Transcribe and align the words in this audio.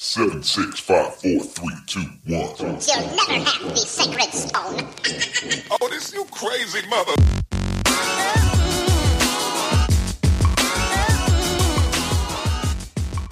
Seven, 0.00 0.44
six, 0.44 0.78
five, 0.78 1.12
four, 1.16 1.40
three, 1.40 1.74
two, 1.88 2.04
one. 2.26 2.54
You'll 2.56 3.16
never 3.16 3.44
have 3.44 3.62
the 3.64 3.76
sacred 3.76 4.32
stone. 4.32 4.86
Oh, 5.72 5.88
this 5.88 6.14
you 6.14 6.24
crazy 6.30 6.86
mother. 6.88 7.14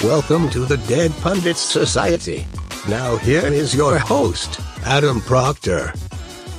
Welcome 0.03 0.51
to 0.51 0.67
the 0.67 0.77
Dead 0.89 1.13
Pundits 1.21 1.61
Society. 1.61 2.45
Now, 2.89 3.15
here 3.15 3.47
is 3.47 3.73
your 3.73 3.97
host, 3.97 4.59
Adam 4.85 5.21
Proctor. 5.21 5.95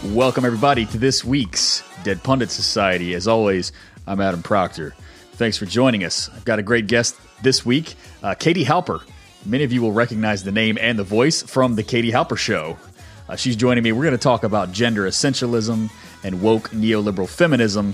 Welcome, 0.06 0.46
everybody, 0.46 0.86
to 0.86 0.98
this 0.98 1.26
week's 1.26 1.84
Dead 2.06 2.24
Pundit 2.24 2.50
Society. 2.50 3.14
As 3.14 3.28
always, 3.28 3.74
I'm 4.08 4.22
Adam 4.22 4.42
Proctor. 4.42 4.96
Thanks 5.34 5.58
for 5.58 5.66
joining 5.66 6.06
us. 6.06 6.30
I've 6.34 6.46
got 6.46 6.60
a 6.60 6.64
great 6.64 6.88
guest 6.88 7.18
this 7.42 7.66
week, 7.66 7.96
uh, 8.24 8.36
Katie 8.36 8.64
Halper. 8.64 9.02
Many 9.46 9.64
of 9.64 9.72
you 9.72 9.82
will 9.82 9.92
recognize 9.92 10.44
the 10.44 10.52
name 10.52 10.78
and 10.80 10.98
the 11.00 11.04
voice 11.04 11.42
from 11.42 11.76
The 11.76 11.84
Katie 11.84 12.12
Halper 12.12 12.38
Show. 12.38 12.78
Uh, 13.30 13.36
she's 13.36 13.56
joining 13.56 13.84
me. 13.84 13.92
We're 13.92 14.04
going 14.04 14.12
to 14.12 14.18
talk 14.18 14.44
about 14.44 14.72
gender 14.72 15.04
essentialism 15.04 15.90
and 16.24 16.42
woke 16.42 16.70
neoliberal 16.70 17.30
feminism 17.30 17.94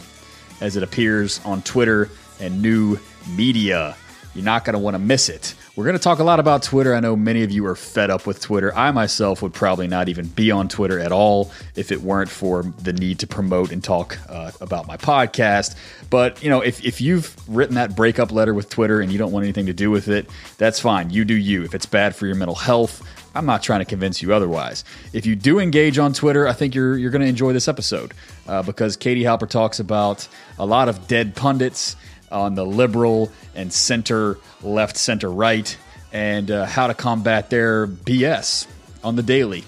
as 0.62 0.76
it 0.76 0.84
appears 0.84 1.40
on 1.46 1.62
Twitter 1.62 2.10
and 2.40 2.62
new 2.62 2.98
media. 3.36 3.96
You're 4.36 4.46
not 4.46 4.66
going 4.66 4.74
to 4.74 4.80
want 4.80 4.96
to 4.96 5.00
miss 5.00 5.30
it. 5.30 5.54
We're 5.76 5.84
going 5.86 5.98
to 5.98 6.02
talk 6.02 6.20
a 6.20 6.24
lot 6.24 6.40
about 6.40 6.64
Twitter. 6.64 6.96
I 6.96 7.00
know 7.00 7.16
many 7.16 7.44
of 7.44 7.52
you 7.52 7.66
are 7.68 7.76
fed 7.76 8.10
up 8.10 8.26
with 8.26 8.42
Twitter. 8.42 8.76
I 8.76 8.92
myself 8.92 9.42
would 9.42 9.54
probably 9.54 9.88
not 9.88 10.10
even 10.10 10.28
be 10.28 10.52
on 10.52 10.68
Twitter 10.68 11.00
at 11.00 11.12
all 11.12 11.52
if 11.76 11.92
it 11.92 12.02
weren't 12.02 12.30
for 12.30 12.64
the 12.84 12.94
need 12.94 13.20
to 13.20 13.28
promote 13.28 13.72
and 13.72 13.84
talk 13.84 14.18
uh, 14.30 14.52
about 14.60 14.88
my 14.88 14.98
podcast. 14.98 15.76
But, 16.10 16.44
you 16.44 16.50
know, 16.50 16.62
if, 16.62 16.84
if 16.84 17.02
you've 17.02 17.36
written 17.48 17.76
that 17.76 17.96
breakup 17.96 18.32
letter 18.32 18.54
with 18.54 18.70
Twitter 18.70 19.02
and 19.02 19.12
you 19.12 19.18
don't 19.18 19.32
want 19.32 19.44
anything 19.44 19.68
to 19.68 19.74
do 19.74 19.92
with 19.92 20.08
it, 20.08 20.30
that's 20.58 20.80
fine. 20.80 21.10
You 21.10 21.26
do 21.26 21.36
you. 21.36 21.64
If 21.64 21.76
it's 21.76 21.86
bad 21.86 22.16
for 22.16 22.26
your 22.26 22.36
mental 22.36 22.56
health, 22.56 23.02
I'm 23.36 23.46
not 23.46 23.64
trying 23.64 23.80
to 23.80 23.86
convince 23.86 24.22
you 24.22 24.34
otherwise. 24.34 24.84
If 25.12 25.26
you 25.26 25.36
do 25.36 25.60
engage 25.60 25.98
on 25.98 26.14
Twitter, 26.14 26.48
I 26.48 26.54
think 26.54 26.76
you're, 26.76 26.98
you're 26.98 27.10
going 27.10 27.24
to 27.24 27.28
enjoy 27.28 27.54
this 27.54 27.68
episode 27.68 28.14
uh, 28.48 28.62
because 28.62 28.96
Katie 28.96 29.24
Halper 29.24 29.50
talks 29.50 29.80
about 29.80 30.28
a 30.60 30.66
lot 30.66 30.88
of 30.88 31.08
dead 31.08 31.36
pundits 31.36 31.96
on 32.34 32.56
the 32.56 32.66
liberal 32.66 33.32
and 33.56 33.72
center, 33.72 34.38
left, 34.62 34.98
center, 34.98 35.32
right, 35.32 35.78
and 36.12 36.52
uh, 36.52 36.66
how 36.66 36.88
to 36.88 36.94
combat 36.94 37.50
their 37.50 37.88
BS 37.88 38.68
on 39.04 39.16
the 39.16 39.24
daily. 39.24 39.64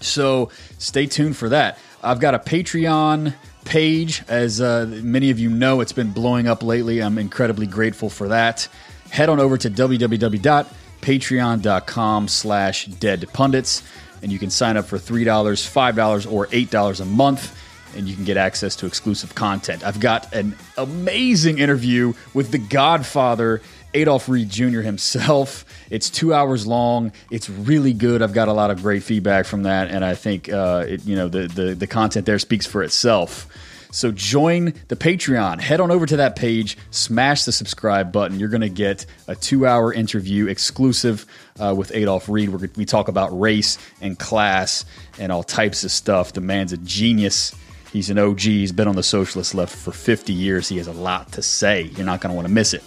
So 0.00 0.50
stay 0.78 1.06
tuned 1.06 1.36
for 1.36 1.48
that. 1.50 1.78
I've 2.02 2.20
got 2.20 2.34
a 2.34 2.38
Patreon 2.38 3.34
page. 3.64 4.22
As 4.28 4.60
uh, 4.60 4.86
many 5.02 5.30
of 5.30 5.38
you 5.38 5.48
know, 5.48 5.80
it's 5.80 5.92
been 5.92 6.12
blowing 6.12 6.46
up 6.48 6.62
lately. 6.62 7.00
I'm 7.00 7.16
incredibly 7.18 7.66
grateful 7.66 8.10
for 8.10 8.28
that. 8.28 8.68
Head 9.10 9.28
on 9.28 9.40
over 9.40 9.58
to 9.58 9.70
www.patreon.com 9.70 12.28
slash 12.28 12.86
dead 12.86 13.26
pundits 13.32 13.82
and 14.22 14.32
you 14.32 14.38
can 14.38 14.50
sign 14.50 14.76
up 14.76 14.86
for 14.86 14.98
$3, 14.98 15.24
$5, 15.24 16.32
or 16.32 16.46
$8 16.46 17.00
a 17.00 17.04
month 17.04 17.58
and 17.94 18.08
you 18.08 18.14
can 18.14 18.24
get 18.24 18.36
access 18.36 18.76
to 18.76 18.86
exclusive 18.86 19.34
content. 19.34 19.84
I've 19.84 20.00
got 20.00 20.32
an 20.34 20.56
amazing 20.76 21.58
interview 21.58 22.14
with 22.34 22.50
the 22.50 22.58
Godfather, 22.58 23.62
Adolph 23.94 24.28
Reed 24.28 24.50
Jr. 24.50 24.80
himself. 24.80 25.64
It's 25.90 26.10
two 26.10 26.32
hours 26.32 26.66
long. 26.66 27.12
It's 27.30 27.50
really 27.50 27.92
good. 27.92 28.22
I've 28.22 28.32
got 28.32 28.48
a 28.48 28.52
lot 28.52 28.70
of 28.70 28.82
great 28.82 29.02
feedback 29.02 29.46
from 29.46 29.64
that, 29.64 29.90
and 29.90 30.04
I 30.04 30.14
think 30.14 30.50
uh, 30.50 30.84
it, 30.88 31.04
you 31.04 31.16
know 31.16 31.28
the, 31.28 31.48
the 31.48 31.74
the 31.74 31.86
content 31.86 32.26
there 32.26 32.38
speaks 32.38 32.66
for 32.66 32.82
itself. 32.82 33.48
So 33.92 34.10
join 34.10 34.72
the 34.88 34.96
Patreon. 34.96 35.60
Head 35.60 35.78
on 35.78 35.90
over 35.90 36.06
to 36.06 36.16
that 36.16 36.34
page, 36.34 36.78
smash 36.90 37.44
the 37.44 37.52
subscribe 37.52 38.10
button. 38.10 38.40
You're 38.40 38.48
going 38.48 38.62
to 38.62 38.70
get 38.70 39.04
a 39.28 39.36
two-hour 39.36 39.92
interview 39.92 40.46
exclusive 40.46 41.26
uh, 41.60 41.74
with 41.76 41.94
Adolph 41.94 42.26
Reed. 42.26 42.48
Where 42.48 42.70
we 42.74 42.86
talk 42.86 43.08
about 43.08 43.38
race 43.38 43.76
and 44.00 44.18
class 44.18 44.86
and 45.18 45.30
all 45.30 45.42
types 45.42 45.84
of 45.84 45.90
stuff. 45.90 46.32
The 46.32 46.40
man's 46.40 46.72
a 46.72 46.78
genius. 46.78 47.54
He's 47.92 48.08
an 48.08 48.18
OG. 48.18 48.40
He's 48.40 48.72
been 48.72 48.88
on 48.88 48.96
the 48.96 49.02
socialist 49.02 49.54
left 49.54 49.76
for 49.76 49.92
50 49.92 50.32
years. 50.32 50.66
He 50.68 50.78
has 50.78 50.86
a 50.86 50.92
lot 50.92 51.32
to 51.32 51.42
say. 51.42 51.82
You're 51.82 52.06
not 52.06 52.22
going 52.22 52.30
to 52.30 52.34
want 52.34 52.48
to 52.48 52.52
miss 52.52 52.72
it. 52.72 52.82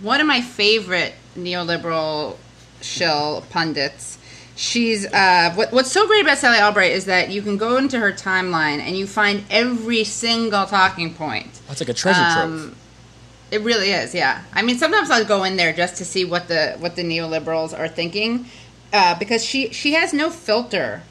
one 0.00 0.20
of 0.20 0.26
my 0.26 0.40
favorite 0.40 1.14
neoliberal 1.38 2.36
shill 2.80 3.44
pundits. 3.50 4.18
She's 4.54 5.06
uh, 5.06 5.52
what, 5.54 5.72
what's 5.72 5.90
so 5.90 6.06
great 6.06 6.22
about 6.22 6.38
Sally 6.38 6.58
Albright 6.58 6.92
is 6.92 7.06
that 7.06 7.30
you 7.30 7.40
can 7.42 7.56
go 7.56 7.78
into 7.78 7.98
her 7.98 8.12
timeline 8.12 8.80
and 8.80 8.96
you 8.96 9.06
find 9.06 9.44
every 9.50 10.04
single 10.04 10.66
talking 10.66 11.14
point. 11.14 11.60
That's 11.68 11.80
like 11.80 11.88
a 11.88 11.94
treasure 11.94 12.20
Um, 12.20 12.58
trove. 12.60 12.78
It 13.50 13.60
really 13.62 13.90
is, 13.90 14.14
yeah. 14.14 14.42
I 14.54 14.62
mean, 14.62 14.78
sometimes 14.78 15.10
I'll 15.10 15.24
go 15.26 15.44
in 15.44 15.56
there 15.56 15.72
just 15.72 15.96
to 15.96 16.04
see 16.04 16.24
what 16.24 16.48
the 16.48 16.76
what 16.78 16.96
the 16.96 17.02
neoliberals 17.02 17.78
are 17.78 17.88
thinking, 17.88 18.46
uh, 18.92 19.18
because 19.18 19.44
she 19.44 19.70
she 19.72 19.92
has 19.94 20.12
no 20.12 20.30
filter, 20.30 21.02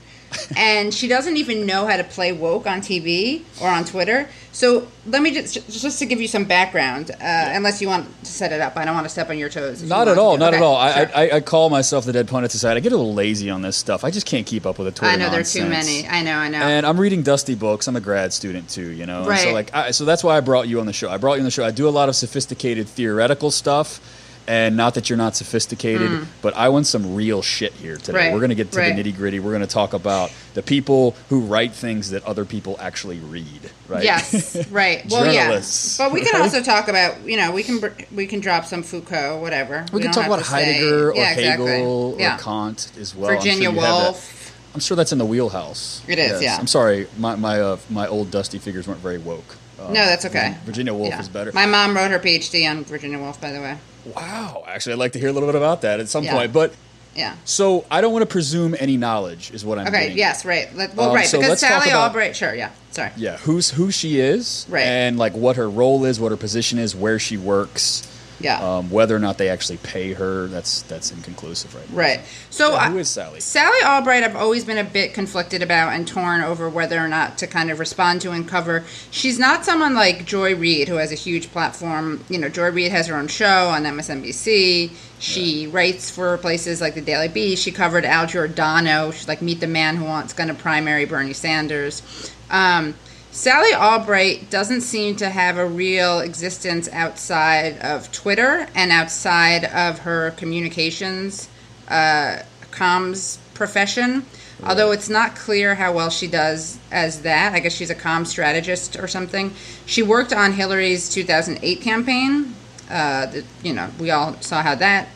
and 0.56 0.94
she 0.94 1.08
doesn't 1.08 1.38
even 1.38 1.66
know 1.66 1.86
how 1.86 1.98
to 1.98 2.04
play 2.04 2.32
woke 2.32 2.68
on 2.68 2.82
TV 2.82 3.44
or 3.62 3.68
on 3.68 3.86
Twitter. 3.86 4.28
So 4.54 4.88
let 5.08 5.22
me 5.22 5.32
just 5.32 5.54
just 5.70 6.00
to 6.00 6.06
give 6.06 6.20
you 6.20 6.28
some 6.28 6.44
background, 6.44 7.12
uh, 7.12 7.16
unless 7.22 7.82
you 7.82 7.88
want 7.88 8.08
to 8.26 8.32
set 8.32 8.52
it 8.52 8.60
up. 8.60 8.76
I 8.76 8.84
don't 8.84 8.94
want 8.94 9.06
to 9.06 9.10
step 9.10 9.30
on 9.30 9.38
your 9.38 9.48
toes. 9.50 9.82
Not 9.82 10.10
at 10.10 10.18
all. 10.18 10.34
to. 10.34 10.40
Not 10.40 10.54
at 10.54 10.62
all. 10.62 10.76
I. 10.76 11.04
I, 11.16 11.36
I 11.38 11.40
call 11.40 11.70
myself 11.70 12.06
the 12.06 12.12
Dead 12.12 12.28
Pundit 12.28 12.52
Society. 12.52 12.78
I 12.78 12.82
get 12.82 12.92
a 12.92 12.98
little 12.98 13.14
lazy 13.14 13.50
on 13.50 13.62
this 13.62 13.78
stuff. 13.78 14.04
I 14.04 14.12
just 14.12 14.26
can't 14.26 14.46
keep 14.46 14.66
up 14.66 14.78
with 14.78 14.88
the 14.88 14.92
Twitter 14.92 15.14
I 15.14 15.16
know 15.16 15.30
there 15.30 15.40
are 15.40 15.44
too 15.44 15.68
many. 15.68 16.06
I 16.08 16.22
know. 16.22 16.36
I 16.36 16.50
know. 16.50 16.58
And 16.60 16.86
I'm 16.86 17.00
reading 17.00 17.24
dusty 17.24 17.56
books. 17.56 17.88
I'm 17.88 17.96
a 17.96 18.02
grad 18.02 18.34
student 18.34 18.70
too, 18.70 18.90
you 18.90 19.06
know. 19.06 19.30
And 19.30 19.40
So 19.40 19.54
like, 19.54 19.74
I, 19.74 19.92
so 19.92 20.04
that's 20.04 20.24
why 20.24 20.36
I 20.36 20.42
brought 20.42 20.68
you 20.68 20.80
on 20.82 20.86
the 20.86 20.94
show. 20.94 21.10
I 21.10 21.18
brought 21.18 21.36
you 21.36 21.40
on 21.42 21.46
the 21.46 21.52
show. 21.52 21.64
I 21.64 21.72
do 21.72 21.88
a 21.88 21.90
lot 21.90 22.10
of 22.10 22.16
sophisticated 22.16 22.88
theoretical 22.90 23.52
stuff, 23.52 24.00
And 24.48 24.76
not 24.76 24.96
that 24.96 25.10
you're 25.10 25.18
not 25.18 25.36
sophisticated, 25.36 26.28
but 26.42 26.56
I 26.56 26.70
want 26.70 26.88
some 26.88 27.16
real 27.16 27.42
shit 27.42 27.74
here 27.74 27.96
today. 27.98 28.12
Mm. 28.12 28.16
Right, 28.16 28.34
We're 28.34 28.40
going 28.40 28.50
to 28.50 28.56
get 28.56 28.72
to 28.72 28.80
right. 28.80 28.96
the 28.96 29.04
nitty 29.04 29.16
gritty. 29.16 29.40
We're 29.40 29.52
going 29.52 29.62
to 29.62 29.68
talk 29.68 29.94
about 29.94 30.32
the 30.56 30.64
people 30.64 31.16
who 31.30 31.42
write 31.42 31.74
things 31.74 32.10
that 32.10 32.24
other 32.26 32.44
people 32.44 32.76
actually 32.80 33.20
read, 33.20 33.72
right? 33.88 34.04
Yes, 34.04 34.68
right. 34.72 35.06
Well, 35.10 35.32
yeah. 35.32 35.62
But 35.98 36.12
we 36.12 36.22
can 36.22 36.34
right? 36.34 36.42
also 36.42 36.62
talk 36.62 36.88
about, 36.88 37.24
you 37.26 37.38
know, 37.38 37.52
we 37.52 37.64
can 37.64 37.82
we 38.14 38.28
can 38.28 38.40
drop 38.40 38.66
some 38.66 38.84
Foucault, 38.84 39.40
whatever. 39.42 39.86
We, 39.94 40.02
can 40.02 40.12
talk 40.12 40.26
about 40.26 40.40
to 40.40 40.46
say- 40.46 40.66
Heidegger 40.66 41.12
or 41.12 41.16
yeah, 41.16 41.34
exactly. 41.34 41.72
Hegel 41.72 42.16
yeah. 42.20 42.36
or 42.36 42.40
Kant 42.40 42.92
as 43.00 43.16
well. 43.16 43.30
I'm 43.30 43.36
sure 43.36 43.42
Virginia 43.42 43.72
that. 43.72 43.78
Woolf. 43.78 44.42
I'm 44.74 44.80
sure 44.80 44.96
that's 44.96 45.12
in 45.12 45.18
the 45.18 45.26
wheelhouse. 45.26 46.02
It 46.08 46.18
is, 46.18 46.42
yeah. 46.42 46.58
I'm 46.58 46.68
sorry, 46.68 47.08
my 47.18 47.36
my 47.36 47.60
uh, 47.60 47.78
my 47.90 48.08
old 48.08 48.32
dusty 48.32 48.58
figures 48.58 48.88
weren't 48.88 49.02
very 49.02 49.18
woke. 49.18 49.58
Uh, 49.88 49.92
No, 49.92 50.06
that's 50.06 50.26
okay. 50.26 50.56
Virginia 50.66 50.94
Woolf 50.94 51.10
Yeah. 51.10 51.20
is 51.20 51.30
better. 51.30 51.52
My 51.54 51.66
mom 51.66 51.96
wrote 51.96 52.12
her 52.12 52.20
PhD 52.20 52.70
on 52.70 52.84
Virginia 52.86 53.18
Woolf, 53.20 53.40
by 53.42 53.52
the 53.52 53.60
way. 53.60 53.78
wow, 54.16 54.64
actually, 54.68 54.94
I'd 54.94 55.00
like 55.00 55.12
to 55.14 55.20
hear 55.20 55.30
a 55.30 55.34
little 55.34 55.48
bit 55.48 55.56
about 55.56 55.82
that 55.82 56.00
at 56.00 56.10
some 56.10 56.24
Yeah. 56.24 56.34
point. 56.34 56.54
But 56.54 56.74
Yeah. 57.16 57.34
so 57.46 57.86
I 57.92 58.02
don't 58.02 58.14
want 58.14 58.24
to 58.24 58.28
presume 58.28 58.76
any 58.80 58.98
knowledge, 58.98 59.52
is 59.54 59.64
what 59.66 59.78
I'm. 59.80 59.88
Okay. 59.88 60.02
getting 60.02 60.18
Yes. 60.18 60.46
Right. 60.46 60.74
Let, 60.76 60.96
well, 60.96 61.10
Um, 61.10 61.16
right. 61.16 61.28
so 61.28 61.38
because 61.38 61.50
let's 61.50 61.62
talk 61.62 61.70
Sally 61.84 61.90
about- 61.92 62.08
Albright. 62.08 62.36
Sure. 62.36 62.54
Yeah. 62.56 62.70
Sorry. 62.92 63.12
Yeah, 63.16 63.38
who's 63.38 63.70
who 63.72 63.92
she 63.92 64.20
is, 64.20 64.66
Right. 64.70 64.84
and 64.86 65.18
like 65.18 65.34
what 65.34 65.56
her 65.56 65.70
role 65.70 66.04
is, 66.06 66.20
what 66.20 66.32
her 66.32 66.38
position 66.38 66.78
is, 66.80 66.96
where 66.96 67.20
she 67.20 67.38
works, 67.38 68.04
Yeah. 68.42 68.60
um, 68.78 68.90
whether 68.90 69.16
or 69.16 69.20
not 69.20 69.38
they 69.38 69.50
actually 69.50 69.78
pay 69.78 70.14
her. 70.14 70.48
That's 70.48 70.82
that's 70.84 71.12
inconclusive 71.12 71.74
right 71.76 71.90
now. 71.90 71.98
Right. 71.98 72.20
So 72.50 72.76
I- 72.76 72.90
who 72.90 72.98
is 72.98 73.10
Sally? 73.10 73.40
Sally 73.40 73.78
Albright, 73.86 74.24
I've 74.24 74.36
always 74.36 74.66
been 74.66 74.78
a 74.78 74.84
bit 74.84 75.14
conflicted 75.14 75.62
about 75.62 75.94
and 75.94 76.08
torn 76.08 76.42
over 76.42 76.70
whether 76.70 77.00
or 77.00 77.08
not 77.08 77.38
to 77.40 77.48
kind 77.48 77.72
of 77.72 77.80
respond 77.80 78.22
to 78.22 78.32
and 78.32 78.48
cover. 78.48 78.84
She's 79.12 79.38
not 79.40 79.66
someone 79.66 79.94
like 79.94 80.26
Joy 80.26 80.56
Reid, 80.56 80.88
who 80.88 80.96
has 80.96 81.12
a 81.12 81.16
huge 81.16 81.52
platform. 81.52 82.24
You 82.30 82.40
know, 82.40 82.50
Joy 82.50 82.70
Reid 82.72 82.92
has 82.92 83.08
her 83.08 83.16
own 83.16 83.28
show 83.28 83.70
on 83.70 83.84
MSNBC. 83.86 84.92
She 85.20 85.68
writes 85.68 86.10
for 86.10 86.38
places 86.40 86.82
like 86.82 86.96
the 86.96 87.02
Daily 87.02 87.28
Beast. 87.28 87.64
She 87.64 87.72
covered 87.72 88.06
Al 88.06 88.26
Giordano. 88.26 89.12
She's 89.12 89.28
like 89.28 89.42
Meet 89.42 89.60
the 89.60 89.68
Man 89.68 89.96
Who 89.98 90.06
Wants 90.06 90.34
going 90.34 90.50
to 90.50 90.56
primary 90.56 91.06
Bernie 91.06 91.34
Sanders. 91.34 92.02
Um, 92.50 92.96
Sally 93.32 93.74
Albright 93.74 94.50
doesn't 94.50 94.82
seem 94.82 95.16
to 95.16 95.30
have 95.30 95.58
a 95.58 95.66
real 95.66 96.20
existence 96.20 96.90
outside 96.92 97.80
of 97.80 98.12
Twitter 98.12 98.68
and 98.76 98.92
outside 98.92 99.64
of 99.64 100.00
her 100.00 100.32
communications 100.32 101.48
uh, 101.88 102.40
comms 102.72 103.38
profession. 103.54 104.26
Although 104.64 104.92
it's 104.92 105.10
not 105.10 105.36
clear 105.36 105.76
how 105.76 105.94
well 105.94 106.10
she 106.10 106.28
does 106.28 106.78
as 106.92 107.22
that. 107.22 107.54
I 107.54 107.60
guess 107.60 107.74
she's 107.74 107.90
a 107.90 107.96
comm 107.96 108.28
strategist 108.28 108.96
or 108.98 109.08
something. 109.08 109.54
She 109.86 110.04
worked 110.04 110.34
on 110.34 110.54
Hillary's 110.54 111.10
2008 111.10 111.82
campaign. 111.82 112.54
Uh, 112.90 113.26
the, 113.28 113.46
you 113.64 113.74
know, 113.74 113.90
we 113.98 114.12
all 114.12 114.34
saw 114.42 114.62
how 114.62 114.76
that 114.76 115.08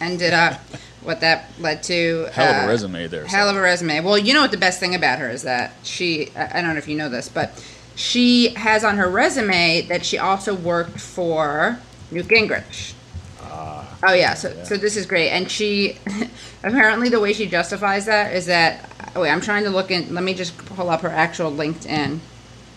ended 0.00 0.32
up, 0.32 0.60
what 1.04 1.20
that 1.20 1.50
led 1.58 1.82
to. 1.84 2.28
Hell 2.32 2.50
of 2.50 2.56
a 2.56 2.64
Uh, 2.64 2.68
resume 2.68 3.06
there. 3.08 3.24
Hell 3.24 3.48
of 3.48 3.56
a 3.56 3.60
resume. 3.60 4.00
Well, 4.00 4.18
you 4.18 4.34
know 4.34 4.40
what 4.42 4.50
the 4.50 4.56
best 4.56 4.80
thing 4.80 4.94
about 4.94 5.18
her 5.18 5.28
is 5.28 5.42
that 5.42 5.72
she, 5.82 6.30
I 6.36 6.60
don't 6.62 6.72
know 6.72 6.78
if 6.78 6.88
you 6.88 6.96
know 6.96 7.08
this, 7.08 7.28
but 7.28 7.62
she 7.94 8.48
has 8.50 8.84
on 8.84 8.96
her 8.96 9.08
resume 9.08 9.82
that 9.82 10.04
she 10.04 10.18
also 10.18 10.54
worked 10.54 11.00
for 11.00 11.78
Newt 12.10 12.28
Gingrich. 12.28 12.94
Ah. 13.42 13.98
Oh, 14.04 14.14
yeah. 14.14 14.34
So, 14.34 14.64
so 14.64 14.76
this 14.76 14.96
is 14.96 15.06
great. 15.06 15.30
And 15.30 15.50
she, 15.50 15.98
apparently, 16.62 17.08
the 17.08 17.20
way 17.20 17.32
she 17.32 17.46
justifies 17.46 18.06
that 18.06 18.34
is 18.34 18.46
that, 18.46 18.88
oh, 19.14 19.22
wait, 19.22 19.30
I'm 19.30 19.40
trying 19.40 19.64
to 19.64 19.70
look 19.70 19.90
in, 19.90 20.14
let 20.14 20.24
me 20.24 20.34
just 20.34 20.56
pull 20.58 20.88
up 20.90 21.02
her 21.02 21.08
actual 21.10 21.50
LinkedIn. 21.52 22.18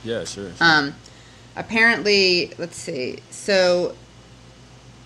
Yeah, 0.03 0.23
sure. 0.25 0.51
sure. 0.51 0.53
Um, 0.59 0.95
apparently, 1.55 2.53
let's 2.57 2.75
see. 2.77 3.19
So 3.29 3.95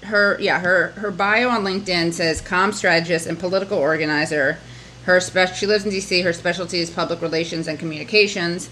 her 0.04 0.38
yeah 0.40 0.60
her 0.60 0.88
her 0.98 1.12
bio 1.12 1.50
on 1.50 1.64
LinkedIn 1.64 2.14
says 2.14 2.42
comm 2.42 2.74
strategist 2.74 3.28
and 3.28 3.38
political 3.40 3.78
organizer. 3.78 4.58
Her 5.04 5.20
spe- 5.20 5.56
she 5.56 5.66
lives 5.66 5.86
in 5.86 5.92
D.C. 5.92 6.22
Her 6.22 6.34
specialty 6.34 6.80
is 6.80 6.90
public 6.90 7.22
relations 7.22 7.68
and 7.68 7.80
communications. 7.80 8.70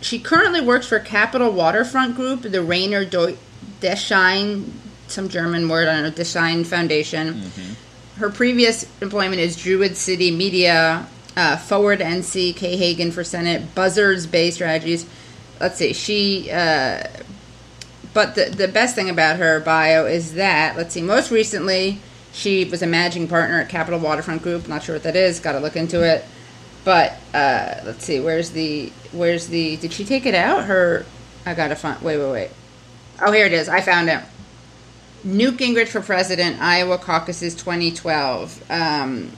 She 0.00 0.18
currently 0.18 0.60
works 0.60 0.86
for 0.86 0.98
Capital 0.98 1.50
Waterfront 1.52 2.16
Group, 2.16 2.42
the 2.42 2.60
Rainer 2.60 3.06
Deu- 3.06 3.36
Deschein, 3.80 4.68
some 5.08 5.28
German 5.28 5.68
word, 5.68 5.88
I 5.88 5.94
don't 5.94 6.02
know, 6.02 6.10
Deschein 6.10 6.66
Foundation. 6.66 7.42
Her 8.16 8.30
previous 8.30 8.84
employment 9.00 9.40
is 9.40 9.56
Druid 9.56 9.96
City 9.96 10.30
Media, 10.30 11.06
uh, 11.36 11.56
Forward 11.56 12.00
NC, 12.00 12.54
Kay 12.54 12.76
Hagan 12.76 13.10
for 13.10 13.24
Senate, 13.24 13.74
Buzzards 13.74 14.26
Bay 14.26 14.50
Strategies. 14.50 15.06
Let's 15.60 15.76
see, 15.78 15.92
she, 15.94 16.50
uh, 16.50 17.04
but 18.14 18.36
the, 18.36 18.46
the 18.46 18.68
best 18.68 18.94
thing 18.94 19.10
about 19.10 19.36
her 19.38 19.60
bio 19.60 20.06
is 20.06 20.34
that, 20.34 20.76
let's 20.76 20.94
see, 20.94 21.02
most 21.02 21.30
recently 21.30 21.98
she 22.32 22.64
was 22.64 22.82
a 22.82 22.86
managing 22.86 23.28
partner 23.28 23.60
at 23.60 23.68
Capital 23.68 24.00
Waterfront 24.00 24.42
Group. 24.42 24.68
Not 24.68 24.82
sure 24.82 24.94
what 24.94 25.02
that 25.02 25.16
is, 25.16 25.40
got 25.40 25.52
to 25.52 25.60
look 25.60 25.76
into 25.76 26.02
it. 26.02 26.24
But 26.84 27.12
uh, 27.32 27.80
let's 27.84 28.04
see, 28.04 28.20
where's 28.20 28.50
the, 28.50 28.92
where's 29.12 29.48
the, 29.48 29.76
did 29.76 29.92
she 29.92 30.04
take 30.04 30.26
it 30.26 30.34
out? 30.34 30.64
Her, 30.64 31.06
I 31.46 31.54
gotta 31.54 31.76
find, 31.76 32.00
wait, 32.02 32.18
wait, 32.18 32.30
wait. 32.30 32.50
Oh, 33.20 33.32
here 33.32 33.46
it 33.46 33.52
is, 33.52 33.68
I 33.68 33.80
found 33.80 34.08
it. 34.10 34.20
Newt 35.22 35.56
Gingrich 35.56 35.88
for 35.88 36.02
president, 36.02 36.60
Iowa 36.60 36.98
caucuses 36.98 37.54
2012. 37.54 38.70
Um, 38.70 39.32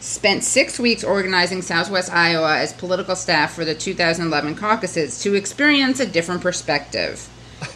spent 0.00 0.42
six 0.42 0.78
weeks 0.80 1.04
organizing 1.04 1.62
Southwest 1.62 2.10
Iowa 2.10 2.58
as 2.58 2.72
political 2.72 3.14
staff 3.14 3.54
for 3.54 3.64
the 3.64 3.74
2011 3.74 4.56
caucuses 4.56 5.22
to 5.22 5.34
experience 5.34 6.00
a 6.00 6.06
different 6.06 6.40
perspective. 6.40 7.28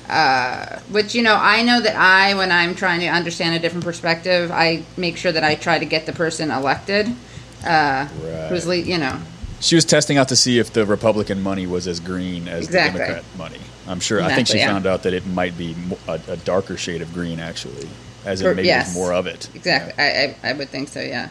Uh, 0.08 0.78
which, 0.90 1.14
you 1.14 1.22
know, 1.22 1.34
I 1.34 1.62
know 1.62 1.80
that 1.80 1.96
I, 1.96 2.34
when 2.34 2.52
I'm 2.52 2.74
trying 2.74 3.00
to 3.00 3.06
understand 3.08 3.54
a 3.54 3.58
different 3.58 3.84
perspective, 3.84 4.50
I 4.50 4.84
make 4.96 5.16
sure 5.16 5.32
that 5.32 5.42
I 5.44 5.54
try 5.54 5.78
to 5.78 5.84
get 5.84 6.06
the 6.06 6.12
person 6.12 6.50
elected. 6.50 7.08
Uh, 7.64 8.08
Right. 8.22 8.48
Who's, 8.48 8.66
le- 8.66 8.76
you 8.76 8.98
know, 8.98 9.18
She 9.60 9.74
was 9.74 9.84
testing 9.84 10.18
out 10.18 10.28
to 10.28 10.36
see 10.36 10.58
if 10.58 10.72
the 10.72 10.84
Republican 10.86 11.42
money 11.42 11.66
was 11.66 11.86
as 11.86 12.00
green 12.00 12.48
as 12.48 12.66
Exactly. 12.66 13.00
the 13.00 13.06
Democrat 13.06 13.24
money. 13.38 13.60
I'm 13.86 14.00
sure. 14.00 14.22
I 14.22 14.34
think 14.34 14.48
she 14.48 14.58
yeah. 14.58 14.68
found 14.68 14.86
out 14.86 15.02
that 15.02 15.12
it 15.12 15.26
might 15.26 15.56
be 15.58 15.74
a, 16.08 16.20
a 16.28 16.36
darker 16.38 16.76
shade 16.76 17.02
of 17.02 17.12
green, 17.12 17.38
actually, 17.40 17.88
as 18.24 18.40
it 18.40 18.54
maybe 18.56 18.68
yes. 18.68 18.94
more 18.94 19.12
of 19.12 19.26
it. 19.26 19.48
Exactly. 19.54 19.92
I, 20.02 20.36
I 20.44 20.50
I 20.50 20.52
would 20.54 20.68
think 20.70 20.88
so. 20.88 21.00
Yeah. 21.00 21.28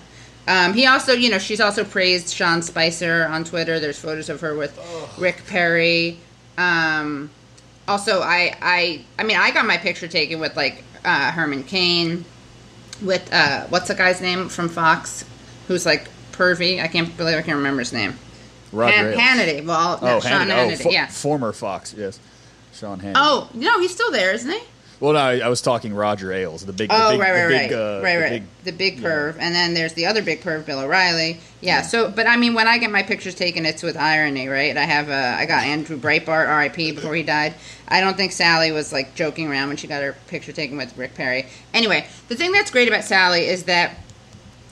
Um, 0.48 0.74
he 0.74 0.86
also, 0.86 1.14
you 1.14 1.30
know, 1.30 1.40
she's 1.40 1.62
also 1.62 1.84
praised 1.84 2.34
Sean 2.34 2.62
Spicer 2.62 3.26
on 3.28 3.44
Twitter. 3.44 3.80
There's 3.80 3.98
photos 3.98 4.30
of 4.30 4.42
her 4.42 4.56
with 4.56 4.78
Rick 5.18 5.48
Perry. 5.48 6.20
Um, 6.58 7.30
also, 7.88 8.22
I, 8.22 8.56
I, 8.62 9.02
I 9.20 9.24
mean, 9.24 9.38
I 9.38 9.52
got 9.52 9.66
my 9.66 9.78
picture 9.78 10.08
taken 10.08 10.40
with 10.40 10.56
like 10.56 10.84
uh, 11.04 11.32
Herman 11.32 11.64
Cain, 11.64 12.26
with 13.02 13.32
uh, 13.34 13.66
what's 13.68 13.88
the 13.88 13.96
guy's 13.96 14.22
name 14.22 14.50
from 14.50 14.70
Fox, 14.70 15.26
who's 15.68 15.86
like 15.86 16.08
pervy. 16.32 16.82
I 16.82 16.88
can't 16.88 17.16
believe 17.18 17.38
I 17.38 17.42
can't 17.42 17.58
remember 17.58 17.80
his 17.80 17.94
name. 17.94 18.18
Roger 18.72 19.14
Han- 19.16 19.38
Hannity. 19.40 19.66
Well, 19.66 20.00
no, 20.02 20.16
Oh, 20.16 20.20
Sean 20.20 20.48
Hannity. 20.48 20.52
Hannity. 20.52 20.74
Oh, 20.74 20.84
fo- 20.84 20.90
yeah. 20.90 21.08
former 21.08 21.52
Fox. 21.54 21.94
Yes, 21.98 22.20
Sean 22.74 23.00
Hannity. 23.00 23.14
Oh 23.18 23.50
no, 23.54 23.80
he's 23.80 23.94
still 23.94 24.12
there, 24.12 24.32
isn't 24.34 24.50
he? 24.52 24.60
Well, 25.04 25.12
no, 25.12 25.20
I, 25.20 25.40
I 25.40 25.50
was 25.50 25.62
talking 25.62 25.94
Roger 25.94 26.32
Ailes, 26.32 26.66
the 26.66 26.72
big, 26.72 26.90
the 26.90 26.96
Oh, 26.96 27.12
big, 27.12 27.20
right, 27.20 27.32
right, 27.34 27.42
the 27.44 27.50
big, 27.50 27.72
right, 27.72 27.78
uh, 27.78 28.02
right, 28.02 28.16
the 28.16 28.22
right. 28.22 28.30
big- 28.30 28.44
the 28.64 28.72
big 28.72 29.02
perv, 29.02 29.36
and 29.38 29.54
then 29.54 29.74
there's 29.74 29.92
the 29.92 30.06
other 30.06 30.22
big 30.22 30.40
perv, 30.40 30.66
Bill 30.66 30.80
O'Reilly. 30.80 31.42
Yeah. 31.60 31.82
So, 31.82 32.10
but 32.10 32.26
I 32.26 32.38
mean, 32.38 32.54
when 32.54 32.70
I 32.70 32.78
get 32.78 32.90
my 32.90 33.04
pictures 33.04 33.36
taken, 33.36 33.66
it's 33.66 33.84
with 33.84 33.98
irony, 33.98 34.48
right? 34.48 34.78
I 34.78 34.86
have, 34.86 35.10
uh, 35.10 35.36
I 35.38 35.46
got 35.46 35.64
Andrew 35.64 35.98
Breitbart, 35.98 36.48
R.I.P. 36.48 36.94
Before 36.94 37.14
he 37.14 37.24
died. 37.24 37.56
I 37.90 38.00
don't 38.00 38.16
think 38.16 38.32
Sally 38.32 38.72
was 38.72 38.94
like 38.94 39.14
joking 39.16 39.50
around 39.52 39.68
when 39.68 39.76
she 39.76 39.88
got 39.88 40.02
her 40.02 40.16
picture 40.28 40.54
taken 40.54 40.78
with 40.78 40.98
Rick 40.98 41.16
Perry. 41.16 41.48
Anyway, 41.74 42.08
the 42.30 42.38
thing 42.38 42.54
that's 42.54 42.72
great 42.72 42.88
about 42.88 43.04
Sally 43.04 43.42
is 43.46 43.64
that. 43.64 43.98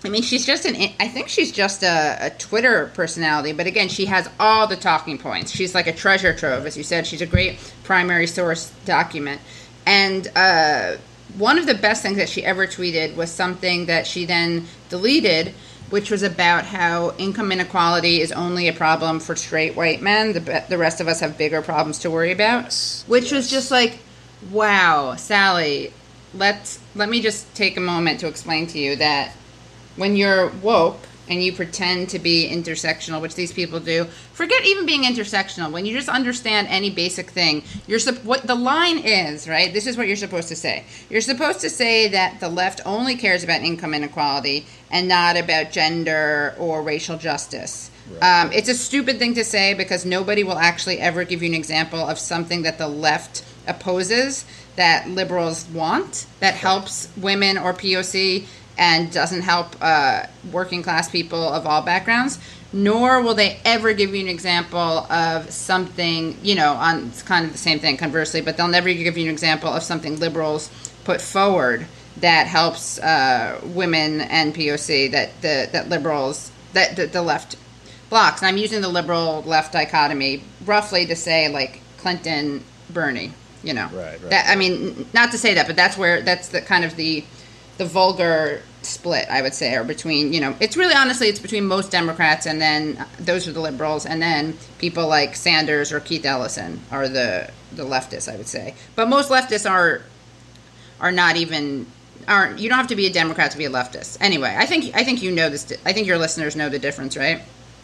I 0.03 0.09
mean, 0.09 0.23
she's 0.23 0.45
just 0.45 0.65
an. 0.65 0.75
I 1.00 1.09
think 1.09 1.27
she's 1.27 1.51
just 1.51 1.83
a, 1.83 2.17
a 2.21 2.29
Twitter 2.31 2.89
personality, 2.95 3.51
but 3.51 3.67
again, 3.67 3.89
she 3.89 4.05
has 4.05 4.29
all 4.39 4.65
the 4.65 4.77
talking 4.77 5.17
points. 5.17 5.51
She's 5.51 5.75
like 5.75 5.88
a 5.88 5.93
treasure 5.93 6.33
trove, 6.33 6.65
as 6.65 6.75
you 6.77 6.83
said. 6.83 7.05
She's 7.05 7.21
a 7.21 7.27
great 7.27 7.59
primary 7.83 8.25
source 8.25 8.71
document, 8.85 9.41
and 9.85 10.27
uh, 10.35 10.97
one 11.38 11.57
of 11.57 11.65
the 11.65 11.75
best 11.75 12.01
things 12.01 12.17
that 12.17 12.29
she 12.29 12.43
ever 12.43 12.67
tweeted 12.67 13.15
was 13.15 13.31
something 13.31 13.85
that 13.85 14.05
she 14.05 14.25
then 14.25 14.67
deleted, 14.89 15.53
which 15.89 16.11
was 16.11 16.23
about 16.23 16.65
how 16.65 17.13
income 17.17 17.51
inequality 17.51 18.21
is 18.21 18.31
only 18.31 18.67
a 18.67 18.73
problem 18.73 19.19
for 19.19 19.35
straight 19.35 19.75
white 19.75 20.01
men. 20.01 20.33
The 20.33 20.63
the 20.69 20.77
rest 20.77 21.01
of 21.01 21.07
us 21.07 21.19
have 21.19 21.38
bigger 21.38 21.61
problems 21.61 22.00
to 22.00 22.11
worry 22.11 22.31
about. 22.31 22.63
Yes, 22.65 23.03
Which 23.07 23.31
was 23.31 23.50
just 23.50 23.71
like, 23.71 24.00
wow, 24.51 25.15
Sally. 25.15 25.93
Let's 26.33 26.79
let 26.95 27.09
me 27.09 27.21
just 27.21 27.53
take 27.55 27.75
a 27.75 27.81
moment 27.81 28.21
to 28.21 28.27
explain 28.27 28.67
to 28.67 28.79
you 28.79 28.95
that 28.97 29.35
when 29.97 30.15
you're 30.15 30.47
woke 30.47 31.00
and 31.31 31.41
you 31.41 31.53
pretend 31.53 32.09
to 32.09 32.19
be 32.19 32.50
intersectional, 32.51 33.21
which 33.21 33.35
these 33.35 33.53
people 33.53 33.79
do, 33.79 34.03
forget 34.33 34.65
even 34.65 34.85
being 34.85 35.03
intersectional. 35.03 35.71
When 35.71 35.85
you 35.85 35.95
just 35.95 36.09
understand 36.09 36.67
any 36.69 36.89
basic 36.89 37.29
thing, 37.29 37.63
you're 37.88 38.01
what 38.23 38.45
the 38.45 38.55
line 38.55 38.97
is, 38.97 39.47
right? 39.47 39.71
This 39.73 39.88
is 39.88 39.95
what 39.95 40.07
you're 40.07 40.17
supposed 40.17 40.50
to 40.50 40.57
say. 40.57 40.83
You're 41.09 41.21
supposed 41.21 41.61
to 41.61 41.69
say 41.69 42.09
that 42.09 42.41
the 42.41 42.50
left 42.50 42.81
only 42.85 43.15
cares 43.15 43.45
about 43.45 43.61
income 43.61 43.93
inequality 43.93 44.65
and 44.91 45.07
not 45.07 45.38
about 45.38 45.71
gender 45.71 46.53
or 46.59 46.83
racial 46.83 47.17
justice. 47.17 47.89
Um, 48.21 48.51
it's 48.51 48.67
a 48.67 48.73
stupid 48.73 49.17
thing 49.17 49.35
to 49.35 49.45
say 49.45 49.73
because 49.73 50.05
nobody 50.05 50.43
will 50.43 50.57
actually 50.57 51.00
ever 51.00 51.23
give 51.23 51.41
you 51.41 51.47
an 51.47 51.55
example 51.55 52.00
of 52.00 52.19
something 52.19 52.63
that 52.63 52.77
the 52.77 52.89
left 52.89 53.45
opposes 53.67 54.43
that 54.75 55.07
liberals 55.07 55.65
want 55.67 56.25
that 56.41 56.55
helps 56.55 57.07
women 57.15 57.57
or 57.57 57.73
POC 57.73 58.47
and 58.81 59.11
doesn't 59.11 59.43
help 59.43 59.75
uh, 59.79 60.23
working 60.51 60.81
class 60.81 61.07
people 61.07 61.39
of 61.39 61.67
all 61.67 61.83
backgrounds. 61.83 62.39
Nor 62.73 63.21
will 63.21 63.35
they 63.35 63.59
ever 63.63 63.93
give 63.93 64.15
you 64.15 64.21
an 64.21 64.27
example 64.27 64.79
of 64.79 65.51
something, 65.51 66.35
you 66.41 66.55
know, 66.55 66.73
on 66.73 67.07
it's 67.07 67.21
kind 67.21 67.45
of 67.45 67.51
the 67.51 67.59
same 67.59 67.77
thing 67.77 67.95
conversely, 67.95 68.41
but 68.41 68.57
they'll 68.57 68.67
never 68.67 68.91
give 68.91 69.17
you 69.17 69.25
an 69.25 69.29
example 69.29 69.69
of 69.69 69.83
something 69.83 70.19
liberals 70.19 70.71
put 71.03 71.21
forward 71.21 71.85
that 72.17 72.47
helps 72.47 72.97
uh, 73.00 73.61
women 73.63 74.21
and 74.21 74.55
POC 74.55 75.11
that 75.11 75.29
the 75.41 75.69
that 75.71 75.89
liberals 75.89 76.51
that, 76.73 76.95
that 76.95 77.13
the 77.13 77.21
left 77.21 77.57
blocks. 78.09 78.41
And 78.41 78.47
I'm 78.47 78.57
using 78.57 78.81
the 78.81 78.89
liberal 78.89 79.43
left 79.43 79.73
dichotomy 79.73 80.43
roughly 80.65 81.05
to 81.05 81.15
say 81.15 81.50
like 81.50 81.81
Clinton, 81.97 82.63
Bernie. 82.89 83.33
You 83.63 83.75
know, 83.75 83.89
Right, 83.93 84.19
right. 84.19 84.29
That 84.31 84.47
I 84.50 84.55
mean, 84.55 85.07
not 85.13 85.31
to 85.33 85.38
say 85.38 85.53
that, 85.53 85.67
but 85.67 85.75
that's 85.75 85.95
where 85.95 86.21
that's 86.23 86.47
the 86.47 86.61
kind 86.61 86.83
of 86.83 86.95
the 86.95 87.23
the 87.77 87.85
vulgar 87.85 88.61
split 88.83 89.27
I 89.29 89.41
would 89.41 89.53
say, 89.53 89.75
or 89.75 89.83
between 89.83 90.33
you 90.33 90.41
know, 90.41 90.55
it's 90.59 90.75
really 90.77 90.93
honestly 90.95 91.27
it's 91.27 91.39
between 91.39 91.65
most 91.65 91.91
Democrats 91.91 92.45
and 92.45 92.59
then 92.61 93.05
those 93.19 93.47
are 93.47 93.51
the 93.51 93.61
liberals, 93.61 94.05
and 94.05 94.21
then 94.21 94.57
people 94.79 95.07
like 95.07 95.35
Sanders 95.35 95.91
or 95.91 96.00
Keith 96.00 96.25
Ellison 96.25 96.79
are 96.91 97.07
the 97.07 97.50
the 97.73 97.83
leftists 97.83 98.31
I 98.31 98.38
would 98.38 98.47
say. 98.47 98.75
But 98.95 99.07
most 99.07 99.29
leftists 99.29 99.69
are 99.69 100.01
are 101.00 101.11
not 101.11 101.35
even 101.35 101.85
aren't 102.27 102.59
you 102.59 102.69
don't 102.69 102.77
have 102.77 102.88
to 102.88 102.95
be 102.95 103.05
a 103.07 103.13
Democrat 103.13 103.51
to 103.51 103.57
be 103.57 103.65
a 103.65 103.69
leftist. 103.69 104.17
Anyway, 104.21 104.55
I 104.57 104.65
think 104.65 104.95
I 104.95 105.03
think 105.03 105.21
you 105.21 105.31
know 105.31 105.50
this. 105.50 105.71
I 105.85 105.93
think 105.93 106.07
your 106.07 106.17
listeners 106.17 106.55
know 106.55 106.69
the 106.69 106.79
difference, 106.79 107.17
right? 107.17 107.41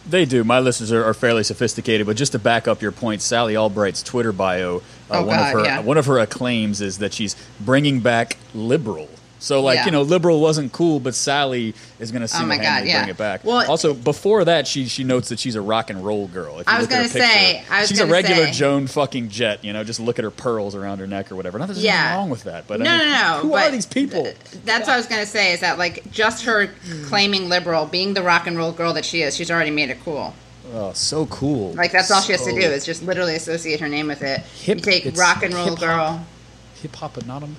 They 0.08 0.24
do. 0.24 0.46
My 0.46 0.60
listeners 0.60 0.92
are, 0.94 1.04
are 1.04 1.14
fairly 1.14 1.44
sophisticated, 1.44 2.08
but 2.08 2.16
just 2.16 2.32
to 2.32 2.40
back 2.40 2.66
up 2.66 2.82
your 2.82 2.94
point, 2.94 3.22
Sally 3.22 3.58
Albright's 3.58 4.02
Twitter 4.02 4.32
bio, 4.32 4.78
uh, 4.78 4.80
Oh, 5.12 5.26
one 5.26 5.36
God, 5.36 5.48
of 5.56 5.60
her 5.60 5.66
yeah. 5.66 5.80
one 5.82 5.98
of 5.98 6.06
her 6.06 6.20
acclaims 6.20 6.80
is 6.82 7.00
that 7.00 7.14
she's 7.14 7.36
bringing 7.60 8.00
back 8.00 8.38
liberal. 8.54 9.10
So, 9.40 9.62
like 9.62 9.76
Yeah. 9.78 9.86
you 9.86 9.92
know, 9.92 10.02
liberal 10.02 10.42
wasn't 10.42 10.72
cool, 10.72 11.00
but 11.00 11.14
Sally 11.14 11.76
is 12.00 12.12
going 12.12 12.22
to 12.22 12.34
Oh 12.34 12.40
single-handedly 12.40 12.66
God, 12.66 12.86
yeah. 12.88 13.00
bring 13.02 13.10
it 13.10 13.18
back. 13.18 13.44
Well- 13.44 13.70
also, 13.70 13.94
before 13.94 14.46
that, 14.46 14.66
she 14.68 14.88
she 14.88 15.04
notes 15.04 15.30
that 15.30 15.40
she's 15.40 15.56
a 15.56 15.62
rock 15.62 15.90
and 15.92 16.04
roll 16.04 16.28
girl. 16.28 16.62
I 16.66 16.78
was 16.80 16.88
her 16.88 16.92
gonna 16.96 17.08
say- 17.08 17.64
was 17.70 17.88
she's 17.90 18.00
a 18.00 18.06
regular 18.08 18.46
say- 18.48 18.52
Joan 18.54 18.88
fucking 18.88 19.30
Jett. 19.30 19.64
You 19.64 19.74
know, 19.74 19.84
just 19.84 20.00
look 20.00 20.18
at 20.18 20.24
her 20.24 20.32
pearls 20.32 20.74
around 20.76 21.00
her 21.00 21.08
neck 21.08 21.32
or 21.32 21.36
whatever. 21.36 21.60
Not 21.60 21.68
that 21.68 21.74
there's 21.76 21.84
Yeah. 21.86 22.16
wrong 22.16 22.30
with 22.30 22.44
that, 22.46 22.66
but 22.68 22.80
no, 22.80 22.90
I 22.90 22.98
mean, 22.98 23.08
no, 23.10 23.14
no. 23.36 23.40
who 23.42 23.50
but 23.52 23.68
are 23.68 23.72
these 23.72 23.86
people? 23.86 24.24
th- 24.24 24.36
That's 24.66 24.88
what 24.88 24.94
I 24.96 24.98
was 24.98 25.06
going 25.06 25.22
to 25.24 25.30
say. 25.30 25.54
Is 25.54 25.60
that 25.60 25.78
like 25.78 26.12
just 26.12 26.46
her 26.46 26.70
claiming 27.06 27.48
liberal, 27.48 27.86
being 27.86 28.16
the 28.16 28.24
rock 28.24 28.48
and 28.48 28.58
roll 28.58 28.72
girl 28.72 28.94
that 28.94 29.06
she 29.06 29.22
is? 29.22 29.36
She's 29.36 29.52
already 29.52 29.72
made 29.72 29.90
it 29.92 29.98
cool. 30.04 30.34
Oh, 30.74 30.92
so 30.94 31.28
cool. 31.28 31.74
Like 31.74 31.92
that's 31.92 32.10
all 32.12 32.22
she 32.22 32.32
has 32.34 32.42
to 32.44 32.52
do 32.52 32.60
is 32.60 32.86
just 32.86 33.04
literally 33.04 33.36
associate 33.36 33.80
her 33.80 33.88
name 33.88 34.08
with 34.08 34.22
it. 34.24 34.42
Hip- 34.64 34.80
you 34.80 34.84
take 34.84 35.16
rock 35.18 35.44
and 35.44 35.54
roll 35.54 35.66
hip-hop. 35.76 35.80
girl. 35.80 36.26
hip 36.82 36.96
hop 36.96 37.18
anonymous. 37.18 37.58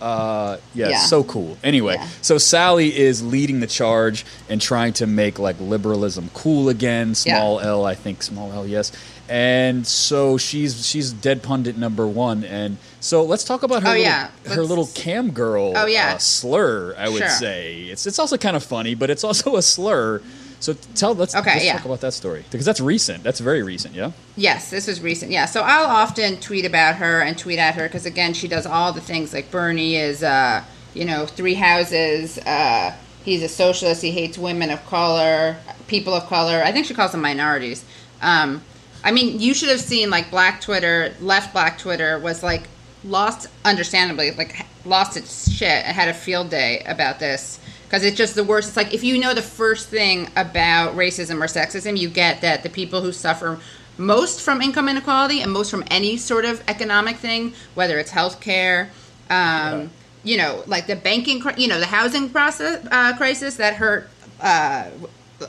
Uh, 0.00 0.58
yeah, 0.74 0.88
Yeah. 0.90 0.98
so 1.06 1.24
cool. 1.24 1.56
Anyway, 1.64 1.94
Yeah. 1.98 2.06
so 2.22 2.36
Sally 2.38 2.96
is 2.96 3.22
leading 3.22 3.60
the 3.60 3.66
charge 3.66 4.24
and 4.48 4.60
trying 4.60 4.92
to 4.94 5.06
make 5.06 5.38
like 5.38 5.56
liberalism 5.60 6.30
cool 6.34 6.68
again. 6.68 7.14
Small 7.14 7.60
L, 7.60 7.84
I 7.86 7.94
think. 7.94 8.22
Small 8.22 8.52
L, 8.52 8.66
yes. 8.66 8.92
And 9.28 9.84
so 9.86 10.36
she's 10.38 10.86
she's 10.86 11.12
dead 11.12 11.42
pundit 11.42 11.76
number 11.76 12.06
one. 12.06 12.44
And 12.44 12.76
so 13.00 13.24
let's 13.24 13.42
talk 13.42 13.62
about 13.64 13.82
her 13.82 13.88
Oh, 13.88 13.92
little, 13.92 14.04
yeah. 14.04 14.28
her 14.54 14.62
little 14.62 14.86
cam 14.94 15.30
girl 15.32 15.72
Oh, 15.74 15.86
yeah. 15.86 16.12
uh, 16.14 16.18
slur. 16.18 16.94
I 16.96 17.08
would 17.08 17.18
Sure. 17.18 17.28
say 17.30 17.82
it's 17.90 18.06
it's 18.06 18.18
also 18.20 18.36
kind 18.36 18.54
of 18.54 18.62
funny, 18.62 18.94
but 18.94 19.10
it's 19.10 19.24
also 19.24 19.56
a 19.56 19.62
slur. 19.62 20.20
So 20.60 20.74
tell 20.94 21.14
let's, 21.14 21.34
Okay, 21.34 21.52
let's 21.52 21.64
yeah. 21.64 21.72
talk 21.74 21.84
about 21.84 22.00
that 22.00 22.14
story 22.14 22.44
because 22.50 22.64
that's 22.64 22.80
recent. 22.80 23.22
That's 23.22 23.40
very 23.40 23.62
recent. 23.62 23.94
Yeah. 23.94 24.12
Yes, 24.36 24.70
this 24.70 24.86
was 24.86 25.00
recent. 25.00 25.30
Yeah, 25.30 25.46
so 25.46 25.62
I'll 25.62 25.86
often 25.86 26.38
tweet 26.38 26.64
about 26.64 26.96
her 26.96 27.20
and 27.20 27.36
tweet 27.36 27.58
at 27.58 27.74
her 27.74 27.84
because 27.84 28.06
again, 28.06 28.32
she 28.34 28.48
does 28.48 28.66
all 28.66 28.92
the 28.92 29.00
things 29.00 29.32
like 29.32 29.50
Bernie 29.50 29.96
is, 29.96 30.22
uh, 30.22 30.64
you 30.94 31.04
know, 31.04 31.26
three 31.26 31.54
houses. 31.54 32.38
Uh, 32.38 32.94
he's 33.24 33.42
a 33.42 33.48
socialist. 33.48 34.02
He 34.02 34.10
hates 34.10 34.38
women 34.38 34.70
of 34.70 34.84
color, 34.86 35.56
people 35.88 36.14
of 36.14 36.26
color. 36.26 36.62
I 36.64 36.72
think 36.72 36.86
she 36.86 36.94
calls 36.94 37.12
them 37.12 37.20
minorities. 37.20 37.84
Um, 38.22 38.62
I 39.04 39.12
mean, 39.12 39.40
you 39.40 39.54
should 39.54 39.68
have 39.68 39.80
seen 39.80 40.10
like 40.10 40.30
Black 40.30 40.60
Twitter, 40.60 41.14
left 41.20 41.52
Black 41.52 41.78
Twitter 41.78 42.18
was 42.18 42.42
like 42.42 42.62
lost, 43.04 43.48
understandably, 43.64 44.30
like 44.32 44.64
lost 44.84 45.16
its 45.16 45.50
shit 45.50 45.84
and 45.84 45.94
had 45.94 46.08
a 46.08 46.14
field 46.14 46.50
day 46.50 46.82
about 46.86 47.18
this 47.18 47.60
because 47.86 48.04
it's 48.04 48.16
just 48.16 48.34
the 48.34 48.44
worst. 48.44 48.68
It's 48.68 48.76
like 48.76 48.92
if 48.92 49.04
you 49.04 49.18
know 49.18 49.32
the 49.32 49.42
first 49.42 49.88
thing 49.88 50.28
about 50.36 50.96
racism 50.96 51.36
or 51.36 51.46
sexism, 51.46 51.96
you 51.96 52.08
get 52.08 52.40
that 52.40 52.62
the 52.62 52.68
people 52.68 53.00
who 53.00 53.12
suffer 53.12 53.58
most 53.96 54.40
from 54.40 54.60
income 54.60 54.88
inequality 54.88 55.40
and 55.40 55.52
most 55.52 55.70
from 55.70 55.84
any 55.90 56.16
sort 56.16 56.44
of 56.44 56.62
economic 56.68 57.16
thing, 57.16 57.54
whether 57.74 57.98
it's 57.98 58.10
healthcare, 58.10 58.88
um, 59.30 59.90
you 60.24 60.36
know, 60.36 60.62
like 60.66 60.86
the 60.86 60.96
banking, 60.96 61.42
you 61.56 61.68
know, 61.68 61.78
the 61.78 61.86
housing 61.86 62.28
process 62.28 62.86
uh, 62.90 63.16
crisis 63.16 63.56
that 63.56 63.74
hurt 63.74 64.10
uh, 64.40 64.90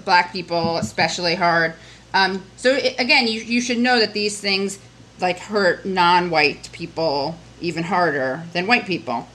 black 0.05 0.31
people 0.31 0.77
especially 0.77 1.35
hard. 1.35 1.73
Um, 2.13 2.43
so 2.55 2.71
it, 2.71 2.95
again, 2.99 3.27
you 3.27 3.41
you 3.41 3.61
should 3.61 3.79
know 3.79 3.99
that 3.99 4.13
these 4.13 4.39
things 4.39 4.79
like 5.19 5.39
hurt 5.39 5.85
non-white 5.85 6.69
people 6.71 7.35
even 7.59 7.83
harder 7.83 8.43
than 8.53 8.67
white 8.67 8.85
people. 8.85 9.27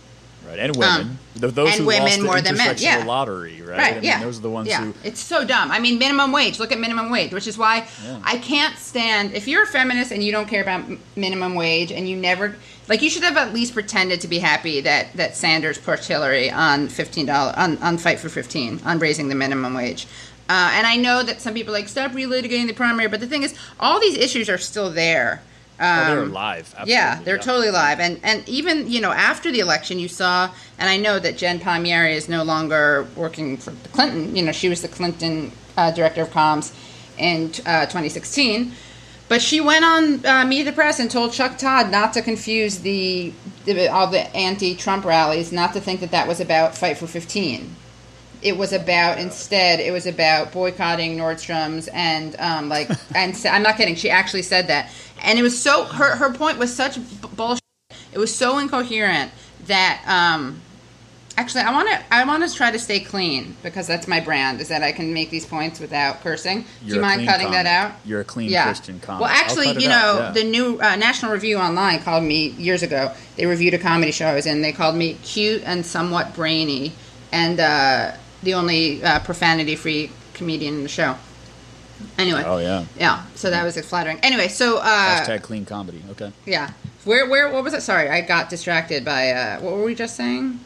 Right. 0.46 0.58
And 0.58 0.76
women. 0.76 1.00
Um, 1.00 1.18
Th- 1.40 1.54
those 1.54 1.70
and 1.70 1.80
who 1.80 1.86
women 1.86 2.04
lost 2.04 2.18
the 2.18 2.24
more 2.24 2.40
than 2.40 2.56
men, 2.56 2.76
yeah. 2.78 3.04
lottery. 3.04 3.62
Right. 3.62 3.78
Right. 3.78 3.92
I 3.92 3.94
mean, 3.94 4.04
yeah. 4.04 4.20
Those 4.20 4.38
are 4.38 4.42
the 4.42 4.50
ones 4.50 4.68
yeah. 4.68 4.84
who. 4.84 4.94
It's 5.02 5.20
so 5.20 5.44
dumb. 5.46 5.70
I 5.70 5.78
mean, 5.78 5.98
minimum 5.98 6.30
wage. 6.30 6.58
Look 6.58 6.72
at 6.72 6.78
minimum 6.78 7.10
wage, 7.10 7.32
which 7.32 7.46
is 7.46 7.56
why 7.56 7.86
Yeah. 8.04 8.20
I 8.24 8.36
can't 8.38 8.76
stand. 8.76 9.32
If 9.32 9.48
you're 9.48 9.62
a 9.62 9.66
feminist 9.66 10.12
and 10.12 10.22
you 10.22 10.30
don't 10.30 10.48
care 10.48 10.62
about 10.62 10.84
minimum 11.16 11.54
wage 11.54 11.90
and 11.90 12.08
you 12.08 12.16
never 12.16 12.56
like, 12.88 13.00
you 13.00 13.08
should 13.08 13.22
have 13.22 13.36
at 13.36 13.54
least 13.54 13.72
pretended 13.72 14.20
to 14.20 14.28
be 14.28 14.40
happy 14.40 14.80
that 14.82 15.12
that 15.14 15.36
Sanders 15.36 15.78
pushed 15.78 16.08
Hillary 16.08 16.50
on 16.50 16.88
fifteen 16.88 17.26
dollars 17.26 17.54
on 17.56 17.78
on 17.78 17.96
fight 17.96 18.18
for 18.20 18.28
fifteen 18.28 18.80
on 18.84 18.98
raising 18.98 19.28
the 19.28 19.34
minimum 19.34 19.72
wage. 19.74 20.06
Uh, 20.48 20.70
and 20.74 20.86
I 20.86 20.96
know 20.96 21.22
that 21.22 21.40
some 21.40 21.54
people 21.54 21.74
are 21.74 21.78
like 21.78 21.88
stop 21.88 22.10
relitigating 22.10 22.66
the 22.66 22.74
primary, 22.74 23.08
but 23.08 23.20
the 23.20 23.26
thing 23.26 23.42
is, 23.42 23.54
all 23.80 24.00
these 24.00 24.18
issues 24.18 24.50
are 24.50 24.58
still 24.58 24.90
there. 24.90 25.40
Oh, 25.84 26.06
they're 26.06 26.22
Um, 26.22 26.32
live. 26.32 26.72
Absolutely, 26.78 26.92
yeah, 26.92 27.20
they're 27.24 27.38
totally 27.38 27.70
live, 27.70 27.98
and 27.98 28.20
and 28.22 28.48
even 28.48 28.88
you 28.90 29.00
know 29.00 29.10
after 29.10 29.50
the 29.50 29.58
election, 29.58 29.98
you 29.98 30.06
saw, 30.06 30.48
and 30.78 30.88
I 30.88 30.96
know 30.96 31.18
that 31.18 31.36
Jen 31.36 31.58
Palmieri 31.58 32.14
is 32.14 32.28
no 32.28 32.44
longer 32.44 33.08
working 33.16 33.56
for 33.56 33.72
the 33.72 33.88
Clinton. 33.88 34.36
You 34.36 34.42
know, 34.42 34.52
she 34.52 34.68
was 34.68 34.80
the 34.80 34.88
Clinton 34.88 35.50
uh, 35.76 35.90
director 35.90 36.22
of 36.22 36.30
comms 36.30 36.72
in 37.18 37.46
uh, 37.66 37.86
2016, 37.86 38.72
but 39.28 39.42
she 39.42 39.60
went 39.60 39.84
on 39.84 40.24
uh, 40.24 40.44
Meet 40.46 40.62
the 40.62 40.72
Press 40.72 41.00
and 41.00 41.10
told 41.10 41.32
Chuck 41.32 41.58
Todd 41.58 41.90
not 41.90 42.12
to 42.12 42.22
confuse 42.22 42.78
the, 42.78 43.32
the 43.64 43.88
all 43.88 44.06
the 44.06 44.34
anti-Trump 44.36 45.04
rallies, 45.04 45.50
not 45.50 45.72
to 45.72 45.80
think 45.80 45.98
that 45.98 46.12
that 46.12 46.28
was 46.28 46.40
about 46.40 46.76
Fight 46.78 46.96
for 46.96 47.08
15 47.08 47.76
it 48.42 48.56
was 48.56 48.72
about 48.72 49.18
instead 49.18 49.78
it 49.78 49.92
was 49.92 50.06
about 50.06 50.52
boycotting 50.52 51.16
Nordstrom's 51.16 51.88
and 51.88 52.34
um, 52.40 52.68
like 52.68 52.90
and 53.14 53.40
I'm 53.48 53.62
not 53.62 53.76
kidding 53.76 53.94
she 53.94 54.10
actually 54.10 54.42
said 54.42 54.66
that 54.66 54.90
and 55.22 55.38
it 55.38 55.42
was 55.42 55.60
so 55.60 55.84
her 55.84 56.16
her 56.16 56.32
point 56.32 56.58
was 56.58 56.74
such 56.74 56.98
bullshit 57.36 57.62
it 58.12 58.18
was 58.18 58.34
so 58.34 58.58
incoherent 58.58 59.32
that 59.66 60.02
um, 60.06 60.60
actually 61.36 61.62
I 61.62 61.72
want 61.72 61.88
to 61.88 62.14
I 62.14 62.24
want 62.24 62.48
to 62.48 62.54
try 62.54 62.70
to 62.70 62.78
stay 62.78 63.00
clean 63.00 63.56
because 63.62 63.86
that's 63.86 64.06
my 64.06 64.20
brand 64.20 64.60
is 64.60 64.68
that 64.68 64.82
I 64.82 64.92
can 64.92 65.14
make 65.14 65.30
these 65.30 65.46
points 65.46 65.80
without 65.80 66.20
cursing 66.20 66.62
do 66.62 66.66
You're 66.84 66.96
you 66.96 67.02
mind 67.02 67.26
cutting 67.26 67.50
that 67.52 67.66
out 67.66 67.92
You're 68.04 68.20
a 68.20 68.24
clean 68.24 68.50
yeah. 68.50 68.64
Christian 68.64 69.00
comic. 69.00 69.22
Well, 69.22 69.30
actually, 69.30 69.70
you 69.82 69.88
know, 69.88 70.18
yeah. 70.18 70.30
the 70.32 70.44
new 70.44 70.78
uh, 70.80 70.96
National 70.96 71.32
Review 71.32 71.58
Online 71.58 72.00
called 72.00 72.24
me 72.24 72.48
years 72.50 72.82
ago. 72.82 73.12
They 73.36 73.46
reviewed 73.46 73.74
a 73.74 73.78
comedy 73.78 74.12
show 74.12 74.26
I 74.26 74.34
was 74.34 74.46
in. 74.46 74.62
They 74.62 74.72
called 74.72 74.96
me 74.96 75.14
cute 75.22 75.62
and 75.64 75.84
somewhat 75.86 76.34
brainy, 76.34 76.92
and 77.30 77.58
uh, 77.58 78.12
the 78.42 78.54
only 78.54 79.02
uh, 79.02 79.20
profanity-free 79.20 80.10
comedian 80.34 80.74
in 80.74 80.82
the 80.82 80.88
show. 80.88 81.16
Anyway. 82.18 82.42
Oh 82.44 82.58
yeah. 82.58 82.84
Yeah. 82.98 83.24
So 83.34 83.50
that 83.50 83.64
was 83.64 83.78
flattering. 83.86 84.18
Anyway, 84.22 84.48
so 84.48 84.78
uh, 84.78 85.20
Hashtag 85.20 85.42
clean 85.42 85.64
comedy. 85.64 86.02
Okay. 86.10 86.32
yeah. 86.46 86.72
Where 87.04 87.28
where 87.28 87.50
what 87.52 87.64
was 87.64 87.74
it? 87.74 87.82
Sorry, 87.82 88.08
I 88.08 88.20
got 88.20 88.48
distracted 88.48 89.04
by 89.04 89.30
uh, 89.30 89.60
what 89.60 89.74
were 89.74 89.84
we 89.84 89.94
just 89.94 90.16
saying? 90.16 90.60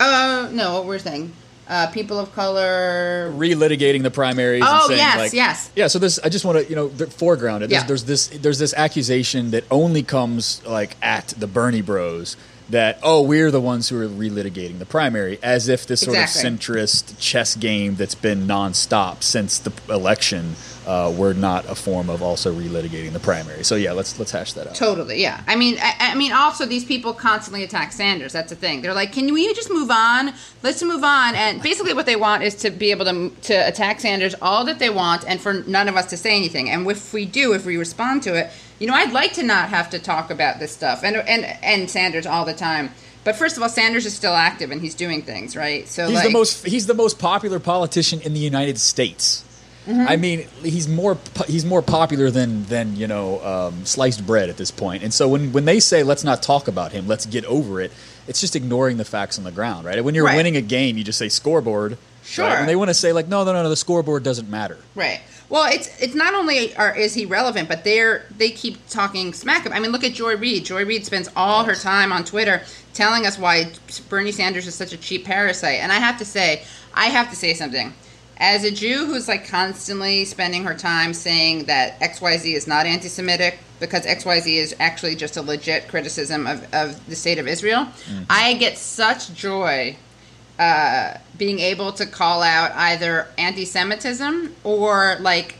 Uh, 0.00 0.48
no, 0.52 0.74
what 0.74 0.86
we're 0.86 0.98
saying. 0.98 1.32
Uh, 1.68 1.88
people 1.88 2.16
of 2.18 2.32
color. 2.32 3.32
relitigating 3.34 4.02
the 4.04 4.10
primaries. 4.10 4.62
Oh, 4.64 4.74
and 4.82 4.86
saying, 4.86 4.98
yes, 4.98 5.18
like, 5.18 5.32
yes. 5.32 5.70
Yeah. 5.74 5.88
So 5.88 5.98
this, 5.98 6.20
I 6.20 6.28
just 6.28 6.44
want 6.44 6.58
to, 6.58 6.68
you 6.70 6.76
know, 6.76 6.86
the 6.86 7.08
foreground 7.08 7.64
it. 7.64 7.70
There's, 7.70 7.82
Yeah. 7.82 7.86
there's 7.88 8.04
this, 8.04 8.28
there's 8.28 8.58
this 8.60 8.72
accusation 8.74 9.50
that 9.50 9.64
only 9.68 10.04
comes 10.04 10.64
like 10.64 10.96
at 11.02 11.28
the 11.36 11.48
Bernie 11.48 11.82
Bros. 11.82 12.36
That 12.70 12.98
oh, 13.02 13.22
we're 13.22 13.52
the 13.52 13.60
ones 13.60 13.88
who 13.88 14.00
are 14.00 14.08
relitigating 14.08 14.80
the 14.80 14.86
primary, 14.86 15.38
as 15.40 15.68
if 15.68 15.86
this 15.86 16.00
sort 16.00 16.16
Exactly. 16.16 16.50
of 16.50 16.58
centrist 16.58 17.18
chess 17.20 17.54
game 17.54 17.94
that's 17.94 18.16
been 18.16 18.46
nonstop 18.48 19.22
since 19.22 19.58
the 19.58 19.72
election 19.88 20.56
uh, 20.86 21.12
were 21.16 21.34
not 21.34 21.68
a 21.68 21.74
form 21.74 22.08
of 22.08 22.22
also 22.22 22.54
relitigating 22.54 23.12
the 23.12 23.20
primary. 23.20 23.64
So 23.64 23.74
yeah, 23.74 23.92
let's 23.92 24.18
let's 24.18 24.30
hash 24.30 24.52
that 24.54 24.68
out. 24.68 24.74
Totally, 24.74 25.20
yeah. 25.20 25.42
I 25.46 25.56
mean, 25.56 25.76
I, 25.80 26.12
I 26.12 26.14
mean, 26.14 26.32
also 26.32 26.64
these 26.64 26.84
people 26.84 27.12
constantly 27.12 27.64
attack 27.64 27.92
Sanders. 27.92 28.32
That's 28.32 28.50
the 28.50 28.56
thing. 28.56 28.82
They're 28.82 28.94
like, 28.94 29.12
"Can 29.12 29.32
we 29.32 29.52
just 29.54 29.70
move 29.70 29.90
on? 29.90 30.32
Let's 30.62 30.82
move 30.82 31.02
on." 31.04 31.34
And 31.34 31.60
basically, 31.62 31.92
what 31.92 32.06
they 32.06 32.16
want 32.16 32.42
is 32.42 32.54
to 32.56 32.70
be 32.70 32.90
able 32.90 33.04
to 33.06 33.30
to 33.30 33.54
attack 33.54 34.00
Sanders 34.00 34.34
all 34.40 34.64
that 34.64 34.78
they 34.78 34.90
want, 34.90 35.24
and 35.26 35.40
for 35.40 35.52
none 35.52 35.88
of 35.88 35.96
us 35.96 36.06
to 36.06 36.16
say 36.16 36.36
anything. 36.36 36.70
And 36.70 36.88
if 36.88 37.12
we 37.12 37.26
do, 37.26 37.52
if 37.52 37.66
we 37.66 37.76
respond 37.76 38.22
to 38.24 38.34
it, 38.34 38.50
you 38.78 38.86
know, 38.86 38.94
I'd 38.94 39.12
like 39.12 39.32
to 39.34 39.42
not 39.42 39.70
have 39.70 39.90
to 39.90 39.98
talk 39.98 40.30
about 40.30 40.60
this 40.60 40.72
stuff 40.72 41.02
and 41.02 41.16
and 41.16 41.44
and 41.62 41.90
Sanders 41.90 42.26
all 42.26 42.44
the 42.44 42.54
time. 42.54 42.90
But 43.24 43.34
first 43.34 43.56
of 43.56 43.62
all, 43.64 43.68
Sanders 43.68 44.06
is 44.06 44.14
still 44.14 44.34
active 44.34 44.70
and 44.70 44.80
he's 44.80 44.94
doing 44.94 45.20
things, 45.20 45.56
right? 45.56 45.88
So 45.88 46.06
He's 46.06 46.14
like, 46.14 46.26
the 46.26 46.30
most 46.30 46.64
he's 46.64 46.86
the 46.86 46.94
most 46.94 47.18
popular 47.18 47.58
politician 47.58 48.20
in 48.20 48.34
the 48.34 48.40
United 48.40 48.78
States. 48.78 49.42
Mm-hmm. 49.86 50.06
I 50.08 50.16
mean, 50.16 50.48
he's 50.62 50.88
more 50.88 51.16
he's 51.46 51.64
more 51.64 51.80
popular 51.80 52.30
than 52.30 52.64
than 52.64 52.96
you 52.96 53.06
know 53.06 53.40
um, 53.44 53.84
sliced 53.86 54.26
bread 54.26 54.48
at 54.50 54.56
this 54.56 54.70
point. 54.70 55.02
And 55.04 55.14
so 55.14 55.28
when 55.28 55.52
when 55.52 55.64
they 55.64 55.78
say 55.80 56.02
let's 56.02 56.24
not 56.24 56.42
talk 56.42 56.66
about 56.68 56.92
him, 56.92 57.06
let's 57.06 57.24
get 57.26 57.44
over 57.44 57.80
it, 57.80 57.92
it's 58.26 58.40
just 58.40 58.56
ignoring 58.56 58.96
the 58.96 59.04
facts 59.04 59.38
on 59.38 59.44
the 59.44 59.52
ground, 59.52 59.86
right? 59.86 60.02
When 60.04 60.14
you're 60.14 60.24
Right. 60.26 60.36
winning 60.36 60.56
a 60.56 60.60
game, 60.60 60.98
you 60.98 61.04
just 61.04 61.18
say 61.18 61.28
scoreboard. 61.28 61.92
right? 61.92 61.98
Sure. 62.24 62.48
When 62.50 62.66
they 62.66 62.74
want 62.74 62.88
to 62.90 62.94
say 62.94 63.12
like 63.12 63.28
no 63.28 63.44
no 63.44 63.52
no 63.52 63.62
no 63.62 63.68
the 63.68 63.76
scoreboard 63.76 64.24
doesn't 64.24 64.50
matter. 64.50 64.78
Right. 64.96 65.20
Well, 65.48 65.72
it's 65.72 65.88
it's 66.02 66.16
not 66.16 66.34
only 66.34 66.74
are, 66.74 66.92
is 66.96 67.14
he 67.14 67.24
relevant, 67.24 67.68
but 67.68 67.84
they're 67.84 68.24
they 68.36 68.50
keep 68.50 68.84
talking 68.88 69.32
smack. 69.32 69.64
Of, 69.66 69.70
I 69.72 69.78
mean, 69.78 69.92
look 69.92 70.02
at 70.02 70.12
Joy 70.14 70.36
Reid. 70.36 70.64
Joy 70.64 70.84
Reid 70.84 71.06
spends 71.06 71.30
all 71.36 71.62
her 71.62 71.76
time 71.76 72.12
on 72.12 72.24
Twitter 72.24 72.62
telling 72.92 73.24
us 73.24 73.38
why 73.38 73.70
Bernie 74.08 74.32
Sanders 74.32 74.66
is 74.66 74.74
such 74.74 74.92
a 74.92 74.96
cheap 74.96 75.24
parasite. 75.24 75.78
And 75.78 75.92
I 75.92 75.96
have 76.00 76.18
to 76.18 76.24
say, 76.24 76.64
I 76.92 77.06
have 77.06 77.30
to 77.30 77.36
say 77.36 77.54
something. 77.54 77.94
As 78.38 78.64
a 78.64 78.70
Jew 78.70 79.06
who's 79.06 79.28
like 79.28 79.48
constantly 79.48 80.24
spending 80.24 80.64
her 80.64 80.74
time 80.74 81.14
saying 81.14 81.64
that 81.64 81.98
XYZ 82.00 82.54
is 82.54 82.66
not 82.66 82.86
anti-Semitic 82.86 83.58
because 83.80 84.04
XYZ 84.04 84.56
is 84.56 84.76
actually 84.78 85.16
just 85.16 85.36
a 85.36 85.42
legit 85.42 85.88
criticism 85.88 86.46
of, 86.46 86.66
of 86.74 87.06
the 87.06 87.16
state 87.16 87.38
of 87.38 87.46
Israel, 87.46 87.88
I 88.30 88.54
get 88.54 88.78
such 88.78 89.34
joy 89.34 89.96
uh, 90.58 91.18
being 91.36 91.58
able 91.58 91.92
to 91.92 92.06
call 92.06 92.42
out 92.42 92.72
either 92.72 93.28
anti-Semitism 93.36 94.54
or 94.64 95.16
like 95.20 95.56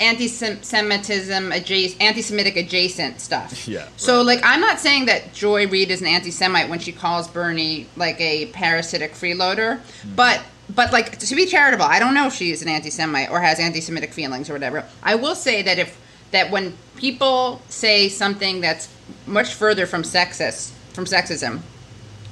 anti-Semitism 0.00 1.52
adjacent, 1.52 2.02
anti-Semitic 2.02 2.56
adjacent 2.56 3.20
stuff. 3.20 3.68
Yeah, 3.74 3.88
So 3.96 4.22
like, 4.22 4.40
I'm 4.42 4.60
not 4.60 4.78
saying 4.78 5.06
that 5.06 5.32
Joy 5.32 5.66
Reid 5.68 5.90
is 5.90 6.00
an 6.00 6.06
anti-Semite 6.06 6.68
when 6.68 6.78
she 6.78 6.92
calls 6.92 7.28
Bernie 7.28 7.86
like 7.96 8.20
a 8.20 8.46
parasitic 8.46 9.12
freeloader, 9.12 9.80
but 10.14 10.42
but 10.68 10.92
like 10.92 11.18
to 11.18 11.34
be 11.34 11.46
charitable, 11.46 11.84
I 11.84 11.98
don't 11.98 12.14
know 12.14 12.26
if 12.26 12.34
she 12.34 12.50
is 12.50 12.62
an 12.62 12.68
anti-Semite 12.68 13.30
or 13.30 13.40
has 13.40 13.58
anti-Semitic 13.58 14.12
feelings 14.12 14.48
or 14.48 14.54
whatever. 14.54 14.84
I 15.02 15.14
will 15.14 15.34
say 15.34 15.62
that 15.62 15.78
if 15.78 16.00
that 16.30 16.50
when 16.50 16.74
people 16.96 17.62
say 17.68 18.08
something 18.08 18.60
that's 18.60 18.88
much 19.26 19.54
further 19.54 19.86
from 19.86 20.02
sexist 20.02 20.72
from 20.92 21.04
sexism 21.04 21.60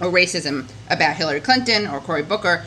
or 0.00 0.10
racism 0.10 0.68
about 0.88 1.16
Hillary 1.16 1.40
Clinton 1.40 1.86
or 1.86 2.00
Cory 2.00 2.22
Booker, 2.22 2.64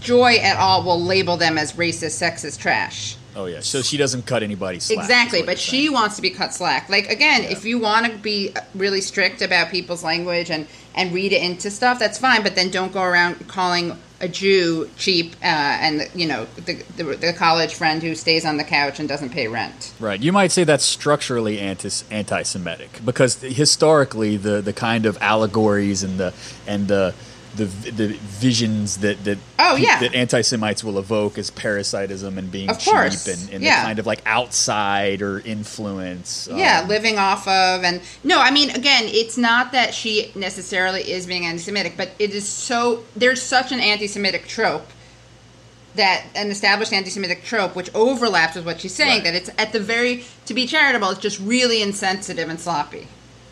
Joy 0.00 0.36
et 0.40 0.56
al. 0.56 0.84
will 0.84 1.02
label 1.02 1.36
them 1.36 1.58
as 1.58 1.74
racist, 1.74 2.22
sexist 2.22 2.58
trash. 2.58 3.16
Oh 3.34 3.44
yeah, 3.44 3.60
so 3.60 3.82
she 3.82 3.98
doesn't 3.98 4.24
cut 4.24 4.42
anybody 4.42 4.80
slack. 4.80 4.98
exactly, 4.98 5.42
but 5.42 5.58
she 5.58 5.82
saying. 5.82 5.92
wants 5.92 6.16
to 6.16 6.22
be 6.22 6.30
cut 6.30 6.54
slack. 6.54 6.88
Like 6.88 7.10
again, 7.10 7.44
if 7.44 7.66
you 7.66 7.78
want 7.78 8.06
to 8.06 8.16
be 8.16 8.54
really 8.74 9.02
strict 9.02 9.42
about 9.42 9.70
people's 9.70 10.02
language 10.02 10.50
and 10.50 10.66
and 10.94 11.12
read 11.12 11.32
it 11.32 11.42
into 11.42 11.70
stuff, 11.70 11.98
that's 11.98 12.16
fine. 12.16 12.42
But 12.42 12.54
then 12.54 12.70
don't 12.70 12.92
go 12.92 13.02
around 13.02 13.46
calling 13.48 13.98
a 14.20 14.28
Jew 14.28 14.90
cheap 14.96 15.34
uh, 15.42 15.46
and 15.46 16.08
you 16.14 16.26
know 16.26 16.46
the, 16.64 16.74
the 16.96 17.04
the 17.04 17.32
college 17.32 17.74
friend 17.74 18.02
who 18.02 18.14
stays 18.14 18.44
on 18.44 18.56
the 18.56 18.64
couch 18.64 18.98
and 18.98 19.08
doesn't 19.08 19.30
pay 19.30 19.46
rent. 19.48 19.92
Right. 20.00 20.20
You 20.20 20.32
might 20.32 20.52
say 20.52 20.64
that's 20.64 20.84
structurally 20.84 21.58
anti 21.58 21.90
anti-Semitic 22.10 23.00
because 23.04 23.40
historically 23.42 24.36
the, 24.36 24.60
the 24.62 24.72
kind 24.72 25.06
of 25.06 25.18
allegories 25.20 26.02
and 26.02 26.18
the 26.18 26.32
and 26.66 26.88
the 26.88 27.14
the, 27.56 27.64
the 27.90 28.08
visions 28.22 28.98
that 28.98 29.24
that 29.24 29.38
Oh, 29.58 29.76
yeah. 29.76 29.98
that 30.00 30.14
anti-Semites 30.14 30.84
will 30.84 30.98
evoke 30.98 31.38
is 31.38 31.50
parasitism 31.50 32.38
and 32.38 32.50
being 32.52 32.70
Of 32.70 32.78
cheap 32.78 32.92
course. 32.92 33.26
and, 33.26 33.50
and 33.54 33.64
Yeah. 33.64 33.80
the 33.80 33.86
kind 33.86 33.98
of 33.98 34.06
like 34.06 34.22
outside 34.26 35.22
or 35.22 35.40
influence. 35.40 36.48
Yeah, 36.52 36.80
um, 36.80 36.88
living 36.88 37.18
off 37.18 37.46
of 37.48 37.82
and 37.84 38.00
no, 38.22 38.40
I 38.40 38.50
mean 38.50 38.70
again, 38.70 39.04
it's 39.06 39.36
not 39.36 39.72
that 39.72 39.94
she 39.94 40.30
necessarily 40.34 41.02
is 41.10 41.26
being 41.26 41.46
anti-Semitic, 41.46 41.96
but 41.96 42.10
it 42.18 42.34
is 42.34 42.48
so 42.48 43.04
there's 43.16 43.42
such 43.42 43.72
an 43.72 43.80
anti-Semitic 43.80 44.46
trope 44.46 44.86
that 45.94 46.24
an 46.34 46.50
established 46.50 46.92
anti-Semitic 46.92 47.42
trope 47.42 47.74
which 47.74 47.88
overlaps 47.94 48.54
with 48.54 48.66
what 48.66 48.80
she's 48.80 48.94
saying 48.94 49.22
Right. 49.22 49.24
that 49.24 49.34
it's 49.34 49.50
at 49.58 49.72
the 49.72 49.80
very 49.80 50.24
to 50.44 50.54
be 50.54 50.66
charitable, 50.66 51.10
it's 51.10 51.20
just 51.20 51.40
really 51.40 51.80
insensitive 51.82 52.48
and 52.48 52.60
sloppy. 52.60 53.08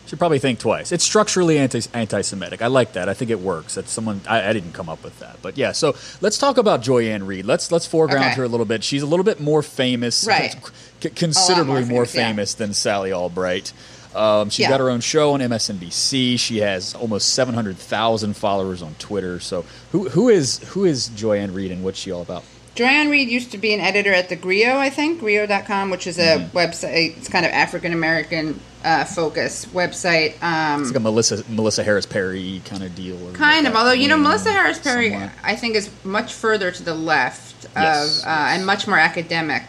Should 0.07 0.19
probably 0.19 0.37
think 0.39 0.59
twice. 0.59 0.91
It's 0.91 1.03
structurally 1.03 1.57
anti 1.57 1.81
anti-Semitic. 1.93 2.61
I 2.61 2.67
like 2.67 2.93
that. 2.93 3.09
I 3.09 3.13
think 3.15 3.31
it 3.31 3.39
works. 3.39 3.73
That's 3.75 3.91
someone 3.91 4.21
I, 4.27 4.49
I 4.49 4.53
didn't 4.53 4.73
come 4.73 4.87
up 4.87 5.03
with 5.03 5.19
that, 5.19 5.37
but 5.41 5.57
yeah. 5.57 5.71
So 5.71 5.95
let's 6.21 6.37
talk 6.37 6.57
about 6.57 6.81
Joy-Ann 6.81 7.25
Reid. 7.25 7.45
Let's 7.45 7.71
let's 7.71 7.87
foreground 7.87 8.25
Okay. 8.25 8.35
her 8.35 8.43
a 8.43 8.47
little 8.47 8.67
bit. 8.67 8.83
She's 8.83 9.01
a 9.01 9.07
little 9.07 9.23
bit 9.23 9.39
more 9.39 9.63
famous, 9.63 10.27
Right. 10.27 10.55
c- 11.01 11.09
considerably 11.09 11.81
more 11.85 11.89
more 11.89 12.05
famous, 12.05 12.53
yeah. 12.53 12.65
than 12.65 12.73
Sally 12.75 13.11
Albright. 13.11 13.73
Um, 14.15 14.49
she's 14.49 14.59
Yeah. 14.59 14.69
got 14.69 14.79
her 14.79 14.89
own 14.89 15.01
show 15.01 15.33
on 15.33 15.41
MSNBC. 15.41 16.37
She 16.37 16.59
has 16.59 16.93
almost 16.93 17.33
seven 17.33 17.53
hundred 17.55 17.77
thousand 17.77 18.37
followers 18.37 18.81
on 18.81 18.95
Twitter. 18.99 19.39
So 19.39 19.65
who 19.91 20.07
who 20.09 20.29
is 20.29 20.59
who 20.69 20.85
is 20.85 21.07
Joy-Ann 21.09 21.53
Reid 21.53 21.71
and 21.71 21.83
what's 21.83 21.99
she 21.99 22.11
all 22.11 22.21
about? 22.21 22.43
Joy-Ann 22.75 23.09
Reid 23.09 23.29
used 23.29 23.51
to 23.51 23.57
be 23.57 23.73
an 23.73 23.79
editor 23.79 24.13
at 24.13 24.27
the 24.29 24.35
Grio, 24.35 24.77
I 24.77 24.89
think, 24.89 25.19
Grio.com, 25.21 25.89
which 25.89 26.07
is 26.07 26.19
a 26.19 26.37
Mm-hmm. 26.37 26.57
website, 26.57 27.17
it's 27.17 27.29
kind 27.29 27.45
of 27.45 27.51
African 27.53 27.93
American 27.93 28.59
uh, 28.83 29.05
focus 29.05 29.65
website. 29.67 30.41
Um, 30.43 30.81
It's 30.81 30.89
like 30.91 30.97
a 30.97 30.99
Melissa 30.99 31.43
Melissa 31.49 31.83
Harris 31.83 32.05
Perry 32.05 32.61
kind 32.65 32.83
of 32.83 32.93
deal. 32.93 33.17
or 33.27 33.31
Kind 33.31 33.65
of, 33.65 33.75
although 33.75 33.93
you 33.93 34.07
know 34.09 34.17
Mm, 34.17 34.23
Melissa 34.23 34.51
Harris 34.51 34.77
Perry, 34.79 35.09
somewhat. 35.11 35.31
I 35.43 35.55
think 35.55 35.75
is 35.75 35.89
much 36.03 36.33
further 36.33 36.69
to 36.71 36.83
the 36.83 36.93
left 36.93 37.65
Yes, 37.75 38.19
of 38.21 38.27
uh, 38.27 38.29
and 38.29 38.65
much 38.65 38.87
more 38.87 38.99
academic 38.99 39.63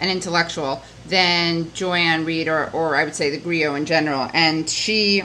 and 0.00 0.10
intellectual 0.10 0.82
than 1.06 1.72
Joy-Ann 1.72 2.24
Reid 2.24 2.46
or, 2.48 2.70
or 2.72 2.94
I 2.96 3.04
would 3.04 3.14
say 3.14 3.30
the 3.30 3.38
Grio 3.38 3.74
in 3.74 3.86
general. 3.86 4.28
And 4.34 4.68
she, 4.68 5.22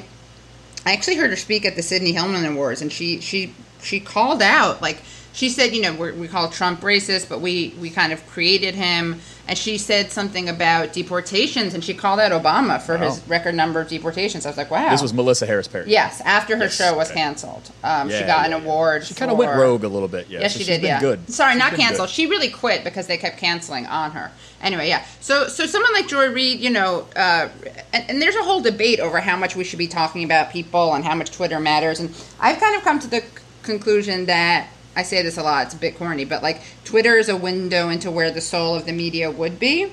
I 0.85 0.93
actually 0.93 1.17
heard 1.17 1.29
her 1.31 1.35
speak 1.35 1.65
at 1.65 1.75
the 1.75 1.81
Sidney 1.83 2.11
Hillman 2.13 2.45
Awards, 2.45 2.81
and 2.81 2.91
she 2.91 3.19
she 3.21 3.53
she 3.81 3.99
called 3.99 4.41
out 4.41 4.81
like 4.81 5.01
she 5.33 5.49
said, 5.49 5.73
you 5.73 5.81
know, 5.81 5.93
we're, 5.95 6.13
we 6.13 6.27
call 6.27 6.47
Trump 6.49 6.81
racist, 6.81 7.27
but 7.27 7.41
we 7.41 7.73
we 7.79 7.89
kind 7.89 8.13
of 8.13 8.25
created 8.27 8.75
him. 8.75 9.19
And 9.45 9.57
she 9.57 9.77
said 9.77 10.09
something 10.09 10.47
about 10.47 10.93
deportations, 10.93 11.73
and 11.73 11.83
she 11.83 11.93
called 11.93 12.21
out 12.21 12.31
Obama 12.31 12.81
for 12.81 12.97
his 12.97 13.21
record 13.27 13.55
number 13.55 13.81
of 13.81 13.89
deportations. 13.89 14.45
I 14.45 14.49
was 14.49 14.57
like, 14.57 14.71
wow. 14.71 14.89
This 14.89 15.01
was 15.01 15.13
Melissa 15.13 15.45
Harris 15.45 15.67
Perry. 15.67 15.89
Yes, 15.89 16.21
after 16.21 16.55
her 16.55 16.63
Yes, 16.63 16.77
show 16.77 16.95
was 16.95 17.11
canceled, 17.11 17.69
um, 17.83 18.07
she 18.07 18.19
got 18.19 18.27
yeah, 18.27 18.45
an 18.45 18.53
award. 18.53 19.03
She 19.03 19.13
kind 19.13 19.29
of 19.29 19.37
went 19.37 19.51
rogue 19.57 19.83
a 19.83 19.89
little 19.89 20.07
bit. 20.07 20.29
Yeah, 20.29 20.39
Yes, 20.39 20.53
so 20.53 20.59
she 20.59 20.63
she's 20.63 20.67
did. 20.75 20.81
been 20.83 20.87
yeah, 20.91 20.99
Good. 21.01 21.29
Sorry, 21.29 21.51
She's 21.53 21.59
not 21.59 21.73
canceled. 21.73 22.07
good. 22.07 22.13
She 22.13 22.27
really 22.27 22.47
quit 22.49 22.85
because 22.85 23.07
they 23.07 23.17
kept 23.17 23.37
canceling 23.37 23.85
on 23.87 24.11
her. 24.11 24.31
Anyway, 24.61 24.87
yeah. 24.87 25.03
So, 25.19 25.49
so 25.49 25.65
someone 25.65 25.91
like 25.91 26.07
Joy 26.07 26.31
Reid, 26.31 26.61
you 26.61 26.69
know, 26.69 27.05
uh, 27.17 27.49
and, 27.91 28.05
and 28.11 28.21
there's 28.21 28.37
a 28.37 28.43
whole 28.43 28.61
debate 28.61 29.01
over 29.01 29.19
how 29.19 29.35
much 29.35 29.57
we 29.57 29.65
should 29.65 29.79
be 29.79 29.87
talking 29.89 30.23
about 30.23 30.51
people 30.53 30.93
and 30.93 31.03
how 31.03 31.15
much 31.15 31.31
Twitter 31.31 31.59
matters. 31.59 31.99
And 31.99 32.15
I've 32.39 32.61
kind 32.61 32.77
of 32.77 32.83
come 32.83 32.97
to 32.99 33.07
the 33.07 33.25
conclusion 33.63 34.25
that 34.27 34.69
I 34.95 35.03
say 35.03 35.21
this 35.21 35.37
a 35.37 35.43
lot. 35.43 35.65
It's 35.65 35.75
a 35.75 35.77
bit 35.77 35.97
corny, 35.97 36.25
but 36.25 36.43
like 36.43 36.61
Twitter 36.85 37.17
is 37.17 37.29
a 37.29 37.37
window 37.37 37.89
into 37.89 38.11
where 38.11 38.31
the 38.31 38.41
soul 38.41 38.75
of 38.75 38.85
the 38.85 38.91
media 38.91 39.31
would 39.31 39.59
be. 39.59 39.91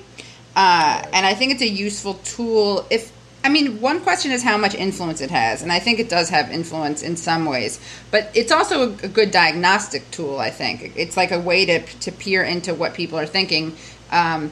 Uh, 0.55 1.03
and 1.13 1.25
I 1.25 1.33
think 1.33 1.53
it's 1.53 1.61
a 1.61 1.69
useful 1.69 2.15
tool 2.15 2.85
if 2.89 3.11
I 3.43 3.49
mean, 3.49 3.81
one 3.81 4.01
question 4.01 4.31
is 4.31 4.43
how 4.43 4.57
much 4.57 4.75
influence 4.75 5.19
it 5.19 5.31
has, 5.31 5.63
and 5.63 5.71
I 5.71 5.79
think 5.79 5.99
it 5.99 6.09
does 6.09 6.29
have 6.29 6.51
influence 6.51 7.01
in 7.01 7.15
some 7.15 7.45
ways. 7.45 7.79
But 8.11 8.29
it's 8.35 8.51
also 8.51 8.91
a, 8.91 8.93
a 9.03 9.07
good 9.07 9.31
diagnostic 9.31 10.09
tool. 10.11 10.37
I 10.37 10.51
think 10.51 10.93
it's 10.95 11.17
like 11.17 11.31
a 11.31 11.39
way 11.39 11.65
to 11.65 11.79
to 11.79 12.11
peer 12.11 12.43
into 12.43 12.73
what 12.73 12.93
people 12.93 13.17
are 13.17 13.25
thinking. 13.25 13.75
Um, 14.11 14.51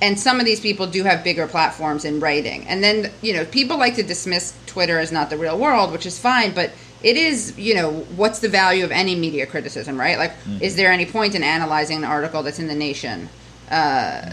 and 0.00 0.18
some 0.18 0.40
of 0.40 0.46
these 0.46 0.60
people 0.60 0.86
do 0.86 1.04
have 1.04 1.22
bigger 1.22 1.46
platforms 1.46 2.04
in 2.04 2.20
writing. 2.20 2.66
And 2.68 2.82
then 2.82 3.10
you 3.22 3.32
know, 3.32 3.44
people 3.44 3.76
like 3.76 3.96
to 3.96 4.02
dismiss 4.04 4.56
Twitter 4.66 4.98
as 4.98 5.10
not 5.10 5.28
the 5.28 5.36
real 5.36 5.58
world, 5.58 5.90
which 5.90 6.06
is 6.06 6.18
fine, 6.18 6.54
but 6.54 6.70
it 7.02 7.16
is. 7.16 7.58
You 7.58 7.74
know, 7.74 7.90
what's 8.16 8.38
the 8.38 8.48
value 8.48 8.84
of 8.84 8.90
any 8.90 9.14
media 9.14 9.46
criticism, 9.46 9.98
right? 9.98 10.18
Like, 10.18 10.32
is 10.60 10.76
there 10.76 10.90
any 10.90 11.06
point 11.06 11.34
in 11.34 11.42
analyzing 11.42 11.98
an 11.98 12.04
article 12.04 12.42
that's 12.42 12.58
in 12.58 12.68
the 12.68 12.74
Nation? 12.74 13.28
Uh, 13.70 14.32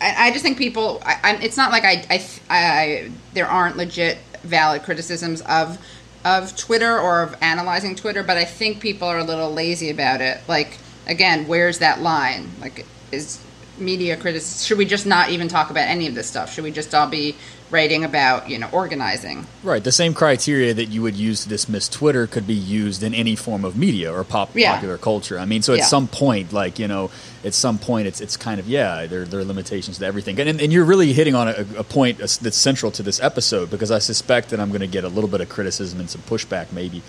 I, 0.00 0.28
I 0.28 0.30
just 0.30 0.42
think 0.42 0.58
people. 0.58 1.02
I, 1.04 1.16
I, 1.22 1.36
it's 1.36 1.56
not 1.56 1.70
like 1.70 1.84
I, 1.84 2.04
I, 2.10 2.26
I, 2.50 3.10
there 3.34 3.46
aren't 3.46 3.76
legit, 3.76 4.18
valid 4.42 4.82
criticisms 4.82 5.40
of 5.42 5.78
of 6.24 6.56
Twitter 6.56 6.98
or 6.98 7.22
of 7.22 7.36
analyzing 7.40 7.96
Twitter, 7.96 8.22
but 8.22 8.36
I 8.36 8.44
think 8.44 8.80
people 8.80 9.08
are 9.08 9.18
a 9.18 9.24
little 9.24 9.52
lazy 9.52 9.90
about 9.90 10.20
it. 10.20 10.40
Like, 10.46 10.78
again, 11.06 11.48
where's 11.48 11.78
that 11.78 12.00
line? 12.00 12.50
Like, 12.60 12.86
is 13.10 13.40
media 13.82 14.16
critics? 14.16 14.62
Should 14.64 14.78
we 14.78 14.84
just 14.84 15.06
not 15.06 15.30
even 15.30 15.48
talk 15.48 15.70
about 15.70 15.88
any 15.88 16.06
of 16.06 16.14
this 16.14 16.26
stuff? 16.26 16.52
Should 16.52 16.64
we 16.64 16.70
just 16.70 16.94
all 16.94 17.06
be 17.08 17.34
writing 17.70 18.04
about 18.04 18.48
you 18.50 18.58
know 18.58 18.68
organizing? 18.72 19.46
Right. 19.62 19.82
The 19.82 19.92
same 19.92 20.12
criteria 20.14 20.74
that 20.74 20.86
you 20.86 21.02
would 21.02 21.14
use 21.16 21.42
to 21.42 21.48
dismiss 21.48 21.88
Twitter 21.88 22.26
could 22.26 22.46
be 22.46 22.54
used 22.54 23.02
in 23.02 23.14
any 23.14 23.34
form 23.36 23.64
of 23.64 23.76
media 23.76 24.12
or 24.12 24.24
pop 24.24 24.50
Yeah. 24.54 24.74
popular 24.74 24.98
culture. 24.98 25.38
I 25.38 25.44
mean, 25.46 25.62
so 25.62 25.72
at 25.72 25.80
Yeah. 25.80 25.84
some 25.86 26.06
point, 26.08 26.52
like 26.52 26.78
you 26.78 26.86
know, 26.88 27.10
at 27.44 27.54
some 27.54 27.78
point, 27.78 28.06
it's 28.06 28.20
it's 28.20 28.36
kind 28.36 28.60
of 28.60 28.68
yeah, 28.68 29.06
there 29.06 29.24
there 29.24 29.40
are 29.40 29.44
limitations 29.44 29.98
to 29.98 30.06
everything, 30.06 30.38
and 30.40 30.60
and 30.60 30.72
you're 30.72 30.84
really 30.84 31.12
hitting 31.12 31.34
on 31.34 31.48
a, 31.48 31.64
a 31.78 31.84
point 31.84 32.18
that's 32.18 32.56
central 32.56 32.92
to 32.92 33.02
this 33.02 33.20
episode 33.20 33.70
because 33.70 33.90
I 33.90 33.98
suspect 33.98 34.50
that 34.50 34.60
I'm 34.60 34.68
going 34.68 34.80
to 34.82 34.86
get 34.86 35.04
a 35.04 35.08
little 35.08 35.28
bit 35.30 35.40
of 35.40 35.48
criticism 35.48 35.98
and 36.00 36.08
some 36.10 36.22
pushback 36.22 36.72
maybe. 36.72 37.02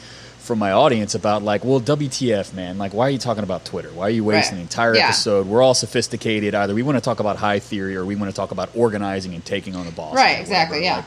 From 0.43 0.59
my 0.59 0.71
audience 0.73 1.15
about 1.15 1.41
like, 1.41 1.63
well, 1.63 1.79
WTF, 1.79 2.53
man? 2.53 2.77
Like, 2.77 2.93
why 2.93 3.07
are 3.07 3.09
you 3.09 3.17
talking 3.17 3.43
about 3.43 3.63
Twitter? 3.63 3.89
Why 3.93 4.07
are 4.07 4.09
you 4.09 4.23
wasting 4.25 4.55
Right. 4.55 4.59
an 4.59 4.61
entire 4.63 4.93
Yeah. 4.95 5.05
episode? 5.05 5.47
We're 5.47 5.61
all 5.61 5.73
sophisticated. 5.73 6.53
Either 6.53 6.75
we 6.75 6.83
want 6.83 6.97
to 6.97 7.01
talk 7.01 7.21
about 7.21 7.37
high 7.37 7.59
theory 7.59 7.95
or 7.95 8.03
we 8.03 8.15
want 8.15 8.29
to 8.29 8.35
talk 8.35 8.51
about 8.51 8.69
organizing 8.75 9.33
and 9.33 9.43
taking 9.45 9.73
on 9.75 9.85
the 9.85 9.91
boss. 9.93 10.13
Right, 10.15 10.37
exactly, 10.39 10.79
whatever. 10.79 10.83
yeah. 10.83 10.95
Like, 10.97 11.05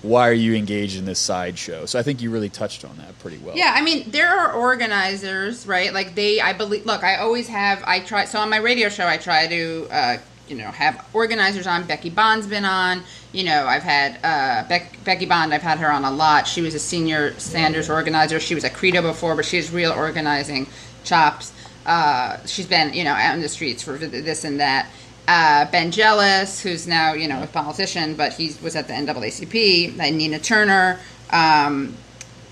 why 0.00 0.28
are 0.28 0.32
you 0.32 0.54
engaged 0.54 0.96
in 0.96 1.04
this 1.04 1.18
sideshow? 1.18 1.84
So 1.84 1.98
I 1.98 2.02
think 2.02 2.22
you 2.22 2.30
really 2.30 2.48
touched 2.48 2.84
on 2.84 2.96
that 2.98 3.18
pretty 3.18 3.36
well. 3.38 3.56
Yeah, 3.56 3.72
I 3.74 3.82
mean, 3.82 4.04
there 4.10 4.28
are 4.28 4.52
organizers, 4.52 5.66
right? 5.66 5.92
Like 5.92 6.14
they, 6.14 6.40
I 6.40 6.52
believe. 6.54 6.86
Look, 6.86 7.04
I 7.04 7.16
always 7.16 7.48
have. 7.48 7.82
I 7.84 8.00
try. 8.00 8.24
So 8.24 8.38
on 8.38 8.48
my 8.48 8.58
radio 8.58 8.88
show, 8.88 9.06
I 9.06 9.16
try 9.18 9.46
to, 9.48 9.88
uh, 9.90 10.16
you 10.48 10.56
know, 10.56 10.70
have 10.70 11.04
organizers 11.12 11.66
on. 11.66 11.86
Becky 11.86 12.10
Bond's 12.10 12.46
been 12.46 12.64
on. 12.64 13.02
You 13.32 13.44
know, 13.44 13.66
I've 13.66 13.82
had 13.82 14.18
uh, 14.24 14.68
Bec- 14.68 15.04
Becky 15.04 15.26
Bond. 15.26 15.52
I've 15.52 15.62
had 15.62 15.78
her 15.78 15.90
on 15.90 16.04
a 16.04 16.10
lot. 16.10 16.46
She 16.46 16.60
was 16.60 16.74
a 16.74 16.78
senior 16.78 17.38
Sanders 17.38 17.90
organizer. 17.90 18.40
She 18.40 18.54
was 18.54 18.64
at 18.64 18.74
Credo 18.74 19.02
before, 19.02 19.36
but 19.36 19.44
she 19.44 19.56
has 19.56 19.70
real 19.70 19.92
organizing 19.92 20.66
chops. 21.04 21.52
Uh, 21.86 22.38
she's 22.46 22.66
been, 22.66 22.92
you 22.92 23.04
know, 23.04 23.12
out 23.12 23.34
in 23.34 23.40
the 23.40 23.48
streets 23.48 23.82
for 23.82 23.96
this 23.96 24.44
and 24.44 24.60
that. 24.60 24.90
Uh, 25.26 25.70
ben 25.70 25.90
Jealous, 25.90 26.62
who's 26.62 26.86
now, 26.86 27.12
you 27.12 27.28
know, 27.28 27.42
a 27.42 27.46
politician, 27.46 28.14
but 28.14 28.32
he 28.32 28.54
was 28.62 28.74
at 28.74 28.86
the 28.86 28.94
NAACP. 28.94 29.96
Nina 30.14 30.38
Turner. 30.38 30.98
Um, 31.30 31.94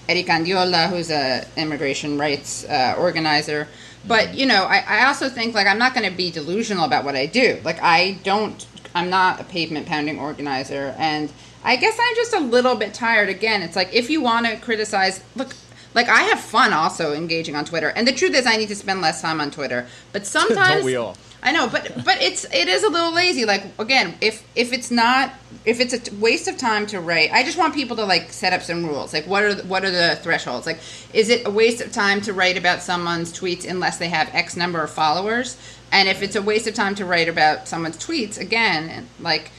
Erika 0.09 0.33
Andiola, 0.33 0.89
who's 0.89 1.11
a 1.11 1.45
immigration 1.57 2.19
rights 2.19 2.65
uh, 2.65 2.95
organizer. 2.99 3.67
But 4.07 4.35
you 4.35 4.47
know, 4.47 4.65
I, 4.65 4.85
I 4.87 5.07
also 5.07 5.29
think 5.29 5.55
like 5.55 5.67
I'm 5.67 5.79
not 5.79 5.95
going 5.95 6.09
to 6.09 6.17
be 6.17 6.31
delusional 6.31 6.85
about 6.85 7.05
what 7.05 7.17
I 7.17 7.27
do. 7.27 7.61
Like 7.65 7.83
I 7.83 8.19
don't, 8.23 8.67
I'm 8.95 9.11
not 9.11 9.41
a 9.41 9.45
pavement 9.45 9.87
pounding 9.87 10.19
organizer, 10.19 10.95
and 10.99 11.33
I 11.65 11.77
guess 11.77 11.99
I'm 12.01 12.15
just 12.15 12.35
a 12.35 12.41
little 12.41 12.77
bit 12.77 12.95
tired. 12.95 13.29
Again, 13.29 13.63
it's 13.63 13.77
like 13.77 13.93
if 13.93 14.11
you 14.11 14.21
want 14.21 14.47
to 14.47 14.57
criticize, 14.57 15.23
look. 15.35 15.55
Like 15.95 16.11
I 16.11 16.25
have 16.25 16.41
fun 16.41 16.75
also 16.75 17.15
engaging 17.15 17.57
on 17.57 17.65
Twitter, 17.65 17.89
and 17.89 18.07
the 18.07 18.13
truth 18.13 18.35
is 18.35 18.45
I 18.45 18.59
need 18.59 18.69
to 18.69 18.75
spend 18.75 19.01
less 19.01 19.23
time 19.23 19.41
on 19.41 19.51
Twitter. 19.51 19.87
But 20.13 20.27
sometimes 20.37 20.85
we 20.85 20.95
all? 20.95 21.17
I 21.47 21.53
know, 21.53 21.69
but 21.69 22.05
but 22.05 22.21
it's 22.21 22.45
it 22.53 22.67
is 22.67 22.83
a 22.83 22.89
little 22.89 23.15
lazy. 23.15 23.45
Like 23.45 23.65
again, 23.79 24.17
if 24.21 24.45
if 24.57 24.73
it's 24.73 24.91
not 24.91 25.33
if 25.65 25.79
it's 25.79 25.95
a 25.95 26.15
waste 26.17 26.49
of 26.49 26.59
time 26.59 26.89
to 26.89 27.01
write, 27.01 27.31
I 27.33 27.45
just 27.45 27.57
want 27.57 27.73
people 27.73 27.95
to 27.97 28.05
like 28.05 28.33
set 28.33 28.53
up 28.53 28.63
some 28.63 28.85
rules. 28.85 29.15
Like 29.15 29.29
what 29.29 29.45
are 29.45 29.55
the, 29.55 29.63
what 29.63 29.85
are 29.85 29.91
the 29.93 30.19
thresholds? 30.23 30.67
Like 30.67 30.81
is 31.13 31.29
it 31.29 31.47
a 31.47 31.51
waste 31.51 31.81
of 31.81 31.93
time 31.93 32.21
to 32.23 32.33
write 32.33 32.59
about 32.59 32.83
someone's 32.83 33.33
tweets 33.33 33.65
unless 33.65 33.99
they 33.99 34.09
have 34.09 34.29
X 34.35 34.57
number 34.57 34.83
of 34.83 34.91
followers? 34.91 35.57
And 35.93 36.09
if 36.09 36.21
it's 36.21 36.35
a 36.35 36.43
waste 36.43 36.67
of 36.67 36.75
time 36.75 36.97
to 36.97 37.05
write 37.05 37.29
about 37.29 37.69
someone's 37.69 37.97
tweets, 37.97 38.41
again, 38.41 39.07
like 39.21 39.53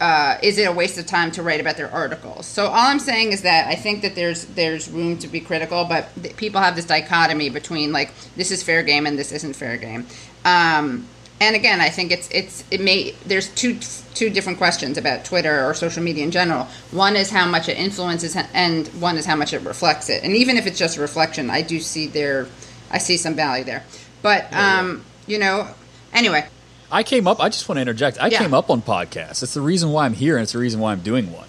uh, 0.00 0.38
is 0.44 0.58
it 0.58 0.68
a 0.68 0.72
waste 0.72 0.96
of 0.96 1.06
time 1.06 1.32
to 1.32 1.42
write 1.42 1.60
about 1.60 1.76
their 1.76 1.90
articles? 1.90 2.46
So 2.46 2.66
all 2.66 2.86
I'm 2.86 3.00
saying 3.00 3.32
is 3.32 3.42
that 3.42 3.66
I 3.66 3.74
think 3.74 4.02
that 4.02 4.14
there's 4.14 4.44
there's 4.44 4.88
room 4.88 5.18
to 5.18 5.26
be 5.26 5.40
critical, 5.40 5.86
but 5.86 6.36
people 6.36 6.60
have 6.60 6.76
this 6.76 6.84
dichotomy 6.84 7.50
between 7.50 7.90
like 7.90 8.12
this 8.36 8.52
is 8.52 8.62
fair 8.62 8.84
game 8.84 9.06
and 9.06 9.18
this 9.18 9.32
isn't 9.32 9.54
fair 9.56 9.76
game. 9.76 10.06
Um, 10.44 11.08
and 11.40 11.56
again, 11.56 11.80
I 11.80 11.88
think 11.88 12.12
it's 12.12 12.28
it's 12.30 12.64
it 12.70 12.80
may 12.80 13.14
there's 13.26 13.48
two 13.48 13.78
two 14.14 14.30
different 14.30 14.58
questions 14.58 14.96
about 14.98 15.24
Twitter 15.24 15.64
or 15.64 15.74
social 15.74 16.02
media 16.02 16.22
in 16.24 16.30
general. 16.30 16.64
One 16.90 17.16
is 17.16 17.30
how 17.30 17.46
much 17.46 17.68
it 17.68 17.78
influences, 17.78 18.36
and 18.54 18.86
one 19.00 19.16
is 19.16 19.24
how 19.26 19.36
much 19.36 19.52
it 19.52 19.62
reflects 19.62 20.08
it. 20.08 20.22
And 20.22 20.36
even 20.36 20.56
if 20.56 20.66
it's 20.66 20.78
just 20.78 20.96
a 20.98 21.00
reflection, 21.00 21.50
I 21.50 21.62
do 21.62 21.80
see 21.80 22.06
there, 22.06 22.46
I 22.90 22.98
see 22.98 23.16
some 23.16 23.34
value 23.34 23.64
there. 23.64 23.84
But 24.22 24.52
um, 24.52 25.04
you 25.26 25.38
know, 25.38 25.66
anyway, 26.12 26.46
I 26.90 27.02
came 27.02 27.26
up. 27.26 27.40
I 27.40 27.48
just 27.48 27.68
want 27.68 27.78
to 27.78 27.80
interject. 27.82 28.18
I 28.20 28.28
Yeah. 28.28 28.38
came 28.38 28.54
up 28.54 28.70
on 28.70 28.82
podcasts. 28.82 29.42
It's 29.42 29.54
the 29.54 29.60
reason 29.60 29.90
why 29.90 30.04
I'm 30.04 30.14
here, 30.14 30.36
and 30.36 30.42
it's 30.44 30.52
the 30.52 30.58
reason 30.58 30.78
why 30.80 30.92
I'm 30.92 31.00
doing 31.00 31.32
one. 31.32 31.48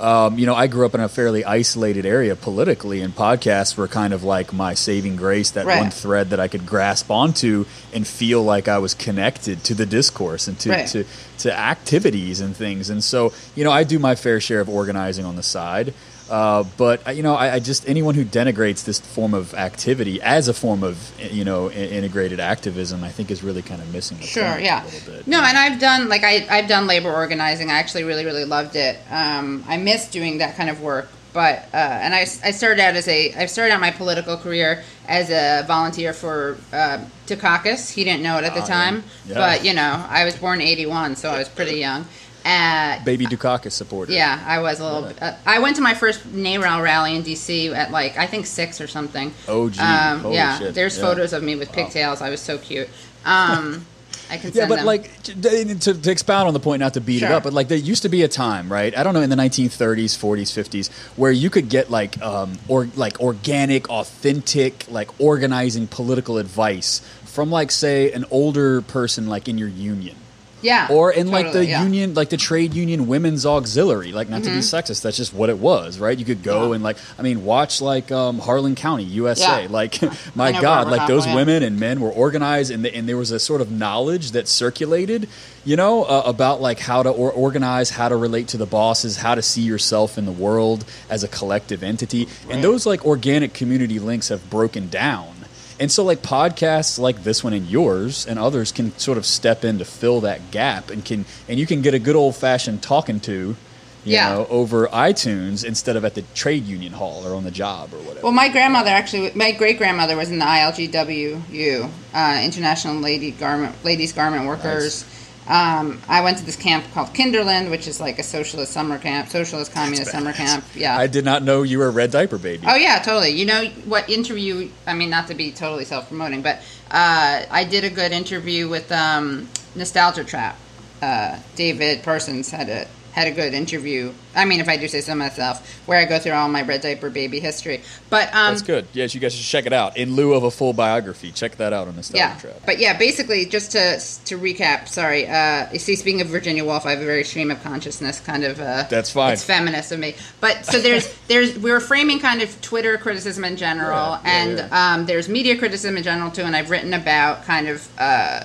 Um, 0.00 0.38
you 0.38 0.46
know, 0.46 0.54
I 0.54 0.66
grew 0.66 0.86
up 0.86 0.94
in 0.94 1.00
a 1.00 1.08
fairly 1.08 1.44
isolated 1.44 2.06
area 2.06 2.34
politically, 2.34 3.02
and 3.02 3.14
podcasts 3.14 3.76
were 3.76 3.86
kind 3.86 4.14
of 4.14 4.24
like 4.24 4.52
my 4.52 4.72
saving 4.74 5.16
grace, 5.16 5.50
that 5.50 5.66
Right. 5.66 5.78
one 5.80 5.90
thread 5.90 6.30
that 6.30 6.40
I 6.40 6.48
could 6.48 6.64
grasp 6.64 7.10
onto 7.10 7.66
and 7.92 8.06
feel 8.06 8.42
like 8.42 8.66
I 8.66 8.78
was 8.78 8.94
connected 8.94 9.62
to 9.64 9.74
the 9.74 9.84
discourse 9.86 10.48
and 10.48 10.58
to, 10.60 10.70
Right. 10.70 10.86
to, 10.88 11.04
to 11.40 11.52
activities 11.58 12.40
and 12.40 12.56
things. 12.56 12.88
And 12.88 13.04
so, 13.04 13.32
you 13.54 13.62
know, 13.64 13.70
I 13.72 13.84
do 13.84 13.98
my 13.98 14.14
fair 14.14 14.40
share 14.40 14.60
of 14.60 14.68
organizing 14.68 15.24
on 15.26 15.36
the 15.36 15.42
side. 15.42 15.92
Uh, 16.30 16.64
but 16.76 17.06
uh, 17.06 17.10
you 17.10 17.22
know, 17.22 17.34
I, 17.34 17.54
I 17.54 17.58
just 17.58 17.88
anyone 17.88 18.14
who 18.14 18.24
denigrates 18.24 18.84
this 18.84 19.00
form 19.00 19.34
of 19.34 19.52
activity 19.54 20.22
as 20.22 20.46
a 20.48 20.54
form 20.54 20.82
of 20.84 21.10
you 21.20 21.44
know 21.44 21.68
i- 21.68 21.72
integrated 21.72 22.38
activism, 22.38 23.02
I 23.02 23.08
think 23.10 23.30
is 23.30 23.42
really 23.42 23.62
kind 23.62 23.82
of 23.82 23.92
missing 23.92 24.18
the 24.18 24.26
Sure, 24.26 24.48
point 24.52 24.62
yeah. 24.62 24.82
a 24.82 24.86
little 24.86 25.12
bit. 25.14 25.26
No, 25.26 25.42
and 25.42 25.58
I've 25.58 25.80
done 25.80 26.08
like 26.08 26.22
I 26.22 26.46
I've 26.48 26.68
done 26.68 26.86
labor 26.86 27.12
organizing. 27.12 27.70
I 27.70 27.78
actually 27.78 28.04
really 28.04 28.24
really 28.24 28.44
loved 28.44 28.76
it. 28.76 28.96
Um, 29.10 29.64
I 29.66 29.76
miss 29.76 30.08
doing 30.08 30.38
that 30.38 30.56
kind 30.56 30.70
of 30.70 30.80
work. 30.80 31.08
But 31.32 31.68
uh, 31.72 31.76
and 31.76 32.12
I, 32.12 32.22
I 32.22 32.50
started 32.50 32.80
out 32.82 32.96
as 32.96 33.06
a 33.06 33.32
I 33.34 33.46
started 33.46 33.72
out 33.72 33.80
my 33.80 33.92
political 33.92 34.36
career 34.36 34.82
as 35.06 35.30
a 35.30 35.64
volunteer 35.64 36.12
for 36.12 36.56
uh, 36.72 37.04
Dukakis. 37.28 37.92
He 37.92 38.02
didn't 38.02 38.24
know 38.24 38.38
it 38.38 38.44
at 38.44 38.54
the 38.54 38.62
Ah, 38.62 38.66
time, 38.66 39.04
Yeah. 39.28 39.34
but 39.34 39.64
you 39.64 39.72
know 39.72 40.04
I 40.08 40.24
was 40.24 40.34
born 40.36 40.60
'81, 40.60 41.14
so 41.14 41.30
I 41.30 41.38
was 41.38 41.48
pretty 41.48 41.78
young. 41.78 42.04
Uh, 42.44 43.02
Baby 43.04 43.26
Dukakis 43.26 43.72
supporter. 43.72 44.12
yeah, 44.12 44.42
I 44.46 44.60
was 44.60 44.80
a 44.80 44.84
little. 44.84 45.12
Uh, 45.20 45.34
I 45.46 45.58
went 45.58 45.76
to 45.76 45.82
my 45.82 45.94
first 45.94 46.20
NARAL 46.32 46.82
rally 46.82 47.14
in 47.16 47.22
DC 47.22 47.74
at 47.74 47.90
like 47.90 48.16
I 48.16 48.26
think 48.26 48.46
six 48.46 48.80
or 48.80 48.86
something. 48.86 49.32
Oh, 49.48 49.68
gee. 49.70 49.80
Um, 49.80 50.32
yeah, 50.32 50.58
shit. 50.58 50.74
there's 50.74 50.96
Yeah. 50.96 51.04
photos 51.04 51.32
of 51.32 51.42
me 51.42 51.56
with 51.56 51.70
pigtails. 51.72 52.22
I 52.22 52.30
was 52.30 52.40
so 52.40 52.56
cute. 52.58 52.88
Um, 53.24 53.86
I 54.30 54.36
can 54.38 54.40
send 54.52 54.54
Yeah, 54.54 54.68
but 54.68 54.76
them. 54.76 54.86
like 54.86 55.22
to, 55.24 55.92
to, 56.02 56.10
expound 56.10 56.46
on 56.48 56.54
the 56.54 56.60
point, 56.60 56.80
not 56.80 56.94
to 56.94 57.00
beat 57.00 57.22
it 57.22 57.30
up, 57.30 57.42
but 57.42 57.52
like 57.52 57.68
there 57.68 57.76
used 57.76 58.02
to 58.02 58.08
be 58.08 58.22
a 58.22 58.28
time, 58.28 58.72
right? 58.72 58.96
I 58.96 59.02
don't 59.02 59.12
know, 59.12 59.20
in 59.22 59.28
the 59.30 59.36
1930s, 59.36 60.16
40s, 60.16 60.50
50s, 60.88 60.90
where 61.18 61.32
you 61.32 61.50
could 61.50 61.68
get 61.68 61.90
like 61.90 62.20
um 62.22 62.58
or 62.68 62.88
like 62.96 63.20
organic, 63.20 63.90
authentic, 63.90 64.86
like 64.90 65.08
organizing 65.20 65.86
political 65.88 66.38
advice 66.38 67.00
from 67.24 67.50
like 67.50 67.70
say 67.70 68.10
an 68.12 68.24
older 68.30 68.80
person 68.82 69.26
like 69.26 69.48
in 69.48 69.58
your 69.58 69.68
union. 69.68 70.16
Yeah, 70.62 70.88
or 70.90 71.12
in 71.12 71.30
like 71.30 71.52
the 71.52 71.64
yeah. 71.64 71.76
Mm-hmm. 71.78 71.84
union 71.84 72.14
like 72.14 72.28
the 72.30 72.36
trade 72.36 72.74
union 72.74 73.06
women's 73.06 73.46
auxiliary 73.46 74.12
like 74.12 74.28
not 74.28 74.42
to 74.44 74.50
be 74.50 74.58
sexist 74.58 75.02
that's 75.02 75.16
just 75.16 75.32
what 75.32 75.48
it 75.50 75.58
was 75.58 75.98
right 75.98 76.18
you 76.18 76.24
could 76.24 76.42
go 76.42 76.68
Yeah. 76.68 76.74
and 76.74 76.84
like 76.84 76.96
i 77.18 77.22
mean 77.22 77.44
watch 77.44 77.80
like 77.80 78.12
um, 78.12 78.38
harlan 78.38 78.74
county 78.74 79.04
usa 79.04 79.62
Yeah. 79.62 79.68
like 79.70 79.98
my 80.34 80.52
god 80.52 80.88
like 80.88 81.06
those 81.08 81.26
yeah. 81.26 81.34
women 81.34 81.62
and 81.62 81.78
men 81.80 82.00
were 82.00 82.10
organized 82.10 82.70
and, 82.70 82.84
the, 82.84 82.94
and 82.94 83.08
there 83.08 83.16
was 83.16 83.30
a 83.30 83.38
sort 83.38 83.60
of 83.60 83.70
knowledge 83.70 84.32
that 84.32 84.48
circulated 84.48 85.28
you 85.64 85.76
know 85.76 86.04
uh, 86.04 86.22
about 86.26 86.60
like 86.60 86.78
how 86.78 87.02
to 87.02 87.10
or- 87.10 87.32
organize 87.32 87.90
how 87.90 88.08
to 88.08 88.16
relate 88.16 88.48
to 88.48 88.56
the 88.56 88.66
bosses 88.66 89.16
how 89.18 89.34
to 89.34 89.42
see 89.42 89.62
yourself 89.62 90.18
in 90.18 90.26
the 90.26 90.32
world 90.32 90.84
as 91.08 91.24
a 91.24 91.28
collective 91.28 91.82
entity 91.82 92.28
and 92.50 92.62
those 92.62 92.86
like 92.86 93.04
organic 93.06 93.54
community 93.54 93.98
links 93.98 94.28
have 94.28 94.48
broken 94.50 94.88
down 94.88 95.34
and 95.80 95.90
so, 95.90 96.04
like 96.04 96.22
podcasts 96.22 96.98
like 96.98 97.24
this 97.24 97.42
one 97.42 97.52
and 97.54 97.66
yours 97.66 98.26
and 98.26 98.38
others 98.38 98.70
can 98.70 98.96
sort 98.98 99.18
of 99.18 99.26
step 99.26 99.64
in 99.64 99.78
to 99.78 99.84
fill 99.84 100.20
that 100.20 100.50
gap, 100.52 100.90
and 100.90 101.04
can 101.04 101.24
and 101.48 101.58
you 101.58 101.66
can 101.66 101.82
get 101.82 101.94
a 101.94 101.98
good 101.98 102.14
old 102.16 102.36
fashioned 102.36 102.82
talking 102.82 103.18
to, 103.20 103.32
you 103.32 103.56
Yeah. 104.04 104.28
know, 104.32 104.46
over 104.50 104.86
iTunes 104.88 105.64
instead 105.64 105.96
of 105.96 106.04
at 106.04 106.14
the 106.14 106.22
trade 106.34 106.64
union 106.66 106.92
hall 106.92 107.26
or 107.26 107.34
on 107.34 107.44
the 107.44 107.50
job 107.50 107.92
or 107.92 107.98
whatever. 107.98 108.20
Well, 108.24 108.32
my 108.32 108.48
grandmother 108.48 108.90
actually, 108.90 109.32
my 109.34 109.52
great 109.52 109.78
grandmother 109.78 110.16
was 110.16 110.30
in 110.30 110.38
the 110.38 110.44
ILGWU, 110.44 111.90
uh, 112.14 112.40
International 112.44 112.94
Lady 112.96 113.30
Garment 113.30 113.74
Ladies 113.84 114.12
Garment 114.12 114.46
Workers. 114.46 115.04
Um, 115.50 116.00
I 116.08 116.20
went 116.20 116.38
to 116.38 116.44
this 116.44 116.54
camp 116.54 116.84
called 116.94 117.08
Kinderland, 117.08 117.70
which 117.70 117.88
is 117.88 117.98
like 117.98 118.20
a 118.20 118.22
socialist 118.22 118.72
summer 118.72 118.98
camp, 118.98 119.30
socialist 119.30 119.72
communist 119.72 120.12
summer 120.12 120.32
camp. 120.32 120.64
Yeah. 120.76 120.96
I 120.96 121.08
did 121.08 121.24
not 121.24 121.42
know 121.42 121.64
you 121.64 121.78
were 121.78 121.88
a 121.88 121.90
red 121.90 122.12
diaper 122.12 122.38
baby. 122.38 122.64
Oh 122.68 122.76
yeah, 122.76 123.00
totally. 123.00 123.30
You 123.30 123.46
know 123.46 123.64
what 123.84 124.08
interview? 124.08 124.70
I 124.86 124.94
mean, 124.94 125.10
not 125.10 125.26
to 125.26 125.34
be 125.34 125.50
totally 125.50 125.84
self-promoting, 125.84 126.42
but 126.42 126.58
uh, 126.92 127.42
I 127.50 127.64
did 127.64 127.82
a 127.82 127.90
good 127.90 128.12
interview 128.12 128.68
with 128.68 128.92
um, 128.92 129.48
Nostalgia 129.74 130.22
Trap. 130.22 130.56
Uh, 131.02 131.40
David 131.56 132.04
Parsons 132.04 132.50
had 132.52 132.68
a 132.68 132.86
had 133.12 133.26
a 133.26 133.32
good 133.32 133.54
interview. 133.54 134.12
I 134.34 134.44
mean, 134.44 134.60
if 134.60 134.68
I 134.68 134.76
do 134.76 134.86
say 134.88 135.00
so 135.00 135.14
myself, 135.14 135.86
where 135.86 135.98
I 135.98 136.04
go 136.04 136.18
through 136.18 136.32
all 136.32 136.48
my 136.48 136.62
red 136.62 136.80
diaper 136.80 137.10
baby 137.10 137.40
history. 137.40 137.82
But 138.08 138.28
um, 138.28 138.52
That's 138.54 138.62
good. 138.62 138.86
Yes, 138.92 139.14
you 139.14 139.20
guys 139.20 139.34
should 139.34 139.44
check 139.44 139.66
it 139.66 139.72
out 139.72 139.96
in 139.96 140.14
lieu 140.14 140.34
of 140.34 140.44
a 140.44 140.50
full 140.50 140.72
biography. 140.72 141.32
Check 141.32 141.56
that 141.56 141.72
out 141.72 141.88
on 141.88 141.96
Nostalgia 141.96 142.18
yeah, 142.18 142.38
Trap. 142.38 142.62
but 142.64 142.78
yeah, 142.78 142.96
basically, 142.96 143.46
just 143.46 143.72
to 143.72 143.98
to 144.26 144.38
recap. 144.38 144.88
Sorry, 144.88 145.26
uh, 145.26 145.70
you 145.72 145.78
see, 145.78 145.96
speaking 145.96 146.20
of 146.20 146.28
Virginia 146.28 146.64
Woolf, 146.64 146.86
I 146.86 146.90
have 146.90 147.00
a 147.00 147.04
very 147.04 147.24
stream 147.24 147.50
of 147.50 147.62
consciousness 147.62 148.20
kind 148.20 148.44
of. 148.44 148.60
Uh, 148.60 148.84
That's 148.88 149.10
fine. 149.10 149.32
It's 149.32 149.44
feminist 149.44 149.92
of 149.92 149.98
me, 149.98 150.14
but 150.40 150.64
so 150.64 150.80
there's 150.80 151.12
there's 151.28 151.58
we 151.58 151.70
were 151.70 151.80
framing 151.80 152.20
kind 152.20 152.42
of 152.42 152.60
Twitter 152.60 152.96
criticism 152.98 153.44
in 153.44 153.56
general, 153.56 154.12
Yeah, 154.12 154.20
yeah, 154.24 154.42
and. 154.42 154.72
Um, 154.72 155.06
there's 155.06 155.28
media 155.28 155.58
criticism 155.58 155.96
in 155.96 156.02
general 156.02 156.30
too, 156.30 156.42
and 156.42 156.54
I've 156.54 156.70
written 156.70 156.94
about 156.94 157.44
kind 157.44 157.68
of. 157.68 157.88
Uh, 157.98 158.44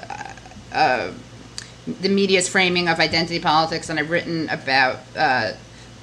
uh, 0.72 1.12
the 1.88 2.10
media's 2.10 2.50
framing 2.50 2.88
of 2.88 3.00
identity 3.00 3.40
politics, 3.40 3.90
and 3.90 4.00
I've 4.00 4.10
written 4.10 4.50
about 4.50 5.00
uh, 5.16 5.54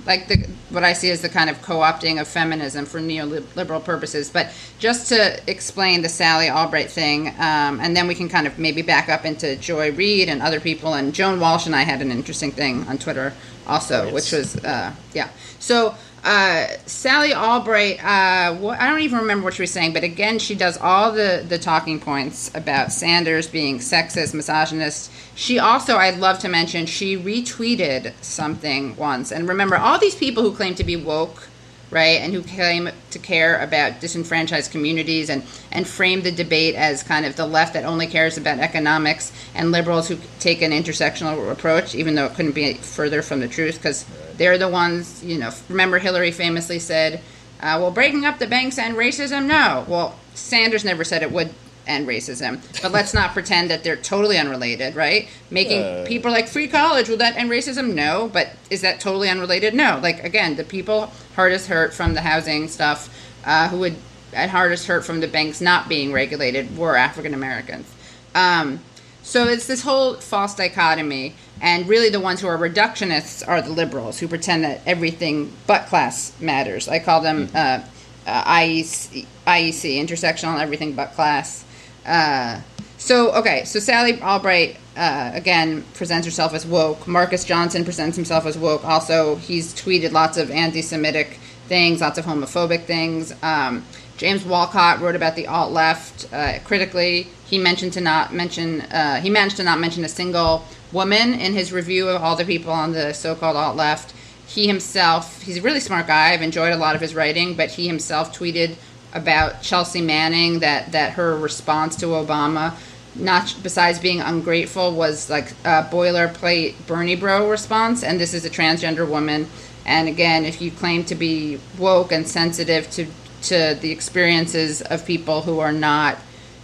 like 0.07 0.29
the 0.29 0.47
what 0.71 0.85
I 0.85 0.93
see 0.95 1.11
as 1.11 1.23
the 1.23 1.29
kind 1.29 1.49
of 1.51 1.61
co-opting 1.63 2.21
of 2.21 2.27
feminism 2.27 2.87
for 2.87 3.01
neoliberal 3.01 3.85
purposes. 3.85 4.31
But 4.31 4.53
just 4.79 5.09
to 5.09 5.41
explain 5.51 6.03
the 6.03 6.09
Sally 6.09 6.49
Albright 6.51 6.91
thing, 6.91 7.29
um, 7.39 7.81
and 7.81 7.97
then 7.97 8.07
we 8.07 8.15
can 8.15 8.29
kind 8.29 8.47
of 8.47 8.59
maybe 8.59 8.83
back 8.83 9.09
up 9.09 9.25
into 9.25 9.57
Joy 9.57 9.93
Reid 9.93 10.29
and 10.29 10.43
other 10.43 10.61
people. 10.61 10.95
And 10.95 11.13
Joan 11.15 11.41
Walsh 11.41 11.67
and 11.67 11.75
I 11.75 11.83
had 11.83 12.01
an 12.01 12.11
interesting 12.11 12.51
thing 12.53 12.87
on 12.89 12.99
Twitter 12.99 13.33
also, 13.67 14.03
Oh, 14.03 14.05
yes. 14.07 14.15
which 14.15 14.33
was 14.33 14.65
uh, 14.65 14.93
yeah. 15.15 15.29
So 15.59 15.95
uh, 16.25 16.67
Sally 16.87 17.35
Albright, 17.35 18.03
uh, 18.03 18.57
I 18.79 18.89
don't 18.89 19.01
even 19.01 19.19
remember 19.19 19.45
what 19.45 19.55
she 19.55 19.63
was 19.63 19.73
saying, 19.73 19.93
but 19.93 20.05
again, 20.05 20.39
she 20.39 20.55
does 20.55 20.79
all 20.79 21.11
the 21.11 21.45
the 21.49 21.59
talking 21.59 21.99
points 21.99 22.51
about 22.55 22.93
Sanders 22.93 23.49
being 23.49 23.79
sexist, 23.79 24.33
misogynist. 24.33 25.11
She 25.35 25.59
also, 25.59 25.97
I'd 25.97 26.19
love 26.19 26.39
to 26.41 26.49
mention, 26.49 26.87
she 26.87 27.17
retweeted 27.17 28.13
something 28.21 28.95
once, 28.97 29.33
and 29.33 29.49
remember, 29.49 29.77
all 29.77 29.99
these 29.99 30.15
people 30.15 30.43
who 30.43 30.55
claim 30.55 30.75
to 30.77 30.85
be 30.85 30.97
woke. 30.97 31.49
Right, 31.93 32.23
and 32.23 32.33
who 32.33 32.43
claim 32.43 32.89
to 33.11 33.19
care 33.19 33.61
about 33.61 34.01
disenfranchised 34.01 34.73
communities 34.73 35.29
and, 35.29 35.43
and 35.71 35.87
frame 35.87 36.23
the 36.23 36.33
debate 36.33 36.75
as 36.75 37.03
kind 37.03 37.27
of 37.27 37.37
the 37.37 37.45
left 37.47 37.75
that 37.75 37.85
only 37.85 38.07
cares 38.07 38.39
about 38.39 38.61
economics 38.61 39.31
and 39.55 39.71
liberals 39.73 40.09
who 40.09 40.17
take 40.41 40.63
an 40.63 40.71
intersectional 40.71 41.53
approach, 41.53 41.95
even 41.95 42.15
though 42.15 42.25
it 42.25 42.35
couldn't 42.35 42.55
be 42.55 42.73
further 42.73 43.21
from 43.21 43.41
the 43.41 43.49
truth, 43.49 43.77
because 43.77 44.07
they're 44.39 44.57
the 44.57 44.69
ones, 44.71 45.23
you 45.23 45.37
know. 45.37 45.51
Remember, 45.69 45.99
Hillary 45.99 46.31
famously 46.31 46.79
said, 46.79 47.21
uh, 47.61 47.77
"Well, 47.79 47.91
breaking 47.91 48.25
up 48.25 48.39
the 48.39 48.47
banks 48.47 48.79
and 48.79 48.97
racism? 48.97 49.45
No." 49.45 49.85
Well, 49.87 50.19
Sanders 50.33 50.87
never 50.87 51.05
said 51.05 51.23
it 51.23 51.31
would 51.31 51.51
end 51.87 52.07
racism, 52.07 52.61
but 52.83 52.93
let's 52.93 53.13
not 53.13 53.33
pretend 53.33 53.71
that 53.71 53.85
they're 53.85 53.97
totally 53.97 54.39
unrelated, 54.39 54.95
right? 54.95 55.29
Making 55.51 56.07
people 56.07 56.31
like 56.31 56.49
free 56.49 56.69
college 56.69 57.09
will 57.09 57.17
that 57.19 57.37
end 57.37 57.51
racism? 57.51 57.95
No, 57.95 58.31
but 58.33 58.51
is 58.71 58.81
that 58.83 59.01
totally 59.01 59.29
unrelated? 59.29 59.75
No. 59.75 59.99
Like 60.03 60.23
again, 60.25 60.57
the 60.57 60.65
people 60.65 61.13
hardest 61.35 61.69
hurt 61.69 61.93
from 61.93 62.15
the 62.15 62.21
housing 62.21 62.69
stuff, 62.69 63.09
uh, 63.45 63.69
who 63.69 63.79
would 63.81 63.97
and 64.33 64.51
hardest 64.51 64.87
hurt 64.87 65.05
from 65.05 65.21
the 65.21 65.29
banks 65.29 65.61
not 65.61 65.89
being 65.89 66.13
regulated 66.13 66.77
were 66.77 66.97
African 66.97 67.35
Americans. 67.35 67.93
Um, 68.35 68.81
so 69.23 69.47
it's 69.47 69.67
this 69.67 69.83
whole 69.83 70.15
false 70.15 70.55
dichotomy, 70.55 71.35
and 71.61 71.87
really 71.89 72.09
the 72.09 72.21
ones 72.21 72.41
who 72.41 72.49
are 72.49 72.59
reductionists 72.59 73.47
are 73.47 73.63
the 73.63 73.71
liberals 73.71 74.19
who 74.19 74.27
pretend 74.27 74.65
that 74.65 74.81
everything 74.85 75.53
but 75.67 75.87
class 75.87 76.33
matters. 76.41 76.89
I 76.89 76.99
call 76.99 77.21
them 77.21 77.49
uh, 77.55 77.83
uh, 78.27 78.45
IEC, 78.45 79.27
IEC, 79.47 80.05
intersectional 80.05 80.61
everything 80.61 80.95
but 80.95 81.13
class. 81.13 81.65
Uh, 82.05 82.61
so 82.99 83.33
okay, 83.33 83.65
so 83.65 83.79
Sally 83.81 84.21
Albright 84.23 84.77
uh, 84.97 85.33
again 85.35 85.85
presents 85.95 86.27
herself 86.27 86.55
as 86.55 86.67
woke. 86.67 87.09
Marcus 87.09 87.45
Johnson 87.45 87.85
presents 87.85 88.17
himself 88.17 88.47
as 88.47 88.57
woke. 88.57 88.85
Also, 88.85 89.37
he's 89.37 89.75
tweeted 89.75 90.13
lots 90.13 90.37
of 90.37 90.51
anti-Semitic 90.51 91.39
things, 91.67 92.01
lots 92.01 92.19
of 92.19 92.25
homophobic 92.25 92.85
things. 92.85 93.35
Um, 93.43 93.85
James 94.17 94.45
Wolcott 94.45 95.01
wrote 95.01 95.17
about 95.17 95.35
the 95.35 95.47
alt 95.49 95.73
left 95.73 96.33
uh, 96.33 96.59
critically. 96.65 97.27
He 97.47 97.59
mentioned 97.59 97.95
to 97.95 98.01
not 98.01 98.33
mention. 98.33 98.83
Uh, 98.83 99.21
he 99.21 99.31
managed 99.31 99.57
to 99.57 99.65
not 99.65 99.81
mention 99.81 100.05
a 100.05 100.09
single 100.09 100.65
woman 100.93 101.35
in 101.35 101.55
his 101.55 101.73
review 101.73 102.09
of 102.09 102.23
all 102.23 102.37
the 102.37 102.45
people 102.45 102.73
on 102.73 102.93
the 102.93 103.13
so-called 103.13 103.57
alt 103.57 103.77
left. 103.77 104.15
He 104.47 104.67
himself, 104.67 105.43
he's 105.43 105.57
a 105.57 105.63
really 105.63 105.81
smart 105.81 106.07
guy. 106.07 106.33
I've 106.33 106.43
enjoyed 106.43 106.75
a 106.75 106.77
lot 106.77 106.95
of 106.95 107.01
his 107.01 107.15
writing, 107.15 107.55
but 107.55 107.71
he 107.71 107.87
himself 107.87 108.37
tweeted 108.37 108.77
about 109.15 109.63
Chelsea 109.63 110.01
Manning 110.01 110.61
that 110.61 110.93
that 110.93 111.13
her 111.13 111.37
response 111.37 111.97
to 111.97 112.07
Obama, 112.07 112.75
not 113.15 113.55
besides 113.63 113.99
being 113.99 114.21
ungrateful, 114.21 114.95
was 114.95 115.29
like 115.29 115.53
a 115.65 115.83
boilerplate 115.91 116.75
Bernie 116.87 117.17
bro 117.17 117.51
response. 117.51 118.03
And 118.03 118.21
this 118.21 118.35
is 118.35 118.45
a 118.45 118.51
transgender 118.51 119.09
woman. 119.09 119.47
And 119.85 120.09
again, 120.09 120.45
if 120.45 120.61
you 120.63 120.71
claim 120.71 121.05
to 121.05 121.15
be 121.15 121.59
woke 121.79 122.13
and 122.13 122.27
sensitive 122.27 122.91
to 122.93 123.07
to 123.43 123.77
the 123.81 123.91
experiences 123.91 124.83
of 124.83 125.05
people 125.05 125.43
who 125.43 125.59
are 125.59 125.73
not 125.73 126.17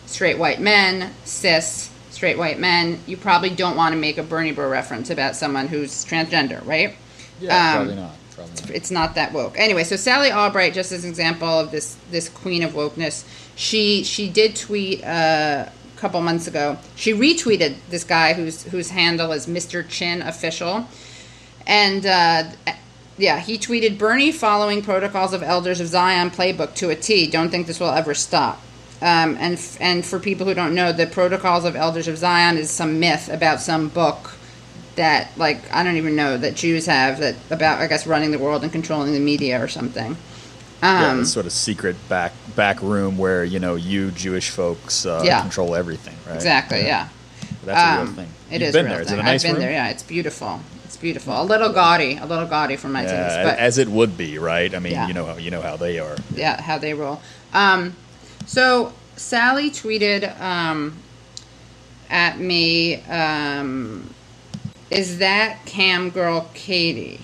straight 0.07 0.39
white 0.39 0.61
men, 0.61 1.13
cis 1.25 1.91
straight 2.11 2.39
white 2.39 2.59
men, 2.59 2.99
you 3.07 3.17
probably 3.17 3.51
don't 3.51 3.77
want 3.77 3.93
to 3.93 3.99
make 3.99 4.19
a 4.19 4.23
Bernie 4.23 4.53
bro 4.53 4.69
reference 4.69 5.11
about 5.11 5.37
someone 5.37 5.69
who's 5.69 6.05
transgender, 6.05 6.65
right? 6.67 6.97
Yeah, 7.41 7.55
Um, 7.55 7.87
probably 7.87 7.95
not. 8.03 8.18
Not. 8.47 8.71
it's 8.71 8.91
not 8.91 9.15
that 9.15 9.33
woke. 9.33 9.59
Anyway, 9.59 9.85
so 9.85 9.97
Sally 9.97 10.31
Albright, 10.31 10.75
just 10.75 10.93
as 10.93 11.05
an 11.05 11.11
example 11.11 11.49
of 11.49 11.71
this 11.71 11.97
this 12.11 12.29
queen 12.29 12.63
of 12.63 12.73
wokeness, 12.73 13.25
she 13.57 14.05
she 14.05 14.29
did 14.29 14.57
tweet 14.57 15.05
uh, 15.05 15.67
a 15.69 16.01
couple 16.01 16.21
months 16.21 16.47
ago. 16.47 16.79
She 16.97 17.13
retweeted 17.13 17.77
this 17.91 18.05
guy 18.05 18.35
whose 18.35 18.65
whose 18.65 18.91
handle 18.91 19.33
is 19.33 19.47
Mr. 19.47 19.87
Chin 19.89 20.23
Official, 20.23 20.87
and 21.67 22.07
uh, 22.07 22.45
yeah, 23.19 23.41
he 23.41 23.59
tweeted 23.59 23.99
Bernie 23.99 24.33
following 24.33 24.83
protocols 24.83 25.33
of 25.33 25.43
Elders 25.43 25.81
of 25.81 25.89
Zion 25.89 26.31
playbook 26.31 26.75
to 26.77 26.91
a 26.91 26.97
T. 26.97 27.27
Don't 27.29 27.51
think 27.51 27.67
this 27.67 27.81
will 27.81 27.91
ever 27.91 28.15
stop. 28.15 28.61
Um, 29.01 29.37
and 29.39 29.55
f- 29.55 29.77
and 29.81 30.05
for 30.05 30.19
people 30.19 30.47
who 30.47 30.55
don't 30.55 30.75
know, 30.75 30.93
the 30.93 31.07
protocols 31.07 31.65
of 31.65 31.77
Elders 31.77 32.09
of 32.09 32.19
Zion 32.19 32.57
is 32.57 32.71
some 32.71 32.99
myth 32.99 33.29
about 33.29 33.61
some 33.61 33.89
book 33.89 34.38
that 34.99 35.31
like 35.39 35.73
I 35.75 35.83
don't 35.83 35.97
even 35.97 36.15
know 36.15 36.37
that 36.37 36.55
Jews 36.55 36.87
have 36.87 37.19
that 37.21 37.35
about 37.51 37.81
I 37.81 37.87
guess 37.87 38.07
running 38.07 38.31
the 38.31 38.39
world 38.39 38.63
and 38.63 38.71
controlling 38.71 39.13
the 39.15 39.21
media 39.21 39.63
or 39.63 39.69
something. 39.69 40.17
Um, 40.81 41.19
this 41.19 41.33
sort 41.33 41.47
of 41.47 41.53
secret 41.53 41.97
back 42.09 42.33
back 42.55 42.81
room 42.83 43.19
where 43.19 43.43
you 43.43 43.59
know 43.59 43.75
you 43.75 44.11
Jewish 44.13 44.51
folks 44.51 45.05
uh, 45.07 45.23
Yeah. 45.25 45.41
control 45.41 45.75
everything, 45.75 46.15
right? 46.27 46.37
exactly, 46.37 46.83
yeah. 46.83 47.09
That's 47.65 47.81
a 47.81 48.01
real 48.03 48.09
Um, 48.11 48.15
thing. 48.15 48.29
It 48.51 48.61
You've 48.61 48.69
is 48.69 48.75
been 48.75 48.85
there. 48.87 49.01
Is 49.01 49.09
thing. 49.09 49.19
it 49.19 49.21
a 49.21 49.25
nice 49.25 49.45
I've 49.45 49.49
been 49.49 49.53
room? 49.55 49.63
there. 49.63 49.73
Yeah, 49.73 49.89
it's 49.89 50.03
beautiful. 50.05 50.61
It's 50.85 50.97
beautiful. 50.97 51.41
A 51.41 51.43
little 51.45 51.73
gaudy, 51.73 52.17
a 52.17 52.25
little 52.27 52.47
gaudy 52.47 52.77
for 52.77 52.89
my 52.89 53.03
taste, 53.03 53.13
Yeah, 53.15 53.43
but 53.45 53.59
as 53.59 53.77
it 53.79 53.89
would 53.89 54.17
be, 54.17 54.39
right? 54.39 54.73
I 54.75 54.79
mean, 54.79 54.93
Yeah. 54.93 55.09
you 55.09 55.15
know 55.15 55.27
how 55.27 55.37
you 55.37 55.51
know 55.51 55.61
how 55.63 55.77
they 55.77 55.99
are. 55.99 56.17
yeah, 56.35 56.61
how 56.63 56.79
they 56.79 56.95
roll. 56.95 57.21
Um, 57.53 57.95
so 58.47 58.93
Sally 59.17 59.71
tweeted 59.71 60.41
um, 60.41 60.95
at 62.09 62.39
me, 62.39 63.03
um, 63.07 64.09
"Is 64.91 65.19
that 65.19 65.65
cam 65.67 66.11
girl 66.11 66.49
Katie?" 66.55 67.21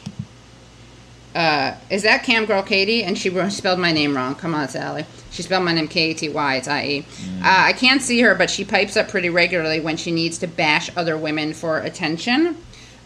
Uh, 1.34 1.74
is 1.90 2.02
that 2.04 2.22
cam 2.22 2.44
girl 2.44 2.62
Katie? 2.62 3.02
And 3.02 3.18
she 3.18 3.28
spelled 3.50 3.80
my 3.80 3.90
name 3.90 4.16
wrong. 4.16 4.36
Come 4.36 4.54
on, 4.54 4.68
Sally. 4.68 5.04
She 5.32 5.42
spelled 5.42 5.64
my 5.64 5.72
name 5.72 5.88
K 5.88 6.12
A 6.12 6.14
T 6.14 6.28
Y. 6.28 6.56
It's 6.56 6.68
I 6.68 6.84
E. 6.84 7.02
Mm. 7.02 7.40
Uh, 7.40 7.42
I 7.44 7.72
can't 7.72 8.00
see 8.00 8.20
her, 8.20 8.36
but 8.36 8.50
she 8.50 8.64
pipes 8.64 8.96
up 8.96 9.08
pretty 9.08 9.30
regularly 9.30 9.80
when 9.80 9.96
she 9.96 10.12
needs 10.12 10.38
to 10.38 10.46
bash 10.46 10.90
other 10.96 11.16
women 11.18 11.52
for 11.52 11.78
attention. 11.78 12.56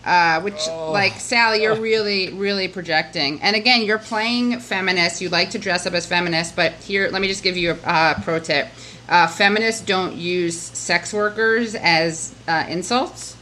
Uh, 0.05 0.41
which, 0.43 0.61
Oh. 0.69 0.93
like 0.93 1.19
Sally, 1.19 1.63
you're 1.63 1.75
really, 1.75 2.33
really 2.33 2.69
projecting. 2.69 3.41
And 3.43 3.57
again, 3.57 3.83
you're 3.83 3.99
playing 3.99 4.61
feminist. 4.61 5.21
You 5.21 5.29
like 5.29 5.51
to 5.51 5.59
dress 5.59 5.87
up 5.87 5.93
as 5.93 6.07
feminist, 6.07 6.55
but 6.55 6.73
here, 6.75 7.09
let 7.11 7.21
me 7.21 7.29
just 7.29 7.43
give 7.43 7.57
you 7.57 7.73
a 7.73 7.89
uh, 7.89 8.23
pro 8.23 8.39
tip. 8.39 8.69
Uh, 9.09 9.27
feminists 9.27 9.81
don't 9.83 10.15
use 10.15 10.59
sex 10.59 11.13
workers 11.13 11.75
as 11.75 12.33
uh, 12.47 12.65
insults. 12.69 13.37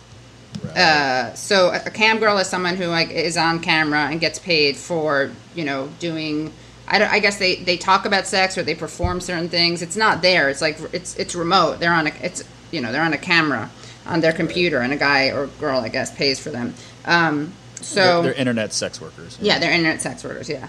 Uh, 0.70 1.35
so 1.35 1.68
a 1.70 1.83
a 1.87 1.90
cam 1.90 2.18
girl 2.18 2.38
is 2.38 2.46
someone 2.48 2.76
who 2.76 2.87
like 2.87 3.11
is 3.11 3.37
on 3.37 3.61
camera 3.61 4.09
and 4.11 4.20
gets 4.20 4.38
paid 4.38 4.76
for 4.76 5.31
you 5.55 5.64
know 5.64 5.88
doing. 5.98 6.52
I, 6.88 7.00
don't, 7.00 7.11
I 7.11 7.18
guess 7.18 7.38
they, 7.38 7.57
they 7.57 7.76
talk 7.76 8.05
about 8.05 8.29
sex 8.29 8.57
or 8.57 8.62
they 8.62 8.76
perform 8.76 9.20
certain 9.20 9.48
things. 9.48 9.83
It's 9.83 9.96
not 9.96 10.22
there. 10.22 10.48
It's 10.48 10.62
like 10.62 10.79
it's 10.92 11.16
it's 11.16 11.35
remote. 11.35 11.81
They're 11.81 11.92
on 11.92 12.07
a 12.07 12.12
it's 12.22 12.44
you 12.70 12.81
know 12.81 12.92
they're 12.92 13.02
on 13.02 13.12
a 13.12 13.18
camera 13.18 13.70
on 14.07 14.20
their 14.20 14.33
computer 14.33 14.79
and 14.81 14.92
a 14.92 14.96
guy 14.96 15.31
or 15.31 15.48
girl 15.59 15.81
I 15.81 15.88
guess 15.88 16.14
pays 16.14 16.38
for 16.38 16.50
them. 16.50 16.74
Um, 17.05 17.52
so 17.81 18.22
they're, 18.22 18.22
they're 18.22 18.35
internet 18.35 18.72
sex 18.72 19.00
workers. 19.00 19.38
yeah, 19.40 19.59
they're 19.59 19.72
internet 19.72 20.00
sex 20.00 20.22
workers. 20.22 20.48
Yeah. 20.48 20.68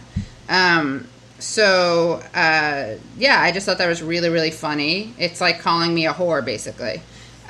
Um, 0.49 1.07
so 1.39 2.21
uh, 2.33 2.95
yeah, 3.17 3.39
I 3.39 3.51
just 3.51 3.65
thought 3.65 3.77
that 3.77 3.88
was 3.88 4.01
really 4.01 4.29
really 4.29 4.51
funny. 4.51 5.13
It's 5.19 5.39
like 5.39 5.60
calling 5.60 5.93
me 5.93 6.07
a 6.07 6.13
whore 6.13 6.43
basically. 6.43 7.01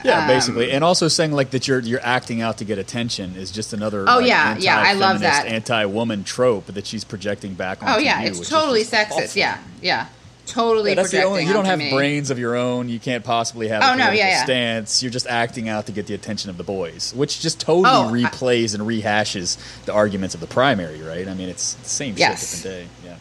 Yeah, 0.04 0.22
Um, 0.22 0.28
basically, 0.28 0.72
and 0.72 0.84
also 0.84 1.08
saying 1.08 1.32
like 1.32 1.50
that 1.52 1.68
you're 1.68 1.80
you're 1.80 2.04
acting 2.04 2.42
out 2.42 2.60
to 2.60 2.66
get 2.66 2.78
attention 2.78 3.36
is 3.36 3.52
just 3.52 3.74
another. 3.74 4.02
Oh, 4.08 4.18
like, 4.18 4.28
yeah, 4.28 4.56
yeah, 4.60 4.80
I 4.80 4.94
love 4.94 5.22
that. 5.22 5.48
Anti-woman 5.48 6.24
trope 6.24 6.68
that 6.68 6.86
she's 6.86 7.04
projecting 7.04 7.56
back 7.56 7.82
on. 7.82 7.90
Oh 7.90 7.98
yeah, 7.98 8.22
you, 8.22 8.28
it's 8.30 8.48
totally 8.48 8.84
sexist. 8.84 9.12
awful. 9.12 9.28
Yeah, 9.34 9.58
yeah, 9.82 10.08
totally 10.46 10.92
Yeah, 10.92 10.96
that's 10.98 11.10
the 11.12 11.18
projecting. 11.18 11.32
only. 11.32 11.46
You 11.46 11.54
don't 11.54 11.66
have 11.66 11.80
me. 11.80 11.90
brains 11.92 12.30
of 12.30 12.38
your 12.38 12.56
own. 12.56 12.90
You 12.90 13.00
can't 13.00 13.24
possibly 13.24 13.70
have. 13.70 13.82
Oh, 13.84 13.94
a 13.94 13.98
no, 13.98 14.12
yeah, 14.12 14.28
yeah. 14.30 14.44
Stance. 14.44 15.02
You're 15.02 15.12
just 15.12 15.26
acting 15.28 15.68
out 15.68 15.88
to 15.88 15.92
get 15.92 16.06
the 16.06 16.14
attention 16.14 16.52
of 16.52 16.58
the 16.58 16.64
boys, 16.64 17.12
which 17.16 17.40
just 17.42 17.60
totally 17.60 17.90
Oh, 17.90 18.10
I- 18.10 18.12
replays 18.30 18.76
and 18.76 18.84
rehashes 18.84 19.58
the 19.86 19.94
arguments 19.94 20.36
of 20.36 20.42
the 20.42 20.48
primary, 20.48 21.02
right? 21.02 21.28
I 21.28 21.34
mean, 21.34 21.50
it's 21.50 21.74
the 21.74 21.90
same 21.90 22.14
Yes. 22.18 22.52
shit, 22.62 22.64
different 22.64 22.90
day. 23.04 23.08
Yeah. 23.10 23.16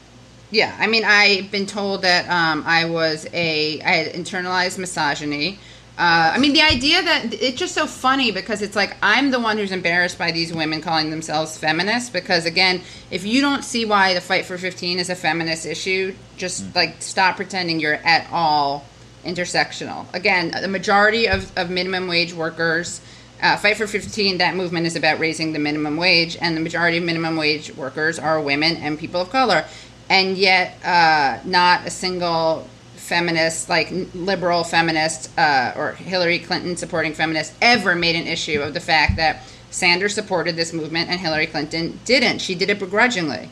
Yeah, 0.48 0.76
I 0.78 0.86
mean, 0.86 1.04
I've 1.04 1.50
been 1.50 1.66
told 1.66 2.02
that 2.02 2.28
um, 2.30 2.62
I 2.66 2.84
was 2.84 3.26
a 3.32 3.80
I 3.80 3.88
had 3.90 4.12
internalized 4.12 4.78
misogyny. 4.78 5.58
Uh, 5.98 6.32
I 6.34 6.38
mean, 6.38 6.52
the 6.52 6.60
idea 6.62 7.02
that 7.02 7.32
it's 7.32 7.58
just 7.58 7.74
so 7.74 7.86
funny 7.86 8.30
because 8.30 8.60
it's 8.60 8.76
like 8.76 8.96
I'm 9.02 9.30
the 9.30 9.40
one 9.40 9.56
who's 9.56 9.72
embarrassed 9.72 10.18
by 10.18 10.30
these 10.30 10.52
women 10.52 10.82
calling 10.82 11.10
themselves 11.10 11.56
feminists. 11.56 12.10
Because 12.10 12.44
again, 12.44 12.82
if 13.10 13.24
you 13.24 13.40
don't 13.40 13.64
see 13.64 13.86
why 13.86 14.12
the 14.12 14.20
fight 14.20 14.44
for 14.44 14.58
15 14.58 14.98
is 14.98 15.08
a 15.08 15.14
feminist 15.14 15.64
issue, 15.64 16.14
just 16.36 16.74
like 16.74 17.00
stop 17.00 17.36
pretending 17.36 17.80
you're 17.80 17.94
at 17.94 18.28
all 18.30 18.84
intersectional. 19.24 20.06
Again, 20.14 20.50
the 20.60 20.68
majority 20.68 21.28
of, 21.28 21.50
of 21.56 21.70
minimum 21.70 22.08
wage 22.08 22.32
workers 22.34 23.00
Uh, 23.42 23.56
Fight 23.56 23.76
for 23.76 23.86
15, 23.86 24.38
that 24.38 24.54
movement 24.56 24.86
is 24.86 24.96
about 24.96 25.18
raising 25.18 25.52
the 25.52 25.58
minimum 25.58 25.98
wage, 25.98 26.38
and 26.40 26.56
the 26.56 26.60
majority 26.60 26.96
of 26.96 27.04
minimum 27.04 27.36
wage 27.36 27.70
workers 27.76 28.18
are 28.18 28.40
women 28.40 28.76
and 28.78 28.98
people 28.98 29.20
of 29.20 29.30
color. 29.30 29.66
And 30.08 30.38
yet, 30.38 30.78
uh, 30.82 31.40
not 31.44 31.86
a 31.86 31.90
single 31.90 32.66
feminist, 33.06 33.68
like 33.68 33.88
liberal 34.14 34.64
feminist 34.64 35.30
uh, 35.38 35.72
or 35.76 35.92
Hillary 35.92 36.40
Clinton 36.40 36.76
supporting 36.76 37.14
feminist, 37.14 37.54
ever 37.62 37.94
made 37.94 38.16
an 38.16 38.26
issue 38.26 38.60
of 38.60 38.74
the 38.74 38.80
fact 38.80 39.16
that 39.16 39.42
Sanders 39.70 40.14
supported 40.14 40.56
this 40.56 40.72
movement 40.72 41.08
and 41.10 41.20
Hillary 41.20 41.46
Clinton 41.46 41.98
didn't. 42.04 42.40
She 42.40 42.54
did 42.54 42.70
it 42.70 42.78
begrudgingly. 42.78 43.48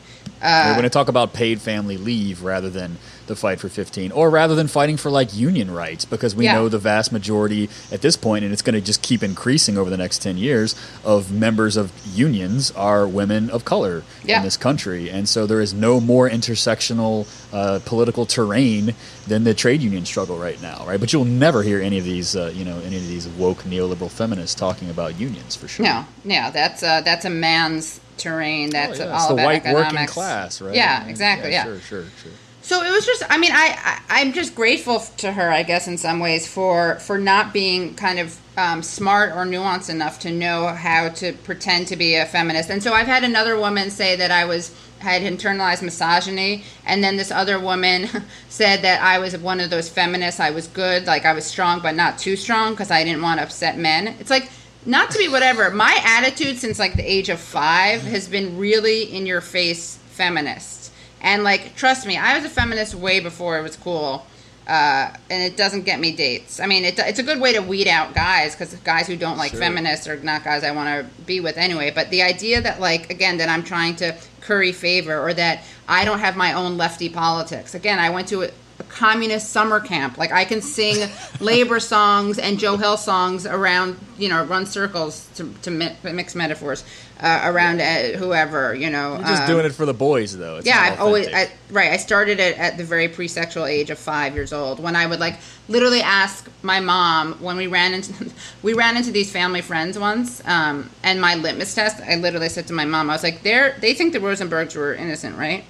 We're 0.67 0.73
going 0.73 0.83
to 0.83 0.89
talk 0.89 1.07
about 1.07 1.33
paid 1.33 1.61
family 1.61 1.97
leave 1.97 2.43
rather 2.43 2.69
than 2.69 2.97
the 3.27 3.35
fight 3.35 3.59
for 3.59 3.69
15, 3.69 4.11
or 4.11 4.29
rather 4.29 4.55
than 4.55 4.67
fighting 4.67 4.97
for 4.97 5.09
like 5.09 5.35
union 5.35 5.71
rights, 5.71 6.05
because 6.05 6.35
we 6.35 6.45
Yeah. 6.45 6.53
know 6.53 6.69
the 6.69 6.77
vast 6.77 7.11
majority 7.11 7.69
at 7.91 8.01
this 8.01 8.15
point, 8.15 8.43
and 8.43 8.53
it's 8.53 8.61
going 8.61 8.75
to 8.75 8.81
just 8.81 9.01
keep 9.01 9.23
increasing 9.23 9.77
over 9.77 9.89
the 9.89 9.97
next 9.97 10.21
10 10.21 10.37
years, 10.37 10.75
of 11.03 11.31
members 11.31 11.75
of 11.77 11.91
unions 12.13 12.71
are 12.75 13.07
women 13.07 13.49
of 13.49 13.65
color 13.65 14.03
Yeah. 14.23 14.37
in 14.37 14.43
this 14.43 14.57
country. 14.57 15.09
And 15.09 15.27
so 15.27 15.45
there 15.47 15.61
is 15.61 15.73
no 15.73 15.99
more 15.99 16.29
intersectional 16.29 17.25
uh, 17.53 17.79
political 17.85 18.25
terrain 18.25 18.93
than 19.27 19.43
the 19.45 19.53
trade 19.53 19.81
union 19.81 20.05
struggle 20.05 20.37
right 20.37 20.61
now, 20.61 20.83
right? 20.85 20.99
But 20.99 21.13
you'll 21.13 21.25
never 21.25 21.63
hear 21.63 21.81
any 21.81 21.97
of 21.97 22.03
these, 22.03 22.35
uh, 22.35 22.51
you 22.53 22.65
know, 22.65 22.79
any 22.85 22.97
of 22.97 23.07
these 23.07 23.27
woke 23.27 23.63
neoliberal 23.63 24.11
feminists 24.11 24.55
talking 24.55 24.89
about 24.89 25.17
unions 25.19 25.55
for 25.55 25.67
sure. 25.67 25.85
No, 25.85 26.05
no, 26.25 26.51
that's 26.51 26.83
a, 26.83 27.01
that's 27.05 27.23
a 27.25 27.29
man's 27.29 28.01
terrain. 28.17 28.69
That's 28.71 28.99
Oh, 28.99 29.03
yeah, 29.05 29.09
all 29.11 29.15
it's 29.17 29.27
the 29.27 29.33
about 29.35 29.45
white 29.45 29.65
economics. 29.65 29.93
working 29.93 30.07
class, 30.07 30.61
right? 30.61 30.75
Yeah, 30.75 31.07
exactly. 31.07 31.51
Yeah. 31.51 31.63
Sure, 31.63 31.79
sure, 31.79 32.03
sure. 32.21 32.31
So 32.65 32.83
it 32.83 32.89
was 32.91 33.05
just. 33.05 33.21
I 33.29 33.37
mean, 33.37 33.51
I, 33.53 33.77
I 33.77 34.21
I'm 34.21 34.33
just 34.33 34.55
grateful 34.55 34.99
to 35.17 35.31
her, 35.31 35.51
I 35.51 35.61
guess, 35.61 35.87
in 35.87 35.99
some 35.99 36.19
ways 36.19 36.47
for 36.47 36.95
for 36.95 37.19
not 37.19 37.53
being 37.53 37.93
kind 37.93 38.17
of 38.17 38.39
um, 38.57 38.81
smart 38.81 39.33
or 39.33 39.45
nuanced 39.45 39.91
enough 39.91 40.17
to 40.21 40.31
know 40.31 40.69
how 40.69 41.09
to 41.09 41.33
pretend 41.33 41.89
to 41.89 41.95
be 41.95 42.15
a 42.15 42.25
feminist. 42.25 42.71
And 42.71 42.81
so 42.81 42.91
I've 42.91 43.05
had 43.05 43.23
another 43.23 43.55
woman 43.55 43.91
say 43.91 44.15
that 44.15 44.31
I 44.31 44.45
was 44.45 44.75
had 44.97 45.21
internalized 45.21 45.83
misogyny, 45.83 46.63
and 46.87 47.03
then 47.03 47.17
this 47.17 47.29
other 47.29 47.59
woman 47.59 48.07
said 48.49 48.81
that 48.81 48.99
I 48.99 49.19
was 49.19 49.37
one 49.37 49.59
of 49.59 49.69
those 49.69 49.87
feminists. 49.87 50.39
I 50.39 50.49
was 50.49 50.65
good, 50.65 51.05
like 51.05 51.23
I 51.23 51.33
was 51.33 51.45
strong, 51.45 51.81
but 51.81 51.93
not 51.93 52.17
too 52.17 52.35
strong 52.35 52.71
because 52.73 52.89
I 52.89 53.03
didn't 53.03 53.21
want 53.21 53.37
to 53.39 53.43
upset 53.43 53.77
men. 53.77 54.07
It's 54.19 54.31
like 54.31 54.49
not 54.87 55.11
to 55.11 55.19
be 55.19 55.27
whatever. 55.27 55.69
My 55.69 56.01
attitude 56.03 56.57
since 56.57 56.79
like 56.79 56.95
the 56.95 57.03
age 57.03 57.29
of 57.29 57.39
five 57.39 58.01
has 58.01 58.27
been 58.27 58.57
really 58.57 59.03
in 59.03 59.27
your 59.27 59.41
face 59.41 59.99
feminist. 60.07 60.84
And 61.25 61.43
like, 61.43 61.75
trust 61.75 62.05
me, 62.05 62.15
I 62.17 62.35
was 62.35 62.45
a 62.45 62.49
feminist 62.49 62.95
way 62.95 63.19
before 63.19 63.57
it 63.57 63.63
was 63.63 63.75
cool. 63.75 64.25
Uh, 64.67 65.11
and 65.29 65.43
it 65.43 65.57
doesn't 65.57 65.83
get 65.83 65.99
me 65.99 66.15
dates. 66.15 66.59
I 66.59 66.65
mean, 66.65 66.85
it, 66.85 66.97
it's 66.97 67.19
a 67.19 67.23
good 67.23 67.39
way 67.39 67.53
to 67.53 67.59
weed 67.61 67.87
out 67.87 68.15
guys 68.15 68.55
because 68.55 68.73
guys 68.77 69.05
who 69.05 69.15
don't 69.15 69.37
like 69.37 69.51
Sure. 69.51 69.59
feminists 69.59 70.07
are 70.07 70.17
not 70.17 70.43
guys 70.43 70.63
I 70.63 70.71
want 70.71 70.87
to 70.89 71.23
be 71.23 71.39
with 71.39 71.57
anyway. 71.57 71.91
But 71.93 72.09
the 72.09 72.23
idea 72.23 72.61
that, 72.61 72.79
like, 72.79 73.11
again, 73.11 73.37
that 73.37 73.49
I'm 73.49 73.61
trying 73.63 73.95
to 73.97 74.15
curry 74.41 74.71
favor 74.71 75.19
or 75.19 75.33
that 75.35 75.63
I 75.87 76.03
don't 76.05 76.19
have 76.19 76.35
my 76.35 76.53
own 76.53 76.77
lefty 76.77 77.09
politics. 77.09 77.75
Again, 77.75 77.99
I 77.99 78.09
went 78.09 78.27
to 78.29 78.49
communist 78.95 79.49
summer 79.49 79.79
camp. 79.79 80.17
Like, 80.17 80.31
I 80.31 80.45
can 80.45 80.61
sing 80.61 81.09
labor 81.39 81.79
songs 81.79 82.39
and 82.39 82.57
Joe 82.57 82.77
Hill 82.77 82.97
songs 82.97 83.45
around, 83.45 83.97
you 84.17 84.29
know, 84.29 84.43
run 84.45 84.65
circles 84.65 85.29
to, 85.35 85.53
to 85.63 85.71
mi- 85.71 85.95
mix 86.03 86.33
metaphors 86.33 86.83
uh, 87.19 87.41
around 87.45 87.81
uh, 87.81 88.17
whoever, 88.17 88.73
you 88.73 88.89
know. 88.89 89.15
You're 89.15 89.23
just 89.23 89.43
um, 89.43 89.47
doing 89.47 89.65
it 89.65 89.73
for 89.73 89.85
the 89.85 89.93
boys, 89.93 90.37
though. 90.37 90.57
It's 90.57 90.67
yeah, 90.67 90.79
I've 90.79 90.99
always. 90.99 91.27
I, 91.27 91.49
right. 91.69 91.91
I 91.91 91.97
started 91.97 92.39
it 92.39 92.57
at 92.57 92.77
the 92.77 92.83
very 92.83 93.07
pre-sexual 93.07 93.65
age 93.65 93.89
of 93.89 93.97
five 93.97 94.35
years 94.35 94.51
old 94.51 94.79
when 94.81 94.95
I 94.95 95.05
would 95.05 95.19
like 95.19 95.39
literally 95.67 96.01
ask 96.01 96.49
my 96.61 96.79
mom 96.79 97.33
when 97.35 97.57
we 97.57 97.67
ran 97.67 97.93
into 97.93 98.31
we 98.63 98.73
ran 98.73 98.97
into 98.97 99.11
these 99.11 99.31
family 99.31 99.61
friends 99.61 99.97
once, 99.97 100.45
um, 100.45 100.89
and 101.03 101.21
my 101.21 101.35
litmus 101.35 101.73
test. 101.73 102.01
I 102.01 102.15
literally 102.15 102.49
said 102.49 102.67
to 102.67 102.73
my 102.73 102.85
mom, 102.85 103.09
I 103.09 103.13
was 103.13 103.23
like, 103.23 103.43
"They're 103.43 103.77
they 103.79 103.93
think 103.93 104.13
the 104.13 104.19
Rosenbergs 104.19 104.75
were 104.75 104.93
innocent, 104.93 105.37
right?" 105.37 105.63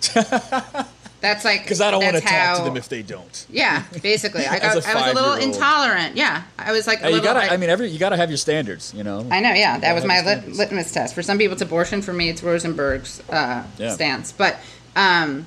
That's 1.20 1.44
like 1.44 1.62
because 1.62 1.80
I 1.80 1.90
don't 1.90 2.02
want 2.02 2.16
to 2.16 2.22
that's 2.22 2.30
talk 2.48 2.58
to 2.58 2.64
them 2.64 2.76
if 2.76 2.88
they 2.88 3.02
don't. 3.02 3.46
Yeah, 3.50 3.82
basically, 4.02 4.46
I 4.46 4.60
got 4.60 4.72
I 4.72 4.74
was 4.76 4.86
a 4.86 5.14
little 5.14 5.34
intolerant. 5.34 6.16
Yeah, 6.16 6.44
I 6.58 6.70
was 6.72 6.86
like 6.86 7.00
a 7.00 7.02
Hey, 7.02 7.08
you 7.08 7.14
little. 7.16 7.34
gotta. 7.34 7.50
I- 7.50 7.54
I 7.54 7.56
mean, 7.56 7.70
every 7.70 7.88
you 7.88 7.98
gotta 7.98 8.16
have 8.16 8.30
your 8.30 8.36
standards. 8.38 8.94
You 8.94 9.02
know. 9.02 9.26
I 9.30 9.40
know, 9.40 9.52
yeah. 9.52 9.78
That 9.78 9.94
was 9.94 10.04
my 10.04 10.20
lit- 10.24 10.48
litmus 10.52 10.92
test. 10.92 11.14
For 11.14 11.22
some 11.24 11.36
people, 11.38 11.54
it's 11.54 11.62
abortion. 11.62 12.02
For 12.02 12.12
me, 12.12 12.28
it's 12.28 12.42
Rosenberg's 12.42 13.20
uh, 13.30 13.64
Yeah. 13.78 13.90
stance. 13.92 14.30
But 14.32 14.58
um, 14.94 15.46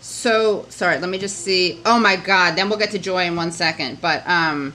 so 0.00 0.66
sorry. 0.68 0.98
Let 0.98 1.08
me 1.08 1.18
just 1.18 1.38
see. 1.38 1.80
Oh 1.86 1.98
my 1.98 2.16
God. 2.16 2.56
Then 2.56 2.68
we'll 2.68 2.78
get 2.78 2.90
to 2.90 2.98
joy 2.98 3.24
in 3.26 3.36
one 3.36 3.52
second. 3.52 4.00
But 4.00 4.26
um, 4.28 4.74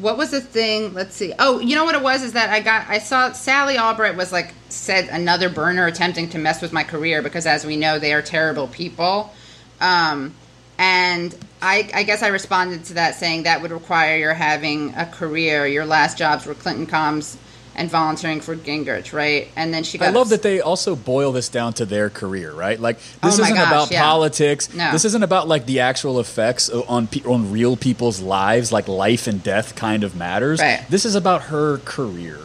what 0.00 0.16
was 0.16 0.30
the 0.30 0.40
thing? 0.40 0.94
Let's 0.94 1.14
see. 1.14 1.32
Oh, 1.38 1.58
you 1.60 1.74
know 1.74 1.84
what 1.84 1.94
it 1.94 2.02
was 2.02 2.22
is 2.22 2.32
that 2.34 2.50
I 2.50 2.60
got 2.60 2.88
I 2.88 2.98
saw 2.98 3.32
Sally 3.32 3.78
Albright 3.78 4.16
was 4.16 4.32
like 4.32 4.54
said 4.68 5.08
another 5.08 5.48
burner 5.48 5.86
attempting 5.86 6.28
to 6.30 6.38
mess 6.38 6.62
with 6.62 6.72
my 6.72 6.84
career 6.84 7.22
because 7.22 7.46
as 7.46 7.64
we 7.64 7.76
know 7.76 7.98
they 7.98 8.12
are 8.12 8.22
terrible 8.22 8.68
people. 8.68 9.32
Um, 9.80 10.34
and 10.78 11.34
I, 11.60 11.90
I 11.92 12.04
guess 12.04 12.22
I 12.22 12.28
responded 12.28 12.84
to 12.86 12.94
that 12.94 13.16
saying 13.16 13.42
that 13.44 13.62
would 13.62 13.72
require 13.72 14.16
your 14.16 14.34
having 14.34 14.94
a 14.94 15.06
career. 15.06 15.66
Your 15.66 15.84
last 15.84 16.16
jobs 16.16 16.46
were 16.46 16.54
Clinton 16.54 16.86
comms 16.86 17.36
and 17.78 17.88
volunteering 17.88 18.40
for 18.40 18.56
Gingrich, 18.56 19.12
right? 19.12 19.48
And 19.54 19.72
then 19.72 19.84
she 19.84 19.98
got 19.98 20.08
I 20.08 20.10
love 20.10 20.30
that 20.30 20.42
they 20.42 20.60
also 20.60 20.96
boil 20.96 21.30
this 21.30 21.48
down 21.48 21.72
to 21.74 21.86
their 21.86 22.10
career, 22.10 22.52
right? 22.52 22.78
Like 22.78 22.98
this 22.98 23.38
Oh 23.38 23.42
isn't 23.42 23.54
gosh, 23.54 23.68
about 23.68 23.90
yeah. 23.92 24.02
politics. 24.02 24.74
No. 24.74 24.90
This 24.90 25.04
isn't 25.04 25.22
about 25.22 25.46
like 25.46 25.64
the 25.64 25.80
actual 25.80 26.18
effects 26.18 26.68
on 26.68 27.06
pe- 27.06 27.22
on 27.22 27.52
real 27.52 27.76
people's 27.76 28.20
lives, 28.20 28.72
like 28.72 28.88
life 28.88 29.28
and 29.28 29.42
death 29.42 29.76
kind 29.76 30.02
of 30.02 30.16
matters. 30.16 30.60
Right. 30.60 30.84
This 30.90 31.04
is 31.04 31.14
about 31.14 31.42
her 31.42 31.78
career 31.78 32.40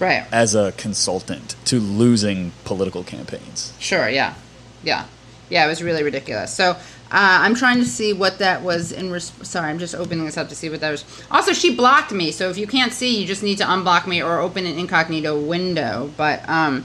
right. 0.00 0.26
as 0.32 0.54
a 0.54 0.72
consultant 0.72 1.56
to 1.66 1.78
losing 1.78 2.52
political 2.64 3.04
campaigns. 3.04 3.74
Sure, 3.78 4.08
yeah, 4.08 4.34
yeah, 4.82 5.04
yeah. 5.50 5.66
It 5.66 5.68
was 5.68 5.82
really 5.82 6.02
ridiculous. 6.02 6.54
So 6.54 6.76
uh, 7.12 7.42
I'm 7.42 7.56
trying 7.56 7.78
to 7.78 7.84
see 7.84 8.12
what 8.12 8.38
that 8.38 8.62
was 8.62 8.92
in. 8.92 9.10
Res- 9.10 9.32
Sorry, 9.42 9.68
I'm 9.68 9.80
just 9.80 9.96
opening 9.96 10.24
this 10.26 10.36
up 10.36 10.48
to 10.50 10.54
see 10.54 10.70
what 10.70 10.80
that 10.80 10.92
was. 10.92 11.04
Also, 11.30 11.52
she 11.52 11.74
blocked 11.74 12.12
me, 12.12 12.30
so 12.30 12.50
if 12.50 12.56
you 12.56 12.68
can't 12.68 12.92
see, 12.92 13.20
you 13.20 13.26
just 13.26 13.42
need 13.42 13.58
to 13.58 13.64
unblock 13.64 14.06
me 14.06 14.22
or 14.22 14.38
open 14.38 14.64
an 14.64 14.78
incognito 14.78 15.40
window. 15.40 16.08
But 16.16 16.48
um, 16.48 16.84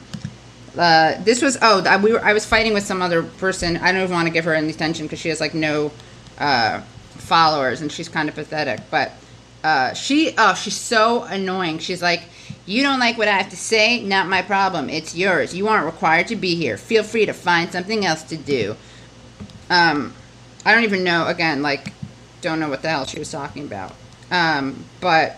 uh, 0.75 1.21
this 1.23 1.43
was 1.43 1.59
oh, 1.61 1.83
I, 1.83 1.97
we 1.97 2.11
were, 2.11 2.23
I 2.25 2.33
was 2.33 2.43
fighting 2.43 2.73
with 2.73 2.83
some 2.83 3.03
other 3.03 3.21
person. 3.21 3.77
I 3.77 3.91
don't 3.91 4.01
even 4.01 4.13
want 4.15 4.27
to 4.27 4.33
give 4.33 4.45
her 4.45 4.55
any 4.55 4.69
attention 4.69 5.05
because 5.05 5.19
she 5.19 5.29
has 5.29 5.39
like 5.39 5.53
no 5.53 5.91
uh, 6.39 6.81
followers 6.81 7.81
and 7.81 7.91
she's 7.91 8.09
kind 8.09 8.27
of 8.27 8.33
pathetic. 8.33 8.79
But 8.89 9.11
uh, 9.63 9.93
she 9.93 10.33
oh, 10.39 10.55
she's 10.55 10.77
so 10.77 11.23
annoying. 11.23 11.79
She's 11.79 12.01
like. 12.01 12.23
You 12.67 12.81
don't 12.81 12.99
like 12.99 13.19
what 13.19 13.27
I 13.27 13.33
have 13.33 13.49
to 13.51 13.55
say? 13.57 14.01
Not 14.01 14.27
my 14.27 14.41
problem. 14.41 14.89
It's 14.89 15.15
yours. 15.15 15.55
You 15.55 15.67
aren't 15.67 15.85
required 15.85 16.27
to 16.29 16.35
be 16.35 16.55
here. 16.55 16.77
Feel 16.77 17.03
free 17.03 17.27
to 17.27 17.33
find 17.33 17.71
something 17.71 18.03
else 18.05 18.23
to 18.23 18.37
do. 18.37 18.75
Um, 19.69 20.13
I 20.65 20.73
don't 20.73 20.83
even 20.83 21.03
know. 21.03 21.27
Again, 21.27 21.61
like, 21.61 21.93
don't 22.41 22.59
know 22.59 22.69
what 22.69 22.81
the 22.81 22.89
hell 22.89 23.05
she 23.05 23.19
was 23.19 23.31
talking 23.31 23.63
about. 23.63 23.93
Um, 24.31 24.85
but 25.01 25.37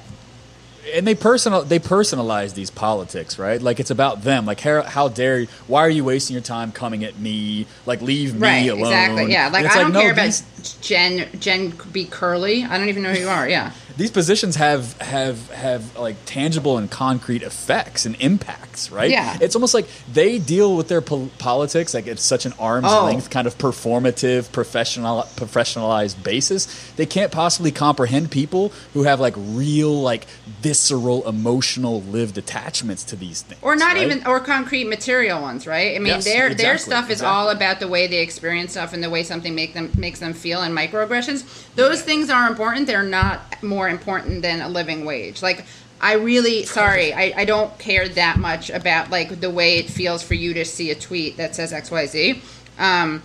and 0.94 1.06
they 1.06 1.16
personal 1.16 1.64
they 1.64 1.80
personalize 1.80 2.54
these 2.54 2.70
politics, 2.70 3.38
right? 3.38 3.62
Like 3.62 3.80
it's 3.80 3.92
about 3.92 4.24
them. 4.24 4.46
Like 4.46 4.60
how, 4.60 4.84
how 4.84 5.08
dare 5.08 5.42
you? 5.42 5.48
Why 5.68 5.82
are 5.82 5.90
you 5.90 6.04
wasting 6.04 6.34
your 6.34 6.44
time 6.44 6.72
coming 6.72 7.04
at 7.04 7.18
me? 7.20 7.66
Like 7.86 8.02
leave 8.02 8.36
me 8.36 8.42
right, 8.42 8.70
alone. 8.70 8.80
exactly. 8.80 9.32
Yeah, 9.32 9.50
like 9.50 9.66
I 9.66 9.82
don't 9.82 9.94
no, 9.94 10.02
care 10.02 10.12
about 10.12 10.42
Jen 10.82 11.28
Jen 11.40 11.74
B 11.92 12.06
Curley. 12.06 12.64
I 12.64 12.78
don't 12.78 12.90
even 12.90 13.04
know 13.04 13.14
who 13.14 13.20
you 13.20 13.30
are. 13.30 13.48
Yeah. 13.48 13.72
These 13.98 14.12
positions 14.12 14.56
have 14.58 14.96
have 15.02 15.50
have 15.52 15.98
like 15.98 16.16
tangible 16.26 16.78
and 16.78 16.90
concrete 16.90 17.42
effects 17.42 18.06
and 18.06 18.16
impacts, 18.22 18.92
right? 18.92 19.10
Yeah. 19.10 19.38
It's 19.42 19.56
almost 19.56 19.74
like 19.74 19.88
they 20.14 20.38
deal 20.38 20.78
with 20.78 20.88
their 20.88 21.02
pol- 21.02 21.32
politics 21.40 21.94
like 21.96 22.06
it's 22.08 22.22
such 22.22 22.46
an 22.46 22.54
arm's 22.60 22.88
Oh. 22.90 23.06
length 23.06 23.30
kind 23.32 23.48
of 23.48 23.58
performative, 23.58 24.52
professional 24.52 25.24
professionalized 25.36 26.22
basis. 26.24 26.68
They 26.96 27.06
can't 27.08 27.32
possibly 27.32 27.72
comprehend 27.72 28.30
people 28.32 28.72
who 28.94 29.04
have 29.04 29.20
like 29.20 29.34
real 29.38 30.00
like 30.02 30.26
visceral, 30.62 31.28
emotional, 31.28 32.02
lived 32.04 32.38
attachments 32.38 33.04
to 33.06 33.16
these 33.16 33.42
things, 33.42 33.60
or 33.64 33.76
not 33.76 33.96
right? 33.96 34.04
even 34.04 34.26
or 34.28 34.40
concrete 34.40 34.86
material 34.86 35.42
ones 35.42 35.66
right 35.66 35.96
i 35.96 36.00
mean 36.00 36.08
Yes, 36.08 36.26
their 36.26 36.54
their 36.54 36.74
exactly, 36.74 36.80
stuff 36.80 37.06
is 37.06 37.12
exactly. 37.20 37.36
all 37.36 37.50
about 37.50 37.80
the 37.80 37.88
way 37.88 38.06
they 38.08 38.20
experience 38.22 38.72
stuff 38.72 38.94
and 38.94 39.04
the 39.04 39.10
way 39.10 39.24
something 39.24 39.56
make 39.56 39.74
them 39.74 39.92
makes 39.98 40.20
them 40.20 40.34
feel 40.34 40.62
and 40.62 40.76
microaggressions 40.78 41.44
those 41.76 42.02
things 42.02 42.30
are 42.30 42.48
important 42.48 42.86
they're 42.88 43.04
not 43.04 43.62
more 43.64 43.87
important 43.88 44.42
than 44.42 44.62
a 44.62 44.70
living 44.70 45.06
wage 45.06 45.42
like 45.42 45.66
i 46.02 46.14
really 46.14 46.64
sorry 46.64 47.14
I, 47.14 47.34
I 47.38 47.46
don't 47.46 47.78
care 47.80 48.08
that 48.10 48.38
much 48.38 48.70
about 48.70 49.10
like 49.10 49.40
the 49.40 49.50
way 49.50 49.78
it 49.78 49.90
feels 49.90 50.24
for 50.24 50.34
you 50.34 50.54
to 50.56 50.66
see 50.66 50.92
a 50.92 50.96
tweet 50.96 51.38
that 51.38 51.56
says 51.56 51.72
xyz 51.72 52.42
um 52.78 53.22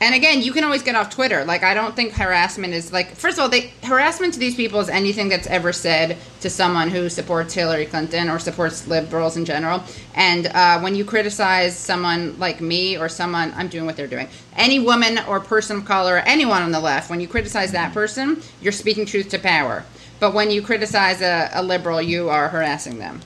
and 0.00 0.14
again, 0.14 0.42
you 0.42 0.52
can 0.52 0.62
always 0.62 0.82
get 0.82 0.94
off 0.94 1.10
Twitter. 1.10 1.44
Like, 1.44 1.64
I 1.64 1.74
don't 1.74 1.96
think 1.96 2.12
harassment 2.12 2.72
is 2.72 2.92
like. 2.92 3.16
First 3.16 3.38
of 3.38 3.42
all, 3.42 3.48
they 3.48 3.72
harassment 3.82 4.34
to 4.34 4.40
these 4.40 4.54
people 4.54 4.78
is 4.78 4.88
anything 4.88 5.28
that's 5.28 5.48
ever 5.48 5.72
said 5.72 6.16
to 6.40 6.48
someone 6.48 6.88
who 6.88 7.08
supports 7.08 7.52
Hillary 7.52 7.86
Clinton 7.86 8.28
or 8.28 8.38
supports 8.38 8.86
liberals 8.86 9.36
in 9.36 9.44
general. 9.44 9.82
And 10.14 10.46
uh, 10.46 10.80
when 10.80 10.94
you 10.94 11.04
criticize 11.04 11.76
someone 11.76 12.38
like 12.38 12.60
me 12.60 12.96
or 12.96 13.08
someone, 13.08 13.52
I'm 13.56 13.66
doing 13.66 13.86
what 13.86 13.96
they're 13.96 14.06
doing. 14.06 14.28
Any 14.56 14.78
woman 14.78 15.18
or 15.26 15.40
person 15.40 15.78
of 15.78 15.84
color, 15.84 16.18
anyone 16.18 16.62
on 16.62 16.70
the 16.70 16.80
left, 16.80 17.10
when 17.10 17.20
you 17.20 17.26
criticize 17.26 17.72
that 17.72 17.92
person, 17.92 18.40
you're 18.62 18.72
speaking 18.72 19.04
truth 19.04 19.30
to 19.30 19.38
power. 19.38 19.84
But 20.20 20.34
when 20.34 20.50
you 20.50 20.62
criticize 20.62 21.20
a, 21.22 21.50
a 21.52 21.62
liberal, 21.62 22.00
you 22.02 22.28
are 22.28 22.48
harassing 22.48 22.98
them. 22.98 23.20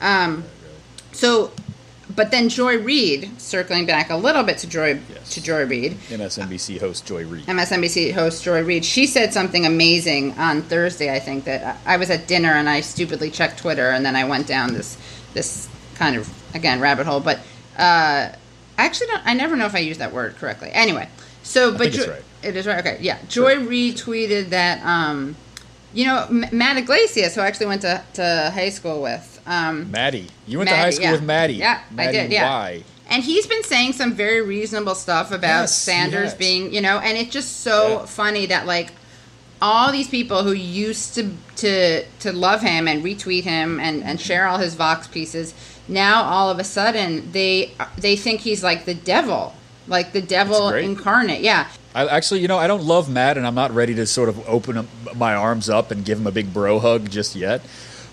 Um, 0.00 0.44
so, 1.12 1.50
but 2.14 2.30
then 2.30 2.48
Joy 2.48 2.78
Reid, 2.78 3.40
circling 3.40 3.84
back 3.86 4.10
a 4.10 4.16
little 4.16 4.42
bit 4.42 4.58
to 4.58 4.68
Joy 4.68 5.00
Yes. 5.12 5.30
to 5.34 5.42
Joy 5.42 5.66
Reid, 5.66 5.92
MSNBC 6.08 6.80
host 6.80 7.04
Joy 7.06 7.24
Reid. 7.24 7.44
MSNBC 7.46 8.12
host 8.12 8.42
Joy 8.44 8.62
Reid, 8.62 8.84
she 8.84 9.06
said 9.06 9.32
something 9.32 9.66
amazing 9.66 10.32
on 10.38 10.62
Thursday. 10.62 11.14
I 11.14 11.18
think 11.18 11.44
that 11.44 11.78
I 11.84 11.96
was 11.96 12.10
at 12.10 12.26
dinner 12.26 12.50
and 12.52 12.68
I 12.68 12.80
stupidly 12.80 13.30
checked 13.30 13.58
Twitter 13.58 13.90
and 13.90 14.04
then 14.06 14.16
I 14.16 14.24
went 14.24 14.46
down 14.46 14.72
this 14.72 14.96
this 15.34 15.68
kind 15.96 16.16
of 16.16 16.28
again 16.54 16.80
rabbit 16.80 17.06
hole. 17.06 17.20
But 17.20 17.38
uh, 17.76 18.30
I 18.32 18.84
actually 18.84 19.08
don't. 19.08 19.26
I 19.26 19.34
never 19.34 19.54
know 19.56 19.66
if 19.66 19.74
I 19.74 19.78
use 19.80 19.98
that 19.98 20.12
word 20.12 20.36
correctly. 20.36 20.70
Anyway, 20.72 21.08
so 21.42 21.76
but 21.76 21.92
Jo- 21.92 22.08
right. 22.10 22.22
it 22.42 22.56
is 22.56 22.66
right. 22.66 22.78
Okay, 22.78 22.98
yeah. 23.00 23.18
Joy 23.28 23.58
Reid 23.60 23.96
tweeted 23.96 24.48
that 24.50 24.82
um, 24.84 25.36
you 25.94 26.06
know 26.06 26.26
M- 26.28 26.46
Matt 26.52 26.76
Yglesias, 26.76 27.34
who 27.34 27.40
I 27.40 27.46
actually 27.46 27.66
went 27.66 27.82
to, 27.82 28.02
to 28.14 28.50
high 28.54 28.70
school 28.70 29.02
with. 29.02 29.40
Um, 29.46 29.90
Maddie. 29.90 30.26
You 30.46 30.58
went 30.58 30.68
to 30.70 30.76
high 30.76 30.90
school 30.90 31.04
yeah. 31.06 31.12
with 31.12 31.22
Maddie. 31.22 31.54
Yeah, 31.54 31.80
I 31.96 32.12
did, 32.12 32.30
yeah. 32.30 32.48
Y. 32.50 32.84
and 33.08 33.22
he's 33.22 33.46
been 33.46 33.62
saying 33.64 33.94
some 33.94 34.12
very 34.12 34.42
reasonable 34.42 34.94
stuff 34.94 35.30
about 35.32 35.62
Yes, 35.62 35.74
Sanders 35.78 36.30
has. 36.30 36.34
being, 36.34 36.72
you 36.74 36.80
know, 36.82 36.98
and 36.98 37.16
it's 37.16 37.32
just 37.32 37.60
so 37.60 38.00
Yeah. 38.00 38.06
funny 38.06 38.46
that 38.46 38.66
like 38.66 38.92
all 39.62 39.90
these 39.90 40.08
people 40.08 40.44
who 40.44 40.52
used 40.52 41.14
to 41.14 41.30
to 41.56 42.04
to 42.20 42.32
love 42.32 42.60
him 42.62 42.86
and 42.86 43.02
retweet 43.02 43.42
him 43.44 43.80
and 43.80 44.04
and 44.04 44.20
share 44.20 44.46
all 44.46 44.58
his 44.58 44.74
vox 44.74 45.08
pieces 45.08 45.52
now 45.88 46.22
all 46.22 46.48
of 46.48 46.60
a 46.60 46.64
sudden 46.64 47.32
they 47.32 47.72
they 47.96 48.14
think 48.14 48.40
he's 48.42 48.62
like 48.62 48.84
the 48.84 48.94
devil 48.94 49.52
like 49.88 50.12
the 50.12 50.22
devil 50.22 50.68
incarnate 50.70 51.40
yeah 51.40 51.68
I 51.94 52.06
actually, 52.06 52.40
you 52.40 52.48
know, 52.48 52.58
I 52.58 52.68
don't 52.68 52.84
love 52.84 53.10
Matt, 53.10 53.38
and 53.38 53.46
I'm 53.46 53.56
not 53.56 53.72
ready 53.72 53.94
to 53.96 54.06
sort 54.06 54.28
of 54.28 54.46
open 54.48 54.76
up 54.76 54.86
my 55.16 55.34
arms 55.34 55.68
up 55.68 55.90
and 55.90 56.04
give 56.04 56.18
him 56.18 56.26
a 56.28 56.30
big 56.30 56.52
bro 56.52 56.78
hug 56.78 57.10
just 57.10 57.34
yet. 57.34 57.60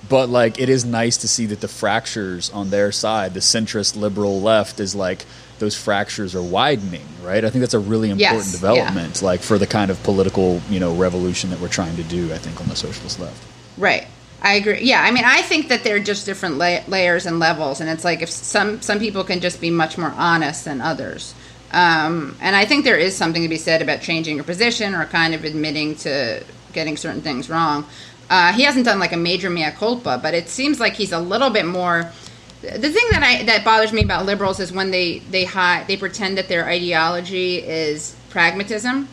But 0.10 0.30
like, 0.30 0.60
it 0.60 0.70
is 0.70 0.86
nice 0.86 1.18
to 1.18 1.28
see 1.28 1.46
that 1.48 1.62
the 1.62 1.68
fractures 1.68 2.50
on 2.52 2.70
their 2.70 2.92
side, 2.92 3.34
the 3.34 3.42
centrist 3.42 3.96
liberal 3.96 4.40
left, 4.42 4.80
is 4.80 4.96
like 4.96 5.26
those 5.60 5.76
fractures 5.76 6.36
are 6.36 6.42
widening, 6.42 7.06
right? 7.22 7.44
I 7.44 7.50
think 7.50 7.62
that's 7.62 7.74
a 7.74 7.80
really 7.80 8.10
important 8.10 8.38
Yes, 8.46 8.54
yeah. 8.54 8.60
development, 8.60 9.22
like 9.22 9.42
for 9.42 9.58
the 9.58 9.68
kind 9.68 9.92
of 9.92 10.02
political, 10.04 10.62
you 10.70 10.80
know, 10.80 10.96
revolution 10.96 11.50
that 11.50 11.60
we're 11.60 11.68
trying 11.68 11.96
to 11.98 12.04
do. 12.04 12.34
I 12.34 12.38
think 12.38 12.60
on 12.62 12.68
the 12.68 12.76
socialist 12.76 13.20
left. 13.20 13.44
Right. 13.78 14.08
I 14.42 14.54
agree. 14.54 14.82
Yeah, 14.82 15.02
I 15.02 15.12
mean, 15.12 15.26
I 15.26 15.42
think 15.42 15.70
that 15.70 15.84
they're 15.84 16.00
just 16.00 16.26
different 16.26 16.58
la- 16.58 16.84
layers 16.88 17.26
and 17.26 17.40
levels, 17.40 17.82
and 17.82 17.90
it's 17.90 18.04
like 18.04 18.22
if 18.22 18.30
some 18.30 18.82
some 18.82 19.00
people 19.00 19.24
can 19.24 19.42
just 19.42 19.60
be 19.60 19.70
much 19.70 19.98
more 19.98 20.14
honest 20.16 20.66
than 20.66 20.82
others. 20.82 21.34
Um, 21.72 22.38
and 22.42 22.56
I 22.56 22.66
think 22.66 22.86
there 22.86 22.98
is 22.98 23.16
something 23.16 23.42
to 23.42 23.50
be 23.50 23.58
said 23.58 23.82
about 23.82 24.02
changing 24.02 24.36
your 24.36 24.46
position 24.46 24.94
or 24.94 25.06
kind 25.06 25.34
of 25.34 25.44
admitting 25.44 25.96
to 25.98 26.44
getting 26.74 26.98
certain 26.98 27.22
things 27.22 27.50
wrong. 27.50 27.86
Uh, 28.30 28.54
he 28.54 28.64
hasn't 28.64 28.86
done 28.86 29.00
like 29.00 29.14
a 29.14 29.18
major 29.18 29.50
mea 29.50 29.72
culpa, 29.72 30.20
but 30.22 30.34
it 30.34 30.50
seems 30.50 30.80
like 30.80 30.94
he's 30.94 31.12
a 31.12 31.20
little 31.20 31.50
bit 31.50 31.66
more. 31.66 32.12
The 32.62 32.90
thing 32.90 33.06
that 33.12 33.22
I 33.22 33.44
that 33.44 33.64
bothers 33.64 33.94
me 33.94 34.04
about 34.04 34.26
liberals 34.26 34.60
is 34.60 34.72
when 34.72 34.90
they 34.90 35.20
they 35.20 35.46
hide, 35.46 35.88
they 35.88 35.98
pretend 35.98 36.38
that 36.38 36.48
their 36.48 36.66
ideology 36.66 37.58
is 37.58 38.16
pragmatism. 38.30 39.08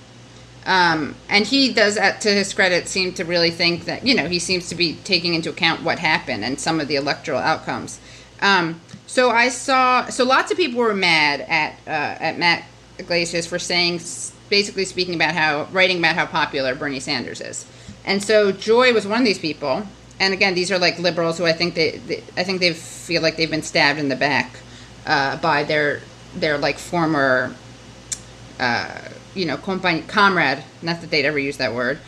Um, 0.65 1.17
and 1.29 1.45
he 1.45 1.73
does, 1.73 1.97
to 1.97 2.31
his 2.31 2.55
credit, 2.55 2.87
seem 2.87 3.13
to 3.15 3.25
really 3.25 3.51
think 3.51 3.85
that 3.85 4.07
you 4.07 4.15
know 4.15 4.29
he 4.29 4.39
seems 4.39 4.69
to 4.69 4.75
be 4.75 4.95
taking 5.05 5.35
into 5.35 5.51
account 5.51 5.83
what 5.83 5.99
happened 5.99 6.45
and 6.45 6.59
some 6.59 6.81
of 6.81 6.89
the 6.89 6.97
electoral 6.97 7.41
outcomes. 7.41 8.01
Um, 8.41 8.81
so 9.13 9.29
I 9.29 9.51
saw, 9.51 10.07
so 10.09 10.25
lots 10.25 10.51
of 10.51 10.57
people 10.57 10.81
were 10.81 10.95
mad 10.95 11.43
at 11.43 11.75
uh, 11.87 12.25
at 12.25 12.39
Matt 12.39 12.65
Yglesias 12.99 13.47
for 13.47 13.59
saying, 13.59 14.01
basically 14.49 14.87
speaking 14.87 15.15
about 15.15 15.35
how 15.35 15.69
writing 15.71 15.99
about 15.99 16.15
how 16.15 16.25
popular 16.25 16.75
Bernie 16.75 16.99
Sanders 16.99 17.43
is, 17.43 17.67
and 18.07 18.23
so 18.23 18.53
Joy 18.53 18.95
was 18.95 19.07
one 19.07 19.19
of 19.19 19.27
these 19.27 19.39
people. 19.39 19.87
And 20.19 20.33
again, 20.33 20.55
these 20.55 20.73
are 20.73 20.79
like 20.79 20.99
liberals 20.99 21.37
who 21.37 21.45
I 21.45 21.53
think 21.53 21.75
they, 21.75 21.99
they 21.99 22.25
I 22.39 22.43
think 22.43 22.61
they 22.61 22.73
feel 22.73 23.21
like 23.21 23.37
they've 23.37 23.51
been 23.51 23.63
stabbed 23.63 23.99
in 23.99 24.09
the 24.09 24.17
back 24.17 24.57
uh, 25.05 25.37
by 25.37 25.65
their 25.65 26.01
their 26.35 26.57
like 26.57 26.79
former 26.79 27.55
uh, 28.59 28.99
you 29.35 29.45
know, 29.45 29.59
comrade, 29.59 30.65
not 30.81 31.03
that 31.03 31.11
they'd 31.11 31.27
ever 31.27 31.39
use 31.39 31.59
that 31.59 31.75
word, 31.75 31.99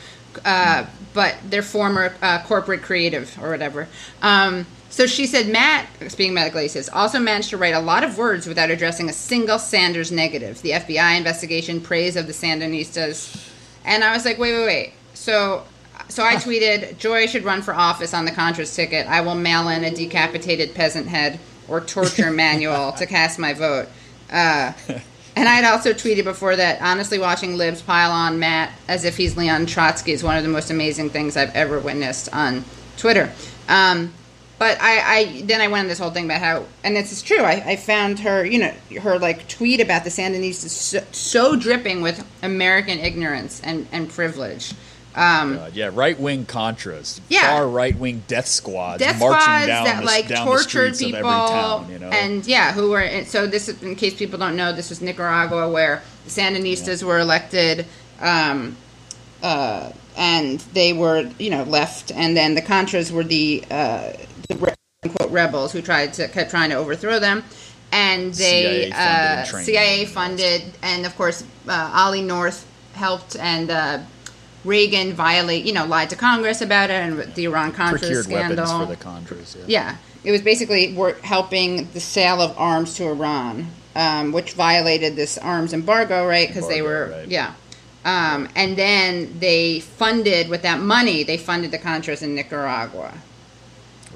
uh, 0.46 0.86
but 1.12 1.36
their 1.44 1.62
former 1.62 2.14
uh, 2.22 2.42
corporate 2.44 2.80
creative 2.80 3.36
or 3.42 3.50
whatever. 3.50 3.88
Um, 4.22 4.66
so 4.94 5.08
she 5.08 5.26
said, 5.26 5.48
Matt, 5.48 5.88
speaking 6.06 6.34
Matt 6.34 6.46
Yglesias, 6.46 6.88
also 6.88 7.18
managed 7.18 7.50
to 7.50 7.56
write 7.56 7.74
a 7.74 7.80
lot 7.80 8.04
of 8.04 8.16
words 8.16 8.46
without 8.46 8.70
addressing 8.70 9.08
a 9.08 9.12
single 9.12 9.58
Sanders 9.58 10.12
negative. 10.12 10.62
The 10.62 10.70
FBI 10.70 11.16
investigation, 11.16 11.80
praise 11.80 12.14
of 12.14 12.28
the 12.28 12.32
Sandinistas. 12.32 13.50
And 13.84 14.04
I 14.04 14.14
was 14.14 14.24
like, 14.24 14.38
wait, 14.38 14.52
wait, 14.52 14.66
wait. 14.66 14.92
So, 15.12 15.64
so 16.08 16.22
I 16.22 16.36
tweeted, 16.36 16.96
Joy 16.96 17.26
should 17.26 17.42
run 17.42 17.60
for 17.60 17.74
office 17.74 18.14
on 18.14 18.24
the 18.24 18.30
Contras 18.30 18.72
ticket. 18.72 19.08
I 19.08 19.20
will 19.22 19.34
mail 19.34 19.68
in 19.68 19.82
a 19.82 19.90
decapitated 19.90 20.76
peasant 20.76 21.08
head 21.08 21.40
or 21.66 21.80
torture 21.80 22.30
manual 22.30 22.92
to 22.92 23.04
cast 23.04 23.36
my 23.36 23.52
vote. 23.52 23.88
Uh, 24.30 24.74
and 25.34 25.48
I 25.48 25.54
had 25.56 25.64
also 25.64 25.92
tweeted 25.92 26.22
before 26.22 26.54
that 26.54 26.80
honestly 26.80 27.18
watching 27.18 27.56
libs 27.56 27.82
pile 27.82 28.12
on 28.12 28.38
Matt 28.38 28.70
as 28.86 29.04
if 29.04 29.16
he's 29.16 29.36
Leon 29.36 29.66
Trotsky 29.66 30.12
is 30.12 30.22
one 30.22 30.36
of 30.36 30.44
the 30.44 30.50
most 30.50 30.70
amazing 30.70 31.10
things 31.10 31.36
I've 31.36 31.56
ever 31.56 31.80
witnessed 31.80 32.32
on 32.32 32.64
Twitter. 32.96 33.32
Um, 33.68 34.12
but 34.58 34.80
I, 34.80 35.18
I 35.18 35.42
then 35.42 35.60
I 35.60 35.68
went 35.68 35.82
on 35.82 35.88
this 35.88 35.98
whole 35.98 36.10
thing 36.10 36.24
about 36.26 36.40
how, 36.40 36.64
and 36.84 36.94
this 36.96 37.12
is 37.12 37.22
true. 37.22 37.40
I, 37.40 37.62
I 37.72 37.76
found 37.76 38.20
her, 38.20 38.44
you 38.44 38.58
know, 38.58 38.72
her 39.00 39.18
like 39.18 39.48
tweet 39.48 39.80
about 39.80 40.04
the 40.04 40.10
Sandinistas 40.10 40.68
so, 40.70 41.04
so 41.12 41.56
dripping 41.56 42.02
with 42.02 42.24
American 42.42 42.98
ignorance 42.98 43.60
and 43.64 43.86
and 43.92 44.08
privilege. 44.08 44.72
Um, 45.16 45.58
Uh, 45.58 45.70
yeah, 45.72 45.90
right 45.92 46.18
wing 46.18 46.44
Contras, 46.44 47.20
Yeah. 47.28 47.42
far 47.48 47.68
right 47.68 47.96
wing 47.96 48.24
death 48.26 48.48
squads 48.48 48.98
death 48.98 49.20
marching 49.20 49.40
squads 49.42 49.66
down 49.68 49.84
that 49.84 50.00
the, 50.00 50.06
like 50.06 50.26
down 50.26 50.44
tortured 50.44 50.98
people 50.98 51.22
town. 51.22 51.88
You 51.88 51.98
know, 52.00 52.08
and 52.10 52.44
yeah 52.46 52.72
who 52.72 52.90
were 52.90 53.24
so 53.24 53.46
this 53.46 53.68
is 53.68 53.80
in 53.80 53.94
case 53.94 54.14
people 54.14 54.40
don't 54.40 54.56
know 54.56 54.72
this 54.72 54.90
was 54.90 55.00
nicaragua 55.00 55.70
where 55.70 56.02
the 56.24 56.30
sandinistas 56.30 57.04
were 57.04 57.20
elected 57.20 57.86
um, 58.20 58.76
uh, 59.42 59.92
and 60.16 60.58
they 60.72 60.92
were 60.92 61.30
you 61.38 61.50
know 61.50 61.62
left 61.62 62.10
and 62.10 62.36
then 62.36 62.56
the 62.56 62.62
contras 62.62 63.12
were 63.12 63.22
the 63.24 63.62
uh, 63.70 64.12
the 64.48 64.56
re- 64.56 65.26
rebels 65.28 65.72
who 65.72 65.82
tried 65.82 66.12
to 66.14 66.28
kept 66.28 66.50
trying 66.50 66.70
to 66.70 66.76
overthrow 66.76 67.18
them 67.18 67.42
and 67.92 68.34
they 68.34 68.90
CIA 68.90 68.90
funded 68.90 68.94
and 68.94 69.40
uh. 69.40 69.58
CIA 69.58 70.04
funded 70.06 70.62
and 70.82 71.06
of 71.06 71.16
course 71.16 71.44
uh, 71.68 71.90
Ollie 71.94 72.22
North 72.22 72.66
helped 72.94 73.36
and 73.36 73.70
uh, 73.70 74.00
Reagan 74.64 75.12
violate 75.12 75.64
you 75.64 75.72
know 75.72 75.86
lied 75.86 76.10
to 76.10 76.16
Congress 76.16 76.60
about 76.60 76.90
it 76.90 76.94
and 76.94 77.34
the 77.34 77.44
Iran 77.44 77.72
Contra 77.72 78.14
scandal 78.22 78.64
weapons 78.64 78.72
for 78.72 78.86
the 78.86 78.96
Contras. 78.96 79.56
Yeah. 79.56 79.64
yeah, 79.66 79.96
it 80.24 80.32
was 80.32 80.42
basically 80.42 80.92
wor- 80.94 81.16
helping 81.22 81.88
the 81.92 82.00
sale 82.00 82.40
of 82.40 82.56
arms 82.58 82.94
to 82.96 83.08
Iran, 83.08 83.68
um, 83.94 84.32
which 84.32 84.54
violated 84.54 85.16
this 85.16 85.38
arms 85.38 85.72
embargo, 85.72 86.26
right? 86.26 86.48
Because 86.48 86.68
they 86.68 86.82
were, 86.82 87.10
right. 87.10 87.28
yeah. 87.28 87.54
Um, 88.06 88.48
and 88.54 88.76
then 88.76 89.38
they 89.38 89.80
funded 89.80 90.48
with 90.48 90.62
that 90.62 90.80
money, 90.80 91.22
they 91.22 91.38
funded 91.38 91.70
the 91.70 91.78
Contras 91.78 92.22
in 92.22 92.34
Nicaragua, 92.34 93.14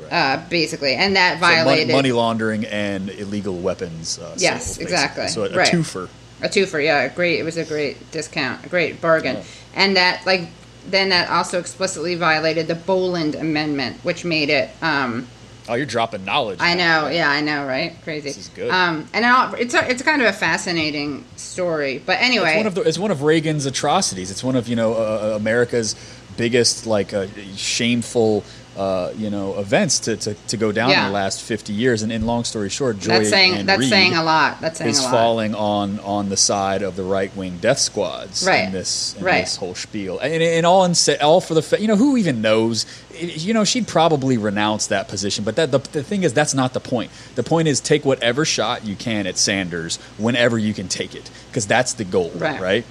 Right. 0.02 0.12
uh, 0.12 0.40
basically, 0.48 0.94
and 0.94 1.16
that 1.16 1.34
So 1.34 1.40
mon- 1.40 1.64
violated 1.64 1.94
money 1.94 2.12
laundering 2.12 2.64
and 2.66 3.10
illegal 3.10 3.56
weapons. 3.56 4.18
Uh, 4.18 4.34
Yes, 4.38 4.66
sales, 4.66 4.78
exactly. 4.78 5.28
So 5.28 5.42
a, 5.44 5.48
a 5.50 5.56
Right. 5.56 5.68
twofer. 5.72 6.08
a 6.42 6.48
twofer. 6.48 6.82
Yeah, 6.84 7.02
a 7.02 7.08
great. 7.10 7.40
It 7.40 7.44
was 7.44 7.56
a 7.56 7.64
great 7.64 8.10
discount, 8.12 8.64
a 8.64 8.68
great 8.68 9.00
bargain, 9.00 9.36
Yeah. 9.36 9.42
and 9.74 9.96
that 9.96 10.24
like 10.26 10.48
then 10.88 11.10
that 11.10 11.28
also 11.28 11.58
explicitly 11.58 12.14
violated 12.14 12.66
the 12.68 12.74
Boland 12.74 13.34
Amendment, 13.34 13.98
which 14.04 14.24
made 14.24 14.48
it. 14.50 14.70
Um, 14.80 15.26
Oh, 15.70 15.74
you're 15.74 15.84
dropping 15.84 16.24
knowledge. 16.24 16.60
I 16.62 16.72
now. 16.72 17.02
know, 17.02 17.08
yeah, 17.08 17.28
I 17.28 17.42
know, 17.42 17.66
right? 17.66 17.94
Crazy. 18.02 18.30
This 18.30 18.38
is 18.38 18.48
good. 18.48 18.70
Um, 18.70 19.06
and 19.12 19.22
it's 19.60 19.74
a, 19.74 19.90
it's 19.90 20.00
kind 20.00 20.22
of 20.22 20.28
a 20.28 20.32
fascinating 20.32 21.26
story, 21.36 22.02
but 22.06 22.16
anyway, 22.22 22.52
It's 22.52 22.56
one 22.56 22.66
of 22.66 22.74
the, 22.74 22.80
it's 22.82 22.98
one 22.98 23.10
of 23.10 23.22
Reagan's 23.22 23.66
atrocities. 23.66 24.30
It's 24.30 24.42
one 24.42 24.56
of 24.56 24.66
you 24.66 24.76
know 24.76 24.94
uh, 24.94 25.32
uh, 25.32 25.36
America's 25.36 25.94
biggest 26.38 26.86
like 26.86 27.12
uh, 27.12 27.26
shameful 27.54 28.44
uh, 28.78 29.12
you 29.16 29.28
know 29.28 29.58
events 29.58 29.98
to, 30.00 30.16
to, 30.16 30.34
to 30.34 30.56
go 30.56 30.70
down 30.72 30.90
Yeah. 30.90 31.00
in 31.06 31.06
the 31.08 31.12
last 31.14 31.42
fifty 31.42 31.72
years. 31.72 32.02
And 32.02 32.12
in 32.12 32.24
long 32.26 32.44
story 32.44 32.68
short, 32.70 32.98
Joy 33.00 33.08
that's 33.18 33.28
saying 33.30 33.54
and 33.54 33.68
that's 33.68 33.80
Reed 33.80 33.90
saying 33.90 34.14
a 34.14 34.22
lot. 34.22 34.60
That's 34.60 34.78
saying 34.78 34.90
is 34.90 35.00
a 35.00 35.02
lot. 35.02 35.10
falling 35.10 35.54
on 35.54 35.98
on 36.00 36.28
the 36.28 36.36
side 36.36 36.82
of 36.82 36.94
the 36.96 37.02
right 37.02 37.34
wing 37.36 37.58
death 37.60 37.78
squads 37.78 38.46
Right. 38.46 38.64
in 38.66 38.72
this 38.72 39.14
in 39.18 39.24
Right. 39.24 39.40
this 39.44 39.56
whole 39.56 39.74
spiel, 39.74 40.18
and, 40.20 40.42
and 40.42 40.64
all 40.64 40.84
in, 40.84 40.94
all 41.20 41.40
for 41.40 41.54
the 41.54 41.62
fa- 41.62 41.80
you 41.80 41.88
know 41.88 41.96
who 41.96 42.16
even 42.16 42.40
knows. 42.40 42.86
You 43.20 43.52
know 43.52 43.64
she'd 43.64 43.88
probably 43.88 44.38
renounce 44.38 44.86
that 44.88 45.08
position, 45.08 45.42
but 45.44 45.56
that 45.56 45.72
the, 45.72 45.78
the 45.80 46.04
thing 46.04 46.22
is 46.22 46.32
that's 46.32 46.54
not 46.54 46.72
the 46.72 46.78
point. 46.80 47.10
The 47.34 47.42
point 47.42 47.66
is 47.66 47.80
take 47.80 48.04
whatever 48.04 48.44
shot 48.44 48.84
you 48.86 48.94
can 48.94 49.26
at 49.26 49.36
Sanders 49.36 49.96
whenever 50.18 50.56
you 50.56 50.72
can 50.72 50.86
take 50.86 51.16
it, 51.16 51.28
because 51.48 51.66
that's 51.66 51.94
the 51.94 52.04
goal, 52.04 52.30
Right. 52.36 52.60
right? 52.60 52.84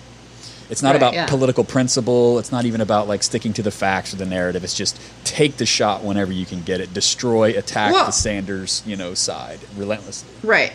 It's 0.70 0.84
not 0.84 0.90
Right, 0.90 0.96
about 0.98 1.14
yeah. 1.14 1.26
political 1.28 1.64
principle. 1.64 2.40
It's 2.40 2.52
not 2.52 2.66
even 2.66 2.82
about 2.82 3.08
like 3.08 3.24
sticking 3.24 3.54
to 3.54 3.64
the 3.64 3.72
facts 3.72 4.14
or 4.14 4.18
the 4.18 4.26
narrative. 4.26 4.64
It's 4.64 4.74
just 4.74 5.00
take 5.24 5.58
the 5.58 5.66
shot 5.66 6.04
whenever 6.04 6.32
you 6.32 6.46
can 6.46 6.62
get 6.62 6.82
it. 6.82 6.94
Destroy, 6.94 7.58
attack 7.58 7.94
Well- 7.94 8.06
the 8.06 8.12
Sanders, 8.12 8.84
you 8.86 8.96
know, 8.96 9.14
side 9.14 9.60
relentlessly. 9.78 10.30
Right. 10.44 10.74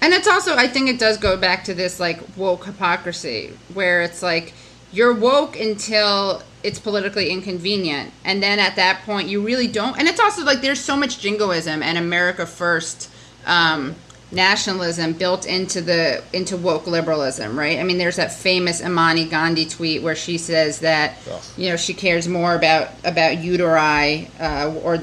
And 0.00 0.12
it's 0.12 0.26
also, 0.26 0.56
I 0.56 0.66
think 0.66 0.88
it 0.90 0.98
does 0.98 1.16
go 1.16 1.36
back 1.36 1.64
to 1.64 1.74
this 1.74 2.00
like 2.00 2.20
woke 2.36 2.64
hypocrisy 2.66 3.52
where 3.72 4.02
it's 4.02 4.22
like 4.22 4.52
you're 4.92 5.14
woke 5.14 5.58
until 5.58 6.42
it's 6.62 6.78
politically 6.78 7.30
inconvenient. 7.30 8.10
And 8.24 8.42
then 8.42 8.58
at 8.58 8.76
that 8.76 9.02
point, 9.04 9.28
you 9.28 9.40
really 9.40 9.66
don't. 9.68 9.98
And 9.98 10.06
it's 10.08 10.20
also 10.20 10.44
like 10.44 10.60
there's 10.60 10.80
so 10.80 10.96
much 10.96 11.18
jingoism 11.20 11.82
and 11.82 11.96
America 11.96 12.46
first 12.46 13.08
um, 13.46 13.94
nationalism 14.32 15.12
built 15.12 15.46
into 15.46 15.80
the 15.80 16.22
into 16.32 16.56
woke 16.56 16.86
liberalism, 16.86 17.58
right? 17.58 17.78
I 17.78 17.82
mean, 17.82 17.98
there's 17.98 18.16
that 18.16 18.32
famous 18.32 18.80
Imani 18.80 19.26
Gandy 19.26 19.66
tweet 19.66 20.02
where 20.02 20.16
she 20.16 20.38
says 20.38 20.80
that 20.80 21.18
you 21.56 21.68
know 21.68 21.76
she 21.76 21.94
cares 21.94 22.26
more 22.26 22.54
about 22.54 22.88
about 23.04 23.36
uteri 23.36 24.28
uh, 24.40 24.74
or 24.82 24.98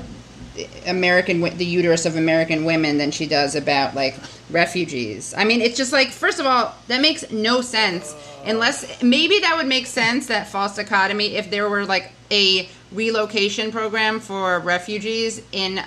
American 0.85 1.41
the 1.57 1.65
uterus 1.65 2.05
of 2.05 2.15
American 2.15 2.65
women 2.65 2.97
than 2.97 3.11
she 3.11 3.27
does 3.27 3.55
about 3.55 3.95
like 3.95 4.15
refugees. 4.49 5.33
I 5.37 5.43
mean, 5.43 5.61
it's 5.61 5.77
just 5.77 5.93
like 5.93 6.09
first 6.09 6.39
of 6.39 6.45
all, 6.45 6.75
that 6.87 7.01
makes 7.01 7.31
no 7.31 7.61
sense 7.61 8.15
unless 8.45 9.01
maybe 9.03 9.39
that 9.39 9.55
would 9.57 9.67
make 9.67 9.85
sense 9.85 10.27
that 10.27 10.47
false 10.47 10.75
dichotomy 10.75 11.35
if 11.35 11.51
there 11.51 11.69
were 11.69 11.85
like 11.85 12.11
a 12.31 12.67
relocation 12.91 13.71
program 13.71 14.19
for 14.19 14.59
refugees 14.59 15.41
in 15.51 15.81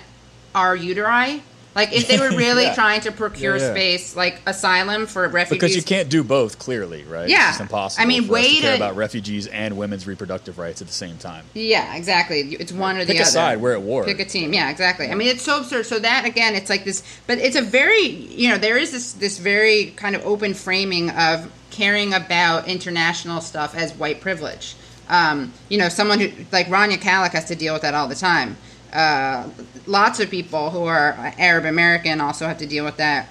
our 0.55 0.77
uteri. 0.77 1.41
Like 1.75 1.91
if 1.93 2.07
they 2.07 2.19
were 2.19 2.29
really 2.37 2.63
Yeah. 2.63 2.75
trying 2.75 3.01
to 3.01 3.11
procure 3.11 3.57
Yeah, 3.57 3.63
yeah. 3.67 3.71
space, 3.71 4.15
like 4.15 4.41
asylum 4.45 5.07
for 5.07 5.27
refugees. 5.27 5.59
Because 5.61 5.75
you 5.75 5.81
can't 5.83 6.09
do 6.09 6.23
both, 6.23 6.59
clearly, 6.59 7.03
right? 7.03 7.27
Yeah. 7.27 7.49
It's 7.51 7.59
impossible 7.59 8.03
I 8.03 8.05
mean, 8.05 8.21
us 8.21 8.25
to 8.27 8.31
way 8.33 8.59
care 8.61 8.75
about 8.75 8.95
refugees 8.95 9.47
and 9.47 9.75
women's 9.77 10.05
reproductive 10.05 10.57
rights 10.59 10.81
at 10.81 10.87
the 10.87 10.93
same 10.93 11.17
time. 11.17 11.45
Yeah, 11.53 11.95
exactly. 11.95 12.41
It's 12.59 12.71
one 12.71 12.97
or 12.97 13.05
the 13.05 13.13
Pick 13.13 13.17
a 13.19 13.21
other. 13.23 13.31
side, 13.31 13.61
we're 13.61 13.73
at 13.73 13.81
war. 13.81 14.03
Pick 14.03 14.19
a 14.19 14.25
team. 14.25 14.53
Yeah, 14.53 14.69
exactly. 14.69 15.09
I 15.09 15.15
mean, 15.15 15.27
it's 15.29 15.43
so 15.43 15.59
absurd. 15.59 15.85
So 15.85 15.99
that 15.99 16.25
again, 16.25 16.55
it's 16.55 16.69
like 16.69 16.83
this, 16.85 17.03
but 17.27 17.37
it's 17.39 17.55
a 17.55 17.61
very, 17.61 18.05
you 18.07 18.49
know, 18.49 18.57
there 18.57 18.77
is 18.77 18.91
this 18.91 19.13
this 19.13 19.37
very 19.39 19.87
kind 19.95 20.15
of 20.15 20.25
open 20.25 20.53
framing 20.53 21.09
of 21.11 21.51
caring 21.71 22.13
about 22.13 22.67
international 22.67 23.41
stuff 23.41 23.75
as 23.75 23.93
white 23.95 24.21
privilege. 24.21 24.75
Um, 25.09 25.51
you 25.69 25.77
know, 25.77 25.89
someone 25.89 26.19
who 26.19 26.29
like 26.51 26.67
Rania 26.67 26.97
Khalek 26.97 27.31
has 27.31 27.45
to 27.45 27.55
deal 27.55 27.73
with 27.73 27.81
that 27.81 27.93
all 27.93 28.07
the 28.07 28.15
time. 28.15 28.57
Uh, 28.93 29.49
lots 29.87 30.19
of 30.19 30.29
people 30.29 30.69
who 30.69 30.83
are 30.83 31.15
Arab 31.39 31.65
American 31.65 32.21
also 32.21 32.47
have 32.47 32.59
to 32.59 32.67
deal 32.67 32.85
with 32.85 32.97
that 32.97 33.27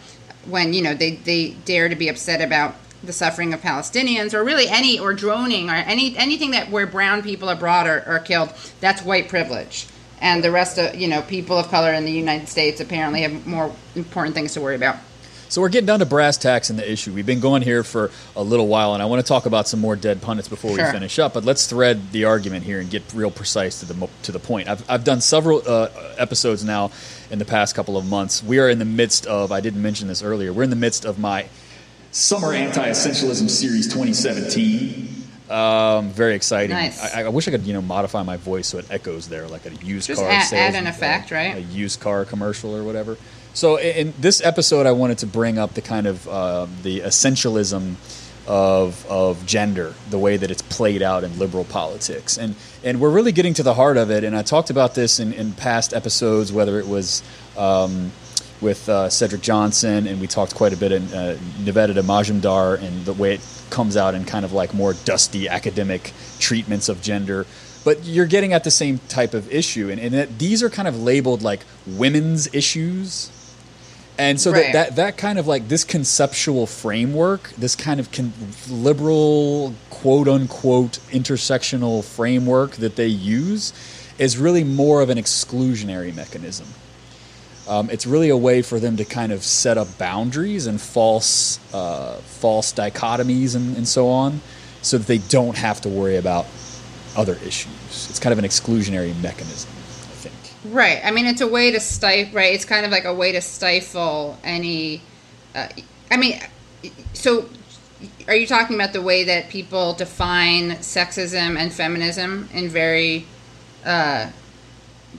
when 0.46 0.72
you 0.72 0.82
know 0.82 0.92
they 0.92 1.12
they 1.16 1.50
dare 1.64 1.88
to 1.88 1.94
be 1.94 2.08
upset 2.08 2.40
about 2.40 2.74
the 3.04 3.12
suffering 3.12 3.54
of 3.54 3.60
Palestinians 3.60 4.34
or 4.34 4.42
really 4.42 4.68
any 4.68 4.98
or 4.98 5.14
droning 5.14 5.70
or 5.70 5.74
any 5.74 6.16
anything 6.16 6.50
that 6.50 6.70
where 6.70 6.86
brown 6.86 7.22
people 7.22 7.48
abroad 7.48 7.86
are, 7.86 8.02
are 8.06 8.18
killed 8.18 8.52
that's 8.80 9.02
white 9.02 9.28
privilege 9.28 9.86
and 10.22 10.42
the 10.42 10.50
rest 10.50 10.78
of 10.78 10.94
you 10.94 11.08
know 11.08 11.20
people 11.22 11.58
of 11.58 11.68
color 11.68 11.92
in 11.92 12.04
the 12.04 12.12
United 12.12 12.48
States 12.48 12.80
apparently 12.80 13.22
have 13.22 13.46
more 13.46 13.74
important 13.94 14.34
things 14.34 14.54
to 14.54 14.60
worry 14.60 14.76
about. 14.76 14.96
So 15.53 15.61
we're 15.61 15.68
getting 15.68 15.86
down 15.86 15.98
to 15.98 16.07
brass 16.07 16.38
tacks 16.38 16.70
in 16.70 16.76
the 16.76 16.90
issue. 16.90 17.12
We've 17.12 17.26
been 17.26 17.40
going 17.40 17.61
here 17.61 17.84
for 17.84 18.11
a 18.34 18.42
little 18.42 18.68
while, 18.68 18.94
and 18.94 19.03
I 19.03 19.05
want 19.05 19.20
to 19.20 19.28
talk 19.28 19.44
about 19.44 19.68
some 19.68 19.80
more 19.80 19.96
dead 19.96 20.22
pundits 20.22 20.48
before 20.48 20.70
we 20.70 20.78
finish 20.78 21.18
up. 21.18 21.34
But 21.34 21.44
let's 21.44 21.66
thread 21.66 22.11
the 22.11 22.24
argument 22.24 22.64
here 22.64 22.80
and 22.80 22.88
get 22.88 23.03
real 23.12 23.30
precise 23.30 23.80
to 23.80 23.84
the 23.84 24.09
to 24.22 24.32
the 24.32 24.38
point. 24.38 24.70
I've 24.70 24.90
I've 24.90 25.05
done 25.05 25.20
several 25.20 25.61
uh, 25.66 25.90
episodes 26.16 26.64
now 26.64 26.90
in 27.30 27.38
the 27.38 27.44
past 27.44 27.74
couple 27.74 27.98
of 27.98 28.07
months. 28.09 28.42
We 28.42 28.61
are 28.61 28.70
in 28.70 28.78
the 28.78 28.86
midst 28.86 29.26
of. 29.26 29.53
I 29.53 29.61
didn't 29.61 29.82
mention 29.82 30.09
this 30.09 30.22
earlier. 30.22 30.55
We're 30.55 30.62
in 30.62 30.70
the 30.70 30.76
midst 30.76 31.05
of 31.05 31.18
my 31.18 31.48
Summer 32.12 32.55
Anti-Essentialism 32.55 33.50
Series 33.50 33.88
2017. 33.88 35.22
Um, 35.50 36.09
very 36.12 36.34
exciting. 36.34 36.74
Nice. 36.74 37.14
I, 37.14 37.24
I 37.24 37.28
wish 37.28 37.46
I 37.46 37.50
could, 37.50 37.64
you 37.64 37.74
know, 37.74 37.82
modify 37.82 38.22
my 38.22 38.38
voice 38.38 38.68
so 38.68 38.78
it 38.78 38.90
echoes 38.90 39.28
there, 39.28 39.46
like 39.48 39.66
a 39.66 39.74
used 39.84 40.07
Just 40.07 40.22
car 40.22 40.30
add- 40.30 40.50
add 40.55 40.74
an 40.76 40.86
effect, 40.86 41.30
right? 41.30 41.57
A 41.57 41.61
used 41.61 42.00
car 42.00 42.24
commercial 42.24 42.74
or 42.74 42.84
whatever. 42.84 43.18
So 43.55 43.78
in, 43.78 44.14
this 44.18 44.42
episode, 44.42 44.86
I 44.86 44.92
wanted 44.92 45.18
to 45.18 45.26
bring 45.26 45.59
up 45.59 45.74
the 45.74 45.82
kind 45.82 46.07
of 46.07 46.26
uh, 46.26 46.66
the 46.82 47.00
essentialism 47.00 47.96
of 48.46 49.07
of 49.07 49.44
gender, 49.46 49.94
the 50.11 50.18
way 50.18 50.36
that 50.36 50.50
it's 50.50 50.62
played 50.62 51.03
out 51.03 51.22
in 51.22 51.38
liberal 51.38 51.64
politics, 51.64 52.38
and 52.38 52.55
and 52.82 53.00
we're 53.00 53.11
really 53.11 53.32
getting 53.32 53.55
to 53.55 53.62
the 53.62 53.74
heart 53.74 53.96
of 53.96 54.11
it. 54.11 54.24
And 54.24 54.36
I 54.36 54.42
talked 54.42 54.70
about 54.70 54.94
this 54.94 55.20
in, 55.20 55.32
in 55.32 55.53
past 55.53 55.92
episodes, 55.92 56.53
whether 56.53 56.78
it 56.78 56.86
was. 56.86 57.22
Um, 57.57 58.12
with 58.61 58.88
uh, 58.88 59.11
Cedric 59.11 59.42
Johnson, 59.42 60.07
and 60.07 60.20
we 60.20 60.28
talked 60.28 60.55
quite 60.55 60.72
a 60.72 60.76
bit 60.76 60.92
in 60.92 61.03
uh, 61.12 61.36
Nivedita 61.59 62.00
Majumdar 62.00 62.80
and 62.80 63.05
the 63.05 63.12
way 63.12 63.34
it 63.34 63.40
comes 63.70 63.96
out 63.96 64.14
in 64.14 64.24
kind 64.24 64.44
of 64.44 64.53
like 64.53 64.72
more 64.72 64.94
dusty 65.05 65.48
academic 65.48 66.12
treatments 66.38 66.88
of 66.88 67.03
gender. 67.03 67.44
But 67.84 68.05
you're 68.05 68.26
getting 68.26 68.53
at 68.53 68.62
the 68.62 68.70
same 68.70 69.00
type 69.09 69.34
of 69.34 69.53
issue, 69.53 69.90
and, 69.90 70.00
and 70.00 70.38
these 70.38 70.62
are 70.62 70.70
kind 70.70 70.86
of 70.86 71.03
labeled 71.03 71.42
like 71.42 71.64
women's 71.86 72.55
issues. 72.55 73.30
And 74.22 74.40
so 74.40 74.52
Right. 74.52 74.72
that, 74.72 74.72
that 74.72 74.96
that 74.96 75.16
kind 75.16 75.36
of 75.38 75.48
like 75.48 75.66
this 75.66 75.82
conceptual 75.82 76.66
framework, 76.66 77.50
this 77.58 77.74
kind 77.74 77.98
of 77.98 78.12
con- 78.12 78.32
liberal 78.70 79.74
quote 79.90 80.28
unquote 80.28 81.00
intersectional 81.10 82.04
framework 82.04 82.72
that 82.76 82.94
they 82.94 83.08
use, 83.08 83.72
is 84.18 84.38
really 84.38 84.62
more 84.62 85.02
of 85.02 85.10
an 85.10 85.18
exclusionary 85.18 86.14
mechanism. 86.14 86.68
Um, 87.68 87.90
it's 87.90 88.06
really 88.06 88.28
a 88.28 88.36
way 88.36 88.62
for 88.62 88.78
them 88.78 88.96
to 88.96 89.04
kind 89.04 89.32
of 89.32 89.42
set 89.42 89.76
up 89.76 89.98
boundaries 89.98 90.66
and 90.66 90.80
false 90.80 91.58
uh, 91.74 92.14
false 92.18 92.72
dichotomies 92.72 93.56
and, 93.56 93.76
and 93.76 93.88
so 93.88 94.08
on, 94.08 94.40
so 94.82 94.98
that 94.98 95.06
they 95.08 95.18
don't 95.18 95.56
have 95.56 95.80
to 95.80 95.88
worry 95.88 96.16
about 96.16 96.46
other 97.16 97.36
issues. 97.44 98.06
It's 98.08 98.20
kind 98.20 98.32
of 98.32 98.38
an 98.38 98.44
exclusionary 98.44 99.20
mechanism. 99.20 99.70
Right. 100.64 101.00
I 101.04 101.10
mean, 101.10 101.26
it's 101.26 101.40
a 101.40 101.46
way 101.46 101.70
to 101.72 101.80
stifle. 101.80 102.34
Right. 102.34 102.54
It's 102.54 102.64
kind 102.64 102.84
of 102.84 102.92
like 102.92 103.04
a 103.04 103.14
way 103.14 103.32
to 103.32 103.40
stifle 103.40 104.38
any. 104.44 105.02
Uh, 105.54 105.68
I 106.10 106.16
mean, 106.16 106.40
so 107.12 107.48
are 108.28 108.34
you 108.34 108.46
talking 108.46 108.76
about 108.76 108.92
the 108.92 109.02
way 109.02 109.24
that 109.24 109.48
people 109.48 109.92
define 109.94 110.72
sexism 110.72 111.56
and 111.58 111.72
feminism 111.72 112.48
in 112.52 112.68
very? 112.68 113.26
Uh, 113.84 114.30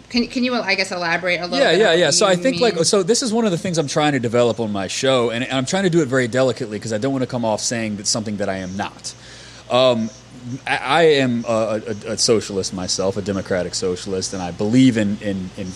can 0.10 0.28
can 0.28 0.44
you 0.44 0.56
I 0.56 0.76
guess 0.76 0.92
elaborate 0.92 1.40
a 1.40 1.44
little? 1.44 1.60
Yeah, 1.60 1.72
bit 1.72 1.80
yeah, 1.80 1.94
yeah. 1.94 2.10
So 2.12 2.26
I 2.26 2.36
think 2.36 2.60
like 2.60 2.78
so 2.86 3.04
this 3.04 3.22
is 3.22 3.34
one 3.34 3.46
of 3.46 3.52
the 3.52 3.58
things 3.58 3.78
I'm 3.78 3.88
trying 3.88 4.14
to 4.14 4.20
develop 4.20 4.60
on 4.60 4.72
my 4.72 4.88
show, 4.88 5.30
and, 5.30 5.44
and 5.44 5.54
I'm 5.54 5.66
trying 5.66 5.84
to 5.84 5.90
do 5.90 6.02
it 6.02 6.08
very 6.08 6.28
delicately 6.28 6.78
because 6.78 6.94
I 6.94 6.98
don't 6.98 7.12
want 7.12 7.24
to 7.24 7.30
come 7.30 7.46
off 7.46 7.62
saying 7.62 7.98
that 7.98 8.08
something 8.08 8.38
that 8.38 8.50
I 8.50 8.58
am 8.58 8.76
not. 8.76 9.14
Um, 9.70 10.10
I, 10.68 11.04
am 11.04 11.46
a, 11.46 11.82
a, 11.86 12.12
a 12.12 12.18
socialist 12.18 12.74
myself, 12.74 13.18
a 13.18 13.22
democratic 13.22 13.76
socialist, 13.76 14.34
and 14.34 14.42
I 14.42 14.52
believe 14.52 14.98
in 14.98 15.18
in, 15.22 15.50
in 15.58 15.68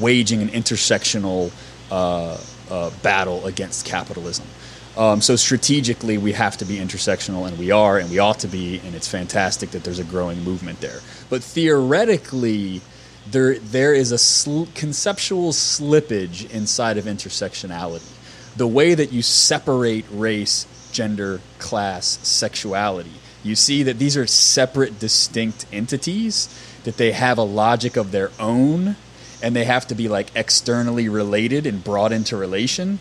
waging 0.00 0.42
an 0.42 0.48
intersectional 0.48 1.52
uh, 1.90 2.38
uh, 2.70 2.90
battle 3.02 3.46
against 3.46 3.86
capitalism. 3.86 4.46
Um, 4.96 5.20
so 5.20 5.36
strategically, 5.36 6.16
we 6.16 6.32
have 6.32 6.56
to 6.56 6.64
be 6.64 6.76
intersectional, 6.76 7.46
and 7.46 7.58
we 7.58 7.70
are, 7.70 7.98
and 7.98 8.10
we 8.10 8.18
ought 8.18 8.40
to 8.40 8.48
be, 8.48 8.80
and 8.84 8.94
it's 8.94 9.08
fantastic 9.08 9.70
that 9.72 9.84
there's 9.84 9.98
a 9.98 10.04
growing 10.04 10.42
movement 10.42 10.80
there. 10.80 11.00
But 11.28 11.42
theoretically, 11.42 12.80
there 13.30 13.58
there 13.58 13.94
is 13.94 14.12
a 14.12 14.18
sl- 14.18 14.64
conceptual 14.74 15.52
slippage 15.52 16.50
inside 16.50 16.96
of 16.96 17.04
intersectionality. 17.04 18.10
The 18.56 18.66
way 18.66 18.94
that 18.94 19.12
you 19.12 19.20
separate 19.20 20.06
race, 20.10 20.66
gender, 20.92 21.40
class, 21.58 22.18
sexuality. 22.22 23.12
You 23.46 23.56
see 23.56 23.82
that 23.84 23.98
these 23.98 24.16
are 24.16 24.26
separate, 24.26 24.98
distinct 24.98 25.66
entities, 25.72 26.48
that 26.84 26.96
they 26.96 27.12
have 27.12 27.38
a 27.38 27.42
logic 27.42 27.96
of 27.96 28.10
their 28.10 28.30
own, 28.38 28.96
and 29.42 29.54
they 29.54 29.64
have 29.64 29.86
to 29.88 29.94
be 29.94 30.08
like 30.08 30.28
externally 30.34 31.08
related 31.08 31.66
and 31.66 31.82
brought 31.82 32.12
into 32.12 32.36
relation, 32.36 32.98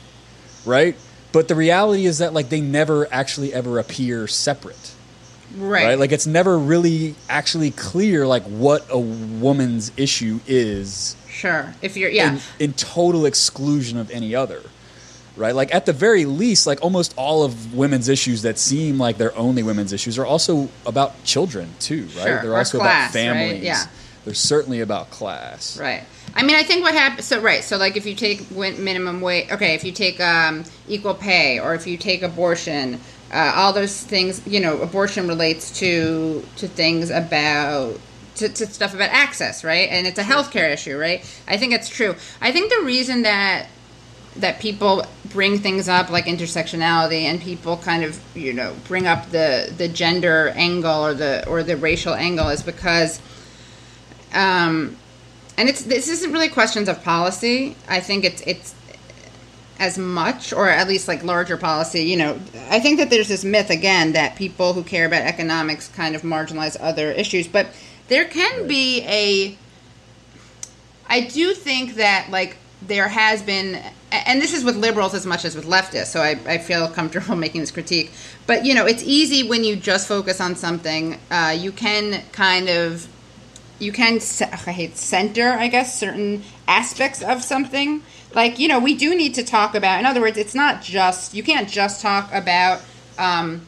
right? 0.66 0.96
But 1.32 1.48
the 1.48 1.56
reality 1.56 2.06
is 2.06 2.20
that 2.20 2.34
like 2.34 2.50
they 2.50 2.62
never 2.62 3.12
actually 3.12 3.54
ever 3.54 3.80
appear 3.80 4.28
separate 4.28 4.96
right. 5.58 5.86
right. 5.86 6.00
Like 6.00 6.12
it's 6.12 6.28
never 6.28 6.58
really 6.58 7.16
actually 7.30 7.72
clear 7.72 8.28
like 8.28 8.44
what 8.44 8.86
a 8.90 9.00
woman's 9.00 9.92
issue 9.98 10.40
is 10.48 11.16
sure. 11.30 11.74
If 11.82 11.98
you're 11.98 12.10
yeah. 12.10 12.34
in, 12.34 12.40
in 12.60 12.74
total 12.74 13.26
exclusion 13.26 13.98
of 13.98 14.12
any 14.12 14.36
other. 14.36 14.62
Right? 15.38 15.54
Like 15.54 15.76
at 15.76 15.86
the 15.86 15.94
very 15.94 16.24
least, 16.26 16.66
like 16.66 16.82
almost 16.82 17.14
all 17.18 17.44
of 17.44 17.74
women's 17.74 18.08
issues 18.08 18.44
that 18.44 18.58
seem 18.58 18.98
like 18.98 19.18
they're 19.18 19.38
only 19.38 19.64
women's 19.64 19.92
issues 19.92 20.18
are 20.18 20.26
also 20.26 20.70
about 20.86 21.22
children 21.26 21.70
too, 21.80 22.04
right? 22.04 22.12
Sure, 22.12 22.42
They're 22.42 22.54
or 22.54 22.58
also 22.58 22.80
class, 22.80 23.14
about 23.14 23.20
right? 23.20 23.36
families. 23.36 23.64
Yeah. 23.64 23.86
They're 24.24 24.34
certainly 24.34 24.80
about 24.80 25.12
class. 25.12 25.78
Right. 25.80 26.04
I 26.34 26.44
mean, 26.44 26.56
I 26.56 26.64
think 26.64 26.84
what 26.84 26.94
happens. 26.94 27.26
So 27.26 27.42
right. 27.42 27.64
So 27.64 27.78
like, 27.78 27.96
if 27.96 28.06
you 28.06 28.16
take 28.16 28.50
minimum 28.50 29.22
wage, 29.22 29.52
okay. 29.52 29.76
If 29.76 29.84
you 29.84 29.92
take 29.92 30.20
um, 30.20 30.64
equal 30.88 31.14
pay, 31.14 31.60
or 31.60 31.76
if 31.76 31.86
you 31.86 31.98
take 31.98 32.24
abortion, 32.24 33.00
uh, 33.32 33.54
all 33.56 33.74
those 33.74 34.02
things. 34.02 34.42
You 34.48 34.62
know, 34.62 34.82
abortion 34.82 35.28
relates 35.28 35.78
to 35.80 36.46
to 36.58 36.68
things 36.68 37.10
about. 37.10 38.00
To, 38.38 38.50
to 38.50 38.68
stuff 38.68 38.94
about 38.94 39.12
access, 39.12 39.64
right? 39.64 39.88
And 39.90 40.06
it's 40.06 40.20
a 40.20 40.24
healthcare 40.24 40.70
issue, 40.74 40.98
right? 40.98 41.24
I 41.48 41.56
think 41.56 41.72
it's 41.72 41.88
true. 41.88 42.16
I 42.42 42.52
think 42.52 42.70
the 42.70 42.82
reason 42.84 43.22
that 43.22 43.68
that 44.38 44.60
people 44.60 45.06
bring 45.30 45.58
things 45.60 45.88
up 45.88 46.10
like 46.10 46.26
intersectionality 46.26 47.24
and 47.24 47.42
people 47.42 47.78
kind 47.78 48.04
of 48.04 48.20
you 48.36 48.54
know 48.54 48.76
bring 48.88 49.08
up 49.08 49.30
the 49.32 49.74
the 49.78 49.88
gender 49.88 50.50
angle 50.56 51.06
or 51.06 51.14
the 51.14 51.48
or 51.48 51.64
the 51.64 51.76
racial 51.78 52.14
angle 52.14 52.50
is 52.50 52.62
because 52.62 53.22
um 54.34 54.96
and 55.58 55.70
it's 55.70 55.84
this 55.84 56.10
isn't 56.10 56.32
really 56.32 56.50
questions 56.50 56.90
of 56.90 57.04
policy. 57.04 57.76
I 57.88 58.00
think 58.00 58.26
it's 58.26 58.42
it's 58.42 58.76
as 59.80 59.98
much 59.98 60.54
or 60.54 60.70
at 60.70 60.88
least 60.88 61.08
like 61.08 61.24
larger 61.24 61.58
policy. 61.58 62.02
You 62.04 62.18
know 62.18 62.40
i 62.70 62.80
think 62.80 62.98
that 63.00 63.10
there's 63.10 63.28
this 63.28 63.44
myth 63.44 63.70
again 63.70 64.14
that 64.14 64.36
people 64.36 64.74
who 64.74 64.84
care 64.84 65.06
about 65.06 65.22
economics 65.22 65.88
kind 65.90 66.16
of 66.16 66.22
marginalize 66.22 66.78
other 66.80 67.12
issues 67.12 67.48
but 67.48 67.68
there 68.08 68.26
can 68.26 68.68
be 68.68 69.02
a 69.04 69.58
I 71.08 71.22
do 71.22 71.54
think 71.54 71.96
that 71.96 72.30
like 72.32 72.58
there 72.82 73.08
has 73.08 73.42
been 73.42 73.82
and 74.12 74.42
this 74.42 74.54
is 74.54 74.64
with 74.64 74.76
liberals 74.76 75.14
as 75.14 75.26
much 75.26 75.46
as 75.46 75.56
with 75.56 75.66
leftists 75.66 76.08
so 76.08 76.22
I, 76.22 76.40
I 76.46 76.58
feel 76.58 76.88
comfortable 76.88 77.36
making 77.46 77.62
this 77.62 77.72
critique. 77.72 78.12
But 78.48 78.66
you 78.66 78.74
know 78.74 78.86
it's 78.86 79.04
easy 79.04 79.48
when 79.48 79.64
you 79.64 79.76
just 79.76 80.08
focus 80.08 80.40
on 80.40 80.56
something 80.56 81.20
uh, 81.32 81.56
you 81.58 81.72
can 81.72 82.24
kind 82.32 82.70
of 82.70 83.08
you 83.80 83.92
can 83.92 84.20
I 84.42 84.72
hate 84.72 84.98
center 84.98 85.50
I 85.50 85.68
guess 85.68 86.00
certain 86.00 86.44
aspects 86.68 87.22
of 87.22 87.44
something. 87.44 88.04
Like 88.34 88.60
you 88.60 88.68
know 88.68 88.80
we 88.80 88.96
do 88.96 89.16
need 89.16 89.34
to 89.36 89.44
talk 89.44 89.76
about 89.76 90.00
in 90.00 90.06
other 90.06 90.22
words 90.22 90.38
it's 90.38 90.56
not 90.56 90.82
just 90.82 91.34
you 91.34 91.44
can't 91.44 91.70
just 91.70 92.02
talk 92.02 92.32
about 92.34 92.82
um, 93.18 93.66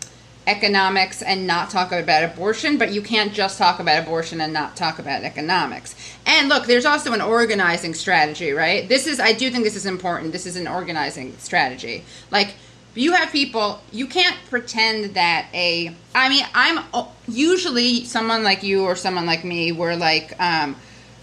economics 0.48 1.22
and 1.22 1.46
not 1.46 1.70
talk 1.70 1.92
about 1.92 2.24
abortion, 2.24 2.78
but 2.78 2.92
you 2.92 3.02
can't 3.02 3.34
just 3.34 3.58
talk 3.58 3.80
about 3.80 4.02
abortion 4.02 4.40
and 4.42 4.54
not 4.54 4.76
talk 4.78 4.98
about 4.98 5.24
economics. 5.24 5.94
And 6.26 6.48
look, 6.48 6.66
there's 6.66 6.86
also 6.86 7.12
an 7.14 7.22
organizing 7.22 7.94
strategy, 7.94 8.52
right? 8.52 8.88
This 8.88 9.06
is, 9.06 9.20
I 9.20 9.34
do 9.34 9.52
think 9.52 9.66
this 9.66 9.76
is 9.76 9.86
important. 9.86 10.32
This 10.32 10.46
is 10.46 10.56
an 10.56 10.68
organizing 10.68 11.38
strategy. 11.38 12.06
Like, 12.32 12.56
you 12.96 13.12
have 13.12 13.32
people, 13.32 13.82
you 13.92 14.08
can't 14.08 14.38
pretend 14.50 15.14
that 15.16 15.48
a, 15.54 15.94
I 16.16 16.30
mean, 16.30 16.46
I'm 16.56 16.84
usually 17.28 18.06
someone 18.06 18.44
like 18.44 18.64
you 18.64 18.86
or 18.86 18.96
someone 18.96 19.26
like 19.26 19.44
me, 19.44 19.72
we're 19.72 19.96
like, 19.96 20.34
um, 20.42 20.76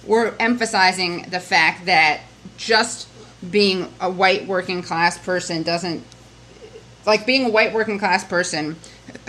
we're 0.07 0.35
emphasizing 0.39 1.22
the 1.31 1.41
fact 1.41 1.87
that 1.87 2.20
just 2.59 3.09
being 3.51 3.93
a 4.01 4.11
white 4.11 4.47
working 4.47 4.83
class 4.83 5.18
person 5.18 5.62
doesn't, 5.62 6.05
like 7.07 7.27
being 7.27 7.47
a 7.47 7.51
white 7.51 7.72
working 7.72 7.99
class 7.99 8.22
person 8.22 8.77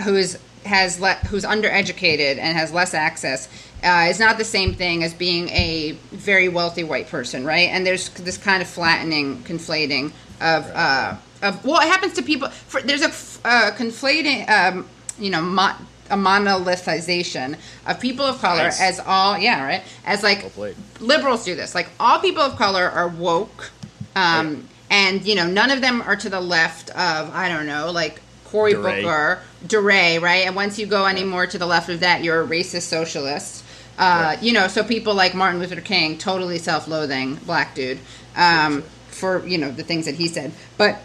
who 0.02 0.14
is 0.16 0.38
has 0.64 1.00
le- 1.00 1.14
who's 1.28 1.44
undereducated 1.44 2.38
and 2.38 2.56
has 2.56 2.72
less 2.72 2.92
access 2.92 3.48
uh, 3.84 4.06
is 4.08 4.18
not 4.18 4.38
the 4.38 4.44
same 4.44 4.74
thing 4.74 5.04
as 5.04 5.14
being 5.14 5.48
a 5.50 5.92
very 6.10 6.48
wealthy 6.48 6.84
white 6.84 7.08
person, 7.08 7.44
right? 7.44 7.68
And 7.68 7.86
there's 7.86 8.08
this 8.10 8.36
kind 8.36 8.62
of 8.62 8.68
flattening, 8.68 9.42
conflating 9.42 10.12
of 10.40 10.70
uh, 10.74 11.16
of 11.42 11.64
well, 11.64 11.80
it 11.80 11.88
happens 11.88 12.14
to 12.14 12.22
people. 12.22 12.48
For, 12.48 12.82
there's 12.82 13.02
a 13.02 13.08
uh, 13.46 13.70
conflating, 13.72 14.48
um, 14.48 14.88
you 15.18 15.30
know, 15.30 15.42
mo- 15.42 15.76
a 16.10 16.16
monolithization 16.16 17.58
of 17.86 18.00
people 18.00 18.24
of 18.24 18.40
color 18.40 18.64
nice. 18.64 18.80
as 18.80 19.00
all 19.00 19.36
yeah 19.36 19.64
right 19.64 19.82
as 20.04 20.22
like 20.22 20.52
liberals 21.00 21.44
do 21.44 21.56
this 21.56 21.74
like 21.74 21.88
all 21.98 22.20
people 22.20 22.42
of 22.42 22.54
color 22.54 22.88
are 22.88 23.08
woke 23.08 23.72
um, 24.14 24.54
right. 24.54 24.64
and 24.88 25.26
you 25.26 25.34
know 25.34 25.48
none 25.48 25.68
of 25.68 25.80
them 25.80 26.00
are 26.02 26.14
to 26.14 26.28
the 26.28 26.40
left 26.40 26.90
of 26.90 27.34
i 27.34 27.48
don't 27.48 27.66
know 27.66 27.90
like 27.90 28.22
Cory. 28.46 28.74
Booker, 28.74 29.40
DeRay, 29.66 30.18
right? 30.18 30.46
And 30.46 30.56
once 30.56 30.78
you 30.78 30.86
go 30.86 31.04
any 31.04 31.24
more 31.24 31.46
to 31.46 31.58
the 31.58 31.66
left 31.66 31.88
of 31.88 32.00
that, 32.00 32.22
you're 32.22 32.42
a 32.42 32.46
racist 32.46 32.82
socialist. 32.82 33.64
Uh, 33.98 34.34
right. 34.34 34.42
You 34.42 34.52
know, 34.52 34.68
so 34.68 34.84
people 34.84 35.14
like 35.14 35.34
Martin 35.34 35.58
Luther 35.60 35.80
King, 35.80 36.18
totally 36.18 36.58
self-loathing 36.58 37.36
black 37.36 37.74
dude, 37.74 37.98
um, 38.36 38.82
for 39.08 39.46
you 39.46 39.58
know 39.58 39.70
the 39.70 39.82
things 39.82 40.04
that 40.04 40.16
he 40.16 40.28
said. 40.28 40.52
But 40.76 40.98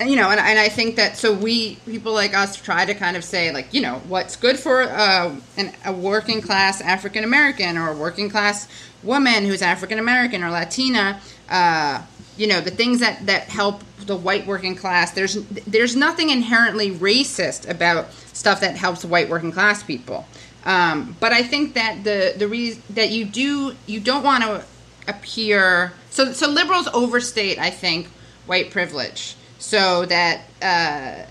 you 0.00 0.16
know, 0.16 0.30
and, 0.30 0.40
and 0.40 0.58
I 0.58 0.68
think 0.68 0.96
that 0.96 1.16
so 1.16 1.32
we 1.32 1.76
people 1.86 2.12
like 2.12 2.34
us 2.34 2.60
try 2.60 2.84
to 2.84 2.94
kind 2.94 3.16
of 3.16 3.24
say 3.24 3.52
like 3.52 3.72
you 3.72 3.80
know 3.80 4.02
what's 4.08 4.36
good 4.36 4.58
for 4.58 4.82
uh, 4.82 5.34
an, 5.56 5.72
a 5.84 5.92
working 5.92 6.42
class 6.42 6.80
African 6.80 7.24
American 7.24 7.78
or 7.78 7.90
a 7.90 7.96
working 7.96 8.28
class 8.28 8.68
woman 9.02 9.44
who's 9.44 9.62
African 9.62 9.98
American 9.98 10.42
or 10.42 10.50
Latina. 10.50 11.20
Uh, 11.48 12.02
you 12.36 12.46
know 12.46 12.60
the 12.60 12.70
things 12.70 13.00
that 13.00 13.24
that 13.26 13.44
help 13.44 13.82
the 14.06 14.16
white 14.16 14.46
working 14.46 14.76
class 14.76 15.12
there's 15.12 15.34
there's 15.66 15.96
nothing 15.96 16.30
inherently 16.30 16.90
racist 16.90 17.68
about 17.68 18.12
stuff 18.12 18.60
that 18.60 18.76
helps 18.76 19.04
white 19.04 19.28
working 19.28 19.52
class 19.52 19.82
people. 19.82 20.26
Um, 20.64 21.16
but 21.20 21.32
i 21.32 21.42
think 21.42 21.74
that 21.74 22.04
the 22.04 22.34
the 22.36 22.48
reason 22.48 22.82
that 22.90 23.10
you 23.10 23.24
do 23.24 23.74
you 23.86 24.00
don't 24.00 24.22
want 24.22 24.44
to 24.44 24.64
appear 25.06 25.92
so 26.10 26.32
so 26.32 26.48
liberals 26.48 26.88
overstate 26.88 27.58
i 27.58 27.70
think 27.70 28.08
white 28.46 28.70
privilege. 28.70 29.36
So 29.58 30.04
that 30.06 30.42
uh, 30.62 31.22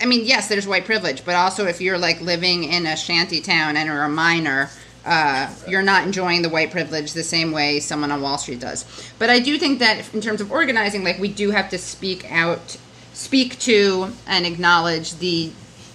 i 0.00 0.06
mean 0.06 0.24
yes 0.24 0.48
there's 0.48 0.66
white 0.66 0.84
privilege 0.84 1.24
but 1.24 1.34
also 1.34 1.66
if 1.66 1.80
you're 1.80 1.98
like 1.98 2.20
living 2.20 2.64
in 2.64 2.86
a 2.86 2.96
shanty 2.96 3.40
town 3.40 3.76
and 3.76 3.90
are 3.90 4.04
a 4.04 4.08
miner 4.08 4.70
uh, 5.04 5.52
you're 5.66 5.82
not 5.82 6.04
enjoying 6.04 6.42
the 6.42 6.48
white 6.48 6.70
privilege 6.70 7.12
the 7.12 7.22
same 7.22 7.52
way 7.52 7.80
someone 7.80 8.10
on 8.10 8.20
Wall 8.20 8.38
Street 8.38 8.60
does. 8.60 8.84
But 9.18 9.30
I 9.30 9.38
do 9.38 9.58
think 9.58 9.78
that 9.78 10.12
in 10.12 10.20
terms 10.20 10.40
of 10.40 10.52
organizing, 10.52 11.04
like 11.04 11.18
we 11.18 11.28
do 11.28 11.50
have 11.50 11.70
to 11.70 11.78
speak 11.78 12.30
out, 12.30 12.76
speak 13.12 13.58
to, 13.60 14.12
and 14.26 14.46
acknowledge 14.46 15.14
the 15.16 15.52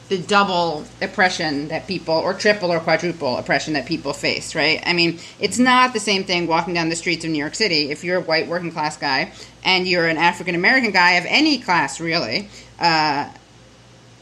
the 0.07 0.17
double 0.19 0.85
oppression 1.01 1.67
that 1.69 1.87
people, 1.87 2.13
or 2.13 2.33
triple 2.33 2.71
or 2.71 2.79
quadruple 2.79 3.37
oppression 3.37 3.73
that 3.73 3.87
people 3.87 4.13
face, 4.13 4.53
right? 4.53 4.83
I 4.85 4.93
mean, 4.93 5.19
it's 5.39 5.57
not 5.57 5.93
the 5.93 5.99
same 5.99 6.23
thing 6.23 6.45
walking 6.45 6.75
down 6.75 6.89
the 6.89 6.95
streets 6.95 7.25
of 7.25 7.31
New 7.31 7.39
York 7.39 7.55
City. 7.55 7.89
If 7.89 8.03
you're 8.03 8.19
a 8.19 8.21
white 8.21 8.47
working 8.47 8.71
class 8.71 8.97
guy 8.97 9.31
and 9.63 9.87
you're 9.87 10.05
an 10.05 10.17
African 10.17 10.53
American 10.53 10.91
guy 10.91 11.13
of 11.13 11.25
any 11.27 11.57
class, 11.57 11.99
really, 11.99 12.49
uh, 12.79 13.29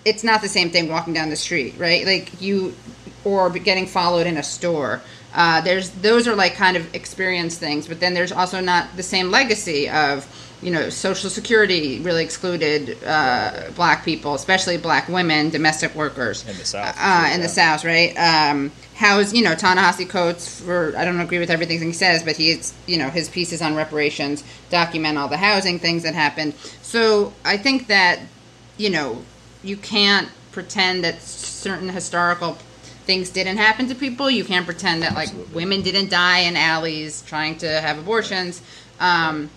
it's 0.05 0.23
not 0.23 0.41
the 0.41 0.47
same 0.47 0.69
thing 0.69 0.89
walking 0.89 1.13
down 1.13 1.29
the 1.29 1.35
street, 1.35 1.75
right? 1.77 2.05
Like 2.05 2.41
you, 2.41 2.75
or 3.23 3.49
getting 3.49 3.87
followed 3.87 4.27
in 4.27 4.37
a 4.37 4.43
store. 4.43 5.01
Uh, 5.33 5.61
there's 5.61 5.89
those 5.89 6.27
are 6.27 6.35
like 6.35 6.55
kind 6.55 6.77
of 6.77 6.93
experience 6.93 7.57
things, 7.57 7.87
but 7.87 7.99
then 7.99 8.13
there's 8.13 8.31
also 8.31 8.59
not 8.61 8.95
the 8.95 9.03
same 9.03 9.31
legacy 9.31 9.89
of 9.89 10.27
you 10.61 10.71
know 10.71 10.89
Social 10.89 11.29
Security 11.29 11.99
really 11.99 12.23
excluded 12.23 12.97
uh, 13.03 13.71
black 13.75 14.05
people, 14.05 14.35
especially 14.35 14.77
black 14.77 15.07
women, 15.09 15.49
domestic 15.49 15.95
workers 15.95 16.47
in 16.47 16.55
the 16.57 16.65
South. 16.65 16.95
Uh, 16.99 17.29
in 17.33 17.39
yeah. 17.39 17.45
the 17.45 17.49
South, 17.49 17.83
right? 17.83 18.15
Um, 18.15 18.71
how's 18.95 19.33
you 19.33 19.43
know 19.43 19.55
Ta-Nehisi 19.55 20.07
Coates 20.07 20.61
for 20.61 20.93
I 20.95 21.03
don't 21.03 21.19
agree 21.19 21.39
with 21.39 21.49
everything 21.49 21.79
he 21.81 21.93
says, 21.93 22.23
but 22.23 22.37
he's 22.37 22.73
you 22.85 22.97
know 22.97 23.09
his 23.09 23.27
pieces 23.27 23.61
on 23.61 23.75
reparations 23.75 24.43
document 24.69 25.17
all 25.17 25.27
the 25.27 25.37
housing 25.37 25.79
things 25.79 26.03
that 26.03 26.13
happened. 26.13 26.53
So 26.81 27.33
I 27.43 27.57
think 27.57 27.87
that 27.87 28.19
you 28.77 28.91
know 28.91 29.23
you 29.63 29.77
can't 29.77 30.29
pretend 30.51 31.03
that 31.03 31.21
certain 31.21 31.89
historical 31.89 32.57
things 33.03 33.29
didn't 33.29 33.57
happen 33.57 33.87
to 33.87 33.95
people. 33.95 34.29
You 34.29 34.43
can't 34.43 34.65
pretend 34.65 35.03
that 35.03 35.13
like 35.13 35.29
Absolutely. 35.29 35.55
women 35.55 35.81
didn't 35.81 36.09
die 36.09 36.39
in 36.39 36.55
alleys 36.55 37.21
trying 37.23 37.57
to 37.59 37.81
have 37.81 37.99
abortions. 37.99 38.61
Um, 38.99 39.49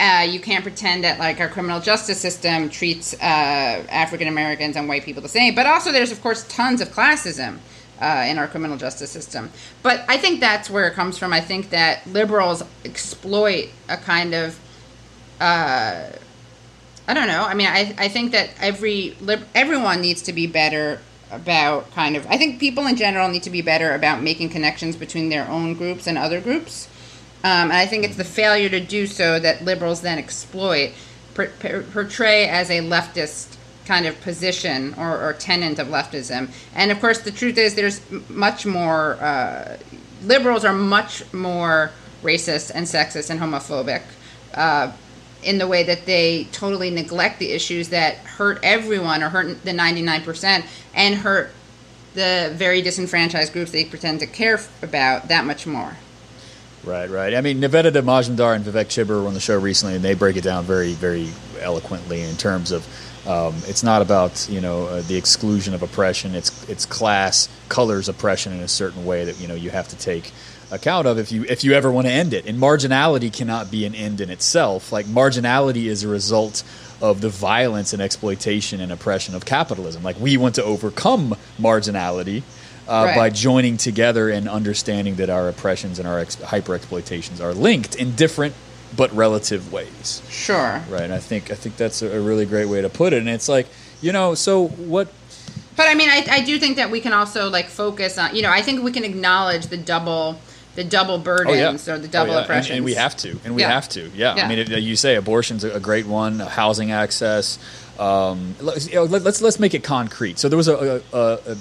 uh, 0.00 0.26
you 0.28 0.40
can't 0.40 0.64
pretend 0.64 1.04
that 1.04 1.18
like 1.18 1.40
our 1.40 1.48
criminal 1.48 1.80
justice 1.80 2.20
system 2.20 2.68
treats 2.68 3.14
uh, 3.14 3.16
African 3.20 4.28
Americans 4.28 4.76
and 4.76 4.88
white 4.88 5.04
people 5.04 5.22
the 5.22 5.28
same. 5.28 5.54
But 5.54 5.66
also, 5.66 5.92
there's 5.92 6.12
of 6.12 6.20
course 6.20 6.44
tons 6.48 6.80
of 6.80 6.88
classism 6.88 7.58
uh, 8.00 8.24
in 8.26 8.38
our 8.38 8.48
criminal 8.48 8.76
justice 8.76 9.10
system. 9.10 9.50
But 9.82 10.04
I 10.08 10.16
think 10.16 10.40
that's 10.40 10.68
where 10.68 10.88
it 10.88 10.94
comes 10.94 11.18
from. 11.18 11.32
I 11.32 11.40
think 11.40 11.70
that 11.70 12.06
liberals 12.06 12.62
exploit 12.84 13.68
a 13.88 13.96
kind 13.96 14.34
of 14.34 14.58
uh, 15.40 16.10
I 17.06 17.14
don't 17.14 17.26
know. 17.26 17.44
I 17.44 17.54
mean, 17.54 17.66
I, 17.66 17.94
I 17.98 18.08
think 18.08 18.32
that 18.32 18.50
every 18.60 19.16
everyone 19.54 20.00
needs 20.00 20.22
to 20.22 20.32
be 20.32 20.46
better 20.46 21.00
about 21.32 21.90
kind 21.92 22.16
of 22.16 22.26
I 22.28 22.36
think 22.36 22.60
people 22.60 22.86
in 22.86 22.96
general 22.96 23.28
need 23.28 23.42
to 23.44 23.50
be 23.50 23.62
better 23.62 23.94
about 23.94 24.22
making 24.22 24.50
connections 24.50 24.96
between 24.96 25.28
their 25.28 25.48
own 25.48 25.74
groups 25.74 26.06
and 26.06 26.16
other 26.16 26.40
groups. 26.40 26.88
Um, 27.44 27.70
and 27.70 27.72
I 27.72 27.86
think 27.86 28.04
it's 28.04 28.16
the 28.16 28.24
failure 28.24 28.68
to 28.68 28.78
do 28.78 29.06
so 29.08 29.40
that 29.40 29.64
liberals 29.64 30.02
then 30.02 30.16
exploit, 30.16 30.92
per, 31.34 31.48
per, 31.48 31.82
portray 31.82 32.46
as 32.46 32.70
a 32.70 32.78
leftist 32.78 33.56
kind 33.84 34.06
of 34.06 34.20
position 34.20 34.94
or, 34.96 35.20
or, 35.20 35.32
tenant 35.32 35.80
of 35.80 35.88
leftism. 35.88 36.52
And 36.72 36.92
of 36.92 37.00
course, 37.00 37.18
the 37.18 37.32
truth 37.32 37.58
is 37.58 37.74
there's 37.74 38.00
much 38.28 38.64
more, 38.64 39.14
uh, 39.14 39.76
liberals 40.22 40.64
are 40.64 40.72
much 40.72 41.32
more 41.32 41.90
racist 42.22 42.70
and 42.72 42.86
sexist 42.86 43.28
and 43.28 43.40
homophobic. 43.40 44.02
Uh, 44.54 44.92
in 45.42 45.58
the 45.58 45.66
way 45.66 45.82
that 45.82 46.06
they 46.06 46.44
totally 46.52 46.90
neglect 46.90 47.38
the 47.38 47.50
issues 47.50 47.88
that 47.90 48.16
hurt 48.18 48.58
everyone 48.62 49.22
or 49.22 49.28
hurt 49.28 49.62
the 49.64 49.72
99% 49.72 50.64
and 50.94 51.14
hurt 51.16 51.50
the 52.14 52.52
very 52.54 52.82
disenfranchised 52.82 53.52
groups 53.52 53.70
they 53.70 53.84
pretend 53.84 54.20
to 54.20 54.26
care 54.26 54.60
about 54.82 55.28
that 55.28 55.44
much 55.44 55.66
more. 55.66 55.96
Right, 56.84 57.08
right. 57.08 57.34
I 57.34 57.40
mean, 57.40 57.60
Nivedita 57.60 58.02
Majumdar 58.02 58.56
and 58.56 58.64
Vivek 58.64 58.86
Chibber 58.86 59.22
were 59.22 59.28
on 59.28 59.34
the 59.34 59.40
show 59.40 59.58
recently, 59.58 59.94
and 59.94 60.04
they 60.04 60.14
break 60.14 60.36
it 60.36 60.42
down 60.42 60.64
very, 60.64 60.94
very 60.94 61.28
eloquently 61.60 62.22
in 62.22 62.36
terms 62.36 62.72
of 62.72 62.86
um, 63.26 63.54
it's 63.68 63.84
not 63.84 64.02
about 64.02 64.48
you 64.50 64.60
know 64.60 64.86
uh, 64.86 65.02
the 65.02 65.16
exclusion 65.16 65.74
of 65.74 65.82
oppression. 65.82 66.34
It's 66.34 66.68
it's 66.68 66.84
class 66.84 67.48
colors 67.68 68.08
oppression 68.08 68.52
in 68.52 68.60
a 68.60 68.68
certain 68.68 69.04
way 69.04 69.24
that 69.24 69.40
you 69.40 69.46
know 69.46 69.54
you 69.54 69.70
have 69.70 69.88
to 69.88 69.96
take 69.96 70.32
account 70.72 71.06
of 71.06 71.18
if 71.18 71.30
you 71.30 71.44
if 71.44 71.62
you 71.62 71.72
ever 71.72 71.90
want 71.90 72.06
to 72.06 72.12
end 72.12 72.32
it. 72.32 72.46
And 72.46 72.58
marginality 72.58 73.32
cannot 73.32 73.70
be 73.70 73.84
an 73.84 73.94
end 73.94 74.20
in 74.20 74.30
itself. 74.30 74.90
Like 74.90 75.06
marginality 75.06 75.84
is 75.84 76.02
a 76.02 76.08
result 76.08 76.64
of 77.00 77.20
the 77.20 77.28
violence 77.28 77.92
and 77.92 78.00
exploitation 78.00 78.80
and 78.80 78.90
oppression 78.90 79.34
of 79.34 79.44
capitalism. 79.44 80.02
Like 80.02 80.18
we 80.18 80.36
want 80.36 80.56
to 80.56 80.64
overcome 80.64 81.36
marginality 81.60 82.42
uh, 82.88 83.04
right. 83.06 83.16
by 83.16 83.30
joining 83.30 83.76
together 83.76 84.30
and 84.30 84.48
understanding 84.48 85.16
that 85.16 85.30
our 85.30 85.48
oppressions 85.48 85.98
and 85.98 86.08
our 86.08 86.18
ex- 86.18 86.40
hyper 86.40 86.74
exploitations 86.74 87.40
are 87.40 87.54
linked 87.54 87.94
in 87.94 88.16
different 88.16 88.54
but 88.96 89.12
relative 89.12 89.72
ways. 89.72 90.22
Sure. 90.28 90.82
Right. 90.90 91.02
And 91.02 91.12
I 91.12 91.18
think 91.18 91.50
I 91.50 91.54
think 91.54 91.76
that's 91.76 92.02
a, 92.02 92.20
really 92.20 92.46
great 92.46 92.66
way 92.66 92.82
to 92.82 92.88
put 92.88 93.12
it. 93.12 93.18
And 93.18 93.28
it's 93.28 93.48
like 93.48 93.66
you 94.00 94.12
know, 94.12 94.34
so 94.34 94.68
what 94.68 95.08
but 95.76 95.84
But 95.84 95.88
I 95.88 95.94
mean, 95.94 96.10
I, 96.10 96.26
I 96.30 96.40
do 96.40 96.58
think 96.58 96.76
that 96.76 96.90
we 96.90 97.00
can 97.00 97.12
also 97.12 97.48
like 97.48 97.68
focus 97.68 98.18
on, 98.18 98.36
you 98.36 98.42
know, 98.42 98.50
I 98.50 98.62
think 98.62 98.82
we 98.82 98.92
can 98.92 99.04
acknowledge 99.04 99.66
the 99.66 99.76
double, 99.76 100.38
the 100.74 100.84
double 100.84 101.18
burdens 101.18 101.88
or 101.88 101.98
the 101.98 102.08
double 102.08 102.30
Oh, 102.30 102.34
yeah. 102.34 102.38
And- 102.38 102.44
oppressions. 102.44 102.76
And, 102.76 102.84
we 102.84 102.94
have 102.94 103.16
to, 103.18 103.38
and 103.44 103.54
we 103.54 103.62
Yeah. 103.62 103.70
have 103.72 103.88
to. 103.90 104.10
Yeah. 104.14 104.36
Yeah. 104.36 104.44
I 104.44 104.48
mean, 104.48 104.58
it, 104.58 104.68
you 104.70 104.96
say 104.96 105.16
abortion's 105.16 105.64
a, 105.64 105.80
great 105.80 106.06
one. 106.06 106.38
Housing 106.38 106.90
access. 106.92 107.58
Um, 107.98 108.54
let's, 108.60 108.88
you 108.88 108.94
know, 108.94 109.04
let, 109.04 109.26
us 109.26 109.42
let's 109.42 109.60
make 109.60 109.74
it 109.74 109.84
concrete. 109.84 110.38
So 110.38 110.48
there 110.48 110.56
was 110.56 110.68
a, 110.68 111.02
a, 111.12 111.16
a, 111.16 111.38
a 111.52 111.56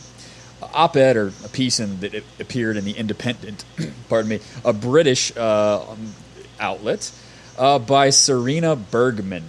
op-ed 0.74 1.18
or 1.18 1.34
a 1.44 1.50
piece 1.50 1.80
in 1.80 2.00
that 2.00 2.14
it 2.14 2.24
appeared 2.40 2.78
in 2.78 2.86
the 2.86 2.92
Independent. 2.92 3.66
pardon 4.10 4.30
me, 4.30 4.40
a 4.64 4.72
British 4.74 5.36
uh, 5.36 5.86
um, 5.90 6.14
outlet 6.60 7.12
uh, 7.58 7.80
by 7.80 8.10
Sirena 8.10 8.78
Bergman. 8.92 9.44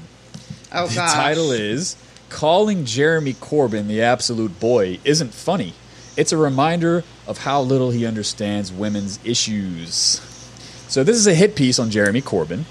Oh 0.72 0.86
the 0.88 0.94
gosh. 0.96 1.12
title 1.12 1.52
is 1.52 1.96
Calling 2.30 2.84
Jeremy 2.86 3.34
Corbyn 3.34 3.86
the 3.88 4.00
Absolute 4.02 4.58
Boy 4.58 4.98
Isn't 5.04 5.34
Funny. 5.34 5.74
It's 6.16 6.32
a 6.32 6.36
reminder 6.36 7.04
of 7.26 7.38
how 7.38 7.62
little 7.62 7.90
he 7.90 8.04
understands 8.06 8.72
women's 8.72 9.18
issues. 9.24 10.20
So, 10.88 11.02
this 11.04 11.16
is 11.16 11.26
a 11.26 11.34
hit 11.34 11.56
piece 11.56 11.78
on 11.78 11.90
Jeremy 11.90 12.20
Corbyn 12.20 12.64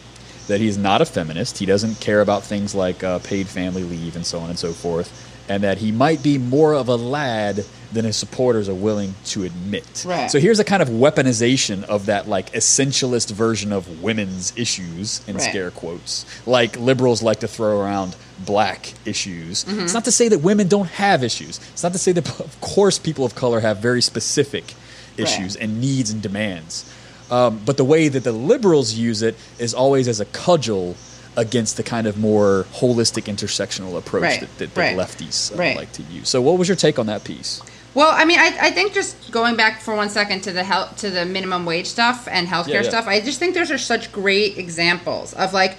that 0.47 0.59
he's 0.59 0.77
not 0.77 1.01
a 1.01 1.05
feminist. 1.05 1.57
He 1.57 1.65
doesn't 1.65 1.99
care 1.99 2.21
about 2.21 2.43
things 2.43 2.75
like 2.75 3.03
uh, 3.03 3.19
paid 3.19 3.47
family 3.47 3.83
leave 3.83 4.15
and 4.15 4.25
so 4.25 4.39
on 4.39 4.49
and 4.49 4.59
so 4.59 4.73
forth. 4.73 5.27
And 5.49 5.63
that 5.63 5.79
he 5.79 5.91
might 5.91 6.21
be 6.23 6.37
more 6.37 6.73
of 6.73 6.87
a 6.87 6.95
lad 6.95 7.65
than 7.91 8.05
his 8.05 8.15
supporters 8.15 8.69
are 8.69 8.73
willing 8.75 9.15
to 9.25 9.43
admit. 9.43 10.03
Right. 10.07 10.29
So 10.31 10.39
here's 10.39 10.59
a 10.59 10.63
kind 10.63 10.81
of 10.81 10.87
weaponization 10.89 11.83
of 11.85 12.05
that 12.05 12.27
like 12.29 12.51
essentialist 12.53 13.31
version 13.31 13.73
of 13.73 14.01
women's 14.01 14.53
issues 14.55 15.27
in 15.27 15.35
Right. 15.35 15.43
scare 15.49 15.71
quotes. 15.71 16.25
Like 16.47 16.79
liberals 16.79 17.21
like 17.21 17.39
to 17.41 17.47
throw 17.47 17.81
around 17.81 18.15
black 18.45 18.93
issues. 19.05 19.63
Mm-hmm. 19.65 19.81
It's 19.81 19.93
not 19.93 20.05
to 20.05 20.11
say 20.11 20.27
that 20.29 20.39
women 20.39 20.67
don't 20.67 20.87
have 20.89 21.23
issues. 21.23 21.59
It's 21.73 21.83
not 21.83 21.93
to 21.93 21.99
say 21.99 22.11
that 22.11 22.27
of 22.39 22.59
course 22.61 22.99
people 22.99 23.25
of 23.25 23.35
color 23.35 23.59
have 23.59 23.77
very 23.77 24.01
specific 24.01 24.73
issues 25.17 25.55
Right. 25.55 25.63
and 25.65 25.81
needs 25.81 26.09
and 26.11 26.21
demands. 26.21 26.91
Um, 27.29 27.61
but 27.65 27.77
the 27.77 27.85
way 27.85 28.07
that 28.09 28.23
the 28.23 28.31
liberals 28.31 28.93
use 28.93 29.21
it 29.21 29.35
is 29.59 29.73
always 29.73 30.07
as 30.07 30.19
a 30.19 30.25
cudgel 30.25 30.95
against 31.37 31.77
the 31.77 31.83
kind 31.83 32.07
of 32.07 32.17
more 32.17 32.65
holistic 32.73 33.23
intersectional 33.33 33.97
approach 33.97 34.23
Right, 34.23 34.39
that, 34.41 34.57
that, 34.57 34.75
that 34.75 34.81
right, 34.81 34.97
lefties 34.97 35.51
uh, 35.53 35.75
like 35.77 35.91
to 35.93 36.03
use. 36.03 36.27
So, 36.27 36.41
what 36.41 36.57
was 36.57 36.67
your 36.67 36.75
take 36.75 36.99
on 36.99 37.05
that 37.05 37.23
piece? 37.23 37.61
Well, 37.93 38.11
I 38.13 38.23
mean, 38.25 38.39
I, 38.39 38.57
I 38.61 38.71
think 38.71 38.93
just 38.93 39.31
going 39.31 39.55
back 39.57 39.81
for 39.81 39.95
one 39.95 40.09
second 40.09 40.41
to 40.41 40.51
the 40.53 40.63
health 40.63 40.97
to 40.97 41.09
the 41.09 41.25
minimum 41.25 41.65
wage 41.65 41.87
stuff 41.87 42.27
and 42.29 42.47
healthcare 42.47 42.67
Yeah, 42.69 42.81
yeah. 42.83 42.89
stuff, 42.89 43.07
I 43.07 43.19
just 43.21 43.39
think 43.39 43.53
those 43.53 43.69
are 43.71 43.77
such 43.77 44.11
great 44.13 44.57
examples 44.57 45.33
of 45.33 45.53
like 45.53 45.77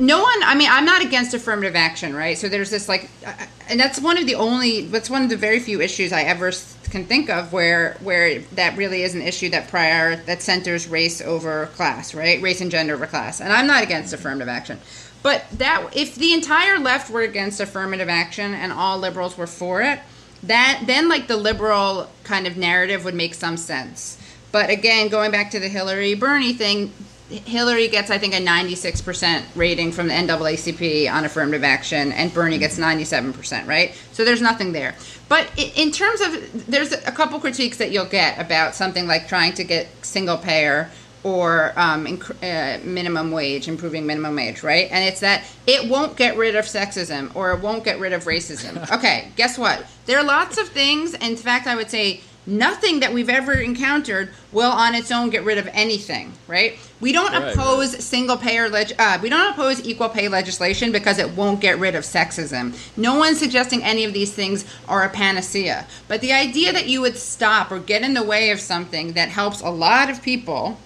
no 0.00 0.22
one 0.22 0.42
i 0.44 0.54
mean 0.54 0.68
i'm 0.70 0.84
not 0.84 1.02
against 1.02 1.34
affirmative 1.34 1.76
action 1.76 2.14
right? 2.14 2.36
So 2.38 2.48
there's 2.48 2.70
this 2.70 2.88
like 2.88 3.10
uh, 3.26 3.34
and 3.68 3.78
that's 3.78 4.00
one 4.00 4.18
of 4.18 4.26
the 4.26 4.34
only 4.34 4.82
that's 4.86 5.10
one 5.10 5.22
of 5.22 5.28
the 5.28 5.36
very 5.36 5.60
few 5.60 5.80
issues 5.80 6.12
i 6.12 6.22
ever 6.22 6.50
can 6.90 7.04
think 7.04 7.30
of 7.30 7.52
where 7.52 7.96
where 8.00 8.40
that 8.54 8.76
really 8.76 9.02
is 9.02 9.14
an 9.14 9.22
issue 9.22 9.50
that 9.50 9.68
prior 9.68 10.16
that 10.16 10.42
centers 10.42 10.88
race 10.88 11.20
over 11.20 11.66
class 11.66 12.14
right? 12.14 12.40
Race 12.42 12.60
and 12.60 12.70
gender 12.70 12.94
over 12.94 13.06
class. 13.06 13.40
And 13.40 13.52
i'm 13.52 13.66
not 13.66 13.82
against 13.82 14.12
affirmative 14.12 14.48
action. 14.48 14.78
But 15.22 15.44
that 15.52 15.94
if 15.94 16.14
the 16.14 16.32
entire 16.32 16.78
left 16.78 17.10
were 17.10 17.20
against 17.20 17.60
affirmative 17.60 18.08
action 18.08 18.54
and 18.54 18.72
all 18.72 18.98
liberals 18.98 19.36
were 19.36 19.46
for 19.46 19.82
it 19.82 20.00
that 20.42 20.84
then 20.86 21.10
like 21.10 21.26
the 21.26 21.36
liberal 21.36 22.08
kind 22.24 22.46
of 22.46 22.56
narrative 22.56 23.04
would 23.04 23.14
make 23.14 23.34
some 23.34 23.58
sense. 23.58 24.18
But 24.50 24.70
again 24.70 25.08
going 25.08 25.30
back 25.30 25.50
to 25.50 25.60
the 25.60 25.68
hillary 25.68 26.14
bernie 26.14 26.54
thing 26.54 26.92
Hillary 27.30 27.88
gets, 27.88 28.10
I 28.10 28.18
think, 28.18 28.34
a 28.34 28.38
96% 28.38 29.44
rating 29.54 29.92
from 29.92 30.08
the 30.08 30.14
NAACP 30.14 31.12
on 31.12 31.24
affirmative 31.24 31.62
action, 31.64 32.12
and 32.12 32.32
Bernie 32.34 32.58
gets 32.58 32.78
97%, 32.78 33.66
right? 33.66 33.94
So 34.12 34.24
there's 34.24 34.42
nothing 34.42 34.72
there. 34.72 34.94
But 35.28 35.48
in 35.56 35.92
terms 35.92 36.20
of, 36.20 36.66
there's 36.66 36.92
a 36.92 37.12
couple 37.12 37.38
critiques 37.38 37.76
that 37.78 37.92
you'll 37.92 38.04
get 38.04 38.38
about 38.40 38.74
something 38.74 39.06
like 39.06 39.28
trying 39.28 39.52
to 39.54 39.64
get 39.64 39.88
single 40.04 40.36
payer 40.38 40.90
or 41.22 41.72
um, 41.76 42.06
inc- 42.06 42.30
uh, 42.42 42.82
minimum 42.84 43.30
wage, 43.30 43.68
improving 43.68 44.06
minimum 44.06 44.34
wage, 44.34 44.62
right? 44.62 44.88
And 44.90 45.04
it's 45.04 45.20
that 45.20 45.44
it 45.66 45.88
won't 45.90 46.16
get 46.16 46.36
rid 46.36 46.56
of 46.56 46.64
sexism 46.64 47.34
or 47.36 47.52
it 47.52 47.60
won't 47.60 47.84
get 47.84 48.00
rid 48.00 48.12
of 48.12 48.24
racism. 48.24 48.78
Okay, 49.00 49.28
guess 49.36 49.56
what? 49.56 49.86
There 50.06 50.18
are 50.18 50.24
lots 50.24 50.58
of 50.58 50.68
things. 50.68 51.14
In 51.14 51.36
fact, 51.36 51.66
I 51.66 51.76
would 51.76 51.90
say 51.90 52.22
nothing 52.46 53.00
that 53.00 53.12
we've 53.12 53.28
ever 53.28 53.52
encountered 53.52 54.30
will 54.52 54.70
on 54.70 54.94
its 54.94 55.12
own 55.12 55.30
get 55.30 55.44
rid 55.44 55.58
of 55.58 55.68
anything, 55.72 56.32
right? 56.48 56.78
We 57.00 57.12
don't 57.12 57.32
Right, 57.32 57.54
oppose 57.54 58.02
single 58.04 58.36
payer 58.36 58.68
leg- 58.68 58.94
uh, 58.98 59.18
we 59.22 59.28
don't 59.28 59.52
oppose 59.52 59.84
equal 59.86 60.08
pay 60.08 60.28
legislation 60.28 60.92
because 60.92 61.18
it 61.18 61.30
won't 61.30 61.60
get 61.60 61.78
rid 61.78 61.94
of 61.94 62.04
sexism. 62.04 62.74
No 62.96 63.16
one's 63.18 63.38
suggesting 63.38 63.82
any 63.82 64.04
of 64.04 64.12
these 64.12 64.32
things 64.32 64.64
are 64.88 65.04
a 65.04 65.08
panacea. 65.08 65.86
But 66.08 66.20
the 66.20 66.32
idea 66.32 66.72
that 66.72 66.86
you 66.88 67.00
would 67.00 67.16
stop 67.16 67.70
or 67.70 67.78
get 67.78 68.02
in 68.02 68.14
the 68.14 68.22
way 68.22 68.50
of 68.50 68.60
something 68.60 69.12
that 69.12 69.28
helps 69.28 69.60
a 69.60 69.70
lot 69.70 70.10
of 70.10 70.22
people 70.22 70.78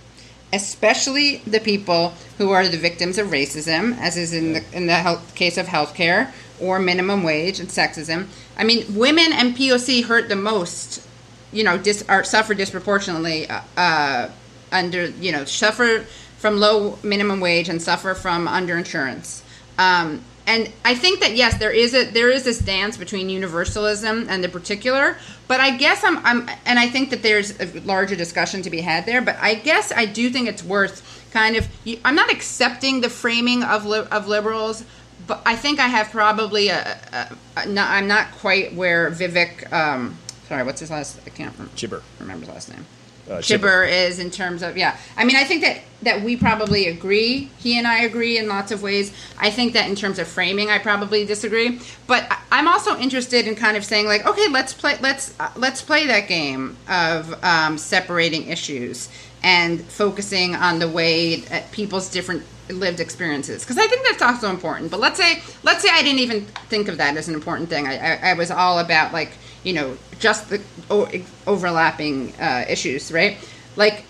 especially 0.53 1.39
the 1.39 1.59
people 1.59 2.15
who 2.39 2.51
are 2.51 2.69
the 2.69 2.77
victims 2.77 3.19
of 3.19 3.27
racism, 3.29 3.99
as 3.99 4.17
is 4.17 4.33
in 4.33 4.53
the 4.53 4.65
in 4.73 4.87
the 4.87 4.95
health, 4.95 5.35
case 5.35 5.59
of 5.59 5.67
healthcare 5.67 6.31
or 6.61 6.79
minimum 6.79 7.25
wage 7.25 7.59
and 7.59 7.69
sexism. 7.69 8.27
I 8.57 8.63
mean, 8.63 8.85
women 8.95 9.33
and 9.33 9.57
POC 9.57 10.05
hurt 10.05 10.29
the 10.29 10.37
most. 10.37 11.04
You 11.55 11.65
know, 11.65 11.79
dis, 11.79 12.05
are 12.09 12.25
suffer 12.25 12.55
disproportionately 12.55 13.49
uh, 13.49 13.61
uh, 13.77 14.31
under 14.73 15.07
you 15.07 15.33
know 15.33 15.45
suffer 15.45 16.01
from 16.39 16.59
low 16.59 16.99
minimum 17.03 17.41
wage 17.41 17.69
and 17.69 17.81
suffer 17.81 18.13
from 18.15 18.47
underinsurance. 18.47 19.43
Um, 19.79 20.23
and 20.47 20.71
I 20.85 20.95
think 20.95 21.21
that 21.21 21.37
yes, 21.37 21.57
there 21.57 21.71
is 21.71 21.95
a 21.95 22.05
there 22.05 22.31
is 22.31 22.45
this 22.45 22.59
dance 22.59 22.97
between 22.97 23.31
universalism 23.31 24.27
and 24.29 24.45
the 24.45 24.49
particular. 24.49 25.17
But 25.49 25.61
I 25.61 25.77
guess 25.77 26.05
I'm 26.05 26.19
I'm 26.19 26.49
and 26.67 26.79
I 26.79 26.89
think 26.89 27.11
that 27.11 27.23
there's 27.23 27.59
a 27.61 27.81
larger 27.81 28.17
discussion 28.17 28.61
to 28.63 28.71
be 28.71 28.83
had 28.83 29.07
there. 29.07 29.23
But 29.23 29.37
I 29.41 29.55
guess 29.55 29.93
I 29.93 30.05
do 30.05 30.29
think 30.31 30.49
it's 30.49 30.63
worth 30.63 31.31
kind 31.33 31.57
of. 31.57 31.67
I'm 32.05 32.15
not 32.15 32.31
accepting 32.31 33.01
the 33.01 33.09
framing 33.09 33.63
of 33.63 33.87
li- 33.87 34.07
of 34.11 34.29
liberals, 34.29 34.85
but 35.27 35.41
I 35.47 35.57
think 35.57 35.81
I 35.81 35.87
have 35.87 36.11
probably 36.11 36.69
a, 36.69 36.99
a, 37.13 37.37
a 37.57 37.67
not, 37.67 37.91
I'm 37.91 38.07
not 38.07 38.33
quite 38.33 38.75
where 38.75 39.11
Vivek. 39.11 39.73
Um, 39.73 40.19
sorry, 40.55 40.65
what's 40.65 40.81
his 40.81 40.91
last? 40.91 41.19
I 41.27 41.31
can't 41.31 41.53
remember. 41.55 41.75
Chibber. 41.77 42.03
Remember 42.21 42.47
his 42.47 42.55
last 42.55 42.69
name. 42.71 42.87
Uh, 43.29 43.39
Chibber 43.39 43.91
is 43.91 44.19
in 44.19 44.31
terms 44.31 44.63
of 44.63 44.77
yeah. 44.77 44.97
I 45.17 45.25
mean, 45.25 45.35
I 45.35 45.45
think 45.45 45.63
that 45.63 45.81
that 46.03 46.23
we 46.23 46.37
probably 46.37 46.87
agree. 46.89 47.51
He 47.59 47.79
and 47.79 47.87
I 47.87 48.03
agree 48.03 48.39
in 48.39 48.49
lots 48.49 48.71
of 48.71 48.83
ways. 48.83 49.13
I 49.39 49.51
think 49.51 49.73
that 49.73 49.89
in 49.89 49.97
terms 49.97 50.19
of 50.19 50.29
framing, 50.29 50.71
I 50.71 50.79
probably 50.79 51.25
disagree. 51.25 51.81
But 52.07 52.27
I- 52.31 52.39
I'm 52.53 52.69
also 52.69 52.97
interested 52.99 53.49
in 53.49 53.57
kind 53.57 53.77
of 53.77 53.85
saying 53.85 54.07
like, 54.07 54.27
okay, 54.27 54.47
let's 54.49 54.75
play 54.75 54.97
let's 55.01 55.35
uh, 55.41 55.51
let's 55.57 55.81
play 55.83 56.07
that 56.07 56.29
game 56.29 56.77
of 56.89 57.43
um, 57.43 57.79
separating 57.79 58.47
issues 58.49 59.09
and 59.43 59.81
focusing 59.83 60.55
on 60.55 60.79
the 60.79 60.89
way 60.89 61.37
that 61.37 61.73
people's 61.73 62.11
different 62.11 62.45
lived 62.71 62.99
experiences 63.01 63.63
because 63.63 63.77
I 63.79 63.87
think 63.87 64.07
that's 64.07 64.23
also 64.23 64.49
important. 64.51 64.91
But 64.91 65.01
let's 65.01 65.19
say 65.19 65.43
let's 65.63 65.83
say 65.83 65.89
I 65.91 66.03
didn't 66.03 66.21
even 66.21 66.45
think 66.69 66.89
of 66.89 66.99
that 66.99 67.17
as 67.17 67.27
an 67.29 67.35
important 67.35 67.71
thing. 67.71 67.87
I, 67.87 67.97
I, 67.97 68.31
I 68.31 68.35
was 68.35 68.51
all 68.51 68.79
about 68.81 69.15
like 69.15 69.33
you 69.65 69.73
know 69.73 69.97
just 70.19 70.51
the 70.51 70.63
o- 70.91 71.11
overlapping 71.47 72.33
uh, 72.37 72.65
issues, 72.69 73.11
right? 73.11 73.37
Like 73.77 74.05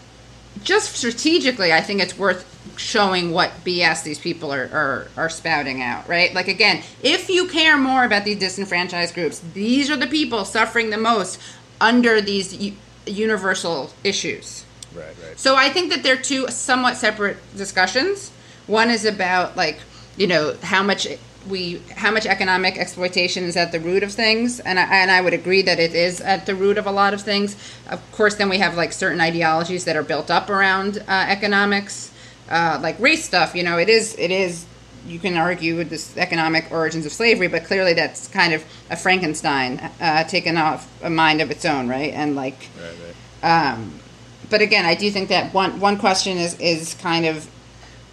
just 0.62 0.94
strategically, 0.94 1.72
I 1.72 1.80
think 1.80 2.00
it's 2.00 2.16
worth 2.16 2.50
showing 2.78 3.32
what 3.32 3.50
BS 3.64 4.02
these 4.02 4.18
people 4.18 4.52
are, 4.52 4.68
are, 4.72 5.08
are 5.16 5.28
spouting 5.28 5.82
out, 5.82 6.08
right? 6.08 6.32
Like, 6.34 6.48
again, 6.48 6.82
if 7.02 7.28
you 7.28 7.48
care 7.48 7.76
more 7.76 8.04
about 8.04 8.24
these 8.24 8.38
disenfranchised 8.38 9.14
groups, 9.14 9.40
these 9.52 9.90
are 9.90 9.96
the 9.96 10.06
people 10.06 10.44
suffering 10.44 10.90
the 10.90 10.96
most 10.96 11.40
under 11.80 12.20
these 12.20 12.54
u- 12.54 12.76
universal 13.06 13.92
issues. 14.02 14.64
Right, 14.94 15.06
right. 15.06 15.38
So 15.38 15.56
I 15.56 15.70
think 15.70 15.92
that 15.92 16.02
they're 16.02 16.16
two 16.16 16.48
somewhat 16.48 16.96
separate 16.96 17.36
discussions. 17.56 18.30
One 18.66 18.90
is 18.90 19.04
about 19.04 19.56
like 19.56 19.78
you 20.16 20.28
know 20.28 20.56
how 20.62 20.82
much 20.82 21.06
we 21.48 21.80
how 21.96 22.10
much 22.10 22.26
economic 22.26 22.78
exploitation 22.78 23.44
is 23.44 23.56
at 23.56 23.72
the 23.72 23.80
root 23.80 24.02
of 24.02 24.12
things, 24.12 24.60
and 24.60 24.78
I, 24.78 24.82
and 24.84 25.10
I 25.10 25.20
would 25.20 25.34
agree 25.34 25.62
that 25.62 25.78
it 25.78 25.94
is 25.94 26.20
at 26.20 26.46
the 26.46 26.54
root 26.54 26.78
of 26.78 26.86
a 26.86 26.90
lot 26.92 27.14
of 27.14 27.20
things. 27.20 27.56
Of 27.90 28.00
course, 28.12 28.34
then 28.36 28.48
we 28.48 28.58
have 28.58 28.76
like 28.76 28.92
certain 28.92 29.20
ideologies 29.20 29.84
that 29.84 29.96
are 29.96 30.02
built 30.02 30.30
up 30.30 30.48
around 30.50 30.98
uh, 31.06 31.26
economics, 31.28 32.12
uh, 32.50 32.78
like 32.82 32.98
race 33.00 33.24
stuff. 33.24 33.54
You 33.54 33.62
know, 33.62 33.78
it 33.78 33.88
is 33.88 34.14
it 34.18 34.30
is. 34.30 34.66
You 35.06 35.18
can 35.18 35.36
argue 35.36 35.76
with 35.76 35.90
this 35.90 36.16
economic 36.16 36.72
origins 36.72 37.04
of 37.04 37.12
slavery, 37.12 37.46
but 37.48 37.64
clearly 37.64 37.92
that's 37.92 38.26
kind 38.28 38.54
of 38.54 38.64
a 38.88 38.96
Frankenstein 38.96 39.78
uh, 40.00 40.24
taken 40.24 40.56
off 40.56 40.88
a 41.02 41.10
mind 41.10 41.42
of 41.42 41.50
its 41.50 41.66
own, 41.66 41.88
right? 41.88 42.14
And 42.14 42.34
like, 42.34 42.70
Right, 42.80 42.94
right. 43.42 43.72
um, 43.72 44.00
but 44.48 44.62
again, 44.62 44.86
I 44.86 44.94
do 44.94 45.10
think 45.10 45.28
that 45.28 45.52
one 45.52 45.78
one 45.78 45.98
question 45.98 46.38
is 46.38 46.58
is 46.58 46.94
kind 46.94 47.26
of 47.26 47.46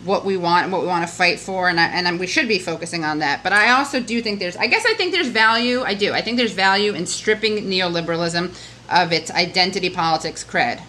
what 0.04 0.26
we 0.26 0.36
want 0.38 0.64
and 0.64 0.72
what 0.72 0.82
we 0.82 0.88
want 0.88 1.08
to 1.08 1.14
fight 1.14 1.40
for, 1.40 1.70
and 1.70 1.80
I, 1.80 1.86
and 1.88 2.20
we 2.20 2.28
should 2.28 2.48
be 2.48 2.60
focusing 2.60 3.04
on 3.04 3.20
that. 3.20 3.44
But 3.44 3.54
I 3.54 3.72
also 3.72 4.00
do 4.00 4.22
think 4.22 4.40
there's, 4.40 4.58
I 4.58 4.68
guess, 4.68 4.86
I 4.86 4.94
think 4.96 5.12
there's 5.14 5.28
value. 5.28 5.82
I 5.84 5.94
do. 5.94 6.14
I 6.14 6.22
think 6.22 6.38
there's 6.38 6.54
value 6.54 6.94
in 6.94 7.06
stripping 7.06 7.58
neoliberalism 7.66 8.56
of 8.90 9.12
its 9.14 9.30
identity 9.32 9.90
politics 9.90 10.44
cred. 10.44 10.82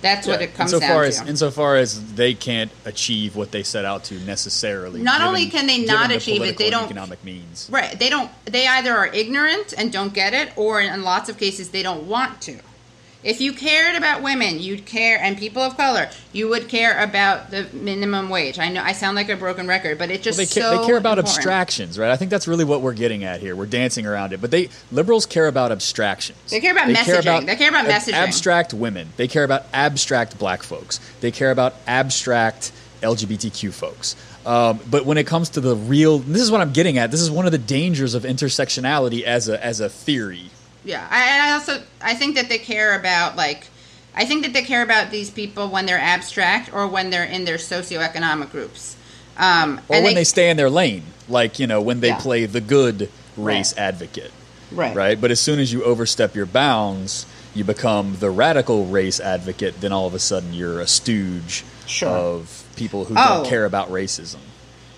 That's 0.00 0.26
what 0.26 0.40
Yeah. 0.40 0.46
it 0.46 0.54
comes 0.56 0.72
insofar 0.72 1.02
down 1.02 1.08
as 1.08 1.20
to. 1.20 1.26
insofar 1.28 1.76
as 1.76 2.14
they 2.14 2.34
can't 2.34 2.72
achieve 2.84 3.36
what 3.36 3.52
they 3.52 3.62
set 3.62 3.84
out 3.84 4.02
to 4.04 4.14
necessarily. 4.14 5.00
Not 5.00 5.18
given- 5.18 5.28
only 5.28 5.46
can 5.46 5.66
they 5.68 5.84
not 5.84 6.08
the 6.08 6.16
achieve 6.16 6.42
it, 6.42 6.58
they 6.58 6.70
don't- 6.70 6.86
economic 6.86 7.22
means. 7.22 7.68
Right. 7.70 7.96
They 7.96 8.10
don't. 8.10 8.28
They 8.44 8.66
either 8.66 8.96
are 8.96 9.06
ignorant 9.06 9.72
and 9.78 9.92
don't 9.92 10.12
get 10.12 10.34
it, 10.34 10.50
or 10.56 10.80
in 10.80 11.04
lots 11.04 11.28
of 11.28 11.38
cases 11.38 11.68
they 11.68 11.84
don't 11.84 12.04
want 12.08 12.40
to. 12.42 12.56
If 13.24 13.40
you 13.40 13.52
cared 13.52 13.94
about 13.96 14.22
women, 14.22 14.58
you'd 14.58 14.84
care, 14.84 15.18
and 15.20 15.38
people 15.38 15.62
of 15.62 15.76
color, 15.76 16.10
you 16.32 16.48
would 16.48 16.68
care 16.68 17.00
about 17.02 17.50
the 17.52 17.68
minimum 17.72 18.28
wage. 18.30 18.58
I 18.58 18.68
know 18.68 18.82
I 18.82 18.92
sound 18.92 19.14
like 19.14 19.28
a 19.28 19.36
broken 19.36 19.68
record, 19.68 19.96
but 19.98 20.10
it 20.10 20.22
just 20.22 20.38
Well, 20.38 20.46
they, 20.46 20.52
care, 20.60 20.72
so 20.72 20.80
they 20.80 20.86
care 20.86 20.96
about 20.96 21.18
important. 21.18 21.36
abstractions, 21.38 21.98
right? 21.98 22.10
I 22.10 22.16
think 22.16 22.30
that's 22.32 22.48
really 22.48 22.64
what 22.64 22.80
we're 22.80 22.94
getting 22.94 23.22
at 23.22 23.40
here. 23.40 23.54
We're 23.54 23.66
dancing 23.66 24.06
around 24.06 24.32
it, 24.32 24.40
but 24.40 24.50
they 24.50 24.70
liberals 24.90 25.24
care 25.26 25.46
about 25.46 25.70
abstractions. 25.70 26.38
They 26.50 26.60
care 26.60 26.72
about 26.72 26.88
messaging. 26.88 27.46
They 27.46 27.56
care 27.56 27.68
about 27.68 27.86
ab- 27.86 28.02
messaging. 28.02 28.14
Abstract 28.14 28.74
women. 28.74 29.08
They 29.16 29.28
care 29.28 29.44
about 29.44 29.66
abstract 29.72 30.38
black 30.38 30.62
folks. 30.64 30.98
They 31.20 31.30
care 31.30 31.52
about 31.52 31.74
abstract 31.86 32.72
LGBTQ 33.02 33.72
folks. 33.72 34.16
Um, 34.44 34.80
but 34.90 35.06
when 35.06 35.18
it 35.18 35.26
comes 35.28 35.50
to 35.50 35.60
the 35.60 35.76
real, 35.76 36.18
this 36.18 36.42
is 36.42 36.50
what 36.50 36.60
I'm 36.60 36.72
getting 36.72 36.98
at. 36.98 37.12
This 37.12 37.20
is 37.20 37.30
one 37.30 37.46
of 37.46 37.52
the 37.52 37.58
dangers 37.58 38.14
of 38.14 38.24
intersectionality 38.24 39.22
as 39.22 39.48
a 39.48 39.64
as 39.64 39.78
a 39.78 39.88
theory. 39.88 40.50
Yeah, 40.84 41.06
I, 41.10 41.48
I 41.48 41.52
also 41.52 41.82
I 42.00 42.14
think 42.14 42.34
that 42.36 42.48
they 42.48 42.58
care 42.58 42.98
about 42.98 43.36
like 43.36 43.68
I 44.14 44.24
think 44.24 44.42
that 44.44 44.52
they 44.52 44.62
care 44.62 44.82
about 44.82 45.10
these 45.10 45.30
people 45.30 45.68
when 45.68 45.86
they're 45.86 45.98
abstract 45.98 46.72
or 46.72 46.86
when 46.86 47.10
they're 47.10 47.24
in 47.24 47.44
their 47.44 47.56
socioeconomic 47.56 48.50
groups. 48.50 48.96
Um, 49.38 49.80
or 49.88 49.96
and 49.96 50.04
when 50.04 50.14
they, 50.14 50.24
stay 50.24 50.50
in 50.50 50.56
their 50.58 50.68
lane, 50.68 51.04
like 51.28 51.58
you 51.58 51.66
know 51.66 51.80
when 51.80 52.00
they 52.00 52.08
Yeah. 52.08 52.18
play 52.18 52.46
the 52.46 52.60
good 52.60 53.08
race 53.36 53.72
Right. 53.72 53.80
advocate, 53.82 54.32
right 54.72 54.94
right? 54.94 55.20
But 55.20 55.30
as 55.30 55.40
soon 55.40 55.58
as 55.58 55.72
you 55.72 55.82
overstep 55.84 56.34
your 56.34 56.46
bounds, 56.46 57.24
you 57.54 57.64
become 57.64 58.16
the 58.20 58.30
radical 58.30 58.84
race 58.86 59.20
advocate. 59.20 59.80
Then 59.80 59.92
all 59.92 60.06
of 60.06 60.14
a 60.14 60.18
sudden 60.18 60.52
you're 60.52 60.80
a 60.80 60.86
stooge 60.86 61.64
Sure. 61.86 62.08
of 62.10 62.64
people 62.76 63.04
who 63.06 63.14
Oh. 63.16 63.36
don't 63.42 63.46
care 63.46 63.64
about 63.64 63.90
racism, 63.90 64.40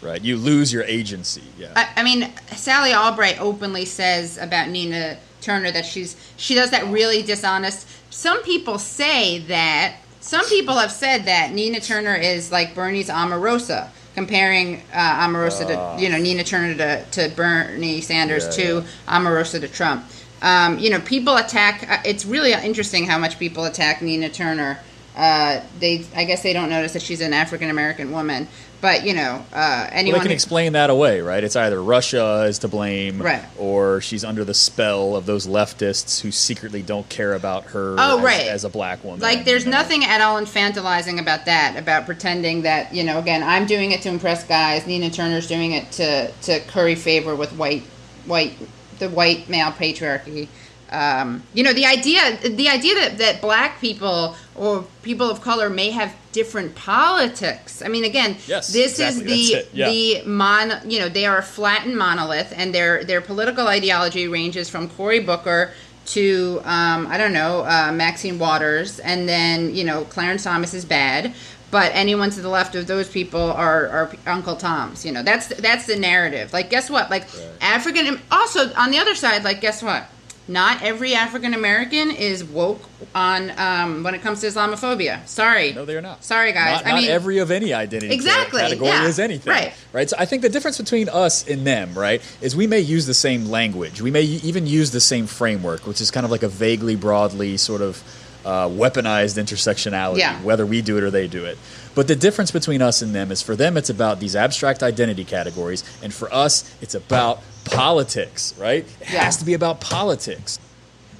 right? 0.03 0.20
You 0.22 0.37
lose 0.37 0.72
your 0.72 0.82
agency. 0.85 1.43
Yeah, 1.59 1.68
I, 1.76 1.89
I 1.97 2.03
mean, 2.03 2.32
Sally 2.57 2.93
Albright 2.95 3.41
openly 3.41 3.85
says 3.85 4.37
about 4.39 4.68
Nina 4.68 5.16
Turner 5.45 5.70
that 5.70 5.86
she's 5.86 6.16
she 6.36 6.55
does 6.55 6.70
that 6.70 6.86
really 6.86 7.22
dishonest. 7.22 7.88
Some 8.11 8.42
people 8.42 8.78
say 8.78 9.40
that. 9.40 9.97
Some 10.20 10.49
people 10.49 10.76
have 10.76 10.90
said 10.90 11.26
that 11.26 11.53
Nina 11.53 11.80
Turner 11.80 12.14
is 12.14 12.51
like 12.51 12.74
Bernie's 12.74 13.11
Omarosa, 13.11 13.90
comparing 14.14 14.80
uh, 14.95 15.26
Omarosa 15.26 15.66
to 15.66 16.03
you 16.03 16.09
know 16.09 16.16
Nina 16.16 16.45
Turner 16.45 16.74
to, 16.76 17.05
to 17.11 17.34
Bernie 17.36 18.01
Sanders 18.01 18.45
Yeah, 18.45 18.64
to 18.64 18.84
Omarosa 19.07 19.61
to 19.61 19.68
Trump. 19.68 20.05
Um, 20.40 20.78
you 20.78 20.90
know, 20.90 21.01
people 21.01 21.36
attack. 21.36 21.88
Uh, 21.88 22.03
it's 22.05 22.24
really 22.24 22.53
interesting 22.53 23.07
how 23.07 23.18
much 23.18 23.38
people 23.38 23.64
attack 23.64 24.03
Nina 24.03 24.28
Turner. 24.28 24.78
Uh, 25.16 25.61
they, 25.78 26.05
I 26.14 26.24
guess, 26.24 26.42
they 26.42 26.53
don't 26.53 26.68
notice 26.68 26.92
that 26.92 27.03
she's 27.03 27.20
an 27.20 27.32
African 27.32 27.70
American 27.70 28.11
woman. 28.11 28.49
But 28.85 29.07
you 29.07 29.14
know, 29.14 29.43
uh, 29.51 29.55
well, 29.55 29.89
anyone 29.93 30.18
they 30.18 30.24
can 30.24 30.30
who- 30.32 30.35
explain 30.35 30.74
that 30.74 30.91
away, 30.91 31.22
right? 31.22 31.43
It's 31.43 31.57
either 31.57 31.82
Russia 31.82 32.43
is 32.47 32.59
to 32.59 32.68
blame, 32.68 33.22
Right. 33.22 33.43
or 33.59 34.03
she's 34.03 34.24
under 34.26 34.45
the 34.45 34.53
spell 34.53 35.16
of 35.16 35.24
those 35.24 35.47
leftists 35.47 36.20
who 36.20 36.30
secretly 36.30 36.82
don't 36.82 37.09
care 37.09 37.32
about 37.32 37.64
her 37.68 37.97
Oh, 37.99 38.18
as, 38.18 38.22
right. 38.24 38.47
as 38.47 38.64
a 38.64 38.68
black 38.68 39.03
woman. 39.03 39.20
Like, 39.20 39.47
there's 39.47 39.64
you 39.64 39.70
know? 39.70 39.78
nothing 39.78 40.05
at 40.05 40.20
all 40.20 40.39
infantilizing 40.39 41.18
about 41.18 41.47
that, 41.47 41.78
about 41.78 42.05
pretending 42.05 42.61
that, 42.64 42.95
you 42.95 43.05
know, 43.05 43.18
again, 43.18 43.43
I'm 43.43 43.64
doing 43.64 43.93
it 43.93 44.03
to 44.03 44.11
impress 44.11 44.45
guys. 44.45 44.87
Nina 44.87 45.09
Turner's 45.09 45.47
doing 45.47 45.72
it 45.72 45.91
to, 45.93 46.30
to 46.43 46.61
curry 46.68 46.95
favor 46.95 47.35
with 47.35 47.53
white, 47.55 47.85
white, 48.26 48.53
the 48.99 49.09
white 49.09 49.49
male 49.49 49.70
patriarchy. 49.72 50.47
Um, 50.95 51.42
you 51.55 51.62
know, 51.64 51.72
the 51.72 51.86
idea, 51.86 52.20
the 52.49 52.68
idea 52.68 52.95
that, 52.95 53.18
that 53.18 53.40
black 53.40 53.80
people 53.80 54.36
or 54.55 54.84
people 55.03 55.28
of 55.28 55.40
color 55.40 55.68
may 55.68 55.90
have 55.90 56.14
different 56.32 56.74
politics. 56.76 57.82
I 57.84 57.88
mean, 57.88 58.05
again, 58.05 58.36
Yes, 58.47 58.72
this 58.72 58.99
exactly. 59.01 59.32
is 59.34 59.49
the 59.51 59.66
Yeah. 59.72 59.88
the 59.90 60.22
mon. 60.26 60.72
You 60.90 61.01
know, 61.01 61.09
they 61.09 61.26
are 61.26 61.38
a 61.38 61.42
flattened 61.42 61.97
monolith, 61.97 62.53
and 62.57 62.74
their 62.74 63.05
their 63.05 63.20
political 63.20 63.66
ideology 63.66 64.28
ranges 64.28 64.68
from 64.68 64.88
Cory 64.88 65.20
Booker 65.20 65.72
to 66.07 66.61
um, 66.64 67.07
I 67.09 67.16
don't 67.18 67.32
know 67.32 67.64
uh, 67.64 67.90
Maxine 67.92 68.38
Waters, 68.38 68.99
and 69.01 69.28
then 69.28 69.74
you 69.74 69.84
know 69.84 70.05
Clarence 70.05 70.45
Thomas 70.45 70.74
is 70.74 70.84
bad, 70.84 71.32
but 71.70 71.90
anyone 71.95 72.30
to 72.30 72.40
the 72.40 72.49
left 72.49 72.74
of 72.76 72.86
those 72.86 73.09
people 73.09 73.40
are, 73.53 73.88
are 73.88 74.12
Uncle 74.26 74.55
Toms. 74.57 75.05
You 75.05 75.12
know, 75.12 75.22
that's 75.22 75.49
that's 75.49 75.86
the 75.86 75.97
narrative. 75.97 76.53
Like, 76.53 76.70
guess 76.70 76.88
what? 76.90 77.11
Like 77.11 77.26
African. 77.61 78.20
Also, 78.30 78.72
on 78.74 78.90
the 78.92 78.99
other 78.99 79.14
side, 79.16 79.42
like, 79.45 79.61
guess 79.61 79.82
what? 79.82 80.05
Not 80.47 80.82
every 80.82 81.14
African 81.14 81.55
American 81.55 82.11
is 82.11 82.45
woke 82.45 82.82
on 83.14 83.51
um, 83.59 84.03
when 84.03 84.14
it 84.14 84.20
comes 84.20 84.42
to 84.42 84.47
Islamophobia. 84.49 85.26
Sorry, 85.26 85.72
No, 85.72 85.84
they 85.86 85.97
are 85.97 86.03
not. 86.03 86.22
Sorry, 86.22 86.53
guys. 86.53 86.82
Not, 86.82 86.86
I 86.86 86.90
not 86.90 87.01
mean, 87.01 87.11
every 87.11 87.38
of 87.38 87.51
any 87.51 87.72
identity 87.72 88.12
Exactly, 88.12 88.61
category 88.61 88.88
yeah, 88.88 89.07
is 89.07 89.18
anything. 89.18 89.51
right. 89.51 89.72
Right. 89.95 90.11
So 90.11 90.16
I 90.18 90.26
think 90.26 90.42
the 90.42 90.51
difference 90.51 90.76
between 90.76 91.09
us 91.09 91.49
and 91.49 91.66
them, 91.66 91.95
right, 91.99 92.20
is 92.42 92.55
we 92.55 92.66
may 92.66 92.80
use 92.80 93.07
the 93.07 93.14
same 93.14 93.47
language. 93.47 94.03
We 94.03 94.11
may 94.11 94.22
even 94.22 94.66
use 94.66 94.90
the 94.90 95.01
same 95.01 95.26
framework, 95.26 95.86
which 95.86 96.03
is 96.03 96.11
kind 96.11 96.24
of 96.26 96.30
like 96.30 96.42
a 96.42 96.49
vaguely, 96.49 96.97
broadly 96.97 97.57
sort 97.57 97.80
of 97.80 98.03
uh, 98.45 98.68
weaponized 98.68 99.42
intersectionality, 99.42 100.18
Yeah. 100.18 100.38
whether 100.42 100.66
we 100.66 100.82
do 100.82 100.99
it 100.99 101.05
or 101.05 101.11
they 101.11 101.26
do 101.26 101.47
it. 101.47 101.57
But 101.95 102.07
the 102.09 102.16
difference 102.16 102.51
between 102.51 102.82
us 102.82 103.01
and 103.01 103.14
them 103.14 103.32
is 103.32 103.40
for 103.40 103.57
them, 103.57 103.78
it's 103.78 103.88
about 103.88 104.20
these 104.20 104.36
abstract 104.36 104.82
identity 104.82 105.24
categories, 105.24 105.82
and 106.03 106.12
for 106.12 106.30
us, 106.34 106.70
it's 106.82 106.95
about 106.95 107.40
politics, 107.64 108.54
right? 108.58 108.84
It 109.00 109.10
Yeah. 109.12 109.24
has 109.24 109.36
to 109.38 109.44
be 109.44 109.54
about 109.54 109.80
politics. 109.80 110.58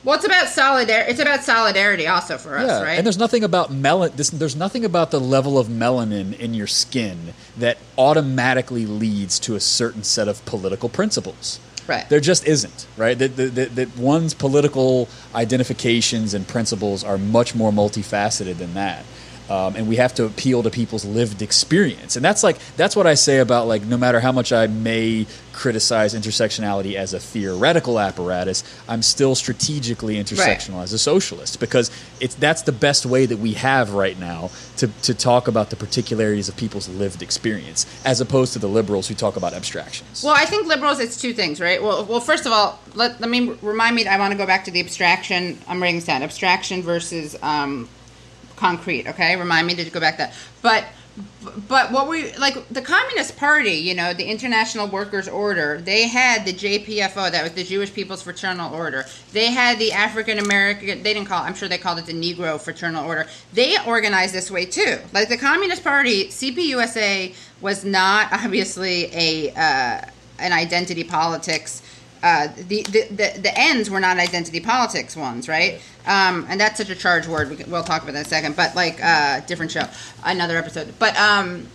Well, 0.05 0.17
it's 0.17 0.27
about 0.27 0.49
solidarity. 0.49 1.11
It's 1.11 1.21
about 1.21 1.45
solidarity 1.45 2.07
also 2.07 2.37
for 2.37 2.59
us, 2.59 2.83
right? 2.83 2.99
And 2.99 3.07
there's 3.07 3.17
nothing 3.17 3.43
about 3.43 3.73
melan. 3.73 4.15
This, 4.17 4.29
there's 4.29 4.55
nothing 4.55 4.85
about 4.85 5.11
the 5.11 5.19
level 5.19 5.59
of 5.59 5.69
melanin 5.69 6.39
in 6.39 6.53
your 6.53 6.67
skin 6.67 7.33
that 7.57 7.79
automatically 7.97 8.85
leads 8.85 9.39
to 9.41 9.55
a 9.55 9.61
certain 9.61 10.05
set 10.05 10.29
of 10.29 10.45
political 10.45 10.91
principles. 10.91 11.59
Right. 11.87 12.07
There 12.11 12.21
just 12.21 12.47
isn't, 12.47 12.87
right? 12.99 13.19
That, 13.19 13.37
that, 13.37 13.75
that 13.77 13.97
one's 13.97 14.35
political 14.35 15.09
identifications 15.35 16.35
and 16.35 16.47
principles 16.47 17.03
are 17.05 17.17
much 17.19 17.55
more 17.55 17.71
multifaceted 17.73 18.59
than 18.59 18.75
that. 18.75 19.05
Um, 19.51 19.77
and 19.77 19.89
we 19.89 19.97
have 19.97 20.15
to 20.15 20.25
appeal 20.25 20.63
to 20.63 20.71
people's 20.71 21.05
lived 21.05 21.43
experience, 21.43 22.17
and 22.17 22.25
that's 22.25 22.43
like 22.43 22.59
that's 22.77 22.97
what 22.97 23.07
I 23.07 23.15
say 23.15 23.39
about 23.39 23.67
like 23.67 23.83
no 23.83 23.99
matter 23.99 24.21
how 24.21 24.33
much 24.33 24.53
I 24.53 24.67
may 24.67 25.27
criticize 25.53 26.15
intersectionality 26.15 26.95
as 26.95 27.15
a 27.15 27.21
theoretical 27.21 28.01
apparatus, 28.01 28.65
I'm 28.89 29.03
still 29.03 29.35
strategically 29.35 30.17
intersectional 30.17 30.83
as 30.83 30.93
a 30.93 30.99
socialist 30.99 31.61
because 31.61 31.91
it's 32.21 32.35
that's 32.35 32.63
the 32.63 32.73
best 32.73 33.07
way 33.07 33.27
that 33.27 33.39
we 33.39 33.53
have 33.53 33.93
right 33.93 34.19
now 34.19 34.51
to 34.79 34.89
to 35.03 35.15
talk 35.15 35.47
about 35.47 35.71
the 35.71 35.77
particularities 35.77 36.49
of 36.49 36.57
people's 36.57 36.89
lived 36.89 37.23
experience, 37.23 37.87
as 38.05 38.21
opposed 38.21 38.55
to 38.55 38.59
the 38.59 38.69
liberals 38.69 39.09
who 39.09 39.15
talk 39.15 39.37
about 39.37 39.53
abstractions. 39.53 40.23
Well, 40.25 40.35
I 40.35 40.47
think 40.47 40.67
liberals, 40.67 41.01
it's 41.01 41.21
two 41.21 41.35
things, 41.35 41.61
right? 41.61 41.83
Well, 41.83 42.05
well, 42.07 42.21
first 42.21 42.47
of 42.47 42.53
all, 42.53 42.81
let, 42.95 43.21
let 43.21 43.31
me 43.31 43.51
remind 43.63 43.97
me. 43.97 44.07
I 44.07 44.19
want 44.19 44.33
to 44.33 44.39
go 44.39 44.47
back 44.47 44.65
to 44.65 44.71
the 44.71 44.81
abstraction. 44.81 45.59
I'm 45.69 45.83
writing 45.83 45.97
this 45.97 46.07
down. 46.07 46.23
Abstraction 46.23 46.83
versus 46.83 47.37
um, 47.43 47.89
concrete. 48.57 49.07
Okay, 49.09 49.37
remind 49.37 49.67
me 49.67 49.75
to 49.75 49.91
go 49.91 50.01
back 50.01 50.15
to 50.15 50.25
that. 50.25 50.35
But 50.63 50.85
but 51.69 51.93
what 51.93 52.09
we 52.09 52.35
like 52.37 52.69
the 52.71 52.83
Communist 52.83 53.37
Party, 53.37 53.73
you 53.73 53.95
know, 53.95 54.13
the 54.15 54.25
International 54.25 54.89
Workers 54.89 55.29
Order. 55.29 55.81
They 55.81 56.09
had 56.09 56.45
the 56.45 56.53
JPFO, 56.53 57.31
that 57.31 57.43
was 57.43 57.53
the 57.53 57.63
Jewish 57.63 57.95
People's 57.95 58.23
Fraternal 58.23 58.75
Order. 58.75 59.07
They 59.33 59.53
had 59.53 59.79
the 59.79 59.93
African 59.93 60.41
American. 60.41 61.03
They 61.05 61.15
didn't 61.15 61.29
call. 61.29 61.43
I'm 61.43 61.55
sure 61.55 61.69
they 61.69 61.79
called 61.79 62.01
it 62.01 62.07
the 62.07 62.13
Negro 62.13 62.61
Fraternal 62.61 63.07
Order. 63.07 63.29
They 63.53 63.77
organized 63.87 64.35
this 64.35 64.51
way 64.51 64.67
too. 64.67 64.99
Like 65.13 65.29
the 65.29 65.37
Communist 65.37 65.85
Party, 65.85 66.27
CPUSA 66.27 67.35
was 67.61 67.85
not 67.85 68.33
obviously 68.33 69.05
a 69.15 69.51
uh, 69.51 70.01
an 70.41 70.53
identity 70.53 71.05
politics. 71.05 71.83
Uh, 72.25 72.49
the, 72.57 72.83
the, 72.85 73.03
the, 73.11 73.41
the 73.41 73.53
ends 73.55 73.91
were 73.91 74.01
not 74.01 74.17
identity 74.17 74.59
politics 74.59 75.15
ones, 75.15 75.47
right? 75.47 75.75
Um, 76.07 76.47
and 76.49 76.59
that's 76.59 76.79
such 76.79 76.89
a 76.89 76.95
charged 76.95 77.29
word. 77.29 77.51
We 77.51 77.57
can, 77.57 77.71
we'll 77.71 77.83
talk 77.85 78.03
about 78.03 78.13
that 78.13 78.21
in 78.21 78.27
a 78.27 78.29
second. 78.29 78.57
But 78.57 78.75
like, 78.75 78.99
uh, 79.05 79.41
different 79.41 79.71
show, 79.73 79.87
another 80.25 80.57
episode. 80.57 80.95
But 80.99 81.15
um, 81.19 81.67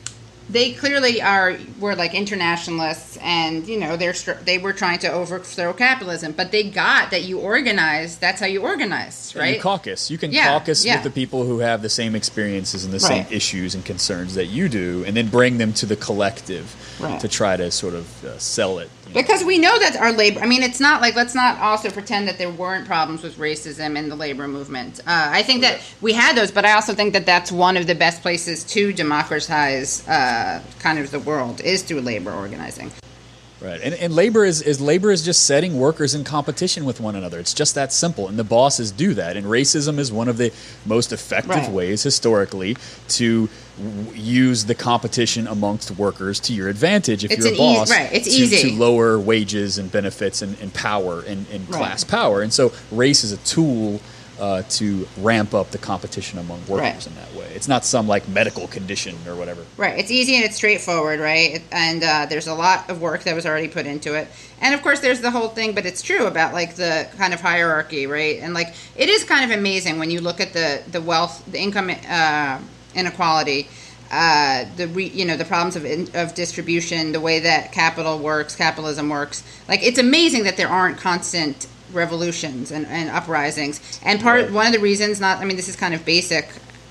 they 0.49 0.71
clearly 0.71 1.21
are 1.21 1.57
were 1.79 1.95
like 1.95 2.15
internationalists, 2.15 3.17
and 3.21 3.67
you 3.67 3.77
know 3.79 3.95
they're 3.95 4.13
they 4.43 4.57
were 4.57 4.73
trying 4.73 4.97
to 4.99 5.11
overthrow 5.11 5.71
capitalism. 5.73 6.31
But 6.31 6.51
they 6.51 6.63
got 6.63 7.11
that 7.11 7.23
you 7.23 7.39
organize. 7.39 8.17
That's 8.17 8.39
how 8.39 8.47
you 8.47 8.63
organize, 8.63 9.35
right? 9.35 9.57
You 9.57 9.61
caucus. 9.61 10.09
You 10.09 10.17
can 10.17 10.31
Yeah, 10.31 10.47
caucus 10.57 10.83
yeah. 10.83 10.95
with 10.95 11.03
the 11.03 11.11
people 11.11 11.43
who 11.43 11.59
have 11.59 11.83
the 11.83 11.89
same 11.89 12.15
experiences 12.15 12.83
and 12.83 12.91
the 12.91 12.99
same 12.99 13.27
issues 13.29 13.75
and 13.75 13.85
concerns 13.85 14.33
that 14.33 14.47
you 14.47 14.67
do, 14.67 15.03
and 15.05 15.15
then 15.15 15.27
bring 15.27 15.59
them 15.59 15.73
to 15.73 15.85
the 15.85 15.95
collective 15.95 16.75
Right. 16.99 17.19
to 17.19 17.27
try 17.27 17.55
to 17.55 17.69
sort 17.69 17.93
of 17.93 18.25
uh, 18.25 18.37
sell 18.39 18.79
it. 18.79 18.89
Because 19.13 19.43
we 19.43 19.57
know 19.57 19.77
that 19.79 19.97
our 19.97 20.11
labor, 20.11 20.39
I 20.39 20.45
mean, 20.45 20.61
it's 20.61 20.79
not 20.79 21.01
like, 21.01 21.15
let's 21.15 21.33
not 21.33 21.57
also 21.59 21.89
pretend 21.89 22.27
that 22.27 22.37
there 22.37 22.49
weren't 22.51 22.85
problems 22.85 23.23
with 23.23 23.37
racism 23.37 23.97
in 23.97 24.07
the 24.07 24.15
labor 24.15 24.47
movement. 24.47 24.99
Uh, 25.01 25.29
I 25.31 25.41
think 25.43 25.61
that 25.61 25.81
we 25.99 26.13
had 26.13 26.35
those, 26.35 26.51
but 26.51 26.63
I 26.65 26.73
also 26.73 26.93
think 26.93 27.13
that 27.13 27.25
that's 27.25 27.51
one 27.51 27.75
of 27.75 27.87
the 27.87 27.95
best 27.95 28.21
places 28.21 28.63
to 28.65 28.93
democratize 28.93 30.07
uh, 30.07 30.61
kind 30.79 30.99
of 30.99 31.09
the 31.11 31.19
world 31.19 31.61
is 31.61 31.81
through 31.83 32.01
labor 32.01 32.31
organizing. 32.31 32.91
Right, 33.61 33.81
and, 33.81 33.93
and 33.95 34.15
labor 34.15 34.45
is, 34.45 34.61
is 34.61 34.79
labor 34.79 35.11
is 35.11 35.25
just 35.25 35.45
setting 35.45 35.77
workers 35.77 36.15
in 36.15 36.23
competition 36.23 36.85
with 36.85 37.01
one 37.01 37.15
another. 37.17 37.39
It's 37.39 37.53
just 37.53 37.75
that 37.75 37.91
simple, 37.91 38.29
and 38.29 38.39
the 38.39 38.45
bosses 38.45 38.89
do 38.89 39.13
that. 39.15 39.35
And 39.35 39.45
racism 39.45 39.99
is 39.99 40.13
one 40.13 40.29
of 40.29 40.37
the 40.37 40.53
most 40.85 41.11
effective 41.11 41.49
Right. 41.49 41.69
ways 41.71 42.01
historically 42.03 42.77
to 43.09 43.49
use 44.13 44.65
the 44.65 44.75
competition 44.75 45.47
amongst 45.47 45.91
workers 45.91 46.39
to 46.41 46.53
your 46.53 46.67
advantage. 46.67 47.23
If 47.23 47.31
It's 47.31 47.45
you're 47.45 47.53
a 47.53 47.57
boss, 47.57 47.89
right, 47.89 48.11
it's 48.11 48.25
to, 48.25 48.31
easy. 48.31 48.69
to 48.71 48.75
lower 48.75 49.17
wages 49.19 49.77
and 49.77 49.91
benefits 49.91 50.41
and, 50.41 50.57
and 50.59 50.73
power 50.73 51.21
and, 51.21 51.45
and 51.51 51.67
Right. 51.69 51.77
class 51.77 52.03
power. 52.03 52.41
And 52.41 52.51
so 52.53 52.71
race 52.91 53.23
is 53.23 53.31
a 53.31 53.37
tool 53.37 54.01
uh, 54.39 54.63
to 54.69 55.05
ramp 55.17 55.53
up 55.53 55.71
the 55.71 55.77
competition 55.77 56.39
among 56.39 56.59
workers 56.61 56.79
Right. 56.79 57.07
in 57.07 57.15
that 57.15 57.33
way. 57.35 57.51
It's 57.53 57.67
not 57.67 57.83
some 57.83 58.07
like 58.07 58.25
medical 58.29 58.67
condition 58.69 59.15
or 59.27 59.35
whatever. 59.35 59.65
Right. 59.75 59.99
It's 59.99 60.11
easy 60.11 60.35
and 60.35 60.45
it's 60.45 60.55
straightforward, 60.55 61.19
right? 61.19 61.61
And 61.73 62.01
uh, 62.01 62.25
there's 62.29 62.47
a 62.47 62.53
lot 62.53 62.89
of 62.89 63.01
work 63.01 63.23
that 63.23 63.35
was 63.35 63.45
already 63.45 63.67
put 63.67 63.85
into 63.85 64.13
it. 64.13 64.29
And 64.61 64.73
of 64.73 64.81
course, 64.81 65.01
there's 65.01 65.19
the 65.19 65.31
whole 65.31 65.49
thing, 65.49 65.73
but 65.73 65.85
it's 65.85 66.01
true 66.01 66.25
about 66.25 66.53
like 66.53 66.75
the 66.75 67.07
kind 67.17 67.33
of 67.33 67.41
hierarchy, 67.41 68.07
right? 68.07 68.39
And 68.41 68.53
like 68.53 68.73
it 68.95 69.09
is 69.09 69.25
kind 69.25 69.43
of 69.51 69.57
amazing 69.57 69.99
when 69.99 70.09
you 70.09 70.21
look 70.21 70.39
at 70.39 70.53
the 70.53 70.83
the 70.89 71.01
wealth, 71.01 71.43
the 71.51 71.59
income 71.59 71.89
uh, 72.09 72.59
inequality. 72.95 73.67
Uh, 74.11 74.65
the 74.75 74.87
re, 74.87 75.05
you 75.05 75.23
know 75.23 75.37
the 75.37 75.45
problems 75.45 75.75
of 75.75 75.85
in, 75.85 76.09
of 76.15 76.33
distribution, 76.33 77.11
the 77.11 77.19
way 77.19 77.39
that 77.39 77.71
capital 77.71 78.17
works, 78.17 78.55
capitalism 78.55 79.09
works. 79.09 79.43
Like 79.67 79.83
it's 79.83 79.99
amazing 79.99 80.43
that 80.45 80.57
there 80.57 80.67
aren't 80.67 80.97
constant 80.97 81.67
revolutions 81.93 82.71
and, 82.71 82.87
and 82.87 83.09
uprisings. 83.09 83.99
And 84.03 84.19
part 84.19 84.43
Right. 84.45 84.51
one 84.51 84.65
of 84.65 84.73
the 84.73 84.79
reasons, 84.79 85.19
not 85.19 85.39
I 85.39 85.45
mean 85.45 85.57
this 85.57 85.69
is 85.69 85.75
kind 85.75 85.93
of 85.93 86.05
basic 86.05 86.49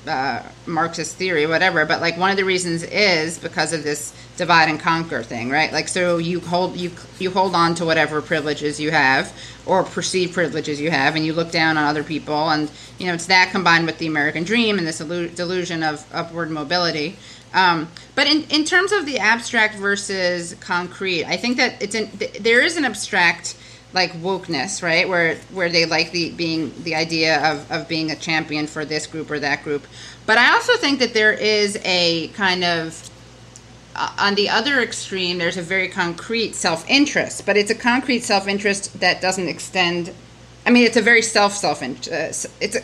uh, 0.09 0.43
Marxist 0.67 1.17
theory, 1.17 1.47
whatever. 1.47 1.85
But 1.85 2.01
like 2.01 2.17
one 2.17 2.31
of 2.31 2.37
the 2.37 2.45
reasons 2.45 2.83
is 2.83 3.39
because 3.39 3.73
of 3.73 3.85
this 3.85 4.15
divide 4.37 4.69
and 4.69 4.81
conquer 4.81 5.23
thing, 5.23 5.51
right? 5.51 5.73
Like 5.73 5.89
so 5.89 6.19
you 6.19 6.41
hold 6.41 6.77
you 6.77 6.91
you 7.19 7.31
hold 7.31 7.55
on 7.55 7.75
to 7.77 7.85
whatever 7.85 8.23
privileges 8.23 8.81
you 8.81 8.91
have 8.91 9.33
or 9.67 9.85
perceived 9.85 10.35
privileges 10.35 10.81
you 10.81 10.91
have, 10.91 11.15
and 11.15 11.27
you 11.27 11.33
look 11.33 11.51
down 11.51 11.77
on 11.77 11.85
other 11.85 12.03
people, 12.03 12.51
and 12.51 12.71
you 12.99 13.07
know 13.07 13.15
it's 13.15 13.27
that 13.27 13.51
combined 13.51 13.87
with 13.87 13.99
the 13.99 14.07
American 14.07 14.45
dream 14.45 14.79
and 14.79 14.87
this 14.87 14.99
delusion 14.99 15.83
of 15.83 16.05
upward 16.13 16.51
mobility. 16.51 17.17
Um, 17.55 17.89
but 18.15 18.27
in, 18.27 18.43
in 18.51 18.65
terms 18.65 18.93
of 18.93 19.07
the 19.07 19.19
abstract 19.19 19.77
versus 19.77 20.55
concrete, 20.61 21.25
I 21.25 21.37
think 21.37 21.57
that 21.57 21.81
it's 21.83 21.95
an, 21.95 22.11
th- 22.11 22.39
there 22.39 22.61
is 22.61 22.77
an 22.77 22.85
abstract 22.85 23.57
like 23.93 24.13
wokeness, 24.15 24.83
right? 24.83 25.09
Where 25.09 25.37
where 25.53 25.69
they 25.69 25.85
like 25.87 26.13
the 26.13 26.31
being 26.31 26.73
the 26.83 26.95
idea 26.95 27.41
of, 27.53 27.71
of 27.71 27.89
being 27.89 28.11
a 28.11 28.17
champion 28.17 28.67
for 28.67 28.85
this 28.85 29.07
group 29.07 29.31
or 29.31 29.39
that 29.41 29.65
group. 29.65 29.87
But 30.27 30.39
I 30.39 30.53
also 30.53 30.77
think 30.77 30.99
that 30.99 31.15
there 31.15 31.33
is 31.33 31.79
a 31.85 32.29
kind 32.29 32.65
of 32.65 33.09
uh, 33.97 34.13
on 34.17 34.37
the 34.37 34.49
other 34.49 34.81
extreme, 34.81 35.39
there's 35.39 35.57
a 35.57 35.63
very 35.63 35.89
concrete 35.89 36.55
self 36.55 36.89
interest, 36.89 37.45
but 37.45 37.57
it's 37.57 37.71
a 37.71 37.75
concrete 37.75 38.23
self 38.23 38.47
interest 38.47 39.01
that 39.01 39.21
doesn't 39.21 39.49
extend. 39.49 40.15
I 40.65 40.71
mean, 40.71 40.85
it's 40.85 40.97
a 40.97 41.03
very 41.03 41.23
self 41.23 41.55
self 41.55 41.83
interest. 41.83 42.47
It's 42.61 42.77
a, 42.77 42.83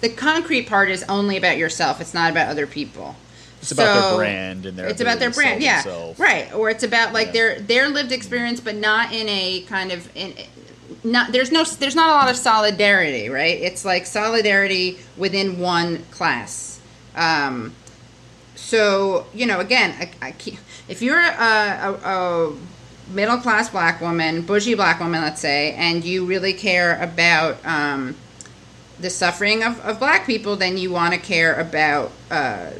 the 0.00 0.10
concrete 0.10 0.66
part 0.68 0.90
is 0.90 1.02
only 1.04 1.36
about 1.36 1.56
yourself. 1.58 2.00
It's 2.00 2.14
not 2.14 2.30
about 2.30 2.48
other 2.48 2.66
people. 2.66 3.16
It's 3.62 3.72
about 3.72 3.92
their 3.92 4.02
So, 4.10 4.16
brand 4.16 4.66
and 4.66 4.78
their 4.78 4.86
It's 4.88 5.00
about 5.00 5.18
their 5.18 5.30
brand, 5.30 5.62
yeah, 5.62 5.82
themselves. 5.82 6.18
right. 6.18 6.52
Or 6.54 6.70
it's 6.70 6.82
about 6.82 7.12
like 7.12 7.28
Yeah. 7.28 7.32
their 7.32 7.60
their 7.60 7.88
lived 7.88 8.12
experience, 8.12 8.60
but 8.60 8.76
not 8.76 9.12
in 9.12 9.28
a 9.28 9.60
kind 9.68 9.92
of 9.92 10.08
in. 10.16 10.32
Not 11.04 11.32
there's 11.32 11.52
no 11.52 11.64
there's 11.64 11.94
not 11.94 12.08
a 12.08 12.12
lot 12.12 12.30
of 12.30 12.36
solidarity, 12.36 13.28
right? 13.28 13.58
It's 13.60 13.84
like 13.84 14.06
solidarity 14.06 14.98
within 15.16 15.58
one 15.58 16.04
class. 16.10 16.78
Um, 17.14 17.74
so 18.54 19.26
you 19.34 19.46
know, 19.46 19.60
again, 19.60 19.94
I, 19.98 20.28
I 20.28 20.30
can't, 20.32 20.58
if 20.88 21.02
you're 21.02 21.20
a, 21.20 21.28
a, 21.28 21.92
a 22.48 22.52
middle 23.10 23.38
class 23.38 23.68
black 23.70 24.00
woman, 24.00 24.42
bougie 24.42 24.74
black 24.74 25.00
woman, 25.00 25.20
let's 25.22 25.40
say, 25.40 25.72
and 25.74 26.04
you 26.04 26.24
really 26.24 26.52
care 26.52 27.00
about 27.00 27.58
um, 27.64 28.16
the 28.98 29.10
suffering 29.10 29.62
of, 29.64 29.80
of 29.80 29.98
black 29.98 30.26
people, 30.26 30.56
then 30.56 30.76
you 30.76 30.90
want 30.90 31.14
to 31.14 31.18
care 31.20 31.54
about, 31.54 32.12
uh, 32.30 32.70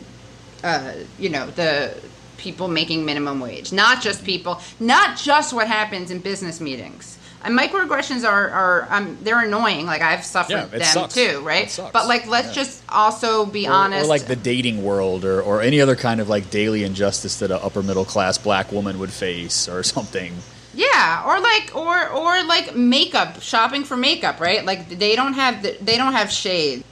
uh, 0.64 0.92
you 1.18 1.28
know, 1.28 1.46
the 1.50 1.94
people 2.36 2.68
making 2.68 3.04
minimum 3.04 3.40
wage, 3.40 3.72
not 3.72 4.00
just 4.02 4.24
people, 4.24 4.60
not 4.78 5.18
just 5.18 5.52
what 5.52 5.68
happens 5.68 6.10
in 6.10 6.18
business 6.20 6.60
meetings. 6.60 7.18
And 7.42 7.58
microaggressions 7.58 8.28
are, 8.28 8.50
are 8.50 8.86
um, 8.90 9.16
they're 9.22 9.42
annoying. 9.44 9.86
Like 9.86 10.02
I've 10.02 10.24
suffered 10.24 10.52
Yeah, 10.52 10.66
them 10.66 10.82
sucks. 10.82 11.14
too, 11.14 11.40
right? 11.42 11.74
But 11.92 12.06
like, 12.06 12.26
let's 12.26 12.48
Yeah. 12.48 12.52
just 12.64 12.82
also 12.88 13.46
be 13.46 13.66
or, 13.66 13.72
honest. 13.72 14.04
or 14.04 14.08
like 14.08 14.26
the 14.26 14.36
dating 14.36 14.82
world 14.84 15.24
or, 15.24 15.40
or 15.40 15.62
any 15.62 15.80
other 15.80 15.96
kind 15.96 16.20
of 16.20 16.28
like 16.28 16.50
daily 16.50 16.84
injustice 16.84 17.38
that 17.38 17.50
an 17.50 17.58
upper 17.62 17.82
middle 17.82 18.04
class 18.04 18.36
black 18.36 18.70
woman 18.72 18.98
would 18.98 19.10
face 19.10 19.68
or 19.68 19.82
something 19.94 20.34
Yeah, 20.74 21.24
or 21.26 21.40
like 21.40 21.72
or 21.74 22.08
or 22.10 22.44
like 22.44 22.74
makeup, 22.76 23.40
shopping 23.42 23.84
for 23.84 23.96
makeup, 23.96 24.38
right? 24.38 24.62
Like 24.64 24.88
they 24.90 25.16
don't 25.16 25.32
have 25.34 25.62
the, 25.62 25.76
they 25.80 25.96
don't 25.96 26.12
have 26.12 26.30
shade. 26.30 26.84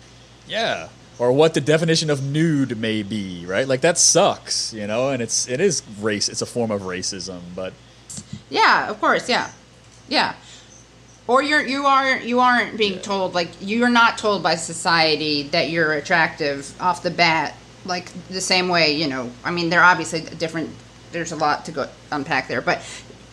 yeah 0.46 0.88
or 1.18 1.32
what 1.32 1.54
the 1.54 1.60
definition 1.60 2.10
of 2.10 2.22
nude 2.22 2.78
may 2.78 3.02
be 3.02 3.44
right 3.46 3.68
like 3.68 3.80
that 3.80 3.98
sucks 3.98 4.72
you 4.72 4.86
know 4.86 5.10
and 5.10 5.22
it's 5.22 5.48
it 5.48 5.60
is 5.60 5.82
race 6.00 6.28
it's 6.28 6.42
a 6.42 6.46
form 6.46 6.70
of 6.70 6.82
racism 6.82 7.40
but 7.54 7.72
Yeah, 8.50 8.88
of 8.88 9.00
course, 9.00 9.28
yeah. 9.28 9.50
Yeah. 10.08 10.34
Or 11.26 11.42
you're 11.42 11.60
you 11.60 11.84
are 11.86 12.18
you 12.18 12.40
aren't 12.40 12.78
being 12.78 13.00
told 13.00 13.34
like 13.34 13.50
you're 13.60 13.90
not 13.90 14.16
told 14.16 14.42
by 14.42 14.54
society 14.54 15.42
that 15.44 15.68
you're 15.68 15.92
attractive 15.92 16.74
off 16.80 17.02
the 17.02 17.10
bat 17.10 17.54
like 17.84 18.10
the 18.28 18.40
same 18.40 18.68
way, 18.68 18.92
you 18.92 19.08
know. 19.08 19.30
I 19.44 19.50
mean, 19.50 19.68
they're 19.68 19.84
obviously 19.84 20.22
different 20.22 20.70
there's 21.12 21.32
a 21.32 21.36
lot 21.36 21.64
to 21.66 21.72
go 21.72 21.88
unpack 22.10 22.48
there, 22.48 22.62
but 22.62 22.82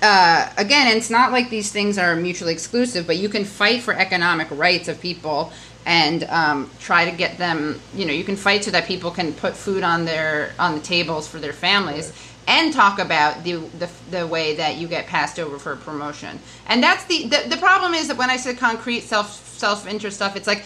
uh, 0.01 0.49
again, 0.57 0.95
it's 0.95 1.09
not 1.09 1.31
like 1.31 1.49
these 1.49 1.71
things 1.71 1.97
are 1.97 2.15
mutually 2.15 2.53
exclusive, 2.53 3.07
but 3.07 3.17
you 3.17 3.29
can 3.29 3.45
fight 3.45 3.81
for 3.81 3.93
economic 3.93 4.47
rights 4.51 4.87
of 4.89 4.99
people 5.01 5.51
and 5.85 6.23
um, 6.25 6.69
try 6.79 7.09
to 7.09 7.15
get 7.15 7.37
them. 7.37 7.79
You 7.93 8.05
know, 8.05 8.13
you 8.13 8.23
can 8.23 8.35
fight 8.35 8.63
so 8.63 8.71
that 8.71 8.85
people 8.85 9.11
can 9.11 9.33
put 9.33 9.55
food 9.55 9.83
on 9.83 10.05
their 10.05 10.53
on 10.59 10.75
the 10.75 10.81
tables 10.81 11.27
for 11.27 11.39
their 11.39 11.53
families, 11.53 12.11
and 12.47 12.73
talk 12.73 12.99
about 12.99 13.43
the, 13.43 13.53
the 13.79 13.89
the 14.11 14.27
way 14.27 14.55
that 14.55 14.75
you 14.77 14.87
get 14.87 15.07
passed 15.07 15.39
over 15.39 15.57
for 15.57 15.73
a 15.73 15.77
promotion. 15.77 16.39
And 16.67 16.81
that's 16.81 17.05
the 17.05 17.27
the, 17.27 17.49
the 17.49 17.57
problem 17.57 17.93
is 17.93 18.07
that 18.07 18.17
when 18.17 18.29
I 18.29 18.37
said 18.37 18.57
concrete 18.57 19.01
self 19.01 19.31
self 19.31 19.87
interest 19.87 20.17
stuff, 20.17 20.35
it's 20.35 20.47
like 20.47 20.63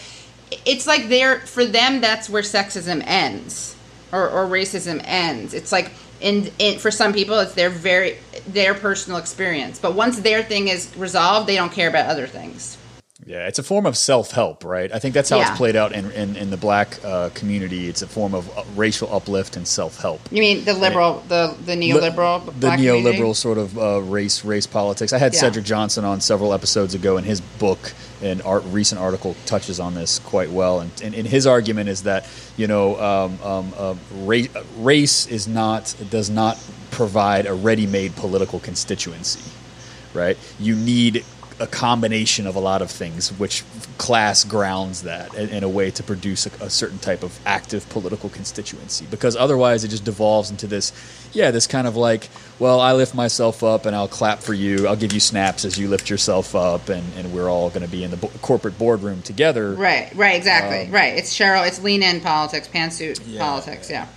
it's 0.66 0.88
like 0.88 1.08
they're 1.10 1.40
for 1.42 1.66
them 1.66 2.02
that's 2.02 2.30
where 2.30 2.42
sexism 2.42 3.04
ends 3.06 3.76
or, 4.12 4.30
or 4.30 4.48
racism 4.48 5.02
ends. 5.06 5.54
It's 5.54 5.72
like 5.72 5.92
in, 6.22 6.52
in 6.60 6.80
for 6.80 6.92
some 6.92 7.14
people 7.14 7.40
it's 7.40 7.54
their 7.54 7.70
very 7.70 8.18
their 8.48 8.74
personal 8.74 9.20
experience. 9.20 9.80
But 9.80 9.96
once 9.96 10.20
their 10.20 10.44
thing 10.44 10.68
is 10.68 10.96
resolved, 10.98 11.48
they 11.48 11.56
don't 11.56 11.72
care 11.72 11.90
about 11.90 12.10
other 12.10 12.28
things. 12.28 12.78
Yeah 13.30 13.48
it's 13.48 13.60
a 13.60 13.64
form 13.64 13.86
of 13.86 13.96
self-help 13.96 14.64
right 14.66 14.92
i 14.92 14.98
think 15.00 15.14
that's 15.14 15.30
how 15.30 15.38
Yeah. 15.38 15.50
it's 15.50 15.58
played 15.58 15.76
out 15.76 15.92
in, 15.94 16.10
in, 16.12 16.36
in 16.36 16.50
the 16.50 16.58
black 16.58 16.90
uh, 17.06 17.30
community 17.36 17.88
it's 17.88 18.02
a 18.02 18.08
form 18.08 18.34
of 18.34 18.44
uh, 18.58 18.64
racial 18.76 19.08
uplift 19.14 19.56
and 19.56 19.66
self-help 19.68 20.20
You 20.32 20.42
mean 20.42 20.66
the 20.66 20.74
liberal, 20.74 21.24
the 21.28 21.56
the 21.70 21.76
neoliberal, 21.84 22.44
the 22.60 22.70
neoliberal 22.70 23.06
community? 23.06 23.34
sort 23.36 23.58
of 23.60 23.78
uh, 23.78 24.02
race 24.18 24.44
race 24.44 24.66
politics. 24.68 25.14
I 25.14 25.20
had 25.26 25.34
Yeah. 25.34 25.42
Cedric 25.42 25.66
Johnson 25.66 26.04
on 26.06 26.22
several 26.22 26.54
episodes 26.54 26.94
ago, 26.96 27.18
and 27.18 27.26
his 27.34 27.40
book 27.60 27.94
and 28.22 28.42
art, 28.42 28.64
recent 28.80 29.00
article 29.00 29.36
touches 29.46 29.80
on 29.80 29.94
this 29.96 30.20
quite 30.20 30.50
well. 30.50 30.80
And, 30.82 30.92
and, 31.04 31.14
and 31.20 31.28
his 31.28 31.46
argument 31.46 31.88
is 31.90 32.04
that 32.04 32.22
you 32.58 32.68
know 32.68 32.86
um, 33.10 33.32
um, 33.52 33.74
uh, 33.78 33.96
race, 34.32 34.50
race 34.78 35.28
is 35.28 35.48
not 35.48 35.84
does 36.10 36.30
not 36.30 36.58
provide 36.92 37.46
a 37.46 37.54
ready-made 37.54 38.16
political 38.16 38.60
constituency, 38.60 39.44
right? 40.14 40.38
You 40.60 40.76
need 40.76 41.24
a 41.60 41.68
combination 41.68 42.48
of 42.48 42.56
a 42.56 42.60
lot 42.60 42.82
of 42.82 42.90
things, 42.90 43.30
which 43.38 43.64
class 43.98 44.44
grounds 44.44 45.04
that 45.04 45.34
in, 45.36 45.50
in 45.50 45.64
a 45.64 45.70
way 45.70 45.92
to 45.92 46.04
produce 46.04 46.46
a, 46.46 46.52
a 46.64 46.70
certain 46.70 46.98
type 47.00 47.22
of 47.24 47.38
active 47.46 47.88
political 47.90 48.30
constituency. 48.30 49.06
Because 49.10 49.36
otherwise, 49.36 49.84
it 49.84 49.90
just 49.90 50.06
devolves 50.06 50.50
into 50.52 50.68
this, 50.68 50.94
yeah, 51.34 51.52
this 51.52 51.68
kind 51.68 51.86
of 51.88 51.96
like, 51.96 52.30
well, 52.60 52.80
I 52.80 52.94
lift 52.94 53.14
myself 53.14 53.64
up 53.64 53.86
and 53.86 53.96
I'll 53.96 54.08
clap 54.08 54.40
for 54.40 54.54
you. 54.54 54.88
I'll 54.88 54.96
give 54.96 55.14
you 55.14 55.20
snaps 55.20 55.66
as 55.66 55.78
you 55.78 55.88
lift 55.90 56.10
yourself 56.10 56.56
up, 56.56 56.90
and, 56.90 57.04
and 57.18 57.34
we're 57.34 57.50
all 57.50 57.70
going 57.70 57.84
to 57.84 57.92
be 57.92 58.04
in 58.04 58.12
the 58.12 58.18
bo- 58.18 58.32
corporate 58.42 58.78
boardroom 58.78 59.22
together. 59.22 59.74
Right, 59.74 60.14
right, 60.16 60.36
exactly. 60.36 60.88
Um, 60.88 60.92
right. 60.92 61.18
It's 61.18 61.38
Sheryl. 61.38 61.68
It's 61.68 61.82
lean 61.82 62.04
in 62.04 62.22
politics, 62.22 62.68
pantsuit 62.68 63.22
Yeah, 63.26 63.42
politics. 63.42 63.90
Yeah. 63.90 64.08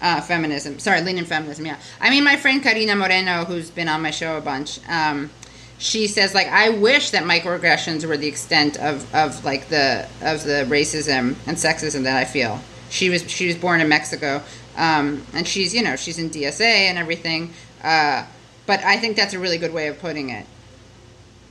Uh, 0.00 0.20
feminism. 0.20 0.78
Sorry, 0.78 1.00
lean 1.00 1.16
in 1.16 1.24
feminism. 1.24 1.64
Yeah. 1.64 1.78
I 2.00 2.10
mean, 2.10 2.22
my 2.22 2.36
friend 2.36 2.62
Karina 2.62 2.94
Moreno, 2.94 3.44
who's 3.44 3.70
been 3.70 3.88
on 3.88 4.02
my 4.02 4.10
show 4.10 4.36
a 4.36 4.42
bunch, 4.42 4.78
um, 4.88 5.30
she 5.78 6.06
says 6.06 6.34
like, 6.34 6.46
I 6.48 6.70
wish 6.70 7.10
that 7.10 7.24
microaggressions 7.24 8.06
were 8.06 8.16
the 8.16 8.28
extent 8.28 8.78
of, 8.78 9.12
of 9.14 9.44
like 9.44 9.68
the 9.68 10.08
of 10.22 10.42
the 10.44 10.66
racism 10.68 11.36
and 11.46 11.56
sexism 11.56 12.04
that 12.04 12.16
I 12.16 12.24
feel. 12.24 12.60
She 12.88 13.10
was 13.10 13.28
she 13.30 13.46
was 13.46 13.56
born 13.56 13.80
in 13.80 13.88
Mexico, 13.88 14.42
um, 14.76 15.24
and 15.34 15.46
she's 15.46 15.74
you 15.74 15.82
know 15.82 15.96
she's 15.96 16.18
in 16.18 16.30
DSA 16.30 16.60
and 16.60 16.98
everything. 16.98 17.52
Uh, 17.82 18.24
but 18.64 18.82
I 18.82 18.96
think 18.96 19.16
that's 19.16 19.34
a 19.34 19.38
really 19.38 19.58
good 19.58 19.72
way 19.72 19.88
of 19.88 19.98
putting 19.98 20.30
it. 20.30 20.46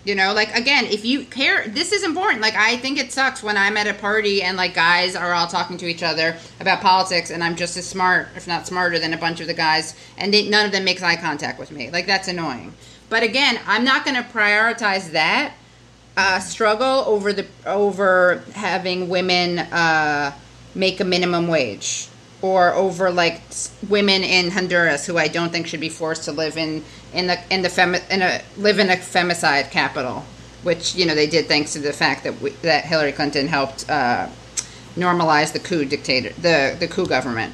You 0.05 0.13
know, 0.13 0.33
like 0.33 0.55
again, 0.55 0.85
if 0.85 1.03
you 1.03 1.25
care, 1.25 1.67
this 1.67 1.91
is 1.91 2.03
important. 2.03 2.41
Like, 2.41 2.55
I 2.55 2.77
think 2.77 2.99
it 2.99 3.11
sucks 3.11 3.41
when 3.41 3.57
I'm 3.57 3.75
at 3.75 3.87
a 3.87 3.93
party 3.93 4.43
and 4.43 4.55
like 4.55 4.75
guys 4.75 5.15
are 5.15 5.33
all 5.33 5.47
talking 5.47 5.77
to 5.77 5.87
each 5.87 6.03
other 6.03 6.37
about 6.59 6.81
politics, 6.81 7.31
and 7.31 7.43
I'm 7.43 7.55
just 7.55 7.75
as 7.75 7.87
smart, 7.87 8.29
if 8.35 8.47
not 8.47 8.67
smarter, 8.67 8.99
than 8.99 9.13
a 9.13 9.17
bunch 9.17 9.41
of 9.41 9.47
the 9.47 9.53
guys, 9.53 9.95
and 10.17 10.33
they, 10.33 10.47
none 10.47 10.65
of 10.65 10.71
them 10.71 10.83
makes 10.83 11.01
eye 11.01 11.15
contact 11.15 11.59
with 11.59 11.71
me. 11.71 11.89
Like, 11.89 12.05
that's 12.05 12.27
annoying. 12.27 12.73
But 13.09 13.23
again, 13.23 13.59
I'm 13.67 13.83
not 13.83 14.03
going 14.05 14.15
to 14.17 14.23
prioritize 14.29 15.11
that 15.11 15.53
uh, 16.17 16.39
struggle 16.39 17.03
over 17.05 17.33
the 17.33 17.45
over 17.65 18.41
having 18.53 19.09
women 19.09 19.59
uh, 19.59 20.31
make 20.73 20.99
a 20.99 21.03
minimum 21.03 21.47
wage 21.47 22.07
or 22.41 22.73
over 22.73 23.11
like 23.11 23.41
women 23.89 24.23
in 24.23 24.51
Honduras 24.51 25.05
who 25.05 25.17
I 25.17 25.27
don't 25.27 25.51
think 25.51 25.67
should 25.67 25.79
be 25.81 25.89
forced 25.89 26.23
to 26.25 26.31
live 26.31 26.57
in 26.57 26.83
in 27.13 27.27
the 27.27 27.37
in 27.49 27.61
the 27.61 27.69
femi- 27.69 28.09
in 28.09 28.21
a 28.21 28.41
live 28.57 28.79
in 28.79 28.89
a 28.89 28.95
femicide 28.95 29.71
capital, 29.71 30.23
which 30.63 30.95
you 30.95 31.05
know 31.05 31.15
they 31.15 31.27
did 31.27 31.47
thanks 31.47 31.73
to 31.73 31.79
the 31.79 31.93
fact 31.93 32.23
that 32.23 32.39
we, 32.41 32.51
that 32.61 32.85
Hillary 32.85 33.11
Clinton 33.11 33.47
helped 33.47 33.89
uh, 33.89 34.27
normalize 34.95 35.51
the 35.53 35.59
coup 35.59 35.85
dictator 35.85 36.29
the 36.41 36.75
the 36.79 36.87
coup 36.87 37.05
government. 37.05 37.53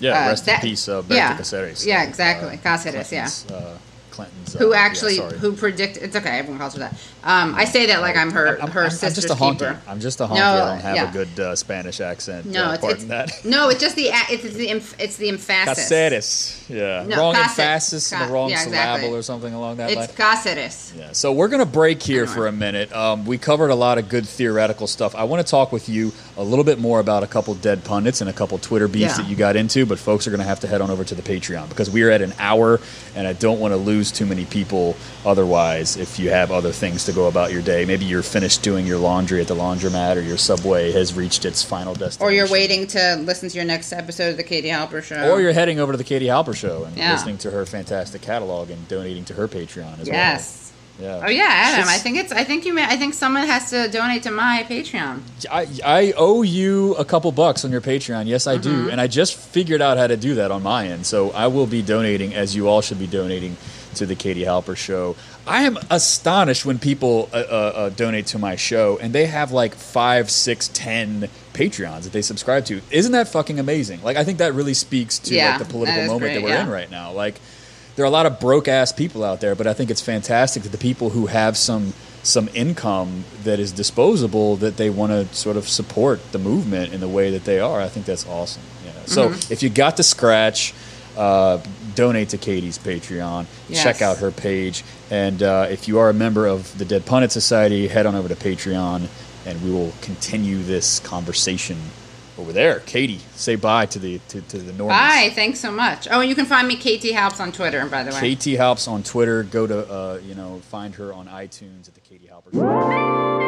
Yeah, 0.00 0.24
Uh, 0.26 0.28
rest 0.30 0.46
that- 0.46 0.62
in 0.64 0.70
peace, 0.70 0.88
uh, 0.88 1.00
Berta 1.02 1.14
yeah. 1.14 1.36
Cáceres. 1.38 1.86
Yeah, 1.86 2.02
exactly. 2.02 2.56
Cáceres, 2.58 3.10
yeah. 3.12 3.28
Clinton's, 3.28 3.46
Uh, 3.50 3.78
Clinton's, 4.14 4.54
uh, 4.54 4.58
Who 4.60 4.74
actually 4.74 5.16
sorry. 5.16 5.38
who 5.38 5.54
predicted? 5.56 6.02
It's 6.02 6.16
okay. 6.16 6.38
Everyone 6.38 6.58
calls 6.58 6.74
her 6.74 6.80
that. 6.80 6.94
Um, 7.24 7.54
I 7.54 7.64
say 7.64 7.86
that 7.86 8.02
like 8.02 8.16
I'm 8.16 8.30
her 8.32 8.60
I'm, 8.60 8.70
her 8.70 8.82
I'm, 8.82 8.86
I'm 8.86 8.90
just 8.90 9.30
a 9.30 9.34
honky. 9.34 9.52
keeper. 9.52 9.80
I'm 9.88 9.98
just 9.98 10.20
a 10.20 10.26
honky. 10.26 10.36
No, 10.36 10.52
I 10.52 10.68
don't 10.68 10.80
have 10.80 10.96
yeah. 10.96 11.08
a 11.08 11.12
good 11.12 11.40
uh, 11.40 11.56
Spanish 11.56 12.00
accent. 12.02 12.44
No, 12.44 12.64
uh, 12.64 12.74
it's, 12.74 12.84
it's 12.84 13.04
that. 13.04 13.30
no, 13.44 13.70
it's 13.70 13.80
just 13.80 13.96
the 13.96 14.10
it's, 14.12 14.44
it's 14.44 14.56
the 14.56 14.66
emph- 14.68 14.94
it's 15.00 15.16
the 15.16 15.28
emphasis. 15.30 15.88
Caceres. 15.88 16.66
Yeah. 16.68 17.04
No, 17.08 17.16
wrong 17.16 17.34
Cáceres. 17.34 17.58
emphasis 17.58 18.12
and 18.12 18.28
the 18.28 18.32
wrong 18.32 18.50
yeah, 18.50 18.62
exactly. 18.62 19.00
syllable 19.00 19.18
or 19.18 19.22
something 19.22 19.54
along 19.54 19.76
that 19.78 19.94
line. 19.94 20.04
It's 20.04 20.12
Cáceres. 20.12 20.98
Yeah, 20.98 21.12
so 21.12 21.32
we're 21.32 21.48
going 21.48 21.64
to 21.64 21.70
break 21.70 22.02
here 22.02 22.26
for 22.26 22.46
a 22.46 22.52
minute. 22.52 22.92
Um, 22.94 23.24
we 23.24 23.38
covered 23.38 23.70
a 23.70 23.74
lot 23.74 23.96
of 23.96 24.10
good 24.10 24.28
theoretical 24.28 24.86
stuff. 24.86 25.14
I 25.14 25.24
want 25.24 25.44
to 25.44 25.50
talk 25.50 25.72
with 25.72 25.88
you 25.88 26.12
a 26.36 26.44
little 26.44 26.64
bit 26.64 26.78
more 26.78 27.00
about 27.00 27.22
a 27.22 27.26
couple 27.26 27.54
dead 27.54 27.84
pundits 27.84 28.20
and 28.20 28.28
a 28.28 28.34
couple 28.34 28.58
Twitter 28.58 28.86
beefs 28.88 29.16
Yeah. 29.16 29.22
that 29.22 29.30
you 29.30 29.36
got 29.36 29.56
into, 29.56 29.86
but 29.86 29.98
folks 29.98 30.26
are 30.26 30.30
going 30.30 30.40
to 30.40 30.46
have 30.46 30.60
to 30.60 30.66
head 30.66 30.82
on 30.82 30.90
over 30.90 31.04
to 31.04 31.14
the 31.14 31.22
Patreon 31.22 31.68
because 31.70 31.90
we 31.90 32.02
are 32.02 32.10
at 32.10 32.20
an 32.20 32.34
hour 32.38 32.80
and 33.14 33.26
I 33.26 33.32
don't 33.32 33.60
want 33.60 33.72
to 33.72 33.76
lose 33.76 34.12
too 34.12 34.26
many 34.26 34.44
people 34.44 34.96
otherwise 35.24 35.96
if 35.96 36.18
you 36.18 36.30
have 36.30 36.50
other 36.50 36.72
things 36.72 37.04
to 37.06 37.13
go 37.14 37.26
about 37.28 37.52
your 37.52 37.62
day. 37.62 37.84
Maybe 37.84 38.04
you're 38.04 38.22
finished 38.22 38.62
doing 38.62 38.86
your 38.86 38.98
laundry 38.98 39.40
at 39.40 39.46
the 39.48 39.54
laundromat 39.54 40.16
or 40.16 40.20
your 40.20 40.36
subway 40.38 40.92
has 40.92 41.14
reached 41.14 41.44
its 41.44 41.62
final 41.62 41.94
destination. 41.94 42.22
Or 42.22 42.32
you're 42.32 42.50
waiting 42.50 42.86
to 42.88 43.16
listen 43.16 43.48
to 43.48 43.56
your 43.56 43.64
next 43.64 43.92
episode 43.92 44.30
of 44.30 44.36
the 44.36 44.42
Katie 44.42 44.68
Halper 44.68 45.02
show. 45.02 45.30
Or 45.30 45.40
you're 45.40 45.52
heading 45.52 45.78
over 45.80 45.92
to 45.92 45.98
the 45.98 46.04
Katie 46.04 46.26
Halper 46.26 46.54
show 46.56 46.84
and 46.84 46.96
Yeah. 46.96 47.12
listening 47.12 47.38
to 47.38 47.50
her 47.50 47.64
fantastic 47.66 48.20
catalog 48.22 48.70
and 48.70 48.86
donating 48.88 49.24
to 49.26 49.34
her 49.34 49.48
Patreon 49.48 50.00
as 50.00 50.06
yes. 50.08 50.08
well. 50.08 50.12
Yes. 50.12 50.60
Yeah. 51.00 51.22
Oh 51.26 51.28
yeah, 51.28 51.48
Adam. 51.50 51.80
It's- 51.80 51.88
I 51.88 51.98
think 51.98 52.18
it's. 52.18 52.30
I 52.32 52.44
think 52.44 52.64
you. 52.64 52.72
May, 52.72 52.84
I 52.84 52.96
think 52.96 53.14
someone 53.14 53.44
has 53.48 53.68
to 53.70 53.88
donate 53.88 54.22
to 54.22 54.30
my 54.30 54.64
Patreon. 54.68 55.22
I, 55.50 55.66
I 55.84 56.12
owe 56.16 56.42
you 56.42 56.94
a 56.94 57.04
couple 57.04 57.32
bucks 57.32 57.64
on 57.64 57.72
your 57.72 57.80
Patreon. 57.80 58.26
Yes, 58.28 58.46
I 58.46 58.58
Mm-hmm. 58.58 58.84
do. 58.84 58.90
And 58.90 59.00
I 59.00 59.08
just 59.08 59.34
figured 59.34 59.82
out 59.82 59.98
how 59.98 60.06
to 60.06 60.16
do 60.16 60.36
that 60.36 60.52
on 60.52 60.62
my 60.62 60.86
end. 60.86 61.04
So 61.04 61.32
I 61.32 61.48
will 61.48 61.66
be 61.66 61.82
donating, 61.82 62.32
as 62.32 62.54
you 62.54 62.68
all 62.68 62.80
should 62.80 63.00
be 63.00 63.08
donating, 63.08 63.56
to 63.94 64.06
the 64.06 64.14
Katie 64.14 64.42
Halper 64.44 64.76
show. 64.76 65.16
I 65.46 65.62
am 65.64 65.78
astonished 65.90 66.64
when 66.64 66.78
people 66.78 67.28
uh, 67.32 67.36
uh, 67.36 67.40
uh, 67.40 67.88
donate 67.90 68.26
to 68.28 68.38
my 68.38 68.56
show 68.56 68.98
and 68.98 69.12
they 69.12 69.26
have 69.26 69.52
like 69.52 69.74
five, 69.74 70.30
six, 70.30 70.68
ten 70.68 71.28
Patreons 71.52 72.02
that 72.02 72.12
they 72.12 72.22
subscribe 72.22 72.64
to. 72.66 72.80
Isn't 72.90 73.12
that 73.12 73.28
fucking 73.28 73.58
amazing? 73.58 74.02
Like, 74.02 74.16
I 74.16 74.24
think 74.24 74.38
that 74.38 74.54
really 74.54 74.74
speaks 74.74 75.18
to 75.20 75.34
Yeah, 75.34 75.50
like 75.50 75.58
the 75.60 75.64
political 75.72 76.00
that 76.00 76.06
moment 76.08 76.22
great, 76.22 76.34
that 76.34 76.42
we're 76.42 76.48
yeah. 76.50 76.64
in 76.64 76.70
right 76.70 76.90
now. 76.90 77.12
Like, 77.12 77.40
there 77.96 78.04
are 78.04 78.08
a 78.08 78.10
lot 78.10 78.26
of 78.26 78.40
broke 78.40 78.66
ass 78.66 78.90
people 78.90 79.22
out 79.22 79.40
there, 79.40 79.54
but 79.54 79.66
I 79.68 79.72
think 79.72 79.90
it's 79.90 80.00
fantastic 80.00 80.64
that 80.64 80.72
the 80.72 80.78
people 80.78 81.10
who 81.10 81.26
have 81.26 81.56
some 81.56 81.92
some 82.24 82.48
income 82.54 83.24
that 83.44 83.60
is 83.60 83.70
disposable 83.70 84.56
that 84.56 84.78
they 84.78 84.88
want 84.88 85.12
to 85.12 85.32
sort 85.34 85.58
of 85.58 85.68
support 85.68 86.32
the 86.32 86.38
movement 86.38 86.92
in 86.92 87.00
the 87.00 87.06
way 87.08 87.30
that 87.30 87.44
they 87.44 87.60
are. 87.60 87.82
I 87.82 87.88
think 87.88 88.06
that's 88.06 88.26
awesome. 88.26 88.62
Yeah. 88.84 88.92
So 89.04 89.28
Mm-hmm. 89.28 89.52
if 89.52 89.62
you 89.62 89.68
got 89.68 89.96
the 89.98 90.02
scratch, 90.02 90.72
uh, 91.18 91.58
donate 91.94 92.30
to 92.30 92.38
Katie's 92.38 92.78
Patreon. 92.78 93.46
Check 93.72 94.02
out 94.02 94.18
her 94.18 94.30
page, 94.30 94.84
and 95.10 95.42
uh, 95.42 95.66
if 95.70 95.88
you 95.88 95.98
are 95.98 96.10
a 96.10 96.14
member 96.14 96.46
of 96.46 96.76
the 96.78 96.84
Dead 96.84 97.06
Pundit 97.06 97.32
Society, 97.32 97.88
head 97.88 98.06
on 98.06 98.14
over 98.14 98.28
to 98.28 98.36
Patreon, 98.36 99.08
and 99.46 99.62
we 99.62 99.70
will 99.70 99.92
continue 100.00 100.62
this 100.62 101.00
conversation 101.00 101.76
over 102.38 102.52
there. 102.52 102.80
Katie, 102.80 103.20
say 103.34 103.56
bye 103.56 103.86
to 103.86 103.98
the 103.98 104.18
to, 104.28 104.40
to 104.42 104.58
the 104.58 104.72
Normans. 104.72 104.98
Bye. 104.98 105.32
Thanks 105.34 105.60
so 105.60 105.70
much. 105.70 106.08
Oh, 106.10 106.20
and 106.20 106.28
you 106.28 106.34
can 106.34 106.46
find 106.46 106.66
me 106.66 106.76
KT 106.76 107.12
Halps 107.12 107.40
on 107.40 107.52
Twitter. 107.52 107.86
By 107.86 108.02
the 108.02 108.12
way. 108.12 108.34
KT 108.34 108.58
Halps 108.58 108.88
on 108.88 109.02
Twitter. 109.02 109.42
Go 109.42 109.66
to 109.66 109.90
uh, 109.90 110.20
you 110.24 110.34
know 110.34 110.60
find 110.70 110.94
her 110.96 111.12
on 111.12 111.28
iTunes 111.28 111.88
at 111.88 111.94
the 111.94 112.00
Katie 112.00 112.28
Halper. 112.30 113.43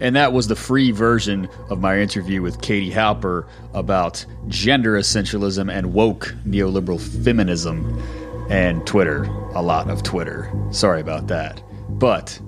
And 0.00 0.16
that 0.16 0.32
was 0.32 0.48
the 0.48 0.56
free 0.56 0.90
version 0.90 1.48
of 1.70 1.80
my 1.80 1.98
interview 2.00 2.42
with 2.42 2.60
Katie 2.60 2.90
Halper 2.90 3.46
about 3.72 4.24
gender 4.48 4.98
essentialism 4.98 5.72
and 5.72 5.92
woke 5.94 6.34
neoliberal 6.46 7.00
feminism 7.24 8.02
and 8.50 8.86
Twitter. 8.86 9.24
A 9.54 9.62
lot 9.62 9.88
of 9.88 10.02
Twitter. 10.02 10.52
Sorry 10.70 11.00
about 11.00 11.28
that. 11.28 11.62
But 11.88 12.38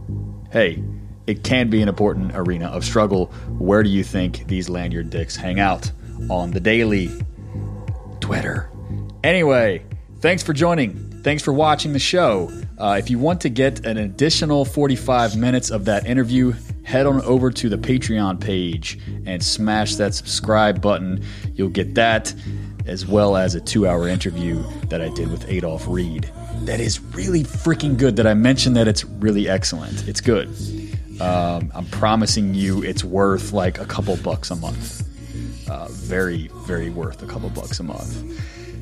hey, 0.50 0.82
it 1.26 1.42
can 1.42 1.70
be 1.70 1.82
an 1.82 1.88
important 1.88 2.32
arena 2.34 2.66
of 2.66 2.84
struggle. 2.84 3.26
Where 3.58 3.82
do 3.82 3.88
you 3.88 4.04
think 4.04 4.46
these 4.46 4.68
lanyard 4.68 5.10
dicks 5.10 5.36
hang 5.36 5.60
out? 5.60 5.90
On 6.30 6.50
the 6.50 6.60
daily. 6.60 7.10
Twitter. 8.20 8.70
Anyway, 9.22 9.84
thanks 10.20 10.42
for 10.42 10.52
joining. 10.52 11.22
Thanks 11.22 11.42
for 11.42 11.52
watching 11.52 11.92
the 11.92 11.98
show. 11.98 12.50
Uh, 12.78 12.96
if 12.98 13.10
you 13.10 13.18
want 13.18 13.40
to 13.40 13.48
get 13.48 13.84
an 13.84 13.96
additional 13.96 14.64
45 14.64 15.36
minutes 15.36 15.70
of 15.70 15.86
that 15.86 16.06
interview, 16.06 16.54
head 16.86 17.06
on 17.06 17.20
over 17.22 17.50
to 17.50 17.68
the 17.68 17.76
Patreon 17.76 18.40
page 18.40 18.98
and 19.26 19.42
smash 19.42 19.96
that 19.96 20.14
subscribe 20.14 20.80
button. 20.80 21.22
You'll 21.54 21.68
get 21.68 21.94
that 21.96 22.32
as 22.86 23.04
well 23.04 23.36
as 23.36 23.54
a 23.54 23.60
two 23.60 23.86
hour 23.86 24.08
interview 24.08 24.62
that 24.88 25.02
I 25.02 25.08
did 25.10 25.30
with 25.30 25.48
Adolph 25.48 25.86
Reed. 25.88 26.30
That 26.60 26.80
is 26.80 27.00
really 27.00 27.42
freaking 27.42 27.98
good 27.98 28.16
that 28.16 28.26
I 28.26 28.34
mentioned 28.34 28.76
that 28.76 28.88
it's 28.88 29.04
really 29.04 29.48
excellent. 29.48 30.06
It's 30.08 30.20
good. 30.20 30.48
Um, 31.20 31.72
I'm 31.74 31.86
promising 31.90 32.54
you 32.54 32.82
it's 32.82 33.02
worth 33.02 33.52
like 33.52 33.78
a 33.78 33.86
couple 33.86 34.16
bucks 34.18 34.50
a 34.50 34.56
month 34.56 35.02
uh, 35.68 35.88
very, 35.90 36.48
very 36.66 36.90
worth 36.90 37.22
a 37.22 37.26
couple 37.26 37.48
bucks 37.50 37.80
a 37.80 37.82
month. 37.82 38.22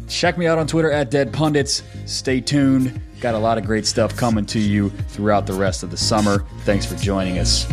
Check 0.09 0.38
me 0.38 0.46
out 0.46 0.59
on 0.59 0.66
Twitter 0.66 0.90
at 0.90 1.11
Dead 1.11 1.32
Pundits. 1.32 1.82
Stay 2.07 2.40
tuned. 2.40 3.00
Got 3.20 3.34
a 3.34 3.38
lot 3.38 3.59
of 3.59 3.64
great 3.64 3.86
stuff 3.86 4.16
coming 4.16 4.44
to 4.46 4.59
you 4.59 4.90
throughout 4.90 5.46
the 5.46 5.55
rest 5.55 5.82
of 5.82 5.90
the 5.90 5.96
summer. 5.96 6.44
Thanks 6.61 6.84
for 6.86 6.96
joining 6.96 7.38
us. 7.38 7.64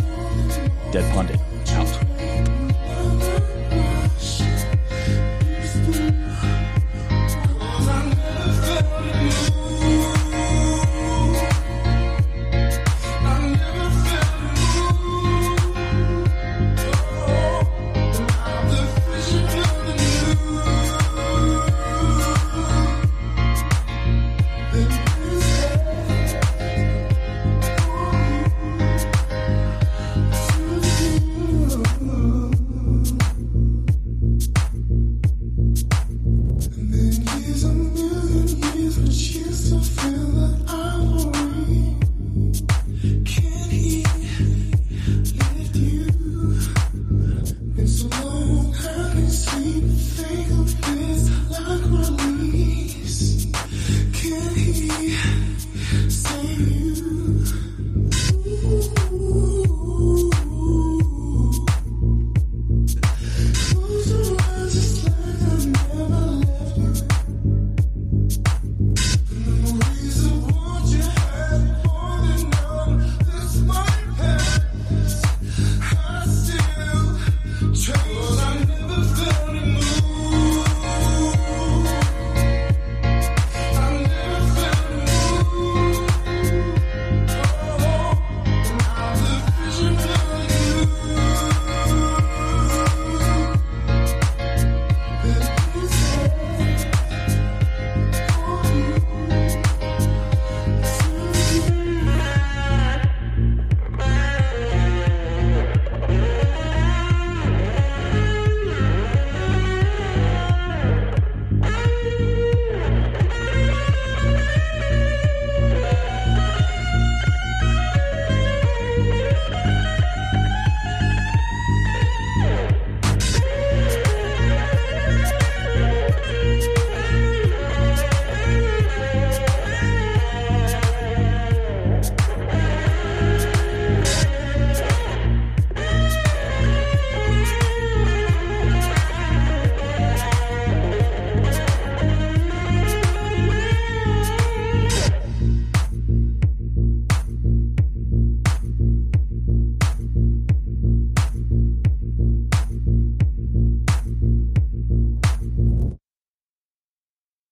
Dead 0.92 1.12
Pundit. 1.12 1.38